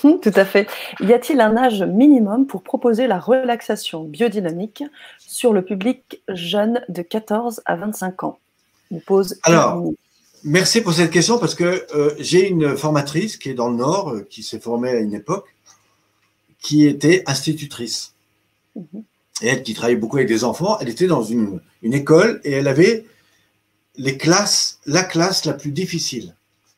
Tout 0.00 0.32
à 0.34 0.44
fait. 0.44 0.66
Y 1.00 1.12
a-t-il 1.12 1.40
un 1.40 1.56
âge 1.56 1.82
minimum 1.82 2.46
pour 2.46 2.62
proposer 2.62 3.06
la 3.06 3.18
relaxation 3.18 4.04
biodynamique 4.04 4.82
sur 5.18 5.52
le 5.52 5.62
public 5.62 6.22
jeune 6.28 6.82
de 6.88 7.02
14 7.02 7.62
à 7.66 7.76
25 7.76 8.24
ans? 8.24 8.38
Pose 9.06 9.38
Alors, 9.42 9.84
merci 10.42 10.80
pour 10.80 10.94
cette 10.94 11.10
question 11.10 11.38
parce 11.38 11.54
que 11.54 11.86
euh, 11.94 12.14
j'ai 12.18 12.48
une 12.48 12.76
formatrice 12.76 13.36
qui 13.36 13.50
est 13.50 13.54
dans 13.54 13.68
le 13.68 13.76
Nord, 13.76 14.10
euh, 14.10 14.26
qui 14.28 14.42
s'est 14.42 14.58
formée 14.58 14.90
à 14.90 14.98
une 14.98 15.14
époque, 15.14 15.46
qui 16.60 16.86
était 16.86 17.22
institutrice. 17.26 18.14
Mhm. 18.74 19.02
Et 19.42 19.48
elle 19.48 19.62
qui 19.62 19.74
travaillait 19.74 19.98
beaucoup 19.98 20.16
avec 20.16 20.28
des 20.28 20.44
enfants, 20.44 20.78
elle 20.80 20.88
était 20.88 21.06
dans 21.06 21.22
une, 21.22 21.60
école 21.82 22.40
et 22.44 22.52
elle 22.52 22.68
avait 22.68 23.06
les 23.96 24.18
classes, 24.18 24.80
la 24.86 25.02
classe 25.02 25.44
la 25.44 25.54
plus 25.54 25.72
difficile. 25.72 26.34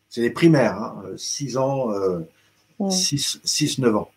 C'est 0.09 0.21
les 0.21 0.31
primaires, 0.31 0.95
6 1.17 1.57
hein, 1.57 1.61
ans, 1.61 1.89
6-9 2.81 3.85
euh, 3.85 3.95
ans. 3.95 4.11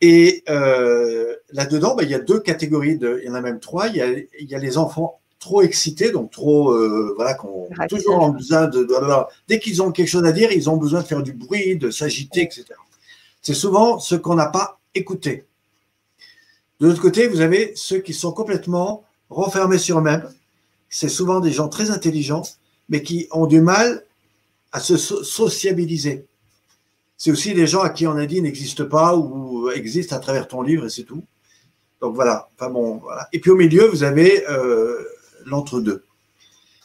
Et 0.00 0.42
là-dedans, 0.46 1.94
ben, 1.94 2.04
il 2.04 2.10
y 2.10 2.14
a 2.14 2.18
deux 2.18 2.40
catégories, 2.40 2.96
de, 2.96 3.20
il 3.22 3.28
y 3.28 3.30
en 3.30 3.34
a 3.34 3.40
même 3.40 3.60
trois. 3.60 3.88
Il 3.88 3.96
y 3.96 4.00
a, 4.00 4.08
il 4.08 4.48
y 4.48 4.54
a 4.54 4.58
les 4.58 4.78
enfants 4.78 5.20
trop 5.40 5.62
excités, 5.62 6.12
donc 6.12 6.30
trop, 6.30 6.70
euh, 6.70 7.14
voilà, 7.16 7.34
qu'on 7.34 7.68
toujours 7.88 8.22
en 8.22 8.28
besoin 8.28 8.68
de, 8.68 8.86
dès 9.48 9.58
qu'ils 9.58 9.82
ont 9.82 9.90
quelque 9.90 10.08
chose 10.08 10.24
à 10.24 10.32
dire, 10.32 10.52
ils 10.52 10.70
ont 10.70 10.76
besoin 10.76 11.00
de 11.00 11.06
faire 11.06 11.22
du 11.22 11.32
bruit, 11.32 11.76
de 11.76 11.90
s'agiter, 11.90 12.42
etc. 12.42 12.66
C'est 13.42 13.54
souvent 13.54 13.98
ce 13.98 14.14
qu'on 14.14 14.34
n'a 14.34 14.48
pas 14.48 14.78
écouté. 14.94 15.46
De 16.80 16.86
l'autre 16.86 17.02
côté, 17.02 17.28
vous 17.28 17.40
avez 17.40 17.72
ceux 17.76 17.98
qui 17.98 18.14
sont 18.14 18.32
complètement 18.32 19.04
renfermés 19.28 19.78
sur 19.78 19.98
eux-mêmes. 19.98 20.28
C'est 20.88 21.08
souvent 21.08 21.40
des 21.40 21.52
gens 21.52 21.68
très 21.68 21.90
intelligents, 21.90 22.42
mais 22.88 23.02
qui 23.02 23.28
ont 23.30 23.46
du 23.46 23.60
mal 23.60 24.04
à 24.72 24.80
se 24.80 24.96
sociabiliser. 24.96 26.24
C'est 27.16 27.30
aussi 27.30 27.52
des 27.52 27.66
gens 27.66 27.82
à 27.82 27.90
qui 27.90 28.06
on 28.06 28.16
a 28.16 28.24
dit 28.24 28.40
n'existent 28.40 28.86
pas 28.86 29.14
ou 29.14 29.70
existent 29.70 30.16
à 30.16 30.20
travers 30.20 30.48
ton 30.48 30.62
livre 30.62 30.86
et 30.86 30.90
c'est 30.90 31.04
tout. 31.04 31.22
Donc 32.00 32.14
voilà. 32.14 32.48
Enfin 32.56 32.70
bon, 32.70 32.96
voilà. 32.96 33.28
Et 33.32 33.40
puis 33.40 33.50
au 33.50 33.56
milieu, 33.56 33.86
vous 33.86 34.02
avez 34.02 34.48
euh, 34.48 34.96
l'entre-deux. 35.44 36.04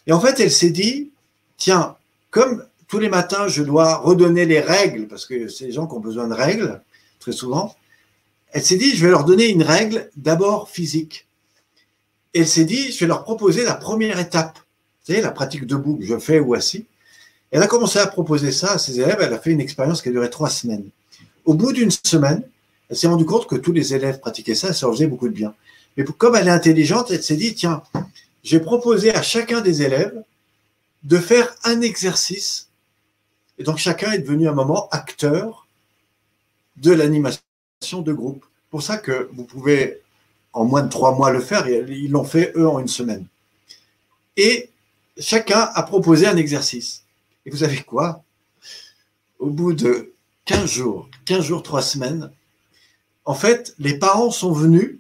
Et 0.08 0.12
en 0.12 0.20
fait, 0.20 0.40
elle 0.42 0.52
s'est 0.52 0.72
dit, 0.72 1.12
tiens, 1.58 1.96
comme 2.32 2.66
tous 2.88 3.00
les 3.00 3.10
matins, 3.10 3.48
je 3.48 3.64
dois 3.64 3.96
redonner 3.96 4.46
les 4.46 4.60
règles, 4.60 5.08
parce 5.08 5.26
que 5.26 5.48
c'est 5.48 5.68
des 5.68 5.72
gens 5.72 5.88
qui 5.88 5.96
ont 5.96 6.02
besoin 6.02 6.28
de 6.28 6.34
règles, 6.34 6.82
très 7.20 7.32
souvent, 7.32 7.74
elle 8.56 8.64
s'est 8.64 8.77
dit, 8.77 8.95
je 8.95 9.03
vais 9.03 9.11
leur 9.11 9.26
donner 9.26 9.49
une 9.49 9.64
règle 9.64 10.10
d'abord 10.15 10.69
physique. 10.69 11.27
elle 12.34 12.48
s'est 12.48 12.64
dit, 12.64 12.94
je 12.94 13.02
vais 13.02 13.07
leur 13.07 13.26
proposer 13.26 13.65
la 13.65 13.73
première 13.73 14.18
étape, 14.18 14.57
vous 15.10 15.14
la 15.14 15.32
pratique 15.32 15.65
debout 15.65 15.98
que 15.98 16.06
je 16.06 16.18
fais 16.18 16.40
ou 16.40 16.53
assis. 16.53 16.86
Elle 17.52 17.61
a 17.61 17.68
commencé 17.68 17.99
à 17.99 18.07
proposer 18.07 18.53
ça 18.53 18.72
à 18.72 18.77
ses 18.77 19.02
élèves, 19.02 19.18
elle 19.19 19.34
a 19.34 19.40
fait 19.40 19.52
une 19.52 19.60
expérience 19.60 20.02
qui 20.02 20.07
a 20.07 20.14
duré 20.14 20.30
trois 20.30 20.49
semaines. 20.49 20.88
Au 21.44 21.53
bout 21.53 21.73
d'une 21.73 21.91
semaine, 21.91 22.44
elle 22.90 22.95
s'est 22.95 23.07
rendue 23.07 23.26
compte 23.26 23.45
que 23.45 23.57
tous 23.57 23.73
les 23.73 23.94
élèves 23.94 24.22
pratiquaient 24.22 24.56
ça, 24.56 24.73
ça 24.73 24.86
leur 24.86 24.95
faisait 24.95 25.07
beaucoup 25.07 25.27
de 25.27 25.34
bien. 25.34 25.53
Mais 25.98 26.06
comme 26.06 26.38
elle 26.38 26.48
est 26.48 26.52
intelligente, 26.52 27.11
elle 27.11 27.23
s'est 27.23 27.36
dit, 27.36 27.56
tiens, 27.56 27.84
j'ai 28.41 28.61
proposé 28.61 29.14
à 29.14 29.22
chacun 29.22 29.60
des 29.60 29.82
élèves 29.82 30.23
de 31.03 31.18
faire 31.18 31.53
un 31.65 31.82
exercice. 31.82 32.69
Et 33.57 33.64
donc 33.64 33.80
chacun 33.80 34.14
est 34.14 34.19
devenu 34.19 34.48
un 34.48 34.53
moment 34.53 34.88
acteur 34.91 35.68
de 36.77 36.94
l'animation 36.94 37.41
de 37.81 38.14
groupe. 38.14 38.45
Pour 38.69 38.81
ça 38.81 38.97
que 38.97 39.30
vous 39.34 39.43
pouvez 39.43 40.02
en 40.53 40.65
moins 40.65 40.84
de 40.84 40.89
trois 40.89 41.15
mois 41.15 41.31
le 41.31 41.41
faire, 41.41 41.68
ils 41.68 42.10
l'ont 42.10 42.23
fait 42.23 42.52
eux 42.56 42.68
en 42.68 42.80
une 42.80 42.88
semaine. 42.88 43.26
Et 44.38 44.69
chacun 45.18 45.69
a 45.73 45.84
proposé 45.84 46.27
un 46.27 46.38
exercice. 46.38 47.03
Et 47.45 47.52
vous 47.52 47.57
savez 47.57 47.81
quoi? 47.84 48.23
Au 49.39 49.49
bout 49.49 49.73
de 49.73 50.14
15 50.45 50.69
jours, 50.69 51.10
15 51.26 51.43
jours, 51.43 51.64
3 51.64 51.81
semaines, 51.81 52.31
en 53.26 53.34
fait, 53.34 53.76
les 53.80 53.97
parents 53.97 54.31
sont 54.31 54.52
venus 54.52 54.99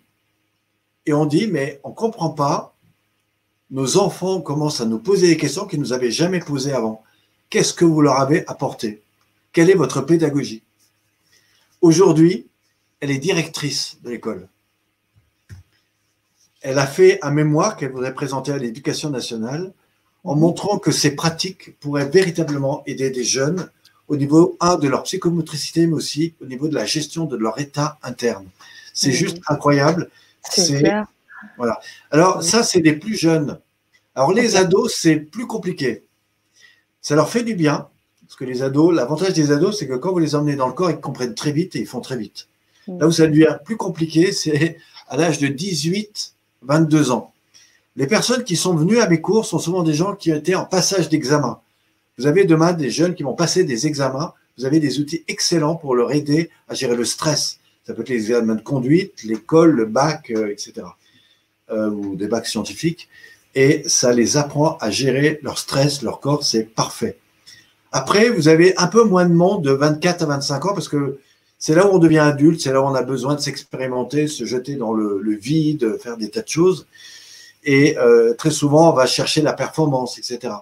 et 1.05 1.13
ont 1.13 1.25
dit, 1.25 1.47
mais 1.47 1.79
on 1.83 1.89
ne 1.89 1.95
comprend 1.95 2.29
pas 2.29 2.75
nos 3.71 3.97
enfants 3.97 4.41
commencent 4.41 4.81
à 4.81 4.85
nous 4.85 4.99
poser 4.99 5.27
des 5.27 5.37
questions 5.37 5.65
qu'ils 5.65 5.79
ne 5.79 5.85
nous 5.85 5.93
avaient 5.93 6.11
jamais 6.11 6.39
posées 6.39 6.71
avant. 6.71 7.03
Qu'est-ce 7.49 7.73
que 7.73 7.85
vous 7.85 8.01
leur 8.01 8.19
avez 8.19 8.47
apporté? 8.47 9.01
Quelle 9.51 9.69
est 9.69 9.75
votre 9.75 10.01
pédagogie? 10.01 10.61
Aujourd'hui, 11.81 12.47
elle 13.05 13.11
est 13.11 13.19
directrice 13.19 13.99
de 14.03 14.09
l'école. 14.09 14.47
Elle 16.61 16.79
a 16.79 16.87
fait 16.87 17.19
un 17.21 17.29
mémoire 17.29 17.77
qu'elle 17.77 17.91
voudrait 17.91 18.15
présenter 18.15 18.51
à 18.51 18.57
l'éducation 18.57 19.11
nationale 19.11 19.73
en 20.23 20.35
montrant 20.35 20.79
que 20.79 20.91
ces 20.91 21.11
pratiques 21.11 21.79
pourraient 21.79 22.09
véritablement 22.09 22.81
aider 22.87 23.11
des 23.11 23.23
jeunes 23.23 23.69
au 24.07 24.17
niveau, 24.17 24.57
un, 24.59 24.77
de 24.77 24.87
leur 24.87 25.03
psychomotricité, 25.03 25.85
mais 25.85 25.93
aussi 25.93 26.33
au 26.41 26.45
niveau 26.47 26.67
de 26.67 26.73
la 26.73 26.85
gestion 26.85 27.25
de 27.25 27.35
leur 27.35 27.59
état 27.59 27.99
interne. 28.01 28.47
C'est 28.91 29.11
juste 29.11 29.39
incroyable. 29.47 30.09
C'est 30.49 30.83
voilà. 31.57 31.79
Alors, 32.09 32.41
ça, 32.41 32.63
c'est 32.63 32.81
des 32.81 32.93
plus 32.93 33.15
jeunes. 33.15 33.59
Alors, 34.15 34.33
les 34.33 34.55
ados, 34.55 34.95
c'est 34.97 35.17
plus 35.17 35.45
compliqué. 35.45 36.03
Ça 37.01 37.13
leur 37.13 37.29
fait 37.29 37.43
du 37.43 37.53
bien, 37.53 37.87
parce 38.25 38.35
que 38.35 38.45
les 38.45 38.63
ados, 38.63 38.95
l'avantage 38.95 39.33
des 39.33 39.51
ados, 39.51 39.77
c'est 39.77 39.87
que 39.87 39.93
quand 39.93 40.11
vous 40.11 40.17
les 40.17 40.33
emmenez 40.33 40.55
dans 40.55 40.67
le 40.67 40.73
corps, 40.73 40.89
ils 40.89 40.99
comprennent 40.99 41.35
très 41.35 41.51
vite 41.51 41.75
et 41.75 41.81
ils 41.81 41.87
font 41.87 42.01
très 42.01 42.17
vite. 42.17 42.47
Là 42.87 43.07
où 43.07 43.11
ça 43.11 43.27
devient 43.27 43.57
plus 43.63 43.77
compliqué, 43.77 44.31
c'est 44.31 44.77
à 45.07 45.17
l'âge 45.17 45.39
de 45.39 45.47
18, 45.47 46.33
22 46.61 47.11
ans. 47.11 47.33
Les 47.95 48.07
personnes 48.07 48.43
qui 48.43 48.55
sont 48.55 48.75
venues 48.75 48.99
à 48.99 49.07
mes 49.07 49.21
cours 49.21 49.45
sont 49.45 49.59
souvent 49.59 49.83
des 49.83 49.93
gens 49.93 50.15
qui 50.15 50.31
été 50.31 50.55
en 50.55 50.65
passage 50.65 51.09
d'examen. 51.09 51.59
Vous 52.17 52.27
avez 52.27 52.45
demain 52.45 52.73
des 52.73 52.89
jeunes 52.89 53.15
qui 53.15 53.23
vont 53.23 53.35
passer 53.35 53.63
des 53.63 53.87
examens. 53.87 54.33
Vous 54.57 54.65
avez 54.65 54.79
des 54.79 54.99
outils 54.99 55.23
excellents 55.27 55.75
pour 55.75 55.95
leur 55.95 56.11
aider 56.11 56.49
à 56.67 56.73
gérer 56.73 56.95
le 56.95 57.05
stress. 57.05 57.59
Ça 57.85 57.93
peut 57.93 58.01
être 58.01 58.09
les 58.09 58.15
examens 58.15 58.55
de 58.55 58.61
conduite, 58.61 59.23
l'école, 59.23 59.71
le 59.71 59.85
bac, 59.85 60.31
euh, 60.31 60.51
etc. 60.51 60.87
Euh, 61.71 61.89
ou 61.89 62.15
des 62.15 62.27
bacs 62.27 62.47
scientifiques, 62.47 63.09
et 63.55 63.83
ça 63.87 64.13
les 64.13 64.37
apprend 64.37 64.77
à 64.81 64.91
gérer 64.91 65.39
leur 65.41 65.57
stress, 65.57 66.01
leur 66.01 66.19
corps, 66.19 66.43
c'est 66.43 66.63
parfait. 66.63 67.17
Après, 67.91 68.29
vous 68.29 68.49
avez 68.49 68.77
un 68.77 68.87
peu 68.87 69.03
moins 69.03 69.25
de 69.25 69.33
monde 69.33 69.63
de 69.63 69.71
24 69.71 70.23
à 70.23 70.25
25 70.25 70.65
ans 70.65 70.73
parce 70.73 70.89
que 70.89 71.17
c'est 71.57 71.75
là 71.75 71.87
où 71.87 71.95
on 71.95 71.97
devient 71.97 72.19
adulte, 72.19 72.61
c'est 72.61 72.71
là 72.71 72.81
où 72.81 72.85
on 72.85 72.95
a 72.95 73.01
besoin 73.01 73.35
de 73.35 73.39
s'expérimenter, 73.39 74.27
se 74.27 74.45
jeter 74.45 74.75
dans 74.75 74.93
le, 74.93 75.35
vide, 75.35 75.97
faire 75.99 76.17
des 76.17 76.29
tas 76.29 76.41
de 76.41 76.47
choses. 76.47 76.85
Et 77.63 77.97
euh, 77.97 78.33
très 78.33 78.51
souvent, 78.51 78.91
on 78.91 78.93
va 78.93 79.05
chercher 79.05 79.41
la 79.41 79.53
performance, 79.53 80.19
etc. 80.19 80.53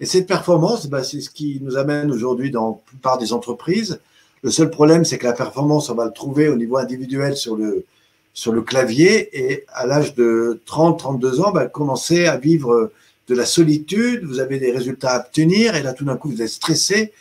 Et 0.00 0.06
cette 0.06 0.26
performance, 0.26 0.86
bah, 0.86 1.02
c'est 1.02 1.20
ce 1.20 1.30
qui 1.30 1.60
nous 1.62 1.76
amène 1.76 2.10
aujourd'hui 2.10 2.50
dans 2.50 2.70
la 2.70 2.90
plupart 2.90 3.18
des 3.18 3.32
entreprises. 3.32 4.00
Le 4.42 4.50
seul 4.50 4.70
problème, 4.70 5.04
c'est 5.04 5.18
que 5.18 5.26
la 5.26 5.32
performance, 5.32 5.90
on 5.90 5.94
va 5.94 6.06
le 6.06 6.12
trouver 6.12 6.48
au 6.48 6.56
niveau 6.56 6.76
individuel 6.76 7.36
sur 7.36 7.56
le, 7.56 7.84
sur 8.32 8.52
le 8.52 8.62
clavier 8.62 9.28
et 9.36 9.64
à 9.68 9.84
l'âge 9.84 10.14
de 10.14 10.62
30, 10.64 10.98
32 10.98 11.40
ans, 11.40 11.50
bah, 11.50 11.66
commencez 11.66 12.26
à 12.26 12.36
vivre 12.36 12.92
de 13.28 13.34
la 13.34 13.44
solitude, 13.44 14.24
vous 14.24 14.40
avez 14.40 14.58
des 14.58 14.70
résultats 14.70 15.10
à 15.10 15.20
obtenir 15.20 15.74
et 15.74 15.82
là 15.82 15.92
tout 15.92 16.04
d'un 16.04 16.16
coup 16.16 16.30
vous 16.30 16.40
êtes 16.40 16.48
stressé. 16.48 17.12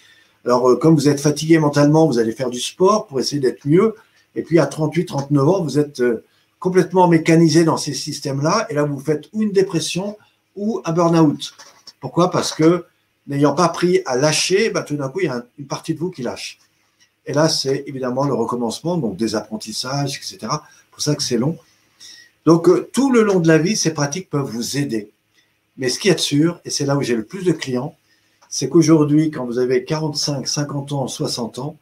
Alors 0.48 0.72
euh, 0.72 0.76
comme 0.76 0.95
vous 0.95 1.07
êtes 1.07 1.19
fatigué 1.19 1.60
mentalement, 1.60 2.07
vous 2.07 2.18
allez 2.18 2.32
faire 2.32 2.49
du 2.49 2.60
sport 2.60 3.06
pour 3.06 3.19
essayer 3.19 3.40
d'être 3.40 3.68
mieux 3.68 3.95
et 4.36 4.41
puis 4.41 4.57
à 4.57 4.65
38, 4.65 5.06
39 5.06 5.48
ans, 5.48 5.61
vous 5.61 5.78
êtes 5.78 5.99
euh, 5.99 6.24
complètement 6.60 7.07
mécanisé 7.07 7.64
dans 7.64 7.78
ces 7.78 7.94
systèmes-là 7.94 8.65
et 8.69 8.74
là 8.74 8.84
vous 8.84 8.99
faites 8.99 9.26
ou 9.34 9.44
une 9.44 9.52
dépression 9.52 10.18
ou 10.56 10.82
un 10.86 10.91
burn-out. 10.94 11.53
Pourquoi? 11.99 12.32
Parce 12.32 12.53
que 12.53 12.86
n'ayant 13.28 13.53
pas 13.53 13.65
appris 13.65 14.02
à 14.06 14.15
lâcher, 14.15 14.72
bah, 14.72 14.82
tout 14.82 14.95
d'un 14.95 15.10
coup 15.10 15.19
il 15.19 15.26
y 15.26 15.30
a 15.30 15.45
une 15.60 15.68
partie 15.68 15.94
de 15.94 15.99
vous 15.99 16.10
qui 16.10 16.24
lâche. 16.24 16.57
Et 17.30 17.34
là, 17.34 17.49
c'est 17.49 17.84
évidemment 17.88 18.24
le 18.24 18.34
recommencement, 18.34 18.98
donc 18.98 19.18
des 19.18 19.36
apprentissages, 19.36 20.15
etc 20.15 20.48
pour 20.98 21.03
ça 21.03 21.14
que 21.14 21.22
c'est 21.22 21.38
long. 21.38 21.56
Donc, 22.48 22.68
euh, 22.68 22.90
tout 22.91 23.11
le 23.11 23.22
long 23.22 23.40
de 23.40 23.48
la 23.48 23.60
vie, 23.60 23.78
ces 23.78 23.94
pratiques 23.94 24.32
peuvent 24.32 24.49
vous 24.49 24.78
aider. 24.78 25.11
Mais 25.78 25.90
ce 25.90 25.99
qui 25.99 26.10
est 26.10 26.18
sûr, 26.18 26.60
et 26.65 26.72
c'est 26.72 26.88
là 26.88 26.98
où 26.98 27.03
j'ai 27.03 27.15
le 27.15 27.24
plus 27.24 27.44
de 27.44 27.52
clients, 27.52 27.95
c'est 28.49 28.69
qu'aujourd'hui, 28.69 29.32
quand 29.32 29.45
vous 29.45 29.60
avez 29.60 29.84
45, 29.84 30.48
50 30.48 30.91
ans, 30.94 31.07
60 31.07 31.60
ans, 31.60 31.78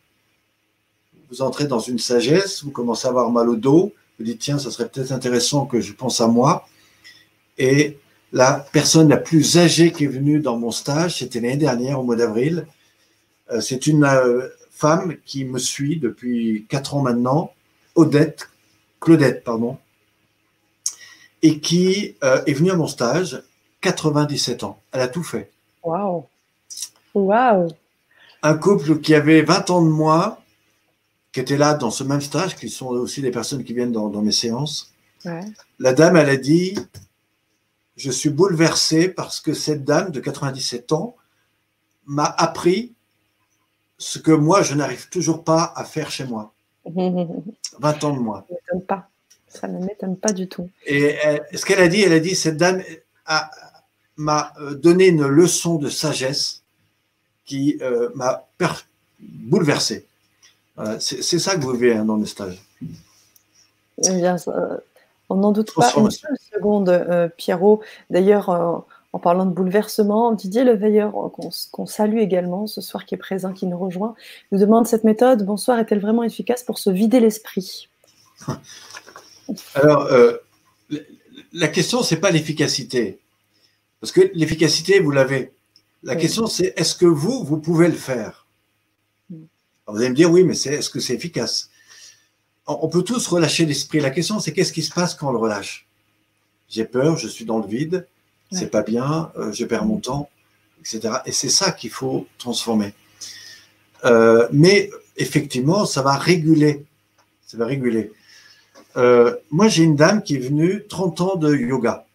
vous 1.29 1.41
entrez 1.41 1.65
dans 1.65 1.79
une 1.79 1.99
sagesse, 1.99 2.63
vous 2.63 2.71
commencez 2.71 3.07
à 3.07 3.09
avoir 3.09 3.31
mal 3.31 3.49
au 3.49 3.55
dos, 3.55 3.93
vous 4.17 4.25
dites, 4.25 4.39
tiens, 4.39 4.57
ça 4.57 4.71
serait 4.71 4.87
peut-être 4.87 5.11
intéressant 5.11 5.65
que 5.65 5.81
je 5.81 5.93
pense 5.93 6.21
à 6.21 6.27
moi. 6.27 6.67
Et 7.57 7.97
la 8.31 8.65
personne 8.71 9.09
la 9.09 9.17
plus 9.17 9.57
âgée 9.57 9.91
qui 9.91 10.05
est 10.05 10.07
venue 10.07 10.39
dans 10.39 10.57
mon 10.57 10.71
stage, 10.71 11.19
c'était 11.19 11.39
l'année 11.39 11.57
dernière, 11.57 11.99
au 11.99 12.03
mois 12.03 12.15
d'avril. 12.15 12.65
Euh, 13.51 13.59
c'est 13.59 13.87
une 13.87 14.05
euh, 14.05 14.47
femme 14.71 15.15
qui 15.25 15.45
me 15.45 15.59
suit 15.59 15.97
depuis 15.97 16.65
4 16.69 16.95
ans 16.95 17.01
maintenant, 17.01 17.53
Odette, 17.95 18.49
Claudette, 18.99 19.43
pardon, 19.43 19.77
et 21.41 21.59
qui 21.59 22.15
euh, 22.23 22.41
est 22.45 22.53
venue 22.53 22.71
à 22.71 22.75
mon 22.75 22.87
stage, 22.87 23.43
97 23.81 24.63
ans. 24.63 24.81
Elle 24.91 25.01
a 25.01 25.07
tout 25.07 25.23
fait. 25.23 25.51
Waouh! 25.83 26.25
Waouh! 27.15 27.69
Un 28.43 28.57
couple 28.57 28.99
qui 28.99 29.15
avait 29.15 29.41
20 29.41 29.69
ans 29.71 29.81
de 29.81 29.89
moins, 29.89 30.37
qui 31.31 31.39
était 31.39 31.57
là 31.57 31.73
dans 31.73 31.89
ce 31.89 32.03
même 32.03 32.21
stage, 32.21 32.55
qui 32.55 32.69
sont 32.69 32.87
aussi 32.87 33.21
des 33.21 33.31
personnes 33.31 33.63
qui 33.63 33.73
viennent 33.73 33.93
dans, 33.93 34.21
mes 34.21 34.31
séances. 34.31 34.93
La 35.79 35.93
dame, 35.93 36.17
elle 36.17 36.29
a 36.29 36.37
dit 36.37 36.77
Je 37.95 38.11
suis 38.11 38.29
bouleversée 38.29 39.09
parce 39.09 39.39
que 39.39 39.53
cette 39.53 39.83
dame 39.83 40.11
de 40.11 40.19
97 40.19 40.91
ans 40.91 41.15
m'a 42.05 42.25
appris 42.25 42.93
ce 43.97 44.19
que 44.19 44.31
moi, 44.31 44.61
je 44.61 44.75
n'arrive 44.75 45.09
toujours 45.09 45.43
pas 45.43 45.73
à 45.75 45.85
faire 45.85 46.11
chez 46.11 46.25
moi. 46.25 46.53
20 46.85 48.03
ans 48.03 48.13
de 48.13 48.19
moi. 48.19 48.45
Ça 48.47 48.53
ne 48.53 48.55
m'étonne 48.55 48.85
pas. 48.85 49.09
Ça 49.47 49.67
ne 49.67 49.85
m'étonne 49.85 50.17
pas 50.17 50.33
du 50.33 50.47
tout. 50.47 50.69
Et 50.85 51.15
ce 51.53 51.65
qu'elle 51.65 51.79
a 51.79 51.87
dit, 51.87 52.01
elle 52.01 52.13
a 52.13 52.19
dit, 52.19 52.35
cette 52.35 52.57
dame 52.57 52.83
m'a 54.17 54.53
euh, 54.59 54.75
donné 54.75 55.07
une 55.07 55.25
leçon 55.25 55.75
de 55.75 55.89
sagesse 55.89 56.64
qui 57.45 57.77
euh, 57.81 58.09
m'a 58.15 58.45
bouleversé. 59.19 60.05
c'est 60.99 61.39
ça 61.39 61.55
que 61.55 61.61
vous 61.61 61.71
vivez 61.71 61.95
hein, 61.95 62.05
dans 62.05 62.17
le 62.17 62.25
stage. 62.25 62.61
Eh 64.03 64.11
bien, 64.17 64.35
on 65.29 65.35
n'en 65.35 65.51
doute 65.51 65.73
pas 65.73 65.91
une 65.95 66.11
seule 66.11 66.37
seconde, 66.53 66.89
euh, 66.89 67.29
Pierrot. 67.29 67.81
D'ailleurs, 68.09 68.49
en 69.15 69.19
parlant 69.19 69.45
de 69.45 69.51
bouleversement, 69.51 70.33
Didier 70.33 70.65
Leveilleur, 70.65 71.13
qu'on 71.71 71.85
salue 71.85 72.17
également 72.17 72.67
ce 72.67 72.81
soir, 72.81 73.05
qui 73.05 73.15
est 73.15 73.17
présent, 73.17 73.53
qui 73.53 73.65
nous 73.65 73.77
rejoint, 73.77 74.13
nous 74.51 74.59
demande 74.59 74.87
cette 74.87 75.05
méthode, 75.05 75.45
bonsoir, 75.45 75.79
est-elle 75.79 76.01
vraiment 76.01 76.23
efficace 76.23 76.63
pour 76.63 76.79
se 76.79 76.89
vider 76.89 77.21
l'esprit? 77.21 77.87
Alors, 79.75 80.07
euh, 80.07 80.33
la 81.53 81.69
question, 81.69 82.03
ce 82.03 82.13
n'est 82.13 82.19
pas 82.19 82.31
l'efficacité. 82.31 83.19
Parce 84.01 84.11
que 84.11 84.29
l'efficacité, 84.33 84.99
vous 84.99 85.11
l'avez. 85.11 85.53
La 86.05 86.15
question, 86.15 86.45
c'est 86.45 86.73
est-ce 86.77 86.93
que 86.93 87.07
vous, 87.07 87.43
vous 87.43 87.57
pouvez 87.57 87.87
le 87.87 87.95
faire 87.95 88.45
mm. 89.31 89.43
Vous 89.87 89.97
allez 89.97 90.09
me 90.09 90.15
dire, 90.15 90.31
oui, 90.31 90.43
mais 90.43 90.53
est-ce 90.53 90.89
que 90.89 90.99
c'est 90.99 91.15
efficace? 91.15 91.71
On 92.67 92.87
peut 92.87 93.03
tous 93.03 93.27
relâcher 93.27 93.65
l'esprit. 93.65 93.99
La 93.99 94.11
question, 94.11 94.39
c'est 94.39 94.53
qu'est-ce 94.53 94.73
qui 94.73 94.83
se 94.83 94.93
passe 94.93 95.15
quand 95.15 95.29
on 95.29 95.31
le 95.31 95.37
relâche? 95.37 95.87
J'ai 96.69 96.85
peur, 96.85 97.17
je 97.17 97.27
suis 97.27 97.45
dans 97.45 97.59
le 97.59 97.67
vide, 97.67 98.07
c'est 98.51 98.71
pas 98.71 98.81
bien, 98.81 99.31
euh, 99.37 99.51
je 99.51 99.65
perds 99.65 99.85
mon 99.85 99.97
temps, 99.97 100.29
etc. 100.79 101.17
Et 101.25 101.31
c'est 101.31 101.49
ça 101.49 101.71
qu'il 101.71 101.91
faut 101.91 102.27
transformer. 102.37 102.93
Euh, 104.03 104.47
mais 104.51 104.89
effectivement, 105.17 105.85
ça 105.85 106.01
va 106.01 106.15
réguler. 106.15 106.85
Ça 107.45 107.57
va 107.57 107.65
réguler. 107.65 108.11
Euh, 108.97 109.35
moi, 109.51 109.67
j'ai 109.67 109.83
une 109.83 109.95
dame 109.95 110.23
qui 110.23 110.35
est 110.35 110.39
venue 110.39 110.85
30 110.87 111.21
ans 111.21 111.35
de 111.35 111.55
yoga. 111.55 112.05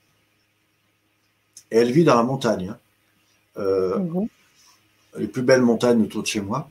Et 1.70 1.76
elle 1.78 1.92
vit 1.92 2.04
dans 2.04 2.16
la 2.16 2.24
montagne. 2.24 2.70
Hein. 2.70 2.78
Mhm. 3.60 4.28
Les 5.18 5.26
plus 5.26 5.42
belles 5.42 5.62
montagnes 5.62 6.02
autour 6.02 6.22
de 6.22 6.26
chez 6.26 6.40
moi. 6.40 6.70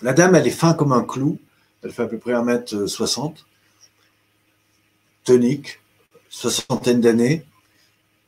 La 0.00 0.12
dame, 0.12 0.34
elle 0.34 0.46
est 0.46 0.50
fin 0.50 0.74
comme 0.74 0.92
un 0.92 1.04
clou. 1.04 1.38
Elle 1.82 1.92
fait 1.92 2.02
à 2.02 2.06
peu 2.06 2.18
près 2.18 2.32
1m60. 2.32 3.44
Tonique, 5.24 5.80
soixantaine 6.28 7.00
d'années. 7.00 7.44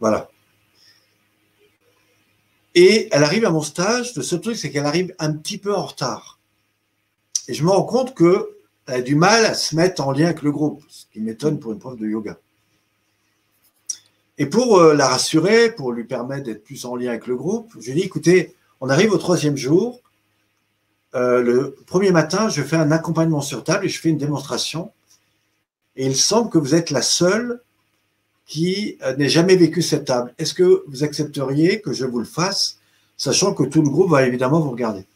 Voilà. 0.00 0.30
Et 2.74 3.08
elle 3.12 3.22
arrive 3.22 3.44
à 3.44 3.50
mon 3.50 3.62
stage. 3.62 4.14
Le 4.16 4.22
seul 4.22 4.40
truc, 4.40 4.56
c'est 4.56 4.70
qu'elle 4.70 4.86
arrive 4.86 5.14
un 5.18 5.32
petit 5.32 5.58
peu 5.58 5.74
en 5.74 5.86
retard. 5.86 6.38
Et 7.48 7.54
je 7.54 7.64
me 7.64 7.70
rends 7.70 7.84
compte 7.84 8.16
qu'elle 8.16 8.44
a 8.86 9.00
du 9.00 9.14
mal 9.14 9.44
à 9.44 9.54
se 9.54 9.76
mettre 9.76 10.06
en 10.06 10.12
lien 10.12 10.26
avec 10.26 10.42
le 10.42 10.50
groupe, 10.50 10.82
ce 10.88 11.04
qui 11.12 11.20
m'étonne 11.20 11.60
pour 11.60 11.72
une 11.72 11.78
prof 11.78 11.96
de 11.96 12.06
yoga. 12.06 12.38
Et 14.38 14.46
pour 14.46 14.78
euh, 14.78 14.94
la 14.94 15.08
rassurer, 15.08 15.70
pour 15.70 15.92
lui 15.92 16.04
permettre 16.04 16.44
d'être 16.44 16.64
plus 16.64 16.84
en 16.84 16.96
lien 16.96 17.10
avec 17.10 17.26
le 17.26 17.36
groupe, 17.36 17.72
je 17.78 17.86
lui 17.86 17.92
ai 17.92 17.94
dit, 17.94 18.06
écoutez, 18.06 18.54
on 18.80 18.88
arrive 18.88 19.12
au 19.12 19.18
troisième 19.18 19.56
jour. 19.56 20.00
Euh, 21.14 21.40
le 21.42 21.76
premier 21.86 22.10
matin, 22.10 22.48
je 22.48 22.62
fais 22.62 22.76
un 22.76 22.90
accompagnement 22.90 23.40
sur 23.40 23.62
table 23.62 23.86
et 23.86 23.88
je 23.88 24.00
fais 24.00 24.08
une 24.08 24.18
démonstration. 24.18 24.90
Et 25.96 26.06
il 26.06 26.16
semble 26.16 26.50
que 26.50 26.58
vous 26.58 26.74
êtes 26.74 26.90
la 26.90 27.02
seule 27.02 27.60
qui 28.46 28.98
euh, 29.02 29.16
n'ait 29.16 29.28
jamais 29.28 29.54
vécu 29.54 29.82
cette 29.82 30.06
table. 30.06 30.34
Est-ce 30.38 30.54
que 30.54 30.84
vous 30.88 31.04
accepteriez 31.04 31.80
que 31.80 31.92
je 31.92 32.04
vous 32.04 32.18
le 32.18 32.24
fasse, 32.24 32.78
sachant 33.16 33.54
que 33.54 33.62
tout 33.62 33.82
le 33.82 33.88
groupe 33.88 34.10
va 34.10 34.26
évidemment 34.26 34.60
vous 34.60 34.70
regarder? 34.70 35.06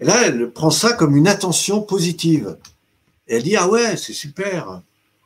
Et 0.00 0.04
là, 0.04 0.26
elle 0.26 0.50
prend 0.50 0.70
ça 0.70 0.94
comme 0.94 1.16
une 1.16 1.28
attention 1.28 1.82
positive. 1.82 2.56
Et 3.28 3.36
elle 3.36 3.42
dit 3.42 3.56
Ah 3.56 3.68
ouais, 3.68 3.96
c'est 3.98 4.14
super. 4.14 4.80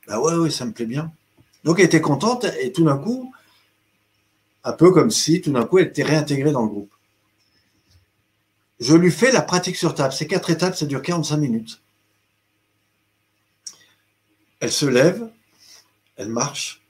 Ah 0.09 0.21
ouais, 0.21 0.35
ouais, 0.35 0.51
ça 0.51 0.65
me 0.65 0.73
plaît 0.73 0.87
bien. 0.87 1.13
Donc 1.67 1.81
elle 1.81 1.87
était 1.87 2.01
contente 2.01 2.47
et 2.61 2.73
tout 2.73 2.85
d'un 2.85 2.97
coup, 2.97 3.35
un 4.63 4.73
peu 4.73 4.93
comme 4.93 5.11
si 5.11 5.41
tout 5.41 5.51
d'un 5.51 5.65
coup 5.65 5.79
elle 5.79 5.89
était 5.89 6.05
réintégrée 6.05 6.53
dans 6.53 6.63
le 6.63 6.69
groupe. 6.69 6.93
Je 8.79 8.95
lui 8.95 9.11
fais 9.11 9.33
la 9.33 9.43
pratique 9.43 9.75
sur 9.75 9.95
table. 9.95 10.15
Ces 10.15 10.29
quatre 10.29 10.49
étapes, 10.51 10.77
ça 10.77 10.87
dure 10.87 11.03
45 11.03 11.37
minutes. 11.39 11.83
Elle 14.61 14.71
se 14.71 14.87
lève, 14.87 15.29
elle 16.17 16.29
marche. 16.29 16.83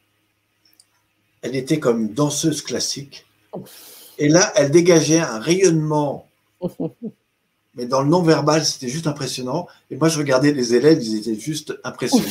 Elle 1.40 1.57
était 1.57 1.81
comme 1.81 2.03
une 2.03 2.12
danseuse 2.12 2.61
classique. 2.61 3.27
Et 4.19 4.28
là, 4.28 4.53
elle 4.57 4.70
dégageait 4.70 5.20
un 5.20 5.39
rayonnement. 5.39 6.28
Mais 7.77 7.86
dans 7.86 8.03
le 8.03 8.11
non-verbal, 8.11 8.66
c'était 8.66 8.89
juste 8.89 9.07
impressionnant. 9.07 9.69
Et 9.90 9.97
moi, 9.97 10.09
je 10.09 10.19
regardais 10.19 10.53
les 10.53 10.74
élèves, 10.74 11.03
ils 11.03 11.16
étaient 11.16 11.40
juste 11.40 11.78
impressionnés. 11.82 12.27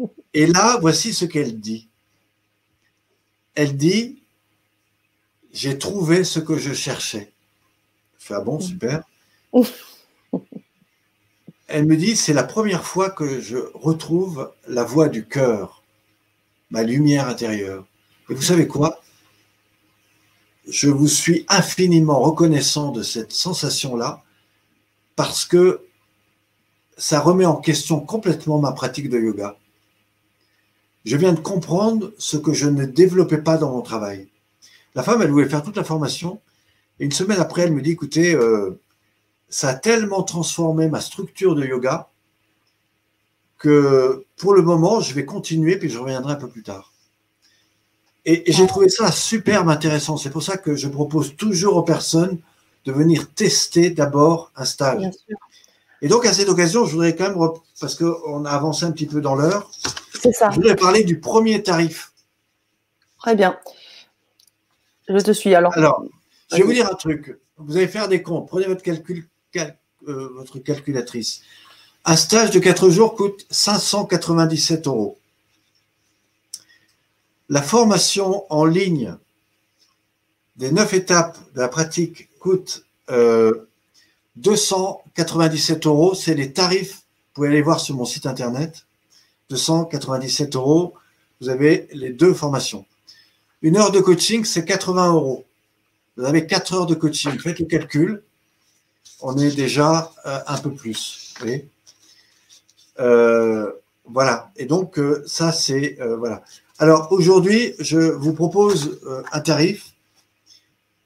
Et 0.36 0.46
là, 0.46 0.76
voici 0.82 1.14
ce 1.14 1.24
qu'elle 1.24 1.58
dit. 1.60 1.88
Elle 3.54 3.74
dit, 3.74 4.22
j'ai 5.50 5.78
trouvé 5.78 6.24
ce 6.24 6.40
que 6.40 6.58
je 6.58 6.74
cherchais. 6.74 7.32
Je 8.18 8.26
fais, 8.26 8.34
ah 8.34 8.42
bon, 8.42 8.60
super. 8.60 9.02
Elle 11.68 11.86
me 11.86 11.96
dit, 11.96 12.16
c'est 12.16 12.34
la 12.34 12.44
première 12.44 12.84
fois 12.84 13.08
que 13.08 13.40
je 13.40 13.56
retrouve 13.72 14.52
la 14.68 14.84
voix 14.84 15.08
du 15.08 15.26
cœur 15.26 15.82
ma 16.68 16.82
lumière 16.82 17.28
intérieure. 17.28 17.86
Et 18.28 18.34
vous 18.34 18.42
savez 18.42 18.66
quoi? 18.66 19.00
Je 20.68 20.90
vous 20.90 21.08
suis 21.08 21.46
infiniment 21.48 22.20
reconnaissant 22.20 22.92
de 22.92 23.02
cette 23.02 23.32
sensation-là 23.32 24.22
parce 25.14 25.46
que 25.46 25.86
ça 26.98 27.20
remet 27.20 27.46
en 27.46 27.56
question 27.56 28.00
complètement 28.00 28.58
ma 28.58 28.72
pratique 28.72 29.08
de 29.08 29.18
yoga. 29.18 29.56
Je 31.06 31.16
viens 31.16 31.32
de 31.32 31.40
comprendre 31.40 32.12
ce 32.18 32.36
que 32.36 32.52
je 32.52 32.66
ne 32.66 32.84
développais 32.84 33.38
pas 33.38 33.58
dans 33.58 33.70
mon 33.70 33.80
travail. 33.80 34.28
La 34.96 35.04
femme, 35.04 35.22
elle 35.22 35.30
voulait 35.30 35.48
faire 35.48 35.62
toute 35.62 35.76
la 35.76 35.84
formation. 35.84 36.40
Et 36.98 37.04
une 37.04 37.12
semaine 37.12 37.38
après, 37.38 37.62
elle 37.62 37.72
me 37.72 37.80
dit, 37.80 37.92
écoutez, 37.92 38.34
euh, 38.34 38.80
ça 39.48 39.68
a 39.68 39.74
tellement 39.74 40.24
transformé 40.24 40.88
ma 40.88 41.00
structure 41.00 41.54
de 41.54 41.64
yoga 41.64 42.08
que 43.58 44.24
pour 44.36 44.52
le 44.52 44.62
moment, 44.62 45.00
je 45.00 45.14
vais 45.14 45.24
continuer, 45.24 45.76
puis 45.78 45.88
je 45.88 45.98
reviendrai 45.98 46.32
un 46.32 46.36
peu 46.36 46.48
plus 46.48 46.64
tard. 46.64 46.92
Et, 48.24 48.42
j'ai 48.52 48.66
trouvé 48.66 48.88
ça 48.88 49.12
superbe 49.12 49.68
intéressant. 49.68 50.16
C'est 50.16 50.30
pour 50.30 50.42
ça 50.42 50.56
que 50.56 50.74
je 50.74 50.88
propose 50.88 51.36
toujours 51.36 51.76
aux 51.76 51.84
personnes 51.84 52.38
de 52.84 52.90
venir 52.90 53.30
tester 53.30 53.90
d'abord 53.90 54.50
un 54.56 54.64
stage. 54.64 55.04
Et 56.02 56.08
donc, 56.08 56.26
à 56.26 56.32
cette 56.32 56.48
occasion, 56.48 56.84
je 56.84 56.92
voudrais 56.92 57.14
quand 57.14 57.30
même, 57.30 57.48
parce 57.80 57.94
qu'on 57.94 58.44
a 58.44 58.50
avancé 58.50 58.84
un 58.84 58.90
petit 58.90 59.06
peu 59.06 59.20
dans 59.20 59.36
l'heure, 59.36 59.70
ça. 60.32 60.50
je 60.50 60.56
voudrais 60.56 60.76
parler 60.76 61.04
du 61.04 61.20
premier 61.20 61.62
tarif. 61.62 62.12
Très 63.18 63.34
bien. 63.34 63.58
Je 65.08 65.18
te 65.18 65.32
suis. 65.32 65.54
Alors, 65.54 65.76
alors 65.76 66.04
je 66.50 66.56
vais 66.56 66.62
vous 66.62 66.72
dire 66.72 66.90
un 66.90 66.94
truc. 66.94 67.38
Vous 67.58 67.76
allez 67.76 67.88
faire 67.88 68.08
des 68.08 68.22
comptes. 68.22 68.48
Prenez 68.48 68.66
votre, 68.66 68.82
calcul, 68.82 69.26
euh, 69.56 70.28
votre 70.34 70.58
calculatrice. 70.58 71.42
Un 72.04 72.16
stage 72.16 72.50
de 72.50 72.58
4 72.58 72.90
jours 72.90 73.14
coûte 73.16 73.46
597 73.50 74.86
euros. 74.86 75.18
La 77.48 77.62
formation 77.62 78.44
en 78.50 78.64
ligne 78.64 79.16
des 80.56 80.70
9 80.70 80.94
étapes 80.94 81.38
de 81.54 81.60
la 81.60 81.68
pratique 81.68 82.28
coûte 82.38 82.84
297 84.36 85.86
euh, 85.86 85.88
euros. 85.88 86.14
C'est 86.14 86.34
les 86.34 86.52
tarifs. 86.52 86.96
Vous 86.96 87.34
pouvez 87.34 87.48
aller 87.48 87.62
voir 87.62 87.80
sur 87.80 87.96
mon 87.96 88.04
site 88.04 88.26
internet. 88.26 88.85
297 89.50 90.56
euros. 90.56 90.94
Vous 91.40 91.48
avez 91.48 91.88
les 91.92 92.10
deux 92.10 92.34
formations. 92.34 92.86
Une 93.62 93.76
heure 93.76 93.90
de 93.90 94.00
coaching, 94.00 94.44
c'est 94.44 94.64
80 94.64 95.12
euros. 95.12 95.44
Vous 96.16 96.24
avez 96.24 96.46
4 96.46 96.74
heures 96.74 96.86
de 96.86 96.94
coaching. 96.94 97.38
Faites 97.38 97.58
le 97.58 97.66
calcul. 97.66 98.22
On 99.20 99.36
est 99.38 99.54
déjà 99.54 100.12
euh, 100.26 100.38
un 100.46 100.58
peu 100.58 100.72
plus. 100.72 101.34
Vous 101.34 101.46
voyez 101.46 101.68
euh, 102.98 103.70
voilà. 104.06 104.50
Et 104.56 104.66
donc, 104.66 104.98
euh, 104.98 105.22
ça, 105.26 105.52
c'est. 105.52 105.98
Voilà. 106.18 106.42
Alors, 106.78 107.10
aujourd'hui, 107.10 107.74
je 107.78 107.98
vous 107.98 108.32
propose 108.32 109.00
un 109.32 109.40
tarif 109.40 109.94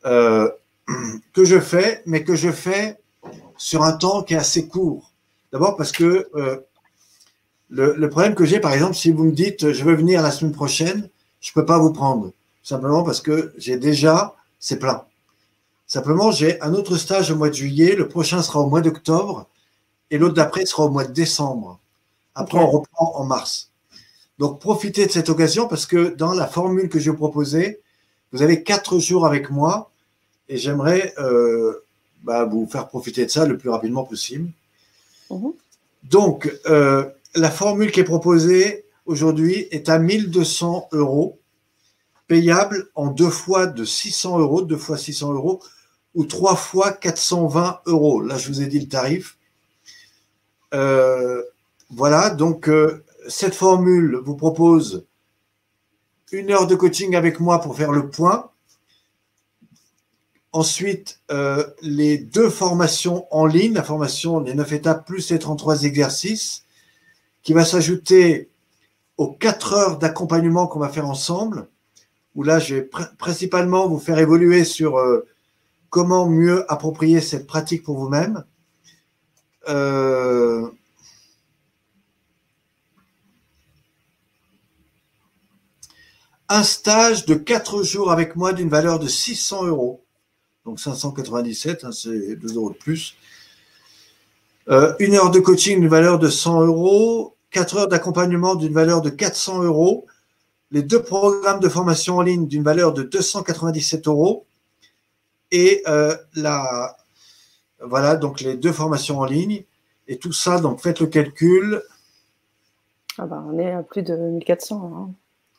que 0.05 1.45
je 1.45 1.61
fais, 1.61 2.03
mais 2.07 2.25
que 2.25 2.35
je 2.35 2.51
fais 2.51 2.99
sur 3.57 3.83
un 3.83 3.93
temps 3.93 4.23
qui 4.23 4.35
est 4.35 4.39
assez 4.39 4.69
court. 4.69 5.13
D'abord 5.53 5.77
parce 5.77 5.93
que 5.93 6.29
le, 7.71 8.09
problème 8.09 8.35
que 8.35 8.45
j'ai, 8.45 8.61
par 8.61 8.73
exemple, 8.73 8.95
si 8.95 9.13
vous 9.13 9.25
me 9.25 9.33
dites 9.33 9.73
je 9.73 9.85
veux 9.85 9.95
venir 9.95 10.23
la 10.23 10.31
semaine 10.31 10.53
prochaine, 10.53 11.09
je 11.41 11.51
ne 11.51 11.55
peux 11.55 11.65
pas 11.65 11.79
vous 11.79 11.93
prendre. 11.93 12.33
Simplement 12.63 13.03
parce 13.03 13.21
que 13.21 13.53
j'ai 13.57 13.77
déjà, 13.77 14.35
c'est 14.59 14.79
plein. 14.79 15.05
Simplement, 15.87 16.31
j'ai 16.31 16.61
un 16.63 16.75
autre 16.75 16.97
stage 16.97 17.31
au 17.31 17.37
mois 17.37 17.49
de 17.49 17.55
juillet, 17.55 17.95
le 17.95 18.09
prochain 18.09 18.43
sera 18.43 18.61
au 18.61 18.69
mois 18.69 18.81
d'octobre, 18.81 19.49
et 20.11 20.19
l'autre 20.19 20.35
d'après 20.35 20.67
sera 20.67 20.85
au 20.85 20.91
mois 20.91 21.05
de 21.05 21.13
décembre. 21.13 21.81
Après, 22.35 22.59
on 22.59 22.71
reprend 22.71 23.13
en 23.17 23.25
mars. 23.25 23.71
Donc, 24.39 24.61
profitez 24.61 25.07
de 25.07 25.11
cette 25.11 25.29
occasion 25.29 25.69
parce 25.69 25.87
que 25.87 26.15
dans 26.15 26.33
la 26.33 26.47
formule 26.47 26.89
que 26.89 26.99
je 26.99 27.07
vais 27.07 27.11
vous 27.11 27.17
proposer, 27.17 27.81
vous 28.33 28.43
avez 28.43 28.63
quatre 28.63 28.99
jours 28.99 29.27
avec 29.27 29.51
moi 29.51 29.91
et 30.49 30.57
j'aimerais 30.57 31.13
euh, 31.19 31.85
bah, 32.23 32.45
vous 32.45 32.67
faire 32.67 32.89
profiter 32.89 33.27
de 33.27 33.31
ça 33.31 33.47
le 33.47 33.59
plus 33.59 33.69
rapidement 33.69 34.05
possible. 34.05 34.51
Mhm. 35.31 35.53
Donc, 36.05 36.51
euh, 36.67 37.05
la 37.35 37.51
formule 37.51 37.93
qui 37.93 38.01
est 38.01 38.05
proposée 38.05 38.87
aujourd'hui 39.07 39.69
est 39.71 39.89
à 39.89 39.99
1200 39.99 40.89
euros, 40.93 41.39
payable 42.27 42.91
en 42.95 43.09
deux 43.09 43.31
fois 43.31 43.67
de 43.67 43.85
600 43.85 44.39
euros, 44.39 44.63
deux 44.63 44.77
fois 44.77 44.97
600 44.97 45.33
euros, 45.33 45.61
ou 46.15 46.25
trois 46.25 46.57
fois 46.57 46.93
420 46.93 47.81
euros. 47.87 48.21
Là, 48.21 48.37
je 48.37 48.49
vous 48.49 48.63
ai 48.63 48.67
dit 48.67 48.81
le 48.81 48.89
tarif. 48.89 49.39
Euh, 50.75 51.43
voilà, 51.91 52.31
donc 52.31 52.69
euh, 52.69 53.05
cette 53.29 53.55
formule 53.55 54.17
vous 54.25 54.37
propose 54.37 55.07
une 56.33 56.51
heure 56.51 56.67
de 56.67 56.77
coaching 56.77 57.17
avec 57.17 57.41
moi 57.41 57.61
pour 57.61 57.77
faire 57.77 57.91
le 57.91 58.09
point. 58.09 58.51
Ensuite, 60.53 61.21
euh, 61.31 61.65
les 61.83 62.19
deux 62.19 62.51
formations 62.51 63.27
en 63.31 63.47
ligne, 63.47 63.75
la 63.75 63.85
formation 63.85 64.41
des 64.41 64.55
9 64.55 64.73
étapes 64.73 65.07
plus 65.07 65.31
les 65.31 65.39
33 65.39 65.85
exercices, 65.85 66.65
qui 67.43 67.53
va 67.53 67.65
s'ajouter 67.65 68.51
aux 69.17 69.33
4 69.33 69.73
heures 69.73 69.99
d'accompagnement 69.99 70.67
qu'on 70.67 70.79
va 70.79 70.89
faire 70.89 71.09
ensemble, 71.09 71.69
où 72.35 72.43
là, 72.43 72.59
je 72.59 72.77
vais 72.77 72.91
principalement 73.19 73.89
vous 73.89 73.99
faire 73.99 74.19
évoluer 74.19 74.65
sur 74.65 74.99
euh, 74.99 75.27
comment 75.91 76.27
mieux 76.29 76.71
approprier 76.73 77.21
cette 77.21 77.47
pratique 77.47 77.83
pour 77.83 77.99
vous-même. 77.99 78.45
Euh, 79.69 80.69
un 86.49 86.63
stage 86.63 87.27
de 87.27 87.35
4 87.35 87.83
jours 87.83 88.11
avec 88.11 88.37
moi 88.37 88.53
d'une 88.53 88.69
valeur 88.69 88.99
de 88.99 89.07
600 89.09 89.67
euros 89.67 90.05
donc 90.65 90.79
597, 90.79 91.85
hein, 91.85 91.93
c'est 91.93 92.37
2 92.37 92.55
euros 92.55 92.71
de 92.71 92.77
plus. 92.77 93.17
Euh, 94.69 94.95
une 94.99 95.15
heure 95.15 95.31
de 95.31 95.41
coaching 95.41 95.81
d'une 95.81 95.89
valeur 95.89 96.19
de 96.19 96.29
100 96.29 96.67
euros, 96.67 97.37
4 97.51 97.77
heures 97.77 97.89
d'accompagnement 97.89 98.55
d'une 98.55 98.73
valeur 98.73 99.01
de 99.01 99.11
400 99.11 99.63
euros, 99.63 100.07
les 100.71 100.83
deux 100.83 101.03
programmes 101.03 101.61
de 101.61 101.69
formation 101.69 102.19
en 102.19 102.23
ligne 102.23 102.47
d'une 102.47 102.63
valeur 102.63 102.93
de 102.93 103.03
297 103.03 104.07
euros 104.07 104.47
et 105.51 105.83
euh, 105.89 106.17
la, 106.35 106.97
voilà, 107.81 108.17
donc 108.17 108.41
les 108.41 108.57
deux 108.57 108.73
formations 108.73 109.19
en 109.19 109.25
ligne. 109.25 109.65
Et 110.07 110.19
tout 110.19 110.33
ça, 110.33 110.61
donc 110.61 110.81
faites 110.81 111.01
le 111.01 111.07
calcul. 111.07 111.83
Ah 113.19 113.27
bah, 113.27 113.43
on 113.47 113.59
est 113.59 113.73
à 113.73 113.83
plus 113.83 114.03
de 114.03 114.15
1400. 114.15 114.93
Hein. 114.95 115.11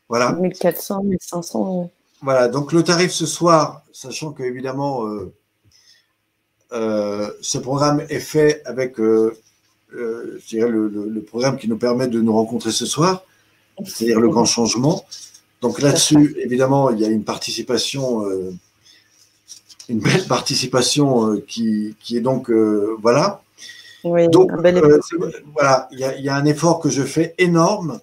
Voilà. 0.10 0.34
1400, 0.34 1.04
1500 1.04 1.60
euros. 1.60 1.92
Voilà, 2.22 2.48
donc 2.48 2.72
le 2.72 2.84
tarif 2.84 3.12
ce 3.12 3.26
soir, 3.26 3.84
sachant 3.92 4.32
que 4.32 4.44
évidemment 4.44 5.08
euh, 5.08 5.34
euh, 6.74 7.30
ce 7.42 7.58
programme 7.58 8.04
est 8.10 8.20
fait 8.20 8.62
avec 8.66 9.00
euh, 9.00 9.36
je 9.94 10.48
dirais 10.48 10.70
le, 10.70 11.22
programme 11.28 11.58
qui 11.58 11.68
nous 11.68 11.78
permet 11.78 12.08
de 12.08 12.22
nous 12.22 12.34
rencontrer 12.34 12.72
ce 12.72 12.86
soir, 12.86 13.24
c'est-à-dire 13.86 14.20
le 14.20 14.30
grand 14.30 14.46
changement. 14.46 15.06
Donc 15.62 15.82
là-dessus, 15.82 16.36
évidemment, 16.40 16.90
il 16.90 17.00
y 17.00 17.06
a 17.06 17.10
une 17.10 17.24
participation, 17.24 18.26
une 19.90 20.00
belle 20.00 20.26
participation 20.28 21.42
qui, 21.48 21.96
qui, 22.00 22.18
est 22.18 22.22
donc 22.22 22.50
voilà. 22.50 23.44
Oui, 24.04 24.28
donc 24.30 24.52
voilà, 25.54 25.88
il 25.92 26.00
y, 26.00 26.04
a, 26.04 26.16
il 26.18 26.24
y 26.24 26.30
a 26.30 26.36
un 26.36 26.46
effort 26.46 26.80
que 26.80 26.90
je 26.90 27.04
fais 27.04 27.36
énorme. 27.38 28.00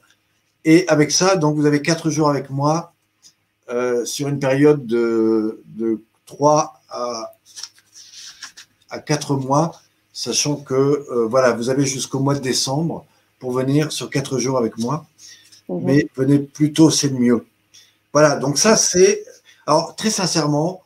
Et 0.64 0.86
avec 0.88 1.10
ça, 1.10 1.36
donc 1.36 1.56
vous 1.56 1.66
avez 1.66 1.80
quatre 1.80 2.10
jours 2.10 2.28
avec 2.28 2.50
moi 2.50 2.92
euh, 3.70 4.04
sur 4.04 4.28
une 4.28 4.38
période 4.38 4.86
de, 4.86 5.62
de 5.76 6.00
3 6.26 6.80
à, 6.90 7.32
à 8.90 8.98
4 8.98 9.36
mois, 9.36 9.72
sachant 10.12 10.56
que 10.56 10.74
euh, 10.74 11.26
voilà, 11.28 11.52
vous 11.52 11.70
avez 11.70 11.86
jusqu'au 11.86 12.20
mois 12.20 12.34
de 12.34 12.40
décembre 12.40 13.04
pour 13.38 13.52
venir 13.52 13.92
sur 13.92 14.10
4 14.10 14.38
jours 14.38 14.58
avec 14.58 14.78
moi. 14.78 15.06
Mhm. 15.68 15.80
Mais 15.84 16.08
venez 16.16 16.38
plus 16.38 16.72
tôt, 16.72 16.90
c'est 16.90 17.10
mieux. 17.10 17.46
Voilà, 18.12 18.36
donc 18.36 18.58
ça 18.58 18.76
c'est. 18.76 19.24
Alors, 19.66 19.96
très 19.96 20.10
sincèrement, 20.10 20.82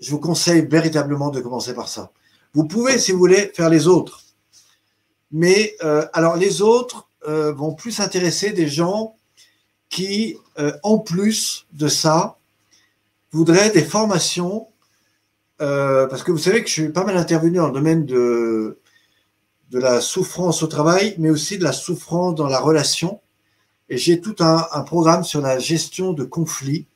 je 0.00 0.10
vous 0.10 0.18
conseille 0.18 0.66
véritablement 0.66 1.30
de 1.30 1.40
commencer 1.40 1.74
par 1.74 1.88
ça. 1.88 2.10
Vous 2.54 2.64
pouvez, 2.64 2.98
si 2.98 3.12
vous 3.12 3.18
voulez, 3.18 3.52
faire 3.54 3.68
les 3.68 3.86
autres. 3.86 4.22
Mais 5.30 5.76
euh, 5.82 6.06
alors, 6.12 6.36
les 6.36 6.62
autres 6.62 7.08
vont 7.28 7.74
plus 7.74 7.98
intéresser 7.98 8.52
des 8.52 8.68
gens 8.68 9.16
qui, 9.88 10.36
euh, 10.58 10.72
en 10.82 10.98
plus 10.98 11.66
de 11.72 11.88
ça, 11.88 12.38
voudraient 13.32 13.70
des 13.70 13.84
formations, 13.84 14.68
euh, 15.60 16.06
parce 16.06 16.22
que 16.22 16.32
vous 16.32 16.38
savez 16.38 16.62
que 16.62 16.68
je 16.68 16.72
suis 16.72 16.88
pas 16.88 17.04
mal 17.04 17.16
intervenu 17.16 17.56
dans 17.56 17.68
le 17.68 17.72
domaine 17.72 18.04
de, 18.04 18.78
de 19.70 19.78
la 19.78 20.00
souffrance 20.00 20.62
au 20.62 20.66
travail, 20.66 21.14
mais 21.18 21.30
aussi 21.30 21.58
de 21.58 21.64
la 21.64 21.72
souffrance 21.72 22.34
dans 22.34 22.48
la 22.48 22.60
relation. 22.60 23.20
Et 23.88 23.96
j'ai 23.96 24.20
tout 24.20 24.36
un, 24.40 24.66
un, 24.72 24.82
programme 24.82 25.24
sur 25.24 25.40
la 25.40 25.58
gestion 25.58 26.12
de 26.12 26.24
conflits. 26.24 26.86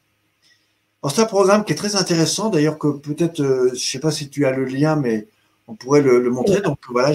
C'est 1.09 1.21
un 1.21 1.27
programme 1.27 1.65
qui 1.65 1.73
est 1.73 1.77
très 1.77 1.97
intéressant, 1.97 2.51
d'ailleurs 2.51 2.79
que 2.79 2.89
peut-être, 2.89 3.41
euh, 3.41 3.69
je 3.69 3.75
ne 3.75 3.79
sais 3.79 4.01
pas 4.01 4.11
si 4.11 4.29
tu 4.29 4.45
as 4.45 4.51
le 4.51 4.65
lien, 4.65 4.97
mais 4.97 5.29
on 5.67 5.75
pourrait 5.75 6.03
le, 6.03 6.21
le 6.21 6.31
montrer. 6.31 6.61
Donc 6.61 6.79
voilà, 6.91 7.13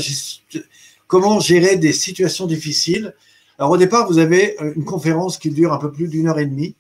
comment 1.07 1.39
gérer 1.39 1.76
des 1.76 1.93
situations 1.93 2.47
difficiles 2.47 3.13
alors 3.57 3.72
au 3.72 3.77
départ, 3.77 4.07
vous 4.07 4.17
avez 4.17 4.59
euh, 4.61 4.73
une 4.76 4.84
conférence 4.84 5.38
qui 5.38 5.49
dure 5.49 5.73
un 5.73 5.77
peu 5.77 5.91
plus 5.91 6.07
d'une 6.07 6.27
heure 6.27 6.39
et 6.39 6.45
demie, 6.45 6.76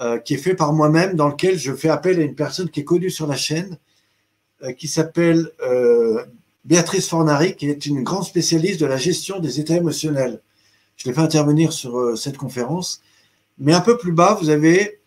euh, 0.00 0.18
qui 0.18 0.34
est 0.34 0.38
faite 0.38 0.56
par 0.56 0.72
moi-même, 0.72 1.14
dans 1.14 1.28
lequel 1.28 1.58
je 1.58 1.72
fais 1.72 1.88
appel 1.88 2.18
à 2.18 2.22
une 2.22 2.34
personne 2.34 2.70
qui 2.70 2.80
est 2.80 2.84
connue 2.84 3.10
sur 3.10 3.26
la 3.26 3.36
chaîne, 3.36 3.76
euh, 4.62 4.72
qui 4.72 4.88
s'appelle 4.88 5.50
Béatrice 6.64 7.08
Fornari, 7.08 7.56
qui 7.56 7.68
est 7.68 7.86
une 7.86 8.02
grande 8.02 8.24
spécialiste 8.24 8.80
de 8.80 8.86
la 8.86 8.96
gestion 8.96 9.40
des 9.40 9.60
états 9.60 9.76
émotionnels. 9.76 10.40
Je 10.96 11.08
l'ai 11.08 11.14
fait 11.14 11.20
intervenir 11.20 11.72
sur 11.72 12.16
cette 12.18 12.36
conférence. 12.36 13.00
Mais 13.58 13.72
un 13.72 13.80
peu 13.80 13.96
plus 13.96 14.12
bas, 14.12 14.38
vous 14.40 14.50
avez 14.50 15.00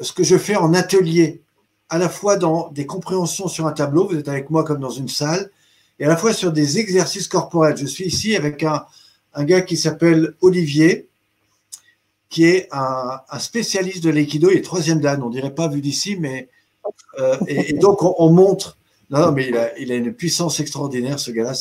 ce 0.00 0.12
que 0.12 0.22
je 0.22 0.36
fais 0.36 0.56
en 0.56 0.74
atelier, 0.74 1.42
à 1.88 1.98
la 1.98 2.08
fois 2.08 2.36
dans 2.36 2.70
des 2.70 2.86
compréhensions 2.86 3.48
sur 3.48 3.66
un 3.66 3.72
tableau, 3.72 4.08
vous 4.08 4.16
êtes 4.16 4.28
avec 4.28 4.50
moi 4.50 4.64
comme 4.64 4.80
dans 4.80 4.90
une 4.90 5.08
salle, 5.08 5.50
et 5.98 6.04
à 6.04 6.08
la 6.08 6.16
fois 6.16 6.32
sur 6.32 6.52
des 6.52 6.78
exercices 6.78 7.26
corporels. 7.26 7.76
Je 7.76 7.86
suis 7.86 8.04
ici 8.04 8.36
avec 8.36 8.62
un, 8.62 8.84
un 9.34 9.44
gars 9.44 9.62
qui 9.62 9.76
s'appelle 9.76 10.34
Olivier, 10.40 11.07
qui 12.28 12.44
est 12.44 12.68
un, 12.72 13.20
spécialiste 13.38 14.04
de 14.04 14.10
l'aïkido. 14.10 14.50
Il 14.50 14.58
est 14.58 14.62
troisième 14.62 15.00
dan, 15.00 15.22
on 15.22 15.30
dirait 15.30 15.54
pas 15.54 15.68
vu 15.68 15.80
d'ici, 15.80 16.16
mais 16.16 16.48
euh, 17.18 17.36
et, 17.46 17.72
donc 17.74 17.98
on, 18.02 18.30
montre. 18.30 18.76
Non, 19.10 19.32
mais 19.32 19.50
il 19.78 19.92
a, 19.92 19.94
une 19.94 20.12
puissance 20.12 20.60
extraordinaire, 20.60 21.18
ce 21.18 21.30
gars-là. 21.30 21.54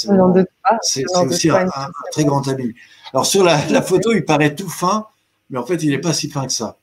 C'est 0.82 1.06
aussi 1.16 1.50
un, 1.50 1.68
très 2.12 2.26
grand 2.26 2.48
ami. 2.48 2.74
Alors 3.14 3.26
sur 3.26 3.44
la, 3.44 3.82
photo, 3.82 4.12
il 4.12 4.26
paraît 4.26 4.56
tout 4.56 4.70
fin, 4.70 5.08
mais 5.50 5.58
en 5.58 5.66
fait, 5.66 5.82
il 5.84 5.90
n'est 5.90 6.00
pas 6.00 6.14
si 6.14 6.30
fin 6.30 6.46
que 6.46 6.54
ça. 6.54 6.78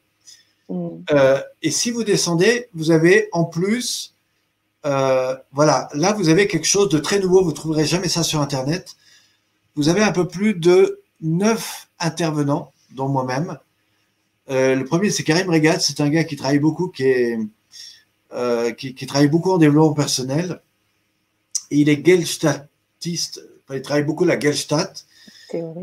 Mm. 0.68 0.88
Euh, 1.12 1.40
et 1.62 1.70
si 1.70 1.90
vous 1.90 2.04
descendez, 2.04 2.68
vous 2.72 2.90
avez 2.90 3.28
en 3.32 3.44
plus, 3.44 4.14
euh, 4.86 5.36
voilà, 5.52 5.88
là 5.92 6.14
vous 6.14 6.30
avez 6.30 6.46
quelque 6.46 6.66
chose 6.66 6.88
de 6.88 6.98
très 6.98 7.20
nouveau. 7.20 7.44
Vous 7.44 7.52
trouverez 7.52 7.84
jamais 7.84 8.08
ça 8.08 8.22
sur 8.22 8.40
Internet 8.40 8.96
vous 9.76 9.88
avez 9.88 10.02
un 10.02 10.12
peu 10.12 10.26
plus 10.26 10.54
de 10.54 11.00
neuf 11.20 11.88
intervenants, 11.98 12.72
dont 12.92 13.08
moi-même. 13.08 13.58
Euh, 14.50 14.74
le 14.74 14.84
premier, 14.84 15.10
c'est 15.10 15.22
Karim 15.22 15.50
Regat. 15.50 15.80
C'est 15.80 16.00
un 16.00 16.08
gars 16.08 16.24
qui 16.24 16.36
travaille 16.36 16.58
beaucoup, 16.58 16.88
qui, 16.88 17.04
est, 17.04 17.38
euh, 18.32 18.72
qui, 18.72 18.94
travaille 19.06 19.28
beaucoup 19.28 19.52
en 19.52 19.58
développement 19.58 19.94
personnel. 19.94 20.60
il 21.70 21.88
est 21.88 22.04
Gelstatiste. 22.04 23.42
il 23.72 23.82
travaille 23.82 24.04
beaucoup 24.04 24.24
la 24.24 24.38
Gelstat. 24.38 24.92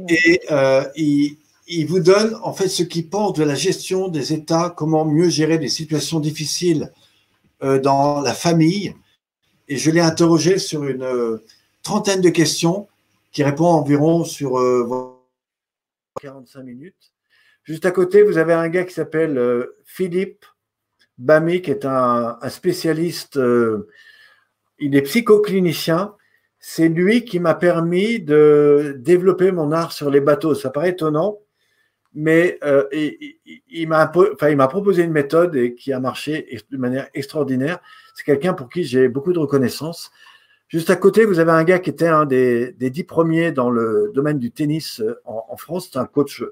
Et 0.10 0.42
euh, 0.52 0.84
il, 0.96 1.38
il, 1.68 1.88
vous 1.88 2.02
donne 2.02 2.36
en 2.44 2.54
fait 2.54 2.68
ce 2.68 2.84
qu'il 2.84 3.08
pense 3.10 3.34
de 3.34 3.44
la 3.44 3.56
gestion 3.56 4.10
des 4.10 4.34
États, 4.34 4.74
comment 4.76 5.06
mieux 5.06 5.30
gérer 5.30 5.58
des 5.58 5.70
situations 5.70 6.20
difficiles 6.20 6.92
dans 7.62 8.22
la 8.22 8.34
famille. 8.34 8.96
Et 9.70 9.78
je 9.78 9.92
l'ai 9.92 10.02
interrogé 10.02 10.58
sur 10.58 10.84
une 10.84 11.40
trentaine 11.84 12.22
de 12.22 12.30
questions 12.30 12.88
qui 13.32 13.44
répond 13.44 13.66
environ 13.66 14.24
sur 14.26 14.52
45 16.22 16.60
euh, 16.60 16.64
minutes. 16.64 17.11
Juste 17.64 17.86
à 17.86 17.92
côté, 17.92 18.24
vous 18.24 18.38
avez 18.38 18.54
un 18.54 18.70
gars 18.70 18.84
qui 18.84 18.94
s'appelle 18.94 19.38
euh, 19.38 19.78
Philippe 19.86 20.46
Bami, 21.18 21.62
qui 21.62 21.72
est 21.72 21.86
un, 21.86 22.38
spécialiste, 22.50 23.38
euh, 23.38 23.88
il 24.80 24.96
est 24.96 25.04
psychoclinicien. 25.04 26.16
C'est 26.60 26.90
lui 26.90 27.26
qui 27.26 27.40
m'a 27.40 27.54
permis 27.54 28.20
de 28.20 28.96
développer 29.00 29.52
mon 29.52 29.72
art 29.72 29.92
sur 29.92 30.10
les 30.10 30.22
bateaux. 30.22 30.56
Ça 30.56 30.70
paraît 30.70 30.90
étonnant, 30.90 31.40
mais 32.14 32.60
il, 32.92 33.40
il 33.70 33.88
m'a 33.88 34.08
proposé 34.68 35.04
une 35.04 35.12
méthode 35.12 35.56
et 35.56 35.74
qui 35.74 35.92
a 35.94 36.00
marché 36.00 36.60
de 36.70 36.78
manière 36.78 37.08
extraordinaire. 37.14 37.80
C'est 38.16 38.24
quelqu'un 38.24 38.54
pour 38.54 38.70
qui 38.70 38.84
j'ai 38.84 39.08
beaucoup 39.08 39.34
de 39.34 39.40
reconnaissance. 39.40 40.12
Juste 40.72 40.90
à 40.90 40.96
côté, 40.96 41.26
vous 41.26 41.40
avez 41.40 41.52
un 41.52 41.66
gars 41.66 41.80
qui 41.80 41.90
était 41.90 42.08
un 42.08 42.26
des, 42.26 42.74
dix 42.80 43.04
premiers 43.04 43.52
dans 43.52 43.70
le 43.70 44.10
domaine 44.14 44.40
du 44.40 44.52
tennis 44.52 45.02
euh, 45.02 45.20
en, 45.26 45.58
France. 45.58 45.90
C'est 45.92 46.00
un 46.00 46.06
coach 46.06 46.44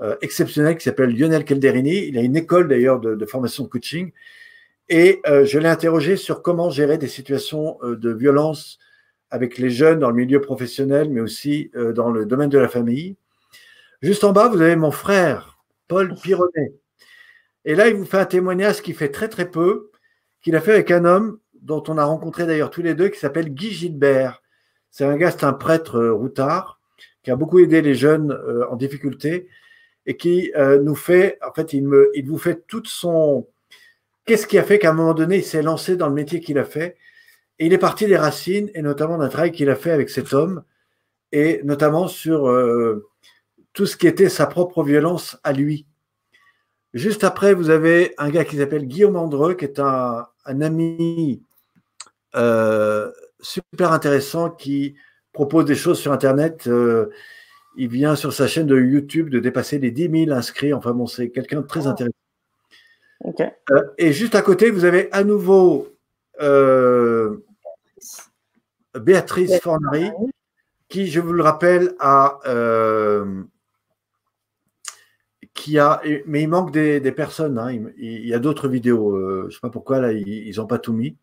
euh, 0.00 0.16
exceptionnel 0.22 0.76
qui 0.76 0.84
s'appelle 0.84 1.16
Lionel 1.16 1.44
Calderini. 1.44 2.06
Il 2.06 2.18
a 2.18 2.22
une 2.22 2.36
école 2.36 2.68
d'ailleurs 2.68 3.00
de, 3.00 3.26
formation 3.26 3.66
coaching. 3.66 4.12
Et 4.90 5.22
je 5.24 5.58
l'ai 5.58 5.68
interrogé 5.68 6.16
sur 6.16 6.42
comment 6.42 6.68
gérer 6.68 6.98
des 6.98 7.08
situations 7.08 7.78
de 7.82 8.10
violence 8.10 8.78
avec 9.30 9.56
les 9.56 9.70
jeunes 9.70 10.00
dans 10.00 10.10
le 10.10 10.16
milieu 10.16 10.42
professionnel, 10.42 11.08
mais 11.08 11.22
aussi 11.22 11.70
dans 11.94 12.10
le 12.10 12.26
domaine 12.26 12.50
de 12.50 12.58
la 12.58 12.68
famille. 12.68 13.16
Juste 14.02 14.24
en 14.24 14.32
bas, 14.32 14.48
vous 14.48 14.60
avez 14.60 14.76
mon 14.76 14.90
frère, 14.90 15.58
Paul 15.88 16.14
Pironnet. 16.16 16.74
Et 17.64 17.74
là, 17.74 17.88
il 17.88 17.94
vous 17.94 18.04
fait 18.04 18.18
un 18.18 18.26
témoignage 18.26 18.82
qui 18.82 18.92
fait 18.92 19.08
très 19.08 19.28
très 19.28 19.50
peu, 19.50 19.90
qu'il 20.42 20.54
a 20.56 20.60
fait 20.60 20.72
avec 20.72 20.90
un 20.90 21.04
homme 21.04 21.38
dont 21.62 21.82
on 21.88 21.96
a 21.96 22.04
rencontré 22.04 22.46
d'ailleurs 22.46 22.70
tous 22.70 22.82
les 22.82 22.94
deux, 22.94 23.08
qui 23.08 23.18
s'appelle 23.18 23.48
Guy 23.48 23.70
Gilbert. 23.70 24.42
C'est 24.90 25.04
un 25.04 25.16
gars, 25.16 25.30
c'est 25.30 25.44
un 25.44 25.54
prêtre 25.54 25.96
euh, 25.96 26.12
routard, 26.12 26.80
qui 27.22 27.30
a 27.30 27.36
beaucoup 27.36 27.58
aidé 27.58 27.80
les 27.80 27.94
jeunes 27.94 28.32
euh, 28.32 28.68
en 28.68 28.76
difficulté 28.76 29.48
et 30.06 30.16
qui 30.16 30.52
euh, 30.56 30.80
nous 30.80 30.94
fait, 30.94 31.38
en 31.46 31.52
fait, 31.52 31.72
il, 31.72 31.86
vous 31.86 32.38
fait 32.38 32.66
toute 32.66 32.88
son. 32.88 33.46
Qu'est-ce 34.26 34.46
qui 34.46 34.58
a 34.58 34.62
fait 34.62 34.78
qu'à 34.78 34.90
un 34.90 34.94
moment 34.94 35.14
donné, 35.14 35.38
il 35.38 35.44
s'est 35.44 35.62
lancé 35.62 35.96
dans 35.96 36.08
le 36.08 36.14
métier 36.14 36.40
qu'il 36.40 36.58
a 36.58 36.64
fait 36.64 36.96
Et 37.58 37.66
il 37.66 37.72
est 37.72 37.78
parti 37.78 38.06
des 38.06 38.16
racines, 38.16 38.70
et 38.74 38.82
notamment 38.82 39.18
d'un 39.18 39.28
travail 39.28 39.52
qu'il 39.52 39.70
a 39.70 39.76
fait 39.76 39.90
avec 39.90 40.10
cet 40.10 40.32
homme, 40.32 40.62
et 41.32 41.60
notamment 41.64 42.08
sur 42.08 42.48
tout 43.74 43.86
ce 43.86 43.96
qui 43.96 44.06
était 44.06 44.28
sa 44.28 44.46
propre 44.46 44.82
violence 44.82 45.36
à 45.42 45.52
lui. 45.52 45.86
Juste 46.94 47.24
après, 47.24 47.54
vous 47.54 47.70
avez 47.70 48.14
un 48.18 48.30
gars 48.30 48.44
qui 48.44 48.56
s'appelle 48.56 48.86
Guillaume 48.86 49.16
Andreux, 49.16 49.54
qui 49.54 49.64
est 49.64 49.80
un, 49.80 50.28
ami 50.46 51.42
euh, 52.36 53.10
super 53.40 53.92
intéressant 53.92 54.48
qui 54.48 54.94
propose 55.32 55.64
des 55.64 55.74
choses 55.74 55.98
sur 55.98 56.12
Internet. 56.12 56.68
Euh, 57.74 57.78
il 57.78 57.88
vient 57.88 58.16
sur 58.16 58.32
sa 58.32 58.46
chaîne 58.46 58.66
de 58.66 58.78
YouTube 58.78 59.30
de 59.30 59.38
dépasser 59.40 59.78
les 59.78 59.90
10 59.90 60.26
000 60.26 60.36
inscrits. 60.36 60.72
Enfin 60.72 60.92
bon, 60.92 61.06
c'est 61.06 61.30
quelqu'un 61.30 61.60
de 61.60 61.66
très 61.66 61.86
intéressant. 61.86 62.14
Euh, 63.70 63.82
et 63.98 64.12
juste 64.12 64.34
à 64.34 64.42
côté, 64.42 64.70
vous 64.70 64.84
avez 64.84 65.10
à 65.12 65.24
nouveau 65.24 65.88
Béatrice 68.98 69.60
Fornari, 69.60 70.10
qui, 70.88 71.06
je 71.06 71.20
vous 71.20 71.32
le 71.32 71.42
rappelle, 71.42 71.94
a 72.00 72.38
qui 75.54 75.78
a, 75.78 76.02
mais 76.26 76.42
il 76.42 76.48
manque 76.48 76.72
des, 76.72 77.00
personnes. 77.12 77.58
Hein. 77.58 77.72
Il, 77.96 78.26
y 78.26 78.34
a 78.34 78.38
d'autres 78.38 78.68
vidéos. 78.68 79.12
Euh, 79.12 79.42
je 79.42 79.46
ne 79.46 79.50
sais 79.52 79.60
pas 79.62 79.70
pourquoi 79.70 80.00
là 80.00 80.12
ils 80.12 80.54
n'ont 80.56 80.66
pas 80.66 80.78
tout 80.78 80.92
mis. 80.92 81.16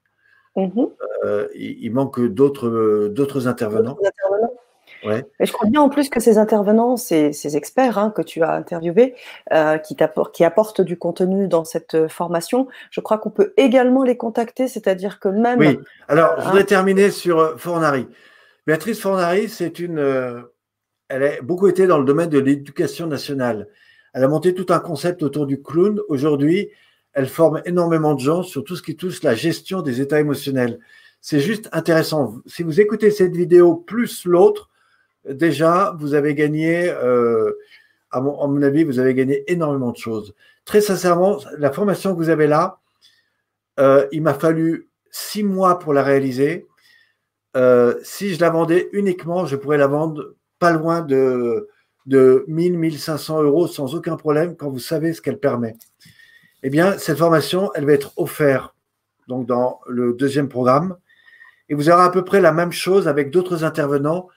Mhm. 0.55 0.87
Euh, 1.25 1.47
il, 1.53 1.91
manque 1.91 2.19
d'autres 2.19 3.09
d'autres 3.09 3.47
intervenants. 3.47 3.97
Ouais. 5.03 5.25
Et 5.39 5.45
je 5.45 5.51
crois 5.51 5.69
bien 5.69 5.81
en 5.81 5.89
plus 5.89 6.09
que 6.09 6.19
ces 6.19 6.37
intervenants, 6.37 6.97
ces, 6.97 7.33
ces 7.33 7.57
experts 7.57 7.97
hein, 7.97 8.11
que 8.15 8.21
tu 8.21 8.43
as 8.43 8.53
interviewés, 8.53 9.15
euh, 9.51 9.77
qui, 9.77 9.95
qui 10.33 10.43
apportent 10.43 10.81
du 10.81 10.97
contenu 10.97 11.47
dans 11.47 11.63
cette 11.63 12.07
formation, 12.07 12.67
je 12.89 13.01
crois 13.01 13.17
qu'on 13.17 13.31
peut 13.31 13.53
également 13.57 14.03
les 14.03 14.17
contacter, 14.17 14.67
c'est-à-dire 14.67 15.19
que 15.19 15.29
même. 15.29 15.59
Oui, 15.59 15.79
alors 16.07 16.35
je 16.39 16.45
voudrais 16.45 16.65
terminer 16.65 17.11
sur 17.11 17.59
Fornari. 17.59 18.07
Béatrice 18.67 18.99
Fornari, 18.99 19.49
c'est 19.49 19.79
une. 19.79 19.99
elle 21.09 21.23
a 21.23 21.41
beaucoup 21.41 21.67
été 21.67 21.87
dans 21.87 21.97
le 21.97 22.05
domaine 22.05 22.29
de 22.29 22.39
l'éducation 22.39 23.07
nationale. 23.07 23.67
Elle 24.13 24.23
a 24.23 24.27
monté 24.27 24.53
tout 24.53 24.65
un 24.69 24.79
concept 24.79 25.23
autour 25.23 25.47
du 25.47 25.61
clown. 25.61 25.99
Aujourd'hui, 26.09 26.69
elle 27.13 27.27
forme 27.27 27.61
énormément 27.65 28.13
de 28.13 28.19
gens 28.19 28.43
sur 28.43 28.63
tout 28.63 28.75
ce 28.75 28.81
qui 28.81 28.95
touche 28.95 29.23
la 29.23 29.35
gestion 29.35 29.81
des 29.81 30.01
états 30.01 30.19
émotionnels. 30.19 30.79
C'est 31.21 31.39
juste 31.39 31.69
intéressant. 31.71 32.35
Si 32.45 32.63
vous 32.63 32.81
écoutez 32.81 33.11
cette 33.11 33.35
vidéo 33.35 33.75
plus 33.75 34.25
l'autre, 34.25 34.69
déjà, 35.29 35.95
vous 35.99 36.13
avez 36.13 36.35
gagné, 36.35 36.89
euh, 36.89 37.53
à, 38.11 38.21
mon, 38.21 38.61
avis, 38.61 38.83
vous 38.83 38.99
avez 38.99 39.13
gagné 39.13 39.43
énormément 39.51 39.91
de 39.91 39.97
choses. 39.97 40.35
Très 40.65 40.81
sincèrement, 40.81 41.39
la 41.57 41.71
formation 41.71 42.13
que 42.13 42.17
vous 42.17 42.29
avez 42.29 42.47
là, 42.47 42.79
euh, 43.79 44.07
il 44.11 44.21
m'a 44.21 44.33
fallu 44.33 44.89
six 45.09 45.43
mois 45.43 45.79
pour 45.79 45.93
la 45.93 46.03
réaliser. 46.03 46.67
Euh, 47.57 47.95
si 48.03 48.33
je 48.33 48.39
la 48.39 48.49
vendais 48.49 48.89
uniquement, 48.93 49.45
je 49.45 49.55
pourrais 49.55 49.77
la 49.77 49.87
vendre 49.87 50.35
pas 50.59 50.71
loin 50.71 51.01
de 51.01 51.67
de 52.05 52.45
1000, 52.47 52.77
1500 52.77 53.43
euros 53.43 53.67
sans 53.67 53.95
aucun 53.95 54.15
problème 54.15 54.55
quand 54.55 54.69
vous 54.69 54.79
savez 54.79 55.13
ce 55.13 55.21
qu'elle 55.21 55.39
permet. 55.39 55.75
Eh 56.63 56.69
bien, 56.69 56.97
cette 56.97 57.17
formation, 57.17 57.71
elle 57.75 57.85
va 57.85 57.93
être 57.93 58.13
offerte 58.17 58.73
donc 59.27 59.45
dans 59.45 59.79
le 59.87 60.13
deuxième 60.13 60.49
programme 60.49 60.97
et 61.69 61.75
vous 61.75 61.89
aurez 61.89 62.03
à 62.03 62.09
peu 62.09 62.23
près 62.23 62.41
la 62.41 62.51
même 62.51 62.71
chose 62.71 63.07
avec 63.07 63.31
d'autres 63.31 63.63
intervenants 63.63 64.27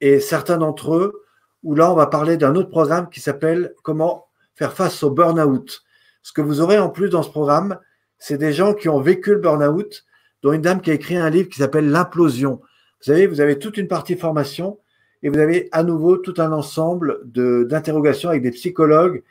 et 0.00 0.20
certains 0.20 0.58
d'entre 0.58 0.94
eux 0.94 1.24
où 1.62 1.74
là, 1.74 1.92
on 1.92 1.94
va 1.94 2.06
parler 2.06 2.36
d'un 2.36 2.54
autre 2.54 2.70
programme 2.70 3.10
qui 3.10 3.20
s'appelle 3.20 3.74
Comment 3.82 4.26
faire 4.54 4.72
face 4.72 5.02
au 5.02 5.10
burn-out. 5.10 5.82
Ce 6.22 6.32
que 6.32 6.40
vous 6.40 6.60
aurez 6.60 6.78
en 6.78 6.90
plus 6.90 7.08
dans 7.08 7.22
ce 7.22 7.30
programme, 7.30 7.78
c'est 8.18 8.38
des 8.38 8.52
gens 8.52 8.74
qui 8.74 8.88
ont 8.88 9.00
vécu 9.00 9.30
le 9.30 9.40
burn-out, 9.40 10.04
dont 10.42 10.52
une 10.52 10.60
dame 10.62 10.80
qui 10.80 10.90
a 10.90 10.94
écrit 10.94 11.16
un 11.16 11.30
livre 11.30 11.48
qui 11.48 11.58
s'appelle 11.58 11.90
L'implosion. 11.90 12.60
Vous 13.00 13.06
savez, 13.06 13.26
vous 13.26 13.40
avez 13.40 13.58
toute 13.58 13.78
une 13.78 13.88
partie 13.88 14.16
formation 14.16 14.78
et 15.22 15.28
vous 15.30 15.38
avez 15.38 15.68
à 15.72 15.82
nouveau 15.82 16.16
tout 16.18 16.34
un 16.38 16.52
ensemble 16.52 17.20
d'interrogations 17.24 18.28
avec 18.28 18.42
des 18.42 18.50
psychologues. 18.50 19.22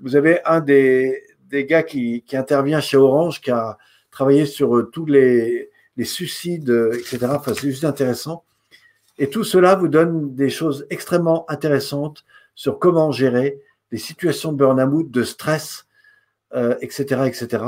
Vous 0.00 0.16
avez 0.16 0.42
un 0.44 0.60
des, 0.60 1.22
des 1.48 1.66
gars 1.66 1.82
qui, 1.82 2.22
qui, 2.22 2.36
intervient 2.36 2.80
chez 2.80 2.96
Orange, 2.96 3.40
qui 3.40 3.50
a 3.50 3.78
travaillé 4.10 4.46
sur 4.46 4.76
euh, 4.76 4.84
tous 4.84 5.06
les, 5.06 5.70
les 5.96 6.04
suicides, 6.04 6.70
etc. 6.94 7.26
Enfin, 7.30 7.52
c'est 7.54 7.68
juste 7.68 7.84
intéressant. 7.84 8.44
Et 9.22 9.30
tout 9.30 9.44
cela 9.44 9.76
vous 9.76 9.86
donne 9.86 10.34
des 10.34 10.50
choses 10.50 10.84
extrêmement 10.90 11.48
intéressantes 11.48 12.24
sur 12.56 12.80
comment 12.80 13.12
gérer 13.12 13.60
des 13.92 13.96
situations 13.96 14.50
de 14.50 14.56
burn-out, 14.56 15.12
de 15.12 15.22
stress, 15.22 15.86
euh, 16.56 16.74
etc., 16.80 17.22
etc. 17.26 17.62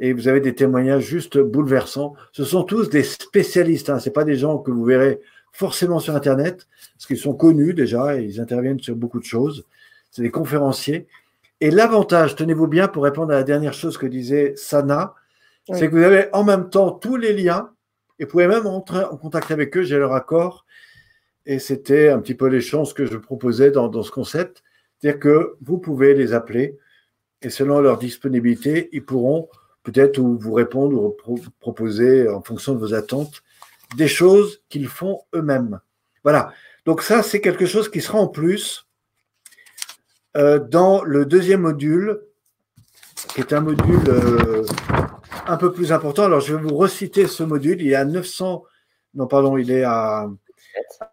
Et 0.00 0.12
vous 0.12 0.26
avez 0.26 0.40
des 0.40 0.56
témoignages 0.56 1.04
juste 1.04 1.38
bouleversants. 1.38 2.16
Ce 2.32 2.42
sont 2.42 2.64
tous 2.64 2.90
des 2.90 3.04
spécialistes. 3.04 3.90
Hein. 3.90 4.00
Ce 4.00 4.10
pas 4.10 4.24
des 4.24 4.34
gens 4.34 4.58
que 4.58 4.72
vous 4.72 4.84
verrez 4.84 5.20
forcément 5.52 6.00
sur 6.00 6.16
Internet, 6.16 6.66
parce 6.96 7.06
qu'ils 7.06 7.16
sont 7.16 7.34
connus 7.34 7.74
déjà 7.74 8.18
et 8.18 8.24
ils 8.24 8.40
interviennent 8.40 8.80
sur 8.80 8.96
beaucoup 8.96 9.20
de 9.20 9.24
choses. 9.24 9.64
C'est 10.10 10.22
des 10.22 10.32
conférenciers. 10.32 11.06
Et 11.60 11.70
l'avantage, 11.70 12.34
tenez-vous 12.34 12.66
bien 12.66 12.88
pour 12.88 13.04
répondre 13.04 13.32
à 13.32 13.36
la 13.36 13.44
dernière 13.44 13.72
chose 13.72 13.96
que 13.98 14.06
disait 14.06 14.54
Sana, 14.56 15.14
c'est 15.72 15.88
que 15.88 15.94
vous 15.94 16.02
avez 16.02 16.26
en 16.32 16.42
même 16.42 16.70
temps 16.70 16.90
tous 16.90 17.16
les 17.16 17.34
liens 17.34 17.70
et 18.18 18.24
vous 18.24 18.30
pouvez 18.30 18.46
même 18.46 18.66
entrer 18.66 19.04
en 19.04 19.16
contact 19.16 19.50
avec 19.50 19.76
eux, 19.76 19.82
j'ai 19.82 19.98
leur 19.98 20.12
accord. 20.12 20.64
Et 21.46 21.58
c'était 21.58 22.08
un 22.08 22.20
petit 22.20 22.34
peu 22.34 22.46
les 22.46 22.60
chances 22.60 22.94
que 22.94 23.06
je 23.06 23.16
proposais 23.16 23.70
dans, 23.70 24.02
ce 24.02 24.10
concept. 24.10 24.62
C'est-à-dire 24.98 25.20
que 25.20 25.56
vous 25.60 25.78
pouvez 25.78 26.14
les 26.14 26.32
appeler 26.32 26.78
et 27.42 27.50
selon 27.50 27.80
leur 27.80 27.98
disponibilité, 27.98 28.88
ils 28.92 29.04
pourront 29.04 29.48
peut-être 29.82 30.20
vous 30.20 30.52
répondre 30.52 31.02
ou 31.26 31.40
proposer 31.58 32.28
en 32.28 32.40
fonction 32.40 32.74
de 32.74 32.78
vos 32.78 32.94
attentes 32.94 33.42
des 33.96 34.06
choses 34.06 34.62
qu'ils 34.68 34.86
font 34.86 35.22
eux-mêmes. 35.34 35.80
Voilà. 36.22 36.52
Donc 36.86 37.02
ça, 37.02 37.22
c'est 37.22 37.40
quelque 37.40 37.66
chose 37.66 37.90
qui 37.90 38.00
sera 38.00 38.18
en 38.18 38.28
plus 38.28 38.86
euh, 40.36 40.58
dans 40.58 41.02
le 41.02 41.26
deuxième 41.26 41.62
module, 41.62 42.20
qui 43.34 43.40
est 43.40 43.52
un 43.52 43.60
module 43.60 44.00
euh, 44.08 44.64
un 45.46 45.56
peu 45.56 45.72
plus 45.72 45.92
important. 45.92 46.24
Alors, 46.24 46.40
je 46.40 46.54
vais 46.54 46.62
vous 46.62 46.76
reciter 46.76 47.26
ce 47.26 47.42
module. 47.42 47.80
Il 47.82 47.90
est 47.90 47.94
à 47.94 48.04
900, 48.04 48.64
non, 49.14 49.26
pardon, 49.26 49.56
il 49.56 49.70
est 49.70 49.84
à, 49.84 50.30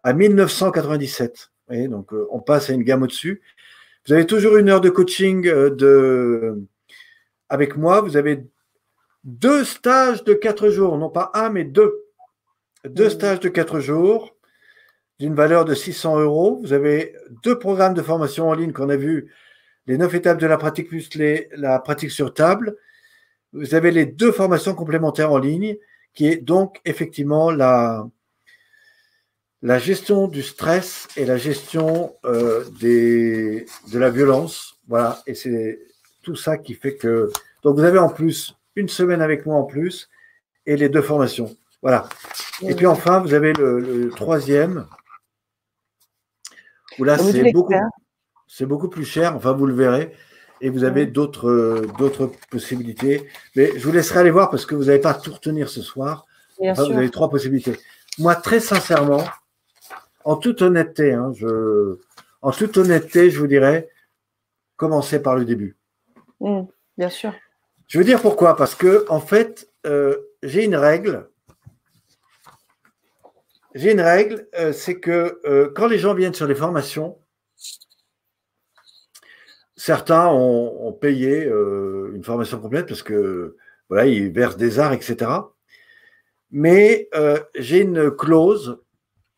à 0.02 0.12
1997. 0.12 1.50
Et 1.70 1.88
donc, 1.88 2.12
euh, 2.12 2.26
on 2.30 2.40
passe 2.40 2.70
à 2.70 2.72
une 2.72 2.82
gamme 2.82 3.02
au-dessus. 3.02 3.42
Vous 4.06 4.12
avez 4.12 4.26
toujours 4.26 4.56
une 4.56 4.68
heure 4.68 4.80
de 4.80 4.90
coaching 4.90 5.42
de, 5.42 6.62
avec 7.48 7.76
moi. 7.76 8.00
Vous 8.00 8.16
avez 8.16 8.44
deux 9.24 9.64
stages 9.64 10.24
de 10.24 10.34
quatre 10.34 10.70
jours, 10.70 10.96
non 10.96 11.10
pas 11.10 11.30
un, 11.34 11.50
mais 11.50 11.64
deux 11.64 12.06
deux 12.84 13.06
mmh. 13.06 13.10
stages 13.10 13.40
de 13.40 13.48
quatre 13.48 13.80
jours 13.80 14.36
d'une 15.18 15.34
valeur 15.34 15.64
de 15.64 15.74
600 15.74 16.20
euros. 16.20 16.58
Vous 16.62 16.72
avez 16.72 17.14
deux 17.42 17.58
programmes 17.58 17.94
de 17.94 18.02
formation 18.02 18.48
en 18.48 18.54
ligne 18.54 18.72
qu'on 18.72 18.88
a 18.88 18.96
vu, 18.96 19.30
les 19.86 19.98
neuf 19.98 20.14
étapes 20.14 20.38
de 20.38 20.46
la 20.46 20.56
pratique 20.56 20.88
plus 20.88 21.14
les, 21.14 21.48
la 21.52 21.78
pratique 21.78 22.10
sur 22.10 22.32
table. 22.32 22.76
Vous 23.52 23.74
avez 23.74 23.90
les 23.90 24.06
deux 24.06 24.32
formations 24.32 24.74
complémentaires 24.74 25.32
en 25.32 25.38
ligne, 25.38 25.76
qui 26.14 26.26
est 26.26 26.36
donc 26.36 26.80
effectivement 26.84 27.50
la, 27.50 28.08
la 29.62 29.78
gestion 29.78 30.26
du 30.26 30.42
stress 30.42 31.08
et 31.16 31.24
la 31.24 31.36
gestion 31.36 32.14
euh, 32.24 32.64
des, 32.80 33.66
de 33.92 33.98
la 33.98 34.10
violence. 34.10 34.78
Voilà, 34.88 35.22
et 35.26 35.34
c'est 35.34 35.80
tout 36.22 36.36
ça 36.36 36.56
qui 36.58 36.74
fait 36.74 36.96
que. 36.96 37.30
Donc 37.62 37.76
vous 37.76 37.84
avez 37.84 37.98
en 37.98 38.08
plus 38.08 38.56
une 38.76 38.88
semaine 38.88 39.20
avec 39.20 39.46
moi 39.46 39.56
en 39.56 39.64
plus 39.64 40.08
et 40.66 40.76
les 40.76 40.88
deux 40.88 41.02
formations. 41.02 41.54
Voilà. 41.82 42.08
Et 42.62 42.74
puis 42.74 42.86
enfin, 42.86 43.20
vous 43.20 43.34
avez 43.34 43.52
le, 43.52 44.10
troisième, 44.14 44.86
où 46.98 47.04
là, 47.04 47.16
c'est 47.18 48.66
beaucoup, 48.66 48.88
plus 48.88 49.04
cher, 49.04 49.34
enfin, 49.36 49.52
vous 49.52 49.66
le 49.66 49.74
verrez, 49.74 50.12
et 50.60 50.68
vous 50.68 50.84
avez 50.84 51.06
d'autres, 51.06 51.86
d'autres 51.98 52.30
possibilités. 52.50 53.26
Mais 53.56 53.78
je 53.78 53.86
vous 53.86 53.92
laisserai 53.92 54.20
aller 54.20 54.30
voir 54.30 54.50
parce 54.50 54.66
que 54.66 54.74
vous 54.74 54.84
n'allez 54.84 54.98
pas 54.98 55.14
tout 55.14 55.32
retenir 55.32 55.68
ce 55.68 55.80
soir. 55.80 56.26
Enfin, 56.62 56.84
vous 56.84 56.98
avez 56.98 57.10
trois 57.10 57.30
possibilités. 57.30 57.78
Moi, 58.18 58.34
très 58.34 58.60
sincèrement, 58.60 59.24
en 60.24 60.36
toute 60.36 60.62
honnêteté, 60.62 61.12
hein, 61.12 61.32
je, 61.34 61.98
en 62.42 62.50
toute 62.52 62.76
honnêteté, 62.76 63.30
je 63.30 63.38
vous 63.38 63.46
dirais, 63.46 63.88
commencez 64.76 65.20
par 65.20 65.36
le 65.36 65.44
début. 65.44 65.76
Mmh, 66.40 66.62
bien 66.96 67.10
sûr. 67.10 67.34
Je 67.86 67.98
veux 67.98 68.04
dire 68.04 68.22
pourquoi? 68.22 68.56
Parce 68.56 68.74
que, 68.74 69.04
en 69.08 69.20
fait, 69.20 69.68
euh, 69.86 70.16
j'ai 70.42 70.64
une 70.64 70.76
règle. 70.76 71.28
J'ai 73.74 73.92
une 73.92 74.00
règle, 74.00 74.48
euh, 74.58 74.72
c'est 74.72 74.98
que 74.98 75.40
euh, 75.44 75.70
quand 75.74 75.86
les 75.86 75.98
gens 75.98 76.14
viennent 76.14 76.34
sur 76.34 76.46
les 76.46 76.54
formations, 76.54 77.18
certains 79.76 80.28
ont, 80.28 80.92
payé 80.92 81.44
une 81.44 82.22
formation 82.22 82.60
complète 82.60 82.86
parce 82.86 83.02
que 83.02 83.56
voilà, 83.88 84.06
ils 84.06 84.30
versent 84.30 84.58
des 84.58 84.78
arts, 84.78 84.92
etc. 84.92 85.30
Mais 86.50 87.08
j'ai 87.54 87.80
une 87.80 88.10
clause. 88.10 88.78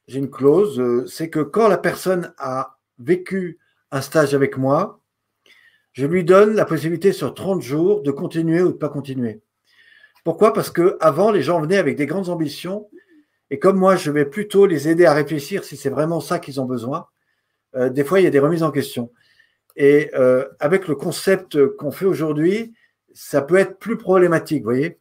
J'ai 0.09 0.19
une 0.19 0.31
clause, 0.31 1.07
c'est 1.07 1.31
que 1.31 1.41
quand 1.41 1.69
la 1.69 1.79
personne 1.79 2.33
a 2.39 2.79
vécu 2.99 3.59
un 3.91 4.01
stage 4.01 4.35
avec 4.35 4.57
moi, 4.57 5.01
je 5.93 6.07
lui 6.07 6.24
donne 6.24 6.55
la 6.55 6.65
possibilité 6.65 7.12
sur 7.12 7.35
30 7.35 7.62
jours 7.62 8.03
de 8.03 8.11
continuer 8.11 8.62
ou 8.62 8.69
de 8.69 8.73
ne 8.73 8.79
pas 8.79 8.89
continuer. 8.89 9.43
Pourquoi? 10.24 10.53
Parce 10.53 10.70
que 10.70 10.97
avant, 11.01 11.31
les 11.31 11.43
gens 11.43 11.61
venaient 11.61 11.77
avec 11.77 11.97
des 11.97 12.07
grandes 12.07 12.29
ambitions, 12.29 12.89
et 13.51 13.59
comme 13.59 13.77
moi, 13.77 13.97
je 13.97 14.11
vais 14.11 14.24
plutôt 14.24 14.65
les 14.65 14.89
aider 14.89 15.05
à 15.05 15.12
réfléchir 15.12 15.65
si 15.65 15.77
c'est 15.77 15.91
vraiment 15.91 16.20
ça 16.20 16.39
qu'ils 16.39 16.61
ont 16.61 16.65
besoin. 16.65 17.07
Euh, 17.77 17.91
des 17.91 18.05
fois, 18.05 18.20
il 18.20 18.24
y 18.24 18.27
a 18.27 18.31
des 18.31 18.39
remises 18.39 18.62
en 18.62 18.70
question. 18.70 19.12
Et 19.77 20.11
euh, 20.15 20.47
avec 20.59 20.89
le 20.89 20.95
concept 20.95 21.66
qu'on 21.77 21.91
fait 21.91 22.07
aujourd'hui, 22.07 22.73
ça 23.12 23.43
peut 23.43 23.57
être 23.57 23.79
plus 23.79 23.99
problématique, 23.99 24.62
vous 24.62 24.70
voyez, 24.70 24.99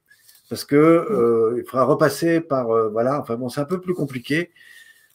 parce 0.49 0.65
que 0.65 0.75
euh, 0.75 1.55
il 1.59 1.63
faudra 1.63 1.85
repasser 1.85 2.41
par 2.41 2.67
voilà. 2.91 3.21
Enfin 3.21 3.35
bon, 3.35 3.47
c'est 3.47 3.61
un 3.61 3.65
peu 3.65 3.79
plus 3.79 3.93
compliqué. 3.93 4.51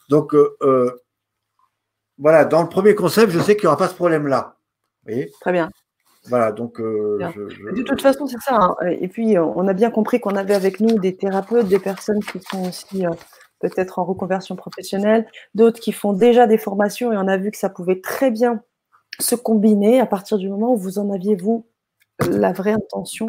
Donc 0.09 0.35
voilà, 2.17 2.45
dans 2.45 2.63
le 2.63 2.69
premier 2.69 2.95
concept, 2.95 3.31
je 3.31 3.39
sais 3.39 3.55
qu'il 3.55 3.63
n'y 3.63 3.67
aura 3.67 3.77
pas 3.77 3.87
ce 3.87 3.95
problème-là. 3.95 4.57
Très 5.41 5.51
bien. 5.51 5.69
Voilà, 6.29 6.51
donc. 6.51 6.79
Euh, 6.79 7.17
de 7.73 7.83
toute 7.83 8.01
façon, 8.01 8.27
c'est 8.27 8.41
ça. 8.41 8.55
Hein. 8.55 8.75
Et 8.99 9.07
puis, 9.07 9.37
euh, 9.37 9.43
on 9.43 9.67
a 9.67 9.73
bien 9.73 9.91
compris 9.91 10.19
qu'on 10.19 10.35
avait 10.35 10.55
avec 10.55 10.79
nous 10.79 10.99
des 10.99 11.15
thérapeutes, 11.15 11.67
des 11.67 11.79
personnes 11.79 12.21
qui 12.21 12.39
sont 12.41 12.67
aussi 12.67 13.05
euh, 13.05 13.11
peut-être 13.59 13.99
en 13.99 14.05
reconversion 14.05 14.55
professionnelle, 14.55 15.27
d'autres 15.55 15.79
qui 15.79 15.91
font 15.91 16.13
déjà 16.13 16.47
des 16.47 16.57
formations 16.57 17.13
et 17.13 17.17
on 17.17 17.27
a 17.27 17.37
vu 17.37 17.51
que 17.51 17.57
ça 17.57 17.69
pouvait 17.69 18.01
très 18.01 18.29
bien 18.29 18.61
se 19.19 19.35
combiner 19.35 19.99
à 19.99 20.05
partir 20.05 20.37
du 20.37 20.49
moment 20.49 20.73
où 20.73 20.77
vous 20.77 20.99
en 20.99 21.09
aviez, 21.11 21.35
vous, 21.35 21.65
la 22.29 22.51
vraie 22.51 22.73
intention 22.73 23.25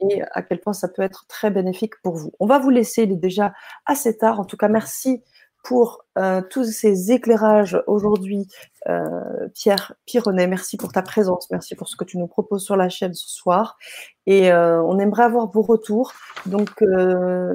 et 0.00 0.22
à 0.32 0.42
quel 0.42 0.60
point 0.60 0.72
ça 0.72 0.88
peut 0.88 1.02
être 1.02 1.26
très 1.26 1.50
bénéfique 1.50 1.94
pour 2.02 2.16
vous. 2.16 2.32
On 2.38 2.46
va 2.46 2.58
vous 2.58 2.70
laisser, 2.70 3.02
il 3.02 3.12
est 3.12 3.16
déjà 3.16 3.52
assez 3.84 4.16
tard. 4.16 4.38
En 4.38 4.44
tout 4.44 4.56
cas, 4.56 4.68
merci 4.68 5.22
pour 5.68 6.02
euh, 6.16 6.40
tous 6.48 6.64
ces 6.64 7.12
éclairages 7.12 7.78
aujourd'hui, 7.86 8.48
euh, 8.88 9.48
Pierre 9.52 9.92
Pironnet. 10.06 10.46
Merci 10.46 10.78
pour 10.78 10.92
ta 10.92 11.02
présence, 11.02 11.50
merci 11.50 11.74
pour 11.74 11.90
ce 11.90 11.96
que 11.96 12.04
tu 12.04 12.16
nous 12.16 12.26
proposes 12.26 12.64
sur 12.64 12.74
la 12.74 12.88
chaîne 12.88 13.12
ce 13.12 13.28
soir. 13.28 13.76
Et 14.24 14.50
euh, 14.50 14.82
on 14.82 14.98
aimerait 14.98 15.24
avoir 15.24 15.50
vos 15.50 15.60
retours. 15.60 16.14
Donc, 16.46 16.82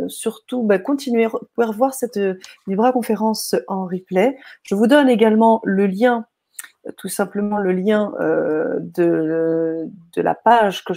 surtout, 0.09 0.61
bah, 0.61 0.77
continuez, 0.77 1.25
vous 1.25 1.39
pouvez 1.55 1.65
revoir 1.65 1.95
cette 1.95 2.19
Vibra 2.67 2.91
conférence 2.91 3.55
en 3.67 3.85
replay. 3.85 4.37
Je 4.61 4.75
vous 4.75 4.85
donne 4.85 5.09
également 5.09 5.59
le 5.63 5.87
lien 5.87 6.27
tout 6.97 7.07
simplement 7.07 7.57
le 7.57 7.71
lien 7.71 8.11
de, 8.19 9.89
la 10.17 10.35
page 10.35 10.83
que, 10.83 10.93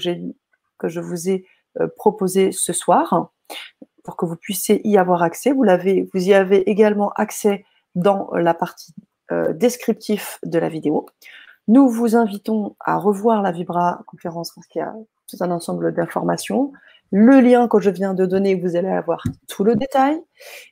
que 0.79 0.89
je 0.89 1.01
vous 1.01 1.31
ai 1.31 1.47
proposé 1.97 2.53
ce 2.53 2.75
soir 2.75 3.31
pour 4.07 4.17
que 4.17 4.25
vous 4.25 4.37
puissiez 4.37 4.87
y 4.89 4.97
avoir 4.97 5.23
accès. 5.23 5.53
Vous, 5.53 5.65
vous 6.15 6.29
y 6.29 6.33
avez 6.33 6.71
également 6.71 7.11
accès 7.17 7.65
dans 7.97 8.31
la 8.33 8.55
partie 8.55 8.95
euh, 9.33 9.53
descriptif 9.53 10.39
de 10.45 10.59
la 10.59 10.69
vidéo. 10.69 11.07
Nous 11.67 11.89
vous 11.89 12.15
invitons 12.15 12.77
à 12.79 12.97
revoir 12.97 13.43
la 13.43 13.51
Vibra 13.51 14.03
conférence 14.07 14.53
parce 14.55 14.69
qu'il 14.69 14.79
y 14.79 14.85
a 14.85 14.95
tout 15.29 15.37
un 15.41 15.51
ensemble 15.51 15.93
d'informations. 15.93 16.73
Le 17.11 17.41
lien 17.41 17.67
que 17.67 17.81
je 17.81 17.91
viens 17.91 18.15
de 18.15 18.27
donner, 18.27 18.55
vous 18.55 18.77
allez 18.77 18.89
avoir 18.89 19.25
tout 19.49 19.65
le 19.65 19.75
détail. 19.75 20.21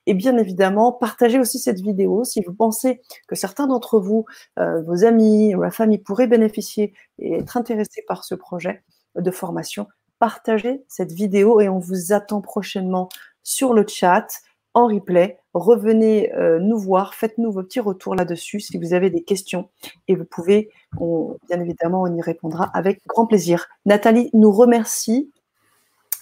Et 0.06 0.15
bien 0.15 0.36
évidemment, 0.36 0.93
partagez 0.93 1.40
aussi 1.40 1.59
cette 1.59 1.81
vidéo 1.81 2.23
si 2.23 2.43
vous 2.43 2.55
pensez 2.55 3.01
que 3.27 3.35
certains 3.35 3.66
d'entre 3.66 3.98
vous, 3.98 4.24
euh, 4.61 4.82
vos 4.82 5.05
amis 5.05 5.55
ou 5.56 5.62
la 5.62 5.73
famille 5.73 5.98
pourraient 5.98 6.28
bénéficier 6.28 6.94
et 7.19 7.35
être 7.39 7.56
intéressés 7.56 8.05
par 8.06 8.24
ce 8.24 8.36
projet 8.36 8.85
de 9.16 9.31
formation 9.32 9.89
partagez 10.19 10.85
cette 10.89 11.12
vidéo 11.12 11.61
et 11.61 11.69
on 11.69 11.78
vous 11.78 12.12
attend 12.12 12.41
prochainement 12.41 13.09
sur 13.43 13.74
le 13.74 13.85
chat, 13.86 14.27
en 14.74 14.89
replay. 14.89 15.39
Revenez 15.55 16.35
euh, 16.35 16.59
nous 16.59 16.78
voir, 16.78 17.15
faites-nous 17.15 17.53
vos 17.53 17.62
petits 17.62 17.81
retours 17.81 18.16
là-dessus 18.16 18.59
si 18.61 18.77
vous 18.77 18.93
avez 18.93 19.09
des 19.09 19.23
questions 19.23 19.70
et 20.09 20.16
vous 20.16 20.24
pouvez, 20.24 20.69
bien 21.49 21.61
évidemment, 21.61 22.03
on 22.03 22.15
y 22.15 22.20
répondra 22.20 22.70
avec 22.74 23.01
grand 23.07 23.27
plaisir. 23.27 23.66
Nathalie 23.86 24.31
nous 24.32 24.51
remercie. 24.51 25.31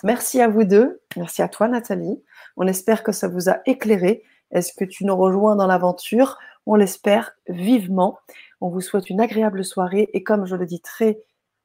Merci 0.05 0.41
à 0.41 0.49
vous 0.49 0.65
deux. 0.65 1.01
Merci 1.17 1.41
à 1.41 1.49
toi, 1.49 1.69
Nathalie. 1.69 2.23
On 2.57 2.67
espère 2.67 3.03
que 3.03 3.13
ça 3.13 3.29
vous 3.29 3.49
a 3.49 3.61
éclairé. 3.65 4.23
Est-ce 4.51 4.75
que 4.75 4.85
tu 4.85 5.07
nous 5.07 5.17
rejoins 5.17 5.57
dans 5.57 5.67
l'aventure? 5.67 6.39
On 6.67 6.75
l'espère 6.75 7.33
vivement. 7.49 8.19
On 8.61 8.69
vous 8.69 8.83
souhaite 8.83 9.09
une 9.09 9.21
agréable 9.21 9.65
soirée 9.65 10.11
et 10.13 10.23
comme 10.23 10.45
je 10.45 10.57
le 10.57 10.67
dis 10.67 10.81
très 10.81 11.21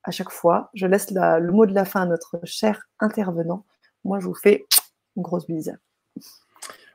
à 0.07 0.11
chaque 0.11 0.31
fois. 0.31 0.69
Je 0.73 0.87
laisse 0.87 1.11
le 1.11 1.51
mot 1.51 1.65
de 1.65 1.73
la 1.73 1.85
fin 1.85 2.01
à 2.01 2.05
notre 2.05 2.39
cher 2.45 2.87
intervenant. 2.99 3.65
Moi, 4.05 4.19
je 4.19 4.25
vous 4.25 4.33
fais 4.33 4.65
une 5.17 5.23
grosse 5.23 5.45
bise. 5.45 5.77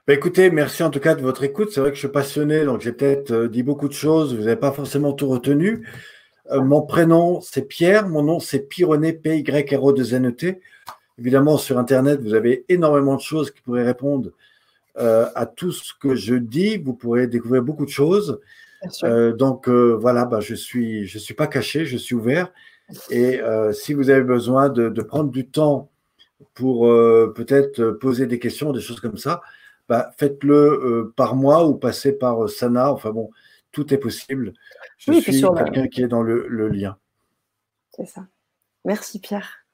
Bah, 0.06 0.14
écoutez, 0.14 0.50
merci 0.50 0.82
en 0.82 0.90
tout 0.90 0.98
cas 0.98 1.14
de 1.14 1.20
votre 1.20 1.44
écoute. 1.44 1.70
C'est 1.72 1.80
vrai 1.80 1.90
que 1.90 1.94
je 1.94 2.00
suis 2.00 2.08
passionné, 2.08 2.64
donc 2.64 2.80
j'ai 2.80 2.92
peut-être 2.92 3.30
euh, 3.30 3.48
dit 3.48 3.62
beaucoup 3.62 3.86
de 3.86 3.92
choses. 3.92 4.34
Vous 4.34 4.44
n'avez 4.44 4.56
pas 4.56 4.72
forcément 4.72 5.12
tout 5.12 5.28
retenu. 5.28 5.86
Euh, 6.50 6.62
mon 6.62 6.80
prénom, 6.82 7.40
c'est 7.42 7.68
Pierre. 7.68 8.08
Mon 8.08 8.22
nom, 8.22 8.40
c'est 8.40 8.60
Pyrené, 8.60 9.12
P-Y-R-O 9.12 9.92
de 9.92 10.14
N-E-T. 10.14 10.60
Évidemment, 11.18 11.58
sur 11.58 11.78
Internet, 11.78 12.20
vous 12.22 12.32
avez 12.32 12.64
énormément 12.70 13.16
de 13.16 13.20
choses 13.20 13.50
qui 13.50 13.60
pourraient 13.60 13.84
répondre 13.84 14.30
euh, 14.98 15.28
à 15.34 15.44
tout 15.44 15.70
ce 15.70 15.92
que 16.00 16.14
je 16.14 16.34
dis. 16.34 16.78
Vous 16.78 16.94
pourrez 16.94 17.26
découvrir 17.26 17.62
beaucoup 17.62 17.84
de 17.84 17.90
choses. 17.90 18.40
donc 19.38 19.68
voilà, 19.68 20.24
bah, 20.24 20.40
je 20.40 20.52
ne 20.52 20.56
suis, 20.56 21.06
je 21.06 21.18
suis 21.18 21.34
pas 21.34 21.46
caché, 21.46 21.84
je 21.84 21.98
suis 21.98 22.14
ouvert. 22.14 22.50
Et 23.10 23.40
euh, 23.40 23.72
si 23.72 23.94
vous 23.94 24.10
avez 24.10 24.22
besoin 24.22 24.68
de, 24.68 24.88
prendre 25.02 25.30
du 25.30 25.48
temps 25.48 25.90
pour 26.54 26.86
euh, 26.86 27.32
peut-être 27.34 27.90
poser 27.92 28.26
des 28.26 28.38
questions, 28.38 28.72
des 28.72 28.80
choses 28.80 29.00
comme 29.00 29.16
ça, 29.16 29.42
bah, 29.88 30.10
faites-le 30.18 30.54
euh, 30.54 31.12
par 31.16 31.34
moi 31.34 31.66
ou 31.66 31.74
passez 31.74 32.12
par 32.12 32.48
Sana. 32.48 32.92
Enfin 32.92 33.10
bon, 33.10 33.30
tout 33.72 33.92
est 33.92 33.98
possible. 33.98 34.52
Je 34.98 35.12
suis 35.12 35.42
quelqu'un 35.42 35.88
qui 35.88 36.02
est 36.02 36.08
dans 36.08 36.22
le, 36.22 36.68
lien. 36.68 36.96
C'est 37.90 38.06
ça. 38.06 38.26
Merci 38.84 39.20
Pierre. 39.20 39.66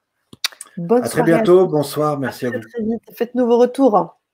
Bonne 0.77 1.03
à 1.03 1.09
très 1.09 1.23
bientôt. 1.23 1.67
Bonsoir. 1.67 2.19
Merci 2.19 2.45
à, 2.45 2.51
vous. 2.51 2.59
Très 2.59 2.83
vite. 2.83 3.01
Faites-nous 3.13 3.45
vos 3.45 3.57
retours. 3.57 4.18